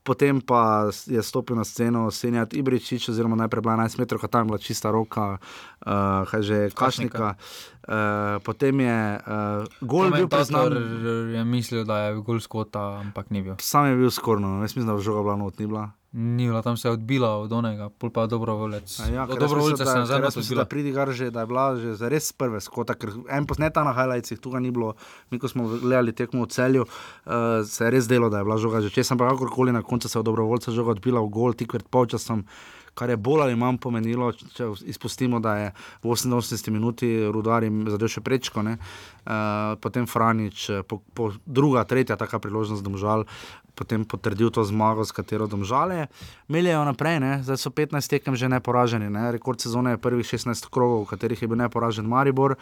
Potem 0.09 0.41
pa 0.41 0.89
je 1.05 1.21
stopil 1.21 1.53
na 1.53 1.61
sceno 1.61 2.09
Senjat 2.09 2.57
Ibričič, 2.57 3.13
oziroma 3.13 3.37
najprej 3.45 3.61
bila 3.61 3.85
11 3.85 4.01
metrov, 4.01 4.25
tam 4.25 4.41
je 4.41 4.47
bila 4.49 4.57
čista 4.57 4.89
roka, 4.89 5.37
uh, 5.37 6.25
kaj 6.25 6.41
že 6.41 6.57
Kašnika. 6.73 7.37
Uh, 7.89 8.37
potem 8.45 8.85
je 8.85 9.17
uh, 9.17 9.65
gol 9.81 10.11
bil 10.13 10.27
priznan. 10.29 10.69
je 11.33 11.41
mislil, 11.41 11.81
da 11.89 11.97
je 11.97 12.21
gol 12.21 12.37
skota, 12.37 13.01
ampak 13.01 13.33
ni 13.33 13.41
bil. 13.41 13.55
Sam 13.57 13.89
je 13.89 13.95
bil 13.97 14.11
skorno, 14.13 14.61
jaz 14.61 14.77
mislim, 14.77 14.85
da 14.85 14.93
je 14.93 15.09
žoga 15.09 15.25
bila 15.25 15.35
not, 15.41 15.57
ni 15.57 15.65
bila. 15.65 15.89
Ni 16.13 16.45
bila, 16.45 16.61
tam 16.61 16.77
se 16.77 16.87
je 16.87 16.91
odbila 16.91 17.37
od 17.41 17.51
onega, 17.53 17.89
pol 17.89 18.09
pa. 18.13 18.29
Ja, 18.29 18.29
ker 18.29 19.41
jaz 19.41 19.41
dobrovoljca 19.41 19.73
mislim, 19.73 19.77
se 19.77 19.83
da- 19.85 19.91
je 19.91 19.99
nazaj 19.99 20.17
ker 20.17 20.23
jaz 20.23 20.37
mislim, 20.37 20.53
odbila. 20.53 20.63
da 20.63 20.69
pridi 20.69 20.91
gar 20.91 21.11
že, 21.11 21.31
da 21.33 21.39
je 21.39 21.45
bila 21.45 21.75
že 21.75 22.09
res 22.09 22.31
prve 22.33 22.61
skota, 22.61 22.93
ker 22.93 23.09
en 23.29 23.45
posneta 23.49 23.83
na 23.83 23.93
highlightsih, 23.93 24.37
tu 24.37 24.53
ga 24.53 24.59
ni 24.59 24.69
bilo, 24.71 24.93
mi 25.31 25.39
ko 25.39 25.47
smo 25.47 25.65
gledali 25.81 26.13
tekmo 26.13 26.45
v 26.45 26.49
celju, 26.49 26.85
uh, 26.85 27.65
se 27.65 27.85
je 27.85 27.89
res 27.89 28.05
delo, 28.07 28.29
da 28.29 28.37
je 28.37 28.43
bila 28.45 28.57
žoga 28.57 28.81
že 28.81 28.89
čez, 28.89 29.11
ampak 29.11 29.33
kakorkoli 29.33 29.73
na 29.73 29.81
koncu 29.81 30.09
se 30.09 30.17
je 30.17 30.19
od 30.19 30.25
dobrovoljca 30.25 30.71
žoga 30.71 30.91
odbila 30.91 31.21
v 31.25 31.29
gol, 31.29 31.53
tik 31.53 31.73
pred 31.73 31.89
polčasom. 31.89 32.45
Kar 32.99 33.13
je 33.13 33.17
bolj 33.17 33.45
ali 33.45 33.55
manj 33.55 33.79
pomenilo, 33.79 34.33
če 34.35 34.67
izpustimo, 34.91 35.39
da 35.39 35.55
je 35.55 35.71
v 36.03 36.11
88 36.11 36.75
minuti 36.75 37.13
rudar 37.31 37.63
jim 37.63 37.85
zadev 37.87 38.11
še 38.11 38.23
prečko, 38.25 38.65
ne? 38.67 38.75
uh, 38.75 39.79
potem 39.79 40.07
Franič, 40.09 40.67
eh, 40.69 40.83
po, 40.83 40.99
po 41.15 41.31
druga, 41.45 41.85
tretja 41.87 42.19
taka 42.19 42.41
priložnost, 42.43 42.83
domžal, 42.83 43.23
potem 43.79 44.03
potrdil 44.03 44.51
to 44.51 44.59
zmago, 44.67 45.07
s 45.07 45.15
katero 45.15 45.47
domžale. 45.47 46.11
Meljejo 46.51 46.83
naprej, 46.83 47.23
ne? 47.23 47.31
zdaj 47.47 47.61
so 47.63 47.71
15 47.71 48.11
tekem 48.11 48.35
že 48.35 48.51
neporaženi, 48.51 49.07
ne? 49.07 49.31
rekord 49.31 49.63
sezone 49.63 49.95
je 49.95 50.03
prvih 50.03 50.27
16 50.27 50.67
krogov, 50.67 51.07
v 51.07 51.15
katerih 51.15 51.39
je 51.39 51.47
bil 51.47 51.59
neporažen 51.63 52.03
Maribor. 52.03 52.59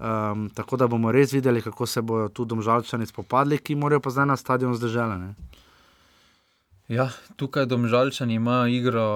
Um, 0.00 0.48
tako 0.56 0.80
da 0.80 0.88
bomo 0.88 1.12
res 1.12 1.36
videli, 1.36 1.60
kako 1.62 1.86
se 1.86 2.02
bodo 2.02 2.32
tu 2.32 2.48
domžalčani 2.48 3.06
spopadli, 3.06 3.60
ki 3.60 3.76
morajo 3.76 4.00
pa 4.00 4.10
zdaj 4.10 4.26
na 4.32 4.36
stadion 4.40 4.72
zdržele. 4.74 5.36
Ja, 6.88 7.08
tukaj 7.36 7.68
domžalčani 7.68 8.40
imajo 8.40 8.66
igro 8.72 9.06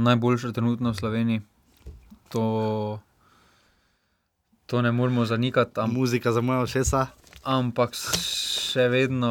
najboljšo 0.00 0.52
trenutno 0.52 0.90
v 0.90 0.96
Sloveniji. 0.96 1.40
To, 2.28 3.00
to 4.66 4.82
ne 4.82 4.92
moremo 4.92 5.24
zanikati. 5.24 5.80
Am, 5.80 5.92
Muzika 5.94 6.32
za 6.32 6.40
moja 6.40 6.60
ošesa. 6.60 7.06
ampak 7.42 7.94
še 7.96 8.88
vedno 8.88 9.30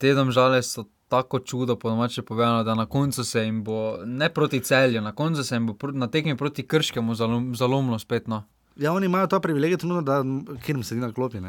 te 0.00 0.14
domžale 0.16 0.62
so 0.62 0.86
tako 1.10 1.40
čudo, 1.42 1.76
po 1.76 1.90
domače 1.90 2.22
povedano, 2.22 2.64
da 2.64 2.74
na 2.74 2.86
koncu 2.86 3.24
se 3.24 3.42
jim 3.42 3.64
bo, 3.64 3.98
ne 4.06 4.28
proti 4.30 4.60
celju, 4.60 5.00
na 5.02 5.12
koncu 5.12 5.44
se 5.44 5.54
jim 5.56 5.66
bo 5.66 5.74
na 5.92 6.06
tekmi 6.06 6.36
proti 6.36 6.66
krškemu 6.66 7.14
zalom, 7.14 7.54
zalomilo 7.54 7.98
spet. 7.98 8.28
No. 8.28 8.44
Ja, 8.76 8.92
oni 8.92 9.06
imajo 9.06 9.26
ta 9.26 9.40
privilegij, 9.40 9.76
trenutno, 9.76 10.02
da 10.02 10.24
kjer 10.64 10.84
sedi 10.84 11.00
na 11.00 11.12
klopi. 11.12 11.40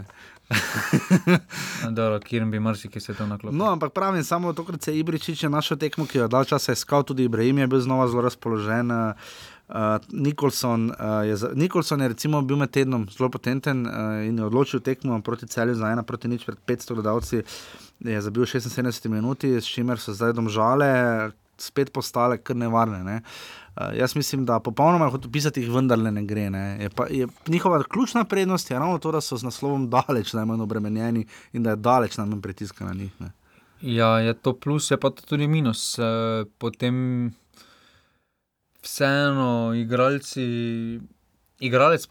Dobro, 1.98 2.19
kjer 2.19 2.45
bi 2.45 2.60
marsikaj 2.60 3.02
se 3.02 3.14
to 3.14 3.27
naklopil. 3.27 3.57
No, 3.57 3.72
ampak 3.72 3.93
pravim, 3.93 4.23
samo 4.23 4.53
tokrat 4.53 4.81
se 4.81 4.91
je 4.91 4.99
Ibričič 4.99 5.43
je 5.43 5.49
našel 5.49 5.77
tekmo, 5.77 6.06
ki 6.06 6.18
jo 6.18 6.23
je 6.23 6.27
dal 6.27 6.45
časa 6.45 6.73
iskal, 6.73 7.03
tudi 7.03 7.23
Ibrahim 7.23 7.57
je 7.57 7.68
bil 7.68 7.80
znova 7.80 8.07
zelo 8.07 8.22
razpoložen. 8.22 8.91
Uh, 8.91 9.76
Nikolson, 10.11 10.89
uh, 10.89 11.27
je, 11.27 11.35
Nikolson 11.56 12.02
je 12.02 12.07
recimo 12.07 12.41
bil 12.41 12.57
med 12.57 12.72
tednom 12.72 13.07
zelo 13.10 13.30
potenten 13.30 13.88
uh, 13.88 13.93
in 14.27 14.38
je 14.38 14.45
odločil 14.45 14.80
tekmo 14.80 15.22
proti 15.22 15.48
celju 15.48 15.76
za 15.76 15.91
ena 15.91 16.03
proti 16.03 16.27
nič 16.27 16.45
pred 16.45 16.57
500 16.68 16.93
gledalci. 16.93 17.43
Je 17.99 18.22
zabil 18.22 18.43
76 18.43 19.07
minut, 19.07 19.43
s 19.43 19.65
čimer 19.65 19.99
so 19.99 20.14
zdaj 20.14 20.34
domžale 20.34 21.31
spet 21.57 21.93
postale 21.93 22.38
kar 22.38 22.56
nevarne. 22.56 23.03
Ne? 23.03 23.22
Uh, 23.22 23.61
jaz 23.76 24.15
mislim, 24.15 24.45
da 24.45 24.60
popolnoma 24.60 25.10
kot 25.11 25.26
opisati 25.26 25.61
jih 25.61 25.72
vendarle 25.72 26.11
ne 26.11 26.23
gre. 26.23 26.49
Ne? 26.49 26.77
Je 26.81 26.89
pa, 26.89 27.06
je, 27.10 27.27
njihova 27.48 27.84
ključna 27.84 28.23
prednost 28.23 28.72
je 28.72 28.80
ravno 28.80 28.98
to, 28.98 29.11
da 29.11 29.22
so 29.22 29.38
z 29.38 29.43
naslovom 29.43 29.89
daleč 29.89 30.34
najmanj 30.34 30.61
obremenjeni 30.61 31.26
in 31.53 31.64
da 31.64 31.69
je 31.69 31.76
daleč 31.76 32.18
najmanj 32.18 32.41
pritiska 32.41 32.85
na 32.85 32.93
njih. 32.93 33.11
Ne? 33.19 33.31
Ja, 33.81 34.19
je 34.19 34.34
to 34.34 34.53
plus, 34.53 34.91
je 34.91 34.98
pa 34.99 35.10
tudi 35.10 35.48
minus. 35.48 35.99
Eh, 35.99 36.45
Potem 36.57 37.31
vseeno 38.81 39.73
igralci. 39.76 40.99
Igralec 41.61 42.07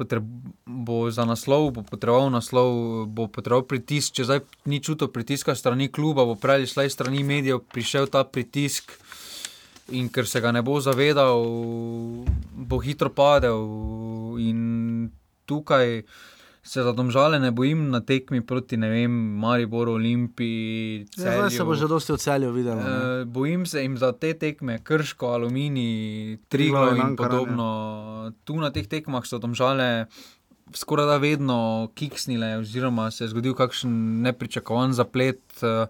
bo 0.67 1.11
za 1.11 1.25
naslov, 1.27 1.73
bo 1.75 1.83
potreboval 1.83 2.31
naslov, 2.31 3.07
bo 3.11 3.27
potreboval 3.27 3.67
pritisk. 3.67 4.15
Če 4.15 4.25
zdaj 4.25 4.41
ni 4.71 4.79
čutil 4.79 5.11
pritiska 5.11 5.55
strani 5.59 5.89
kluba, 5.91 6.23
bo 6.25 6.37
prej 6.39 6.63
ali 6.63 6.71
slej 6.71 6.91
strani 6.91 7.25
medijev 7.27 7.65
prišel 7.75 8.07
ta 8.07 8.23
pritisk. 8.25 8.95
In 9.91 10.09
ker 10.09 10.27
se 10.27 10.41
ga 10.41 10.53
ne 10.53 10.63
bo 10.63 10.81
zavedal, 10.81 11.43
bo 12.53 12.79
hitro 12.79 13.11
padel. 13.11 13.65
In 14.39 15.11
tukaj 15.47 16.03
se 16.63 16.83
za 16.83 16.93
domžale 16.93 17.41
ne 17.41 17.51
bojim 17.51 17.89
na 17.91 18.01
tekmi 18.01 18.41
proti, 18.47 18.77
ne 18.77 18.91
vem, 18.91 19.11
Mariboru, 19.41 19.93
Olimpiji. 19.97 21.07
Ja, 21.17 21.33
zdaj 21.41 21.51
se 21.51 21.65
bo 21.65 21.75
že 21.75 21.89
dosti 21.89 22.13
v 22.13 22.19
celju 22.19 22.53
videlo. 22.53 22.81
ne. 22.81 22.91
Eh, 22.91 23.25
bojim 23.25 23.67
se 23.67 23.83
jim 23.83 23.97
za 23.99 24.13
te 24.13 24.35
tekme, 24.35 24.79
krško, 24.85 25.27
aluminij, 25.27 26.39
triglo 26.49 26.95
in 26.95 27.01
Ankaran, 27.01 27.17
podobno. 27.17 28.33
Tu 28.45 28.61
na 28.61 28.71
teh 28.71 28.87
tekmah 28.87 29.25
so 29.27 29.39
domžale 29.39 30.07
skoraj 30.75 31.07
da 31.07 31.17
vedno 31.17 31.91
kiksnile, 31.95 32.59
oziroma 32.61 33.11
se 33.11 33.25
je 33.25 33.29
zgodil 33.29 33.55
kakšen 33.55 34.23
nepričakovan 34.23 34.93
zaplet. 34.93 35.43
eh, 35.63 35.87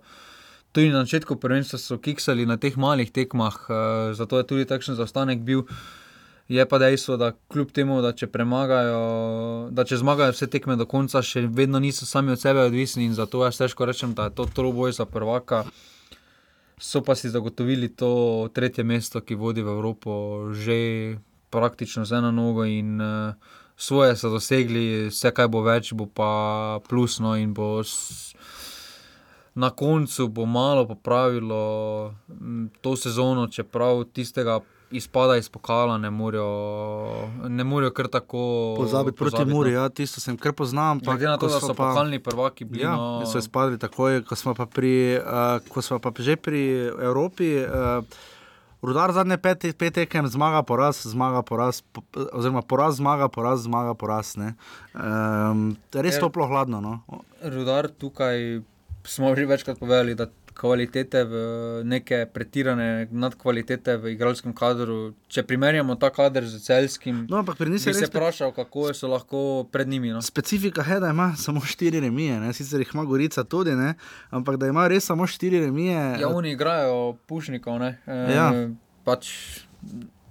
Tudi 0.72 0.90
na 0.94 1.02
začetku 1.02 1.34
prvenstva 1.36 1.78
so 1.82 1.98
kiksali 1.98 2.47
na 2.47 2.55
teh 2.55 2.76
malih 2.78 3.10
tekmah, 3.10 3.56
eh, 3.66 3.74
zato 4.14 4.38
je 4.38 4.47
tudi 4.47 4.64
takšen 4.64 4.94
zaostanek 4.94 5.42
bil. 5.42 5.66
Je 6.51 6.66
pa 6.66 6.78
dejstvo, 6.78 7.16
da 7.16 7.32
kljub 7.48 7.70
temu, 7.70 8.01
da 8.02 8.10
če 8.12 8.26
premagajo, 8.26 9.70
da 9.70 9.84
če 9.86 10.01
zmagajo 10.02 10.34
vse 10.34 10.48
tekme 10.51 10.74
do 10.74 10.82
konca, 10.82 11.22
še 11.22 11.47
vedno 11.47 11.78
niso 11.78 12.06
sami 12.06 12.34
od 12.34 12.42
sebe 12.42 12.66
odvisni 12.66 13.06
in 13.06 13.14
zato 13.14 13.44
jaz 13.47 13.59
težko 13.59 13.86
rečem, 13.86 14.14
da 14.18 14.26
je 14.26 14.34
to 14.34 14.48
troboj 14.51 14.90
za 14.92 15.06
prvaka. 15.06 15.62
So 16.80 17.05
pa 17.06 17.14
si 17.14 17.30
zagotovili 17.30 17.94
to 17.94 18.51
tretje 18.55 18.82
mesto, 18.82 19.20
ki 19.20 19.38
vodi 19.38 19.62
v 19.62 19.70
Evropo, 19.78 20.51
že 20.51 21.18
praktično 21.55 22.02
z 22.05 22.18
eno 22.18 22.30
nogo 22.34 22.64
in 22.64 22.98
uh, 22.98 23.34
svoje 23.76 24.16
so 24.16 24.30
dosegli, 24.30 25.06
vse 25.06 25.30
kaj 25.30 25.48
bo 25.48 25.62
več, 25.62 25.94
bo 25.94 26.06
pa 26.06 26.80
plusno 26.88 27.36
in 27.38 27.55
bo 27.55 27.78
s, 27.84 28.34
na 29.61 29.70
koncu 29.73 30.28
bo 30.28 30.47
malo 30.47 30.87
popravilo 30.87 31.62
mm, 32.31 32.66
to 32.81 32.97
sezono, 32.97 33.47
čeprav 33.49 34.05
tistega 34.07 34.61
izpada 34.91 35.37
iz 35.37 35.49
pokala 35.49 35.99
ne 35.99 36.11
morejo, 36.11 36.49
ne 37.49 37.65
morejo 37.65 37.93
kar 37.93 38.09
tako. 38.09 38.74
Pozabiti 38.77 39.16
proti 39.16 39.37
pozabiti, 39.37 39.55
Muri, 39.55 39.70
no. 39.70 39.77
ja, 39.77 39.89
tisto 39.89 40.20
sem 40.20 40.37
kar 40.37 40.53
poznam. 40.53 40.99
ampak 40.99 41.15
Glede 41.15 41.27
na 41.27 41.39
to, 41.39 41.47
da 41.47 41.61
so 41.61 41.69
pa- 41.69 41.74
pokalni 41.85 42.19
prvaki 42.19 42.65
bili. 42.65 42.82
Ja, 42.82 42.97
no, 42.97 43.23
so 43.27 43.39
izpadli 43.39 43.78
takoj, 43.78 44.24
ko 44.24 44.35
smo 44.35 44.55
pa, 44.55 44.66
pri, 44.66 44.95
uh, 45.16 45.61
ko 45.69 45.82
smo 45.82 45.99
pa 45.99 46.11
že 46.19 46.37
pri 46.37 46.62
Evropi. 47.01 47.61
Uh, 47.61 48.05
Rudar 48.82 49.12
zadnje 49.12 49.37
pet, 49.37 49.77
pet 49.77 49.95
tekem, 49.95 50.24
zmaga, 50.27 50.62
poraz, 50.62 51.05
zmaga, 51.05 51.43
poraz, 51.43 51.82
po, 51.85 52.01
oziroma 52.32 52.62
poraz, 52.62 52.97
zmaga, 52.97 53.28
poraz, 53.28 53.69
zmaga, 53.69 53.93
poraz. 53.95 54.32
Um, 54.41 55.77
res 55.93 56.16
Ker- 56.16 56.20
toplo 56.20 56.49
hladno. 56.49 56.81
No. 56.81 56.95
Rudar 57.45 57.93
tukaj 57.93 58.65
smo 59.11 59.35
že 59.35 59.47
večkrat 59.47 59.78
povedali, 59.78 60.15
da 60.15 60.27
kvalitete, 60.55 61.24
v 61.24 61.35
neke 61.85 62.27
pretirane 62.35 63.09
nadkvalitete 63.11 63.97
v 63.97 64.12
igralskem 64.15 64.53
kadru. 64.53 65.15
Če 65.28 65.43
primerjamo 65.43 65.97
ta 65.97 66.11
kader 66.12 66.45
z 66.45 66.61
celskim, 66.61 67.24
No, 67.31 67.41
bi 67.43 67.78
se 67.78 67.91
res 67.91 68.11
vprašal, 68.11 68.53
kako 68.53 68.93
so 68.95 69.09
lahko 69.09 69.65
pred 69.73 69.89
njimi. 69.89 70.12
No. 70.12 70.23
specifika, 70.23 70.85
je, 70.85 71.01
da 71.01 71.11
ima 71.11 71.32
samo 71.37 71.61
štiri 71.61 72.01
remije, 72.01 72.41
ne? 72.41 72.53
sicer 72.53 72.81
jih 72.81 72.91
ima 72.95 73.05
Gorica 73.05 73.45
tudi, 73.45 73.73
ne? 73.73 73.95
ampak 74.31 74.57
da 74.57 74.69
ima 74.69 74.89
res 74.89 75.05
samo 75.05 75.27
štiri 75.27 75.61
remije. 75.61 76.20
Ja, 76.20 76.28
oni 76.28 76.53
igrajo 76.53 77.16
pušnikov, 77.27 77.78
ne. 77.78 77.99
E, 78.07 78.20
Ja. 78.35 78.53
Pač 79.05 79.32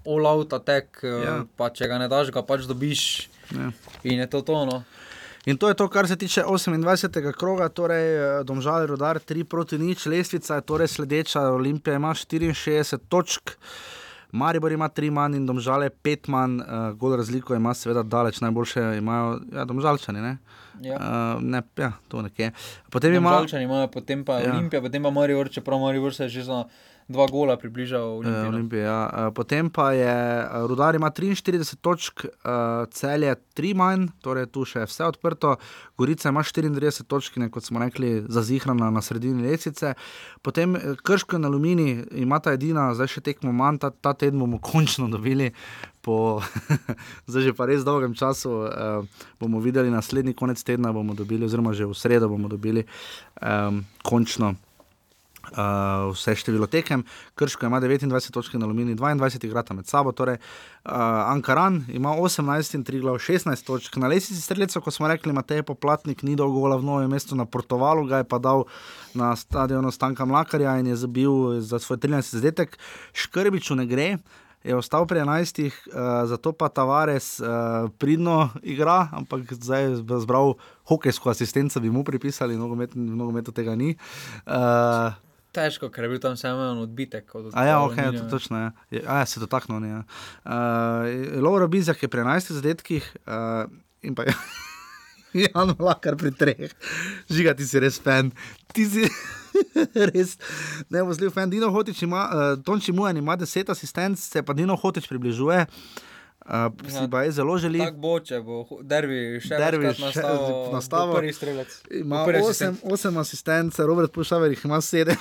all 0.05 0.27
out 0.27 0.53
attack, 0.53 1.01
Ja. 1.03 1.09
ja. 1.09 1.35
pa 1.57 1.69
če 1.69 1.87
ga 1.87 1.97
ne 1.97 2.07
daš, 2.07 2.29
ga 2.31 2.45
pač 2.45 2.69
dobiš. 2.69 3.29
Ja. 3.51 3.71
In 4.03 4.19
je 4.21 4.27
to 4.29 4.41
to. 4.45 4.61
In 5.45 5.57
to 5.57 5.67
je 5.67 5.73
to, 5.73 5.87
kar 5.87 6.07
se 6.07 6.15
tiče 6.15 6.43
28. 6.43 7.33
kroga, 7.33 7.69
torej 7.69 8.15
eh, 8.15 8.43
Domžal, 8.43 8.85
Rudar 8.87 9.19
3 9.19 9.43
proti 9.43 9.77
nič, 9.77 10.05
lestvica 10.05 10.55
je 10.55 10.61
torej 10.61 10.87
sledeča, 10.87 11.41
Olimpija 11.41 11.95
ima 11.95 12.13
64 12.13 12.97
točk. 13.09 13.55
Maribor 14.31 14.71
ima 14.71 14.87
tri 14.87 15.09
manj 15.09 15.39
in 15.39 15.45
domžale 15.45 15.89
pet 15.89 16.27
manj, 16.27 16.59
uh, 16.61 16.91
gol 16.93 17.15
razliko 17.17 17.55
ima 17.55 17.73
seveda 17.73 18.03
daleč, 18.03 18.41
najboljše 18.41 18.81
imajo 18.97 19.39
ja, 19.53 19.65
domžalčani. 19.65 20.21
Ne? 20.21 20.37
Ja. 20.81 20.99
Uh, 21.01 21.41
ne, 21.41 21.63
ja, 21.77 21.91
to 22.07 22.21
nekje. 22.21 22.51
Potem 22.91 23.13
ima 23.13 23.31
Domžalčani 23.31 23.63
imajo, 23.63 23.87
potem 23.87 24.21
pa 24.25 24.37
ja. 24.39 24.53
Olimpija, 24.53 24.81
potem 24.81 25.03
pa 25.03 25.09
Maribor, 25.09 25.49
čeprav 25.49 25.81
Maribor 25.81 26.13
se 26.13 26.23
je 26.23 26.29
že 26.29 26.43
za 26.43 26.63
dva 27.09 27.25
gola 27.27 27.57
približal 27.57 27.99
Eh, 27.99 28.13
Olimpiji. 28.15 28.43
no. 28.43 28.49
Olimpija. 28.49 28.83
Ja. 28.83 29.27
Eh, 29.27 29.31
Potem 29.31 29.69
pa 29.69 29.91
je 29.91 30.05
eh, 30.05 30.67
Rudar 30.67 30.95
ima 30.95 31.09
43 31.09 31.75
točk, 31.75 32.25
eh, 32.25 32.29
cel 32.91 33.23
je 33.23 33.35
3 33.53 33.73
manj, 33.73 34.07
torej 34.21 34.45
tu 34.47 34.61
še 34.63 34.85
vse 34.85 35.03
odprto. 35.03 35.55
Gorica 35.97 36.29
ima 36.29 36.43
34 36.43 37.03
točk, 37.03 37.37
ne, 37.37 37.49
kot 37.49 37.63
smo 37.63 37.79
rekli, 37.79 38.23
zazihrana 38.23 38.87
na 38.89 39.01
sredini 39.01 39.41
lesice. 39.43 39.93
Potem 40.41 40.75
eh, 40.75 40.95
Krško 40.95 41.35
in 41.35 41.45
Alumini 41.45 41.89
imata 42.13 42.53
edina, 42.53 42.93
zdaj 42.93 43.07
še 43.09 43.21
tekmo 43.23 43.51
manj, 43.51 43.79
ta, 43.79 43.89
ta 43.91 44.13
teden 44.13 44.39
bomo 44.39 44.61
končno 44.71 45.09
dobili. 45.09 45.49
Po 45.99 46.39
zdaj 47.27 47.41
že 47.41 47.53
pa 47.53 47.65
res 47.65 47.83
dolgem 47.83 48.13
času 48.13 48.49
uh, 48.61 49.03
bomo 49.35 49.59
videli, 49.59 49.91
naslednji 49.91 50.31
konec 50.33 50.63
tedna 50.63 50.93
bomo 50.93 51.11
dobili, 51.13 51.43
oziroma 51.43 51.73
že 51.73 51.83
v 51.83 51.91
sredo 51.91 52.29
bomo 52.29 52.47
dobili 52.47 52.85
um, 53.41 53.83
končno 54.01 54.55
uh, 55.51 56.13
vse 56.13 56.35
število 56.35 56.67
tekem. 56.67 57.03
Krško 57.35 57.65
ima 57.65 57.81
29 57.81 58.31
točk 58.31 58.53
na 58.53 58.65
Alumini, 58.65 58.95
22 58.95 59.45
igrata 59.45 59.73
med 59.73 59.87
sabo. 59.87 60.11
Torej, 60.11 60.35
uh, 60.35 60.91
Ankaran 61.31 61.83
ima 61.87 62.09
18 62.09 62.75
in 62.75 62.83
3 62.85 63.01
glav 63.01 63.15
16 63.15 63.65
točk. 63.65 63.95
Na 63.95 64.07
lesici 64.07 64.41
streljcev, 64.41 64.81
ko 64.81 64.91
smo 64.91 65.07
rekli, 65.07 65.33
Matej 65.33 65.63
Poplatnik 65.63 66.23
ni 66.23 66.35
dolgo 66.35 66.77
v 66.77 66.83
novem 66.83 67.09
mestu 67.09 67.35
na 67.35 67.45
Portugalu, 67.45 68.05
ga 68.05 68.17
je 68.17 68.29
pa 68.29 68.37
dal 68.39 68.65
na 69.13 69.35
stadionu 69.35 69.91
Stanka 69.91 70.25
Mlakarja 70.25 70.79
in 70.79 70.87
je 70.87 70.95
zabil 70.95 71.61
za 71.61 71.79
svoj 71.79 71.97
13 71.97 72.35
zadetek. 72.35 72.77
Škrbiču 73.13 73.75
ne 73.75 73.85
gre. 73.85 74.17
Je 74.63 74.75
ostal 74.75 75.07
pri 75.07 75.23
11, 75.23 75.63
uh, 75.63 75.71
zato 76.27 76.51
pa 76.51 76.67
Tavares 76.67 77.39
uh, 77.39 77.87
pridno 77.95 78.49
igra, 78.59 79.07
ampak 79.15 79.53
zdaj 79.55 79.83
je 79.83 80.19
zbral 80.19 80.59
hokejsko 80.83 81.31
asistenco, 81.31 81.79
bi 81.79 81.89
mu 81.89 82.03
pripisali, 82.03 82.59
nogometu 82.95 83.55
tega 83.55 83.75
ni. 83.75 83.95
Uh, 84.43 85.15
Težko, 85.55 85.89
ker 85.89 86.05
je 86.05 86.09
bil 86.11 86.19
tam 86.21 86.37
samo 86.37 86.69
en 86.71 86.83
odbitek. 86.83 87.29
Od 87.35 87.49
A 87.57 87.65
ja, 87.65 87.77
ok, 87.81 87.95
to 88.17 88.25
točno 88.29 88.59
je. 88.59 88.71
je. 88.97 89.03
A 89.07 89.21
ja, 89.21 89.25
se 89.25 89.39
dotaknil. 89.39 89.85
Ja. 89.85 90.03
Uh, 90.45 91.41
Laura 91.41 91.67
Bizjak 91.67 92.03
je 92.03 92.09
pri 92.09 92.21
11 92.21 92.53
zadetkih 92.53 93.15
uh, 93.25 93.65
in 94.01 94.15
pa 94.15 94.29
Jan 95.41 95.73
Lakar 95.79 96.17
pri 96.17 96.31
treh. 96.31 96.73
Žiga, 97.29 97.53
ti 97.57 97.65
si 97.65 97.79
res 97.81 97.97
fan. 98.01 98.31
Ti 98.73 98.85
si 98.85 99.09
res 100.13 100.37
nevozljiv 100.89 101.33
fan. 101.33 101.49
Dino 101.49 101.71
Hotič 101.73 102.03
ima, 102.05 102.29
uh, 102.29 102.53
Tonči 102.65 102.93
Mujan 102.93 103.17
ima 103.17 103.37
10 103.37 103.73
asistenc, 103.73 104.21
se 104.21 104.45
pa 104.45 104.53
Dino 104.53 104.77
Hotič 104.77 105.09
približuje. 105.09 105.65
Uh, 105.65 106.08
si 106.89 107.05
pa 107.07 107.21
je 107.21 107.31
zelo 107.31 107.57
želi. 107.57 107.77
Tako 107.79 107.97
bo, 107.97 108.19
če 108.19 108.39
bo 108.41 108.55
derbi 108.83 109.19
še 109.39 109.53
Derbi 109.55 109.85
nastavil. 109.85 110.73
bo 111.07 111.13
prvi 111.13 111.29
strelec. 111.31 111.67
Ima 111.93 112.17
Bo 112.17 112.25
prvi 112.25 112.39
osem, 112.39 112.49
asistent. 112.69 112.91
osem 112.91 113.17
asistence, 113.17 113.77
Robert 113.79 114.11
Pušaver 114.11 114.49
jih 114.49 114.65
ima 114.65 114.81
sedem 114.81 115.17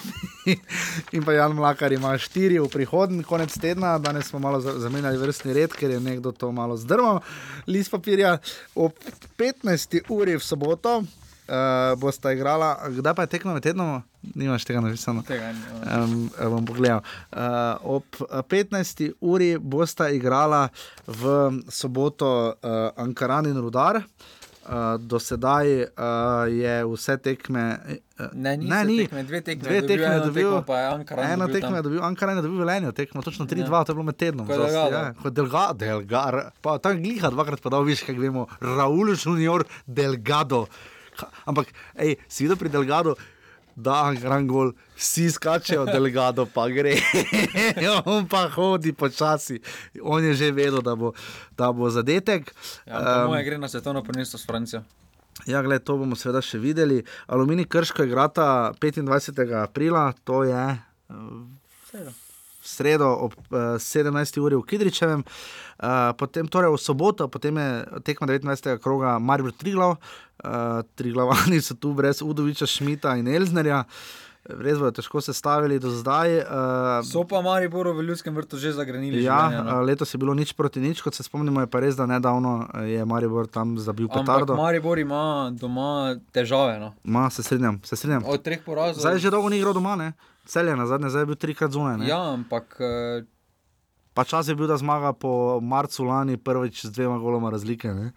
in 1.12 1.22
pa 1.22 1.32
Jan 1.32 1.52
Mlakar 1.52 1.92
ima 1.92 2.14
štiri 2.14 2.58
v 2.58 2.68
prihodnji 2.68 3.24
konec 3.24 3.52
tedna. 3.54 3.98
Danes 3.98 4.26
smo 4.26 4.38
malo 4.38 4.60
za- 4.60 4.78
zamenjali 4.78 5.18
vrstni 5.18 5.52
red, 5.52 5.70
ker 5.70 5.90
je 5.90 6.00
nekdo 6.00 6.32
to 6.32 6.48
malo 6.50 6.76
zdrmal. 6.76 7.20
List 7.66 7.90
papirja 7.90 8.38
ob 8.74 8.92
15. 9.36 10.00
uri 10.08 10.34
v 10.34 10.42
soboto. 10.42 11.02
Uh, 11.48 11.54
bosta 11.96 12.28
igrala, 12.28 12.68
kdaj 12.90 13.14
pa 13.14 13.22
je 13.22 13.28
tekmo 13.28 13.52
med 13.52 13.62
tednom? 13.62 14.02
Nimaš 14.34 14.64
tega 14.64 14.80
napisano. 14.80 15.22
Tega 15.22 15.48
ni, 15.50 15.60
Um, 15.80 16.16
bom 16.50 16.64
pogledal. 16.64 17.00
Uh, 17.32 17.40
ob 17.94 18.04
eh, 18.20 18.42
15. 18.44 19.00
uri 19.22 19.56
bosta 19.58 20.10
igrala 20.10 20.68
v 21.06 21.22
soboto 21.68 22.28
uh, 22.52 22.68
Ankaran 22.96 23.46
in 23.46 23.56
Rudar. 23.56 24.02
Uh, 24.68 24.74
do 25.00 25.16
sedaj 25.16 25.64
uh, 25.64 25.88
je 26.46 26.84
vse 26.84 27.16
tekme. 27.18 27.78
Uh, 28.12 28.28
Ne, 28.34 28.52
niso 28.58 28.84
ni. 28.84 28.98
tekme, 29.00 29.22
dve 29.22 29.40
tekme 29.40 29.62
Dve 29.62 29.80
dobil, 29.80 29.88
tekme 29.88 30.10
je 30.10 30.20
dobil, 30.20 30.50
Ankaran 30.68 31.24
eno 31.24 31.46
dobil 31.46 31.54
tekmo 31.54 31.76
je 31.76 31.82
dobil, 31.82 32.00
Ankaran 32.02 32.36
je 32.36 32.42
dobil 32.42 32.58
velenje 32.58 32.92
tekmo, 32.92 33.22
točno 33.22 33.46
3-2, 33.46 33.64
Ja. 33.70 33.80
to 33.80 33.92
je 33.92 33.96
bilo 33.96 34.04
med 34.04 34.16
tednom. 34.16 34.44
Ko 34.44 34.52
je 34.52 34.58
Zas- 34.58 34.68
Delgado. 34.68 34.96
Ja, 34.98 35.14
kot 35.14 35.32
Delga, 35.32 35.64
Delgar, 35.74 36.34
pa 36.60 36.76
tam 36.76 36.98
gliha 36.98 37.30
dvakrat 37.30 37.60
pa 37.60 37.70
dal, 37.70 37.80
viš, 37.82 38.02
kaj 38.02 38.18
vemo, 38.18 38.44
Raul 38.60 39.14
Junior 39.16 39.64
Delgado. 39.86 40.66
Ampak, 41.44 41.72
ej, 41.96 42.16
si 42.28 42.44
videl 42.44 42.58
pri 42.60 42.70
Delgado, 42.72 43.16
da 43.78 44.02
Ankaran 44.08 44.46
gol, 44.50 44.72
vsi 44.98 45.28
skačejo, 45.30 45.86
Delgado 45.86 46.46
pa 46.46 46.66
gre. 46.68 46.96
On 48.10 48.26
pa 48.26 48.48
hodi 48.50 48.92
počasi. 48.92 49.60
On 50.02 50.24
je 50.24 50.34
že 50.34 50.50
vedel, 50.52 50.82
da 50.82 50.96
bo, 50.98 51.12
da 51.54 51.70
bo 51.72 51.90
zadetek. 51.90 52.50
Ja, 52.86 53.22
um, 53.22 53.34
moje 53.34 53.44
gre 53.46 53.58
na 53.58 53.68
svetovno 53.68 54.02
prvenstvo 54.02 54.38
s 54.38 54.46
Francijo. 54.46 54.82
Ja, 55.46 55.62
gled, 55.62 55.86
to 55.86 55.94
bomo 55.94 56.18
seveda 56.18 56.42
še 56.42 56.58
videli. 56.58 57.04
Aluminij 57.30 57.68
Krško 57.70 58.02
igrata 58.08 58.74
25. 58.82 59.46
aprila, 59.62 60.10
to 60.26 60.42
je 60.42 60.64
eh, 60.74 62.02
v 62.58 62.66
sredo 62.66 63.14
ob 63.30 63.38
uh, 63.54 63.78
17. 63.78 64.42
uri 64.42 64.58
v 64.58 64.66
Kidričevem, 64.66 65.22
uh, 65.22 65.67
potem 66.18 66.48
torej 66.48 66.74
v 66.74 66.78
soboto, 66.78 67.28
potem 67.28 67.54
je 67.56 67.68
tekma 68.02 68.26
29. 68.26 68.78
kroga 68.82 69.18
Maribor 69.18 69.52
Triglav, 69.52 69.94
uh, 69.94 70.82
Triglavani 70.94 71.60
so 71.62 71.74
tu 71.74 71.94
brez 71.94 72.22
Udoviča, 72.22 72.66
Šmita 72.66 73.14
in 73.16 73.28
Elznerja. 73.28 73.84
Res 74.48 74.78
bodo 74.80 74.94
težko 74.96 75.20
sestavili 75.20 75.76
do 75.76 75.90
zdaj. 75.92 76.40
Uh, 76.40 77.04
So 77.04 77.20
pa 77.28 77.42
Mariboru 77.44 77.92
v 77.92 78.00
ljudskem 78.08 78.32
vrtu 78.32 78.56
že 78.56 78.72
zagrenili. 78.72 79.20
Ja, 79.20 79.50
življenje, 79.50 79.60
no. 79.60 79.74
uh, 79.76 79.84
letos 79.84 80.14
je 80.14 80.18
bilo 80.18 80.32
nič 80.32 80.54
proti 80.56 80.80
nič, 80.80 81.02
kot 81.04 81.12
se 81.12 81.20
spomnimo, 81.26 81.60
je 81.60 81.68
pa 81.68 81.82
res, 81.84 81.98
da 81.98 82.06
nedavno 82.08 82.64
je 82.80 83.04
Maribor 83.04 83.44
tam 83.46 83.76
zabil 83.76 84.08
Ampak 84.08 84.24
petardo. 84.24 84.56
Maribor 84.56 84.96
ima 84.98 85.52
doma 85.52 86.16
težave. 86.32 86.78
No. 86.80 86.94
Ma, 87.04 87.28
se 87.28 87.42
strinjam, 87.44 87.76
se 87.84 87.96
strinjam. 87.96 88.24
Od 88.24 88.40
treh 88.40 88.62
porazov. 88.64 89.04
Zdaj 89.04 89.20
že 89.20 89.28
dolgo 89.28 89.52
ni 89.52 89.60
igral 89.60 89.76
doma, 89.76 90.00
ne? 90.00 90.14
Celje 90.48 90.72
na 90.72 90.86
zadnje, 90.88 91.12
zdaj 91.12 91.22
je 91.22 91.30
bil 91.34 91.36
trikrat 91.36 91.70
zunaj. 91.70 91.98
ne? 92.00 92.08
Ja, 92.08 92.32
ampak 92.32 92.80
eh, 92.80 93.28
Pa 94.18 94.24
čas 94.24 94.48
je 94.48 94.54
bil, 94.58 94.66
da 94.66 94.74
zmaga 94.76 95.12
po 95.14 95.60
marcu 95.62 96.02
lani 96.04 96.34
prvič 96.36 96.86
z 96.86 96.90
dvema 96.90 97.18
goloma 97.18 97.50
razlike. 97.50 97.88
Ne? 97.94 98.10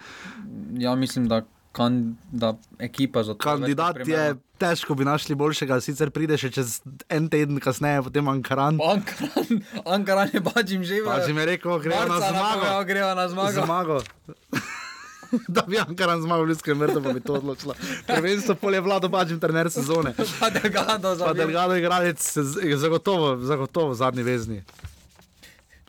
ja, 0.81 0.95
mislim, 0.95 1.27
da, 1.27 1.43
kan, 1.71 2.15
da 2.31 2.55
ekipa 2.79 3.23
za 3.23 3.33
to. 3.33 3.37
Kandidat 3.37 4.07
je, 4.07 4.35
težko 4.57 4.95
bi 4.97 5.05
našli 5.05 5.35
boljšega, 5.35 5.77
sicer 5.77 6.09
pride 6.09 6.41
še 6.41 6.49
čez 6.49 6.79
en 7.05 7.29
teden 7.29 7.61
kasneje, 7.61 8.01
potem 8.09 8.33
Ankaran. 8.33 8.81
Ankaran, 8.81 9.61
Ankaran 9.85 10.33
je 10.33 10.41
Bađim 10.41 10.83
že 10.83 11.03
Bađim 11.05 11.37
je 11.37 11.45
rekel, 11.45 11.79
greva 11.79 12.09
na 12.09 12.17
zmago. 12.17 12.83
Greva 12.89 13.13
na 13.13 13.29
zmago. 13.29 13.61
Zmago. 13.61 14.01
da 15.55 15.61
bi 15.67 15.77
Ankaran 15.85 16.25
zmagal 16.25 16.49
v 16.49 16.55
ljudskem 16.55 16.81
vrtu, 16.81 17.03
pa 17.03 17.13
bi 17.13 17.21
to 17.21 17.37
odločila. 17.37 17.77
Prvenstvo 18.07 18.55
pol 18.55 18.73
je 18.73 18.81
vlado 18.81 19.09
bačim 19.09 19.39
trener 19.39 19.69
sezone. 19.69 20.17
Pa 20.39 20.49
Delgado 20.49 21.13
Pa 21.21 21.33
Delgado 21.37 21.77
igralec 21.77 22.25
zagotovo, 22.75 23.37
zagotovo 23.37 23.93
zadnji 23.93 24.25
vezni. 24.25 24.63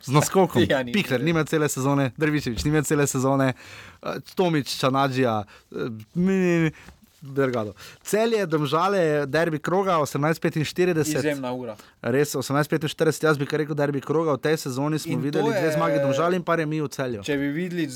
Z 0.03 0.11
naskokom. 0.11 0.65
Ja, 0.69 0.83
ni. 0.83 0.91
Pikler, 0.91 1.23
nima 1.23 1.43
cele 1.47 1.69
sezone, 1.69 2.11
Drvičevič, 2.17 2.63
nima 2.67 2.81
cele 2.83 3.07
sezone, 3.07 3.53
eh, 3.53 4.19
Tomič, 4.35 4.75
Čanadžija, 4.79 5.43
eh, 5.71 6.71
Delgado. 7.23 7.73
Celje, 8.03 8.45
domžale, 8.45 9.25
derbi 9.25 9.59
kroga, 9.59 9.95
1845. 10.03 11.15
Izjemna 11.17 11.53
ura. 11.53 11.75
Res 12.01 12.35
1845, 12.35 13.23
jaz 13.23 13.37
bi 13.37 13.45
kar 13.47 13.63
rekel, 13.63 13.75
derbi 13.75 14.01
kroga, 14.01 14.35
v 14.35 14.43
tej 14.43 14.57
sezoni 14.57 14.99
smo 14.99 15.13
In 15.13 15.21
videli 15.23 15.49
dve 15.49 15.63
je- 15.63 15.71
zmage 15.71 15.99
domžal 16.03 16.33
in 16.35 16.43
par 16.43 16.59
je 16.59 16.65
mi 16.65 16.81
v 16.81 16.89
celju. 16.91 17.23
Če 17.23 17.37
bi 17.37 17.47
videli, 17.55 17.87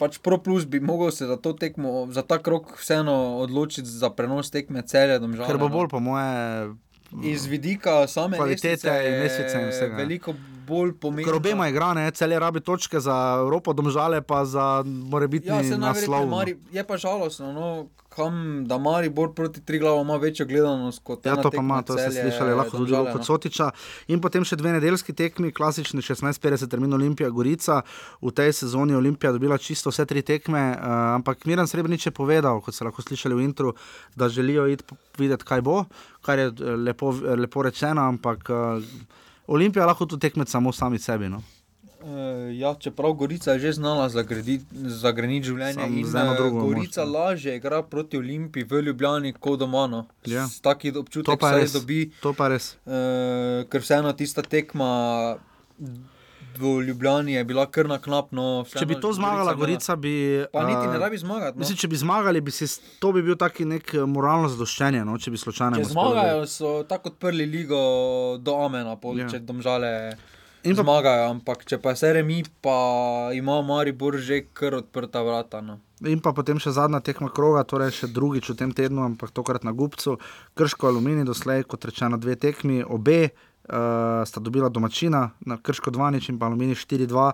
pač 0.00 0.16
Pro 0.18 0.38
Plus 0.38 0.64
bi 0.64 0.80
mogel 0.80 1.12
se 1.12 1.26
za 1.26 1.36
to 1.36 1.52
tekmo, 1.52 2.08
za 2.08 2.22
ta 2.22 2.38
krok 2.38 2.80
vseeno 2.80 3.36
odločiti 3.44 3.88
za 3.88 4.08
prenos 4.10 4.50
tekme 4.50 4.82
celje 4.82 5.18
domžale. 5.18 5.46
Ker 5.46 5.58
bo 5.60 5.68
no. 5.68 5.76
bolj, 5.76 5.88
po 5.88 6.00
moje, 6.00 6.72
Iz 7.26 7.46
vidika 7.50 8.06
same 8.06 8.36
Kvalitete 8.38 8.86
lestvice 8.86 9.08
in 9.08 9.12
je 9.12 9.20
lestvice 9.20 9.54
in 9.60 9.68
vsega. 9.68 9.96
Veliko 9.96 10.34
bolj 10.70 10.94
pomembno. 11.02 11.28
Ker 11.28 11.40
obema 11.40 11.68
igra, 11.70 11.92
ne, 11.98 12.06
cel 12.16 12.32
je 12.32 12.40
rabi 12.40 12.62
točke 12.64 13.00
za 13.02 13.16
Evropo, 13.42 13.74
domžale 13.76 14.22
pa 14.22 14.44
za 14.44 14.82
morebitni 14.86 15.50
Ja, 15.50 15.62
se 15.62 15.78
najverjetneje 15.78 16.10
naslov. 16.10 16.28
no. 16.28 16.36
Mari, 16.36 16.56
je 16.72 16.86
pa 16.86 16.96
žalostno, 16.96 17.52
no, 17.52 17.70
kam, 18.10 18.64
da 18.66 18.78
Maribor 18.78 19.34
proti 19.34 19.60
Triglavu 19.60 20.00
ima 20.02 20.16
večjo 20.16 20.46
gledanost 20.46 21.00
kot 21.04 21.26
Ja, 21.26 21.32
ena 21.32 21.42
to 21.42 21.50
pa 21.50 21.62
ima, 21.62 21.82
to 21.82 21.98
ste 21.98 22.10
slišali, 22.10 22.54
lahko 22.54 22.76
tudi 22.76 22.90
Domžale, 22.90 23.12
kot 23.12 23.22
no. 23.22 23.24
Sotiča. 23.24 23.70
In 24.10 24.20
potem 24.20 24.44
še 24.44 24.58
dve 24.58 24.74
nedeljski 24.74 25.14
tekmi, 25.16 25.52
klasični 25.54 26.02
16-50 26.02 26.70
termin 26.70 26.94
Olimpija 26.94 27.30
Gorica. 27.30 27.80
V 28.20 28.34
tej 28.34 28.52
sezoni 28.62 28.96
je 28.96 28.98
Olimpija 28.98 29.32
dobila 29.36 29.58
čisto 29.58 29.94
vse 29.94 30.06
tri 30.10 30.24
tekme, 30.26 30.64
uh, 30.74 30.96
ampak 31.20 31.46
Miran 31.46 31.70
Srebrenic 31.70 32.06
je 32.06 32.14
povedal, 32.14 32.60
kot 32.64 32.74
ste 32.74 32.88
lahko 32.88 33.02
slišali 33.06 33.38
v 33.38 33.46
intru, 33.46 33.74
da 34.18 34.28
želijo 34.28 34.66
iti 34.74 34.98
videti, 35.18 35.46
kaj 35.46 35.62
bo, 35.62 35.84
kar 36.26 36.38
je 36.38 36.50
eh, 36.50 36.76
lepo, 36.90 37.14
lepo 37.38 37.62
rečeno, 37.62 38.08
ampak 38.10 38.50
uh, 38.50 38.82
Olimpija 39.50 39.86
lahko 39.86 40.06
tu 40.06 40.18
tekme 40.18 40.46
samo 40.46 40.72
sami 40.72 40.98
sebi. 40.98 41.28
No. 41.28 41.42
Uh, 42.00 42.06
ja, 42.56 42.70
čeprav 42.74 43.12
Gorica 43.12 43.52
je 43.52 43.58
že 43.58 43.72
znala 43.72 44.06
zagreniti 44.08 45.44
življenje, 45.44 45.82
Sam 45.82 45.98
in 45.98 46.06
eno 46.06 46.32
eh, 46.32 46.36
drugo 46.38 46.62
Gorica 46.64 47.04
moštvo. 47.04 47.18
lažje 47.18 47.56
igra 47.56 47.82
proti 47.82 48.16
Olimpiji 48.16 48.64
v 48.64 48.80
Ljubljani 48.82 49.32
kot 49.32 49.58
doma. 49.60 49.84
No. 49.86 50.06
Ja. 50.24 50.46
Taki 50.62 50.94
občutek 50.96 51.40
se 51.66 51.78
dobi, 51.78 52.10
To 52.22 52.32
pa 52.32 52.48
res. 52.48 52.76
uh, 52.86 53.66
ker 53.68 53.84
vseeno 53.84 54.12
tista 54.12 54.42
tekma 54.42 55.36
v 56.56 56.82
Ljubljani 56.82 57.32
je 57.32 57.44
bila 57.44 57.66
kar 57.66 57.86
na 57.86 57.98
knap. 57.98 58.30
No, 58.30 58.64
Če 58.64 58.84
bi 58.84 58.96
to 58.96 59.12
zmagala 59.12 59.54
Gorica, 59.54 59.96
bi. 59.96 60.14
Pa 60.48 60.62
niti 60.62 60.84
ne 60.84 60.94
eh, 60.94 60.98
rabi 60.98 61.18
zmagati. 61.18 61.54
No. 61.54 61.60
Mislim, 61.60 61.76
če 61.76 61.88
bi 61.88 61.96
zmagali, 61.96 62.40
bi 62.40 62.50
si, 62.50 62.64
s- 62.64 62.80
to 62.98 63.12
bi 63.12 63.22
bil 63.22 63.36
taki 63.36 63.64
nek 63.66 63.94
eh, 63.94 64.06
moralno 64.06 64.48
zadoščenje, 64.48 65.02
no, 65.02 65.16
če 65.16 65.30
bi 65.30 65.38
slučajno. 65.38 65.76
Če 65.76 65.84
zmagajo, 65.86 66.46
so 66.46 66.82
tako 66.84 67.08
odprli 67.10 67.46
ligo 67.46 67.80
do 68.38 68.56
Amena, 68.56 68.96
pol, 68.96 69.16
Ja. 69.16 69.24
ja. 69.24 69.30
če 69.30 69.40
domžale 69.40 69.92
In 70.62 70.72
in 70.72 70.76
pa- 70.76 70.82
zmagajo, 70.82 71.30
ampak 71.30 71.64
če 71.64 71.78
pa 71.78 71.94
se 71.94 72.12
remi, 72.12 72.42
pa 72.60 72.74
ima 73.32 73.62
Maribor 73.62 74.18
že 74.18 74.42
kar 74.50 74.74
odprta 74.74 75.22
vrata. 75.22 75.60
No. 75.60 75.78
In 76.02 76.18
pa 76.18 76.32
potem 76.32 76.56
še 76.56 76.70
zadnja 76.70 77.00
tekma 77.00 77.28
kroga, 77.28 77.60
torej 77.62 77.90
še 77.92 78.06
drugič 78.08 78.48
v 78.48 78.56
tem 78.56 78.70
tednu, 78.70 79.00
ampak 79.02 79.30
tokrat 79.30 79.64
na 79.64 79.72
Gubcu, 79.72 80.18
Krško 80.52 80.86
Alumini, 80.86 81.24
doslej, 81.24 81.64
kot 81.64 81.84
rečeno, 81.84 82.16
dve 82.16 82.36
tekmi, 82.36 82.82
obe. 82.82 83.30
Uh, 83.68 83.76
sta 84.26 84.40
dobila 84.40 84.68
domačina, 84.68 85.30
na 85.40 85.56
Krško 85.56 85.90
2 85.90 86.30
in 86.30 86.38
pa 86.38 86.46
Alumini 86.46 86.74
4-2, 86.74 87.12
uh, 87.12 87.32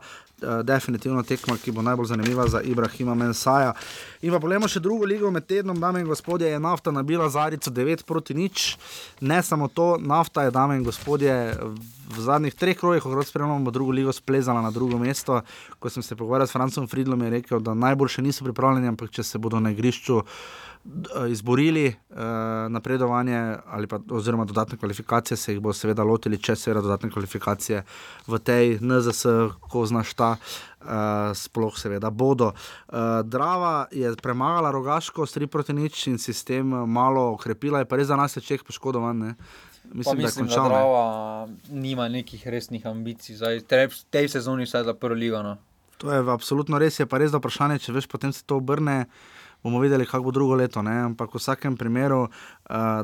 definitivno 0.62 1.22
tekma, 1.22 1.56
ki 1.56 1.72
bo 1.72 1.82
najbolj 1.82 2.06
zanimiva 2.06 2.48
za 2.48 2.60
Ibrahima 2.60 3.14
Mensaja. 3.14 3.72
In 4.20 4.34
pa 4.34 4.40
poglejmo 4.42 4.68
še 4.68 4.82
drugo 4.82 5.06
ligo 5.06 5.30
med 5.30 5.46
tednom, 5.46 5.78
dame 5.80 6.02
in 6.02 6.10
gospodje, 6.10 6.50
je 6.50 6.58
nafta 6.60 6.90
nabila 6.92 7.30
zarico 7.30 7.70
9 7.70 8.04
proti 8.04 8.34
nič. 8.34 8.76
Ne 9.20 9.42
samo 9.42 9.68
to, 9.68 9.96
nafta 10.02 10.44
je, 10.44 10.50
dame 10.50 10.76
in 10.76 10.84
gospodje, 10.84 11.56
v 12.06 12.20
zadnjih 12.20 12.54
treh 12.54 12.76
krogih, 12.78 13.02
ko 13.02 13.22
spremljamo 13.22 13.70
drugo 13.70 13.92
ligo, 13.92 14.12
splezala 14.12 14.62
na 14.62 14.70
drugo 14.70 14.98
mesto. 14.98 15.40
Ko 15.78 15.90
sem 15.90 16.02
se 16.02 16.16
pogovarjal 16.16 16.46
s 16.46 16.52
Francom 16.52 16.88
Fridlom, 16.88 17.22
je 17.22 17.30
rekel, 17.30 17.60
da 17.60 17.74
najboljše 17.74 18.22
niso 18.22 18.44
pripravljeni, 18.44 18.88
ampak 18.88 19.10
če 19.10 19.22
se 19.22 19.38
bodo 19.38 19.60
na 19.60 19.70
igrišču 19.70 20.20
eh, 20.20 20.65
izborili 21.28 21.86
uh, 22.10 22.16
napredovanje 22.68 23.56
ali 23.66 23.86
pa 23.86 23.98
oziroma 24.10 24.44
dodatne 24.44 24.78
kvalifikacije, 24.78 25.36
se 25.36 25.52
jih 25.52 25.60
bo 25.60 25.72
seveda 25.72 26.04
lotili, 26.04 26.38
če 26.38 26.56
seveda 26.56 26.80
dodatne 26.80 27.10
kvalifikacije 27.10 27.82
v 28.26 28.38
tej 28.38 28.78
NZS, 28.80 29.26
ko 29.60 29.86
znaš 29.86 30.14
ta. 30.14 30.36
Uh, 30.86 31.32
sploh, 31.34 31.74
seveda, 31.74 32.10
bodo. 32.10 32.52
Uh, 32.52 32.94
Drava 33.24 33.88
je 33.90 34.12
premagala 34.22 34.70
rogaško, 34.70 35.26
s 35.26 35.34
3 35.34 35.46
proti 35.50 35.74
nič 35.74 36.06
in 36.06 36.18
sistem 36.18 36.70
eh, 36.74 36.84
malo 36.86 37.32
okrepila, 37.32 37.80
je 37.82 37.88
pa 37.90 37.96
res 37.98 38.06
za 38.06 38.16
nas 38.16 38.36
je 38.36 38.42
čeh 38.44 38.62
poškodovan. 38.62 39.18
Ne? 39.18 39.34
Mislim, 39.90 40.20
da, 40.20 40.22
mislim, 40.22 40.46
da 40.46 40.54
končal, 40.54 40.68
ne. 40.68 40.76
Drava 40.76 41.48
nima 41.68 42.06
nekih 42.08 42.46
resnih 42.46 42.86
ambicij, 42.86 43.34
zdaj, 43.36 43.64
tej 44.10 44.28
sezoni 44.28 44.68
vsaj 44.68 44.84
za 44.86 44.94
prvo 44.94 45.18
ligo. 45.18 45.42
No. 45.42 45.56
To 45.98 46.12
je 46.12 46.22
absolutno 46.30 46.78
res, 46.78 47.00
je 47.00 47.06
pa 47.08 47.18
res 47.18 47.34
da 47.34 47.40
vprašanje, 47.42 47.80
če 47.82 47.96
veš, 47.96 48.06
potem 48.06 48.32
se 48.32 48.44
to 48.46 48.60
obrne. 48.62 49.06
Bomo 49.66 49.80
videli, 49.82 50.06
kako 50.06 50.22
bo 50.24 50.30
drugo 50.30 50.54
leto. 50.54 50.78
Ne? 50.82 50.92
Ampak 51.10 51.32
v 51.34 51.40
vsakem 51.42 51.74
primeru 51.74 52.28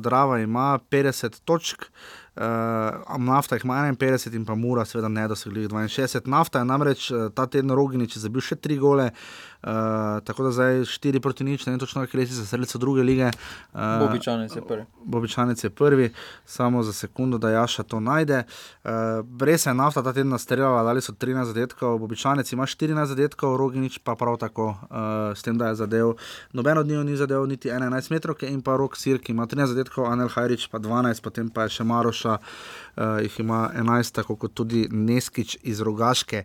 Drava 0.01 0.39
ima 0.39 0.78
50 0.90 1.40
točk, 1.44 1.84
uh, 2.36 3.18
nafta 3.18 3.56
jih 3.56 3.64
ima 3.64 3.74
51 3.74 4.34
in 4.34 4.44
pa 4.44 4.55
Mura, 4.55 4.84
seveda 4.84 5.09
ne 5.09 5.28
dosegli 5.28 5.68
62. 5.68 6.26
Nafta 6.26 6.59
je 6.59 6.64
namreč 6.64 7.10
eh, 7.10 7.28
ta 7.34 7.47
teden 7.47 7.70
Roginič 7.70 8.16
zabil 8.18 8.40
še 8.40 8.56
tri 8.56 8.78
gole, 8.78 9.10
uh, 9.12 9.70
tako 10.24 10.48
da 10.48 10.52
zdaj 10.52 10.82
4 10.89 11.20
proti 11.20 11.44
nič, 11.44 11.66
ne 11.66 11.74
vem 11.74 11.80
točno, 11.80 12.06
kaj 12.06 12.20
resi 12.20 12.34
za 12.34 12.47
srce 12.47 12.78
druge 12.78 13.02
lige. 13.02 13.30
Uh, 13.72 14.06
Bobičanec 14.06 14.56
je 14.56 14.62
prvi. 14.68 14.86
Bobičanec 15.05 15.64
je 15.64 15.70
prvi, 15.70 16.10
samo 16.47 16.82
za 16.82 16.93
sekundo, 16.93 17.39
da 17.39 17.51
Jaša 17.51 17.82
to 17.82 18.01
najde. 18.01 18.44
Uh, 18.84 18.90
res 19.40 19.66
je 19.66 19.74
nafta 19.74 20.02
ta 20.02 20.12
teden 20.12 20.39
streljala, 20.39 20.82
dali 20.82 21.02
so 21.02 21.12
13 21.12 21.52
zadetkov, 21.52 21.98
Bobičanec 21.98 22.52
ima 22.52 22.66
14 22.66 23.14
zadetkov, 23.14 23.56
Roginič 23.60 24.01
pa 24.05 24.16
prav 24.16 24.39
tako, 24.40 24.74
uh, 24.89 25.36
s 25.36 25.43
tem, 25.43 25.59
da 25.59 25.72
je 25.72 25.80
zadev. 25.84 26.16
Noben 26.52 26.78
od 26.78 26.86
njih 26.86 27.05
ni 27.05 27.16
zadev 27.16 27.47
niti 27.47 27.70
11 27.70 28.10
metrov, 28.10 28.36
in 28.43 28.62
pa 28.62 28.76
Rok 28.76 28.97
Sir, 28.97 29.20
ki 29.20 29.32
ima 29.32 29.47
13 29.52 29.66
zadetkov, 29.66 30.06
Anel 30.08 30.28
Hajrič 30.32 30.66
pa 30.72 30.78
12, 30.80 31.20
potem 31.20 31.48
pa 31.52 31.66
je 31.68 31.76
še 31.76 31.84
Maroša, 31.84 32.38
uh, 32.40 33.20
jih 33.20 33.34
ima 33.44 33.68
11, 33.76 34.14
tako 34.16 34.36
kot 34.40 34.54
tudi 34.56 34.86
Neskič 34.88 35.58
iz 35.68 35.82
Rogaške. 35.84 36.44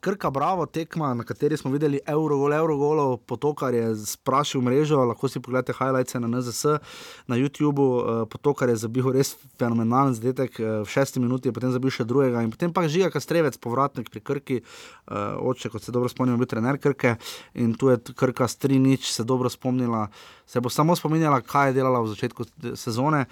Krka 0.00 0.30
Bravo 0.30 0.66
tekma, 0.70 1.10
na 1.18 1.26
kateri 1.26 1.58
smo 1.58 1.72
videli 1.74 1.98
Eurogol, 2.06 2.54
Eurogolov, 2.54 3.16
potokar 3.26 3.74
je 3.74 3.90
sprašil 3.98 4.62
mrežo, 4.62 5.02
lahko 5.02 5.28
si 5.28 5.42
pogledate 5.42 5.74
highlights 5.74 6.14
na 6.14 6.30
NZS, 6.30 6.78
na 7.26 7.34
YouTubu, 7.40 7.86
uh, 7.98 8.22
potokar 8.30 8.70
je 8.70 8.78
zabil 8.86 9.10
res 9.10 9.34
fenomenalen 9.58 10.14
zadetek, 10.14 10.60
uh, 10.62 10.86
v 10.86 10.90
šesti 10.94 11.18
minuti 11.18 11.50
je 11.50 11.56
potem 11.56 11.74
zabil 11.74 11.90
še 11.90 12.06
drugega 12.06 12.46
in 12.46 12.54
potem 12.54 12.70
pa 12.70 12.86
Žiga 12.86 13.10
Kastrevec, 13.10 13.58
povratnik 13.58 14.12
pri 14.14 14.22
Krki, 14.22 14.62
uh, 14.62 15.34
oče, 15.42 15.74
kot 15.74 15.82
se 15.82 15.90
dobro 15.90 16.12
spomnimo, 16.12 16.38
bil 16.38 16.50
trener 16.50 16.78
Krke 16.78 17.16
in 17.58 17.74
tu 17.74 17.90
je 17.90 17.98
Krka 18.14 18.46
s 18.46 18.54
3-nič 18.62 19.10
se 19.10 19.26
dobro 19.26 19.50
spomnila, 19.50 20.06
se 20.46 20.60
bo 20.60 20.70
samo 20.70 20.96
spominjala, 20.96 21.40
kaj 21.40 21.70
je 21.70 21.78
delala 21.80 22.00
v 22.00 22.10
začetku 22.14 22.44
sezone. 22.78 23.26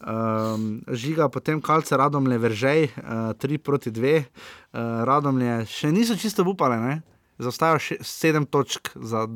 Um, 0.00 0.80
žiga, 0.88 1.28
potem 1.28 1.60
kalce 1.60 1.96
Radomlje, 1.96 2.38
Veržej, 2.40 2.88
3 2.96 3.36
uh, 3.36 3.62
proti 3.62 3.90
2, 3.92 4.16
uh, 4.16 5.04
Radomlje 5.04 5.66
še 5.68 5.92
niso 5.92 6.16
čisto 6.16 6.46
upale, 6.48 6.80
ne? 6.80 6.94
zaostajajo 7.40 8.00
7 8.04 8.46
točk 8.52 8.90
za 8.94 9.28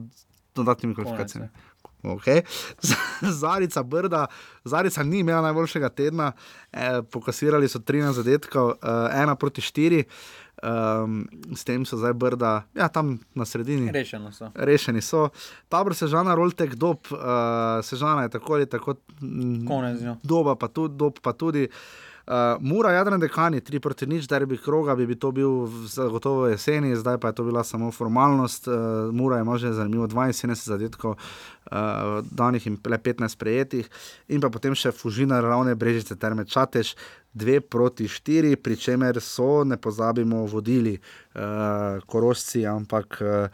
dodatnimi 0.55 0.94
kvalifikacijami. 0.94 1.48
Okay. 2.05 2.43
Zarica 3.40 3.82
Brda, 3.82 4.27
Zarica 4.65 5.02
ni 5.02 5.19
imela 5.19 5.40
najboljšega 5.43 5.89
tedna, 5.89 6.32
eh, 6.73 7.02
pokasirali 7.12 7.69
so 7.69 7.78
13 7.78 8.12
zadetkov, 8.12 8.70
eh, 8.70 8.77
1 9.20 9.36
proti 9.36 9.61
4. 9.61 10.05
Um, 10.63 11.27
s 11.57 11.65
tem 11.65 11.83
so 11.85 11.99
zdaj 11.99 12.15
brda, 12.15 12.63
ja, 12.79 12.89
tam 12.89 13.19
na 13.35 13.45
sredini. 13.45 13.93
Rešeno 13.93 14.33
so. 14.33 14.51
Rešeni 14.55 15.03
so. 15.03 15.29
Tabor 15.69 15.95
Sežana, 15.95 16.35
Roltek, 16.35 16.75
dob, 16.75 17.11
uh, 17.11 17.83
Sežana 17.83 18.23
je 18.23 18.37
tako 18.39 18.55
ali 18.55 18.67
tako. 18.67 18.95
Konec 19.69 19.99
z 19.99 20.05
njo. 20.05 20.17
Doba 20.23 20.55
pa 20.57 20.69
tudi, 20.69 20.97
dob 20.97 21.19
pa 21.23 21.33
tudi. 21.33 21.69
Uh, 21.69 22.14
Mura, 22.61 22.93
Jadran, 22.93 23.21
dekani, 23.21 23.61
tri 23.61 23.81
proti 23.81 24.07
nič, 24.07 24.25
da 24.29 24.39
bi 24.47 24.57
kroga, 24.57 24.95
bi, 24.97 25.07
bi 25.07 25.15
to 25.15 25.31
bil 25.31 25.67
zagotovo 25.93 26.47
jeseni, 26.49 26.97
zdaj 26.97 27.19
pa 27.21 27.29
je 27.29 27.35
to 27.35 27.45
bila 27.45 27.65
samo 27.65 27.91
formalnost. 27.93 28.69
Uh, 28.69 28.75
Mura 29.13 29.41
ima 29.41 29.59
že 29.59 29.73
zanimivo 29.73 30.07
72 30.07 30.55
zadetkov, 30.55 31.11
uh, 31.11 32.25
danih 32.31 32.67
in 32.67 32.79
le 32.85 32.99
15 32.99 33.37
prejetih, 33.37 33.91
in 34.29 34.41
pa 34.41 34.49
potem 34.49 34.75
še 34.75 34.93
Fužina, 34.93 35.41
ravne 35.41 35.75
brežice, 35.75 36.17
terme 36.17 36.45
Čatež, 36.45 36.97
2 37.35 37.61
proti 37.61 38.09
4, 38.09 38.57
pri 38.57 38.77
čemer 38.77 39.21
so, 39.21 39.65
ne 39.65 39.77
pozabimo, 39.77 40.47
vodili 40.47 40.97
uh, 40.97 42.01
korošci, 42.07 42.65
ampak. 42.67 43.21
Uh, 43.21 43.49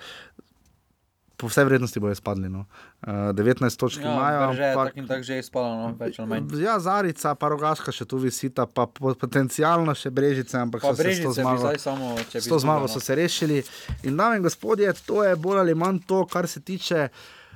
Po 1.41 1.49
vsej 1.49 1.65
vrednosti 1.65 1.97
bojo 1.97 2.13
izpadli. 2.13 2.49
No. 2.49 2.67
Uh, 3.01 3.33
19 3.33 3.77
točk 3.77 3.99
Ja, 3.99 4.13
imajo. 4.13 4.49
Brže 4.49 4.63
je 4.63 4.69
ampak- 4.69 4.87
tako 4.87 4.99
in 4.99 5.07
tako 5.09 5.23
že 5.23 5.39
izpalo, 5.39 5.69
no, 5.73 5.97
več 5.97 6.19
ali 6.19 6.29
manj. 6.29 6.61
Ja, 6.61 6.77
Zarica, 6.79 7.35
pa 7.35 7.49
rogaška 7.49 7.89
še 7.91 8.05
tu 8.05 8.19
visita, 8.19 8.67
pa 8.67 8.85
po- 8.87 9.15
potencialno 9.15 9.95
še 9.95 10.11
brežice, 10.11 10.55
ampak 10.55 10.83
Pa 10.83 10.89
so 10.89 10.95
se 10.95 11.03
s 11.03 11.07
to 11.19 11.33
Brežice 11.33 11.41
zmago, 11.41 11.79
samo, 11.79 12.07
s 12.21 12.45
to 12.45 12.59
zmago 12.59 12.85
izgubili, 12.85 12.89
so 12.89 12.99
no. 12.99 13.01
se 13.01 13.15
rešili. 13.15 13.59
In 14.03 14.17
dame 14.17 14.37
in 14.37 14.43
gospodje, 14.43 14.93
to 15.01 15.25
je 15.25 15.33
bolj 15.35 15.59
ali 15.59 15.75
manj 15.75 16.05
to, 16.07 16.27
kar 16.27 16.45
se 16.47 16.61
tiče. 16.61 17.09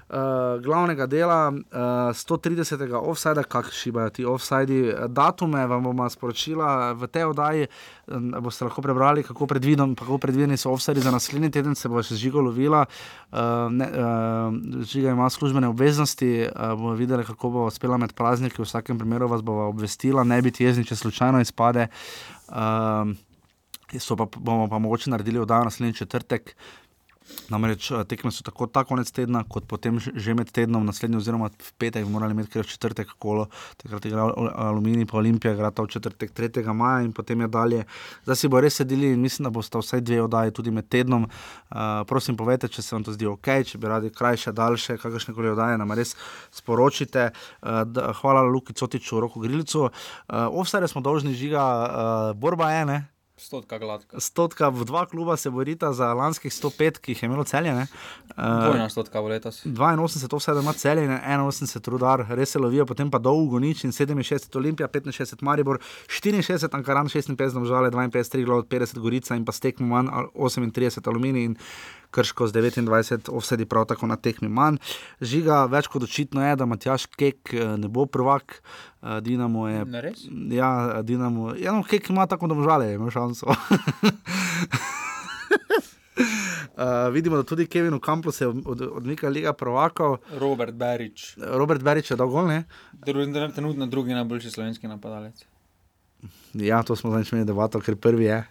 Uh, 0.04 0.60
glavnega 0.60 1.06
dela 1.06 1.48
uh, 1.48 2.12
130. 2.12 2.92
offsajda, 2.92 3.42
kako 3.42 3.70
šibajo 3.70 4.10
ti 4.10 4.24
offsajdi, 4.24 4.92
datume 5.08 5.66
vam 5.66 5.82
bomo 5.82 6.08
sporočila 6.10 6.92
v 6.92 7.08
tej 7.08 7.24
oddaji. 7.24 7.66
Um, 8.06 8.28
boste 8.44 8.64
lahko 8.68 8.82
prebrali, 8.84 9.22
kako, 9.24 9.46
predvidom, 9.46 9.94
kako 9.96 10.18
predvideni 10.18 10.56
so 10.60 10.74
offsajdi 10.76 11.00
za 11.00 11.10
naslednji 11.10 11.50
teden, 11.50 11.74
se 11.74 11.88
bo 11.88 12.02
še 12.04 12.20
žigo 12.20 12.44
lovila. 12.44 12.84
Uh, 13.32 13.72
ne, 13.72 13.88
uh, 13.88 14.84
žiga 14.84 15.16
ima 15.16 15.30
službene 15.30 15.72
obveznosti, 15.72 16.32
uh, 16.52 16.76
bomo 16.76 16.92
videli, 17.00 17.24
kako 17.24 17.50
bo 17.50 17.66
uspela 17.72 17.96
med 17.96 18.12
prazniki. 18.12 18.60
V 18.60 18.68
vsakem 18.68 19.00
primeru 19.00 19.28
vas 19.32 19.40
bo 19.40 19.70
obvestila, 19.70 20.24
ne 20.24 20.42
biti 20.44 20.68
jezni, 20.68 20.84
če 20.84 21.00
slučajno 21.00 21.40
izpade. 21.40 21.88
Uh, 22.52 23.16
so 23.98 24.16
pa, 24.16 24.28
bomo 24.36 24.68
pa 24.68 24.78
mogoče 24.78 25.10
naredili 25.10 25.38
oddajo 25.38 25.64
naslednji 25.64 25.94
četrtek. 25.94 26.56
Namreč 27.50 27.90
eh, 27.90 28.04
tekme 28.04 28.30
so 28.32 28.44
tako 28.44 28.66
ta 28.66 28.84
konec 28.84 29.10
tedna, 29.12 29.44
kot 29.48 29.66
potem 29.68 29.98
že- 30.00 30.34
med 30.34 30.50
tednom, 30.52 30.84
naslednji, 30.84 31.16
oziroma 31.16 31.48
v 31.48 31.72
petek, 31.78 32.06
morali 32.08 32.32
imeti 32.32 32.50
kar 32.50 32.66
četrtek 32.66 33.08
kolo, 33.18 33.46
takrat 33.76 34.04
igra 34.04 34.22
Al- 34.22 34.50
Aluminij, 34.54 35.06
pa 35.06 35.18
Olimpija, 35.18 35.52
igra 35.54 35.70
ta 35.70 35.82
v 35.82 35.88
četrtek 35.88 36.32
3. 36.32 36.72
maja 36.72 37.04
in 37.04 37.12
potem 37.12 37.40
je 37.40 37.48
dalje. 37.48 37.84
Zdaj 38.24 38.36
si 38.36 38.48
bo 38.48 38.60
res 38.60 38.74
sedeli 38.74 39.12
in 39.12 39.20
mislim, 39.20 39.44
da 39.44 39.50
boste 39.50 39.78
vsaj 39.78 40.00
dve 40.00 40.22
oddaji 40.22 40.50
tudi 40.52 40.70
med 40.70 40.88
tednom. 40.88 41.24
Uh, 41.24 42.02
prosim, 42.06 42.36
povejte, 42.36 42.68
če 42.68 42.82
se 42.82 42.94
vam 42.96 43.04
to 43.04 43.12
zdi 43.12 43.26
ok, 43.26 43.48
če 43.64 43.78
bi 43.78 43.88
radi 43.88 44.10
krajše, 44.10 44.52
daljše, 44.52 44.98
kakršne 44.98 45.34
koli 45.34 45.48
oddaje 45.48 45.78
nam 45.78 45.92
res 45.92 46.16
sporočite. 46.50 47.30
Uh, 47.62 47.84
da, 47.84 48.12
hvala 48.12 48.42
Luki 48.42 48.72
Cotiču, 48.72 49.20
Roku 49.20 49.40
Grilcu. 49.40 49.84
Uh, 49.84 49.90
Ovsare 50.50 50.88
smo 50.88 51.00
dolžni 51.00 51.34
žiga, 51.34 51.62
uh, 51.62 52.36
borba 52.36 52.70
je 52.72 52.82
ene. 52.82 53.13
Stotka 53.36 53.78
gladka. 53.78 54.20
Stotka 54.20 54.68
v 54.70 54.84
dva 54.84 55.06
kluba 55.06 55.36
se 55.36 55.50
borita 55.50 55.92
za 55.92 56.14
lanskih 56.14 56.52
105, 56.52 56.98
ki 56.98 57.12
jih 57.12 57.22
je 57.22 57.26
imelo 57.26 57.44
celje. 57.44 57.74
ne. 57.74 57.86
Dvojna 58.36 58.84
Uh, 58.84 58.90
stotka 58.90 59.20
bo 59.20 59.28
letos. 59.28 59.66
82 59.66 60.30
offside 60.32 60.60
ima 60.60 60.72
celje, 60.72 61.08
ne, 61.08 61.18
81 61.18 61.88
rudar, 61.88 62.26
res 62.30 62.50
se 62.50 62.58
lovijo, 62.58 62.86
potem 62.86 63.10
pa 63.10 63.18
dolgo 63.18 63.58
nič 63.58 63.84
in 63.84 63.90
67 63.92 64.54
Olimpija, 64.54 64.88
65 64.88 65.42
Maribor, 65.42 65.80
64 66.06 66.70
Ankaran, 66.72 67.08
56 67.08 67.54
Domžale, 67.54 67.90
52 67.90 68.30
Triglav, 68.30 68.62
50 68.62 68.98
Gorica 68.98 69.34
in 69.34 69.44
pa 69.44 69.52
stekmo 69.52 69.86
manj, 69.86 70.08
al- 70.12 70.30
38 70.34 71.06
Aluminij 71.06 71.44
in 71.44 71.56
Krško 72.14 72.46
z 72.46 72.52
29 72.52 73.30
offside 73.34 73.66
prav 73.66 73.88
tako 73.90 74.06
na 74.06 74.16
tekmi 74.16 74.48
manj. 74.48 74.78
Žiga, 75.20 75.64
več 75.70 75.88
kot 75.90 76.06
očitno 76.06 76.44
je, 76.44 76.54
da 76.56 76.68
Matjaš 76.70 77.08
Kek 77.10 77.54
eh, 77.54 77.74
ne 77.80 77.90
bo 77.90 78.06
prvak, 78.06 78.60
eh, 78.60 79.20
Dinamo 79.24 79.66
je. 79.68 79.84
Ne 79.90 80.02
res? 80.04 80.26
Ja, 80.54 81.02
Dinamo, 81.02 81.54
ja, 81.58 81.74
no, 81.74 81.82
Kek 81.88 82.10
ima 82.14 82.28
tako 82.30 82.52
domžale, 82.52 82.92
ima 82.94 83.10
šanso. 83.10 83.50
Uh, 86.74 87.10
vidimo, 87.16 87.36
da 87.36 87.42
tudi 87.42 87.66
Kevin 87.66 87.98
Kamplu 88.00 88.32
se 88.32 88.46
od, 88.46 88.62
od, 88.66 88.86
odmika 89.00 89.28
Liga 89.28 89.52
prvakov. 89.52 90.16
Robert 90.38 90.74
Berič. 90.78 91.34
Robert 91.38 91.82
Berič 91.82 92.10
je 92.14 92.16
dolgo, 92.16 92.46
ne? 92.46 92.62
Trenutno 93.04 93.86
drugi 93.86 94.14
najboljši 94.14 94.50
slovenski 94.50 94.88
napadalec. 94.88 95.44
Ja, 96.54 96.82
to 96.82 96.96
smo 96.96 97.10
zdaj 97.10 97.24
imeli 97.32 97.46
debato, 97.46 97.80
ker 97.82 97.96
prvi 97.96 98.24
je. 98.30 98.44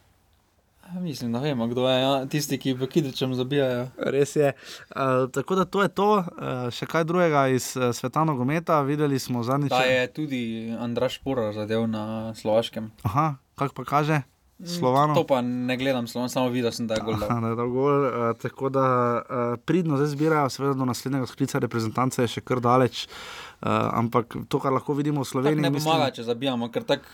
A, 0.84 0.99
Mislim, 0.99 1.31
da 1.31 1.39
vemo, 1.39 1.68
kdo 1.68 1.89
je 1.89 2.01
ja, 2.01 2.26
tisti, 2.26 2.57
ki 2.60 2.73
v 2.73 2.88
Kidričem 2.88 3.34
zabijajo. 3.35 3.88
Res 3.97 4.35
je. 4.35 4.53
Uh, 4.89 5.31
tako 5.31 5.55
da 5.55 5.65
to 5.65 5.81
je 5.81 5.88
to, 5.89 6.10
uh, 6.18 6.26
še 6.69 6.85
kaj 6.85 7.03
drugega 7.03 7.47
iz 7.47 7.72
uh, 7.76 7.89
sveta 7.91 8.23
nogometa. 8.23 8.81
Videli 8.81 9.19
smo 9.19 9.43
zadnjič. 9.43 9.72
Da 9.72 9.80
je 9.81 10.03
tudi 10.14 10.41
Andraš 10.80 11.18
Porar 11.18 11.53
zadev 11.53 11.88
na 11.88 12.03
Slovaškem. 12.35 12.91
Aha, 13.03 13.35
kako 13.55 13.73
pa 13.73 13.84
kaže? 13.85 14.22
Mm, 14.60 14.68
Slovano. 14.69 15.15
To 15.15 15.23
pa 15.23 15.41
ne 15.41 15.77
gledam, 15.77 16.07
Slovan, 16.07 16.30
samo 16.30 16.49
videl 16.49 16.72
sem, 16.72 16.88
da 16.88 16.99
je 16.99 17.01
gol. 17.01 17.18
da 17.18 17.55
dal 17.55 17.69
gol, 17.69 18.05
uh, 18.05 18.38
tako 18.38 18.69
da 18.69 18.85
uh, 19.18 19.57
pridno 19.65 19.97
zdaj 19.97 20.14
zbirajo, 20.14 20.49
seveda 20.49 20.73
do 20.73 20.85
naslednjega 20.85 21.26
sklica 21.26 21.60
reprezentance 21.60 22.22
je 22.22 22.27
še 22.27 22.41
kar 22.41 22.60
daleč. 22.60 23.07
Uh, 23.60 23.72
ampak 23.93 24.35
to, 24.47 24.60
kar 24.60 24.76
lahko 24.76 24.93
vidimo 24.93 25.23
v 25.23 25.26
Tak 25.26 25.31
Sloveniji, 25.31 25.64
ne 25.64 25.72
mislim- 25.72 25.95
pomaga, 25.95 26.11
če 26.11 26.23
zabijamo, 26.23 26.69
ker 26.69 26.84
tak 26.85 27.07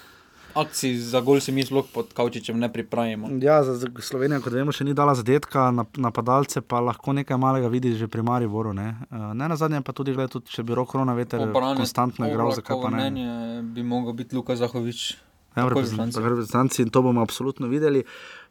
akcij 0.62 0.98
za 1.00 1.22
gol 1.22 1.40
se 1.40 1.52
mi 1.52 1.64
sploh 1.66 1.86
pod 1.94 2.14
kavčičem 2.14 2.60
ne 2.60 2.70
pripravimo. 2.74 3.30
Ja, 3.42 3.64
za 3.64 3.78
Slovenijo, 4.02 4.42
kot 4.44 4.54
vemo, 4.54 4.72
še 4.76 4.84
ni 4.84 4.94
dala 4.94 5.16
zadetka, 5.16 5.70
nap- 5.72 5.98
napadalce 5.98 6.62
pa 6.62 6.80
lahko 6.80 7.14
nekaj 7.14 7.38
malega 7.38 7.68
vidi 7.68 7.96
že 7.96 8.08
pri 8.08 8.22
Mariboru. 8.22 8.74
Ne, 8.74 8.96
uh, 9.12 9.32
ne 9.34 9.48
na 9.48 9.56
zadnje 9.56 9.82
pa 9.82 9.96
tudi, 9.96 10.14
gled, 10.14 10.30
tudi 10.30 10.52
če 10.52 10.64
bi 10.64 10.76
roko 10.76 11.00
na 11.06 11.16
veter 11.18 11.42
Obrane 11.42 11.80
konstantno 11.80 12.28
igral, 12.28 12.52
zakaj 12.52 12.78
pa 12.82 12.90
ne. 12.90 12.98
mnenje 13.10 13.30
bi 13.74 13.84
mogel 13.84 14.14
biti 14.14 14.36
Luka 14.36 14.56
Zahovič. 14.56 15.18
Ja, 15.58 15.66
reprezentanci, 15.66 16.22
reprezentanci 16.22 16.82
in 16.86 16.90
to 16.90 17.02
bomo 17.02 17.22
absolutno 17.22 17.68
videli. 17.68 18.04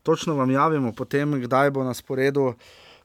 Točno 0.03 0.35
vam 0.35 0.51
javimo 0.51 0.93
potem, 0.93 1.39
kdaj 1.41 1.71
bo 1.71 1.85
na 1.87 1.95
sporedu 1.95 2.55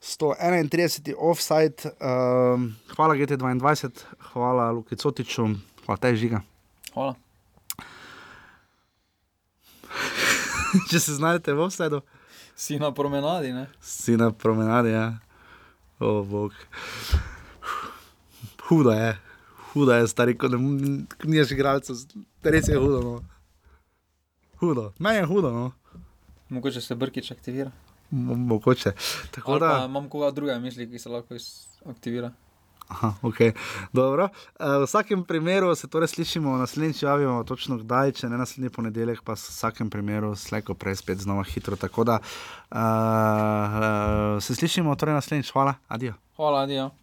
131. 0.02 1.14
offside. 1.18 1.76
Um, 2.02 2.76
hvala 2.96 3.16
GT22, 3.16 3.90
hvala 4.34 4.72
Luki 4.72 4.96
Cotiču, 4.96 5.48
hvala 5.86 5.98
tej 5.98 6.16
žiga. 6.16 6.42
Hvala. 6.94 7.16
Če 10.90 11.00
se 11.00 11.14
znajdete 11.14 11.54
v 11.54 11.60
offsideu, 11.62 12.02
Si 12.56 12.78
na 12.78 12.92
promenadi, 12.92 13.52
ne? 13.52 13.68
si 13.82 14.14
na 14.14 14.32
promenadi. 14.32 14.90
Ja. 14.90 15.18
O, 16.00 16.24
bog. 16.24 16.54
Hudo 18.64 18.92
je, 18.92 19.18
hudo 19.74 19.94
je, 19.94 20.08
stari, 20.08 20.34
ko 20.34 20.48
ne 20.48 20.58
nimaš 21.24 21.52
igralcev, 21.52 21.96
res 22.44 22.68
je 22.68 22.78
hudo. 22.78 23.00
No. 23.02 23.14
Hudo, 24.58 24.94
meni 25.00 25.18
je 25.18 25.26
hudo. 25.26 25.52
No. 25.52 25.72
Mogoče 26.50 26.82
se 26.82 26.96
Brkič 26.96 27.32
aktivira. 27.32 27.72
Mo- 28.12 28.36
Mogoče. 28.38 28.92
Tako 29.32 29.60
da. 29.60 29.86
imam 29.86 30.10
koga 30.10 30.32
druga 30.32 30.60
misli, 30.60 30.86
ki 30.86 31.00
se 31.00 31.10
lahko 31.10 31.36
aktivira. 31.86 32.32
Aha, 32.88 33.14
okay. 33.22 33.54
Dobro. 33.94 34.30
Uh, 34.60 34.84
v 34.84 34.88
vsakem 34.88 35.24
primeru 35.24 35.76
se 35.76 35.88
torej 35.88 36.08
slišimo, 36.08 36.58
naslednjič 36.58 37.04
javimo 37.04 37.44
točno 37.44 37.78
kdaj, 37.78 38.12
če 38.12 38.30
ne 38.30 38.38
naslednji 38.38 38.70
ponedeljek, 38.70 39.22
pa 39.24 39.34
v 39.34 39.42
vsakem 39.42 39.90
primeru 39.90 40.36
slejko 40.36 40.74
prej 40.74 40.96
spet 41.02 41.24
znova 41.24 41.44
hitro. 41.44 41.76
Tako 41.76 42.04
da 42.04 42.20
uh, 42.20 42.78
uh, 42.78 44.44
se 44.44 44.56
slišimo 44.56 44.96
torej 44.96 45.16
naslednjič. 45.20 45.52
Hvala, 45.52 45.74
adijo. 45.88 46.14
Hvala, 46.36 46.66
Adijo. 46.66 47.03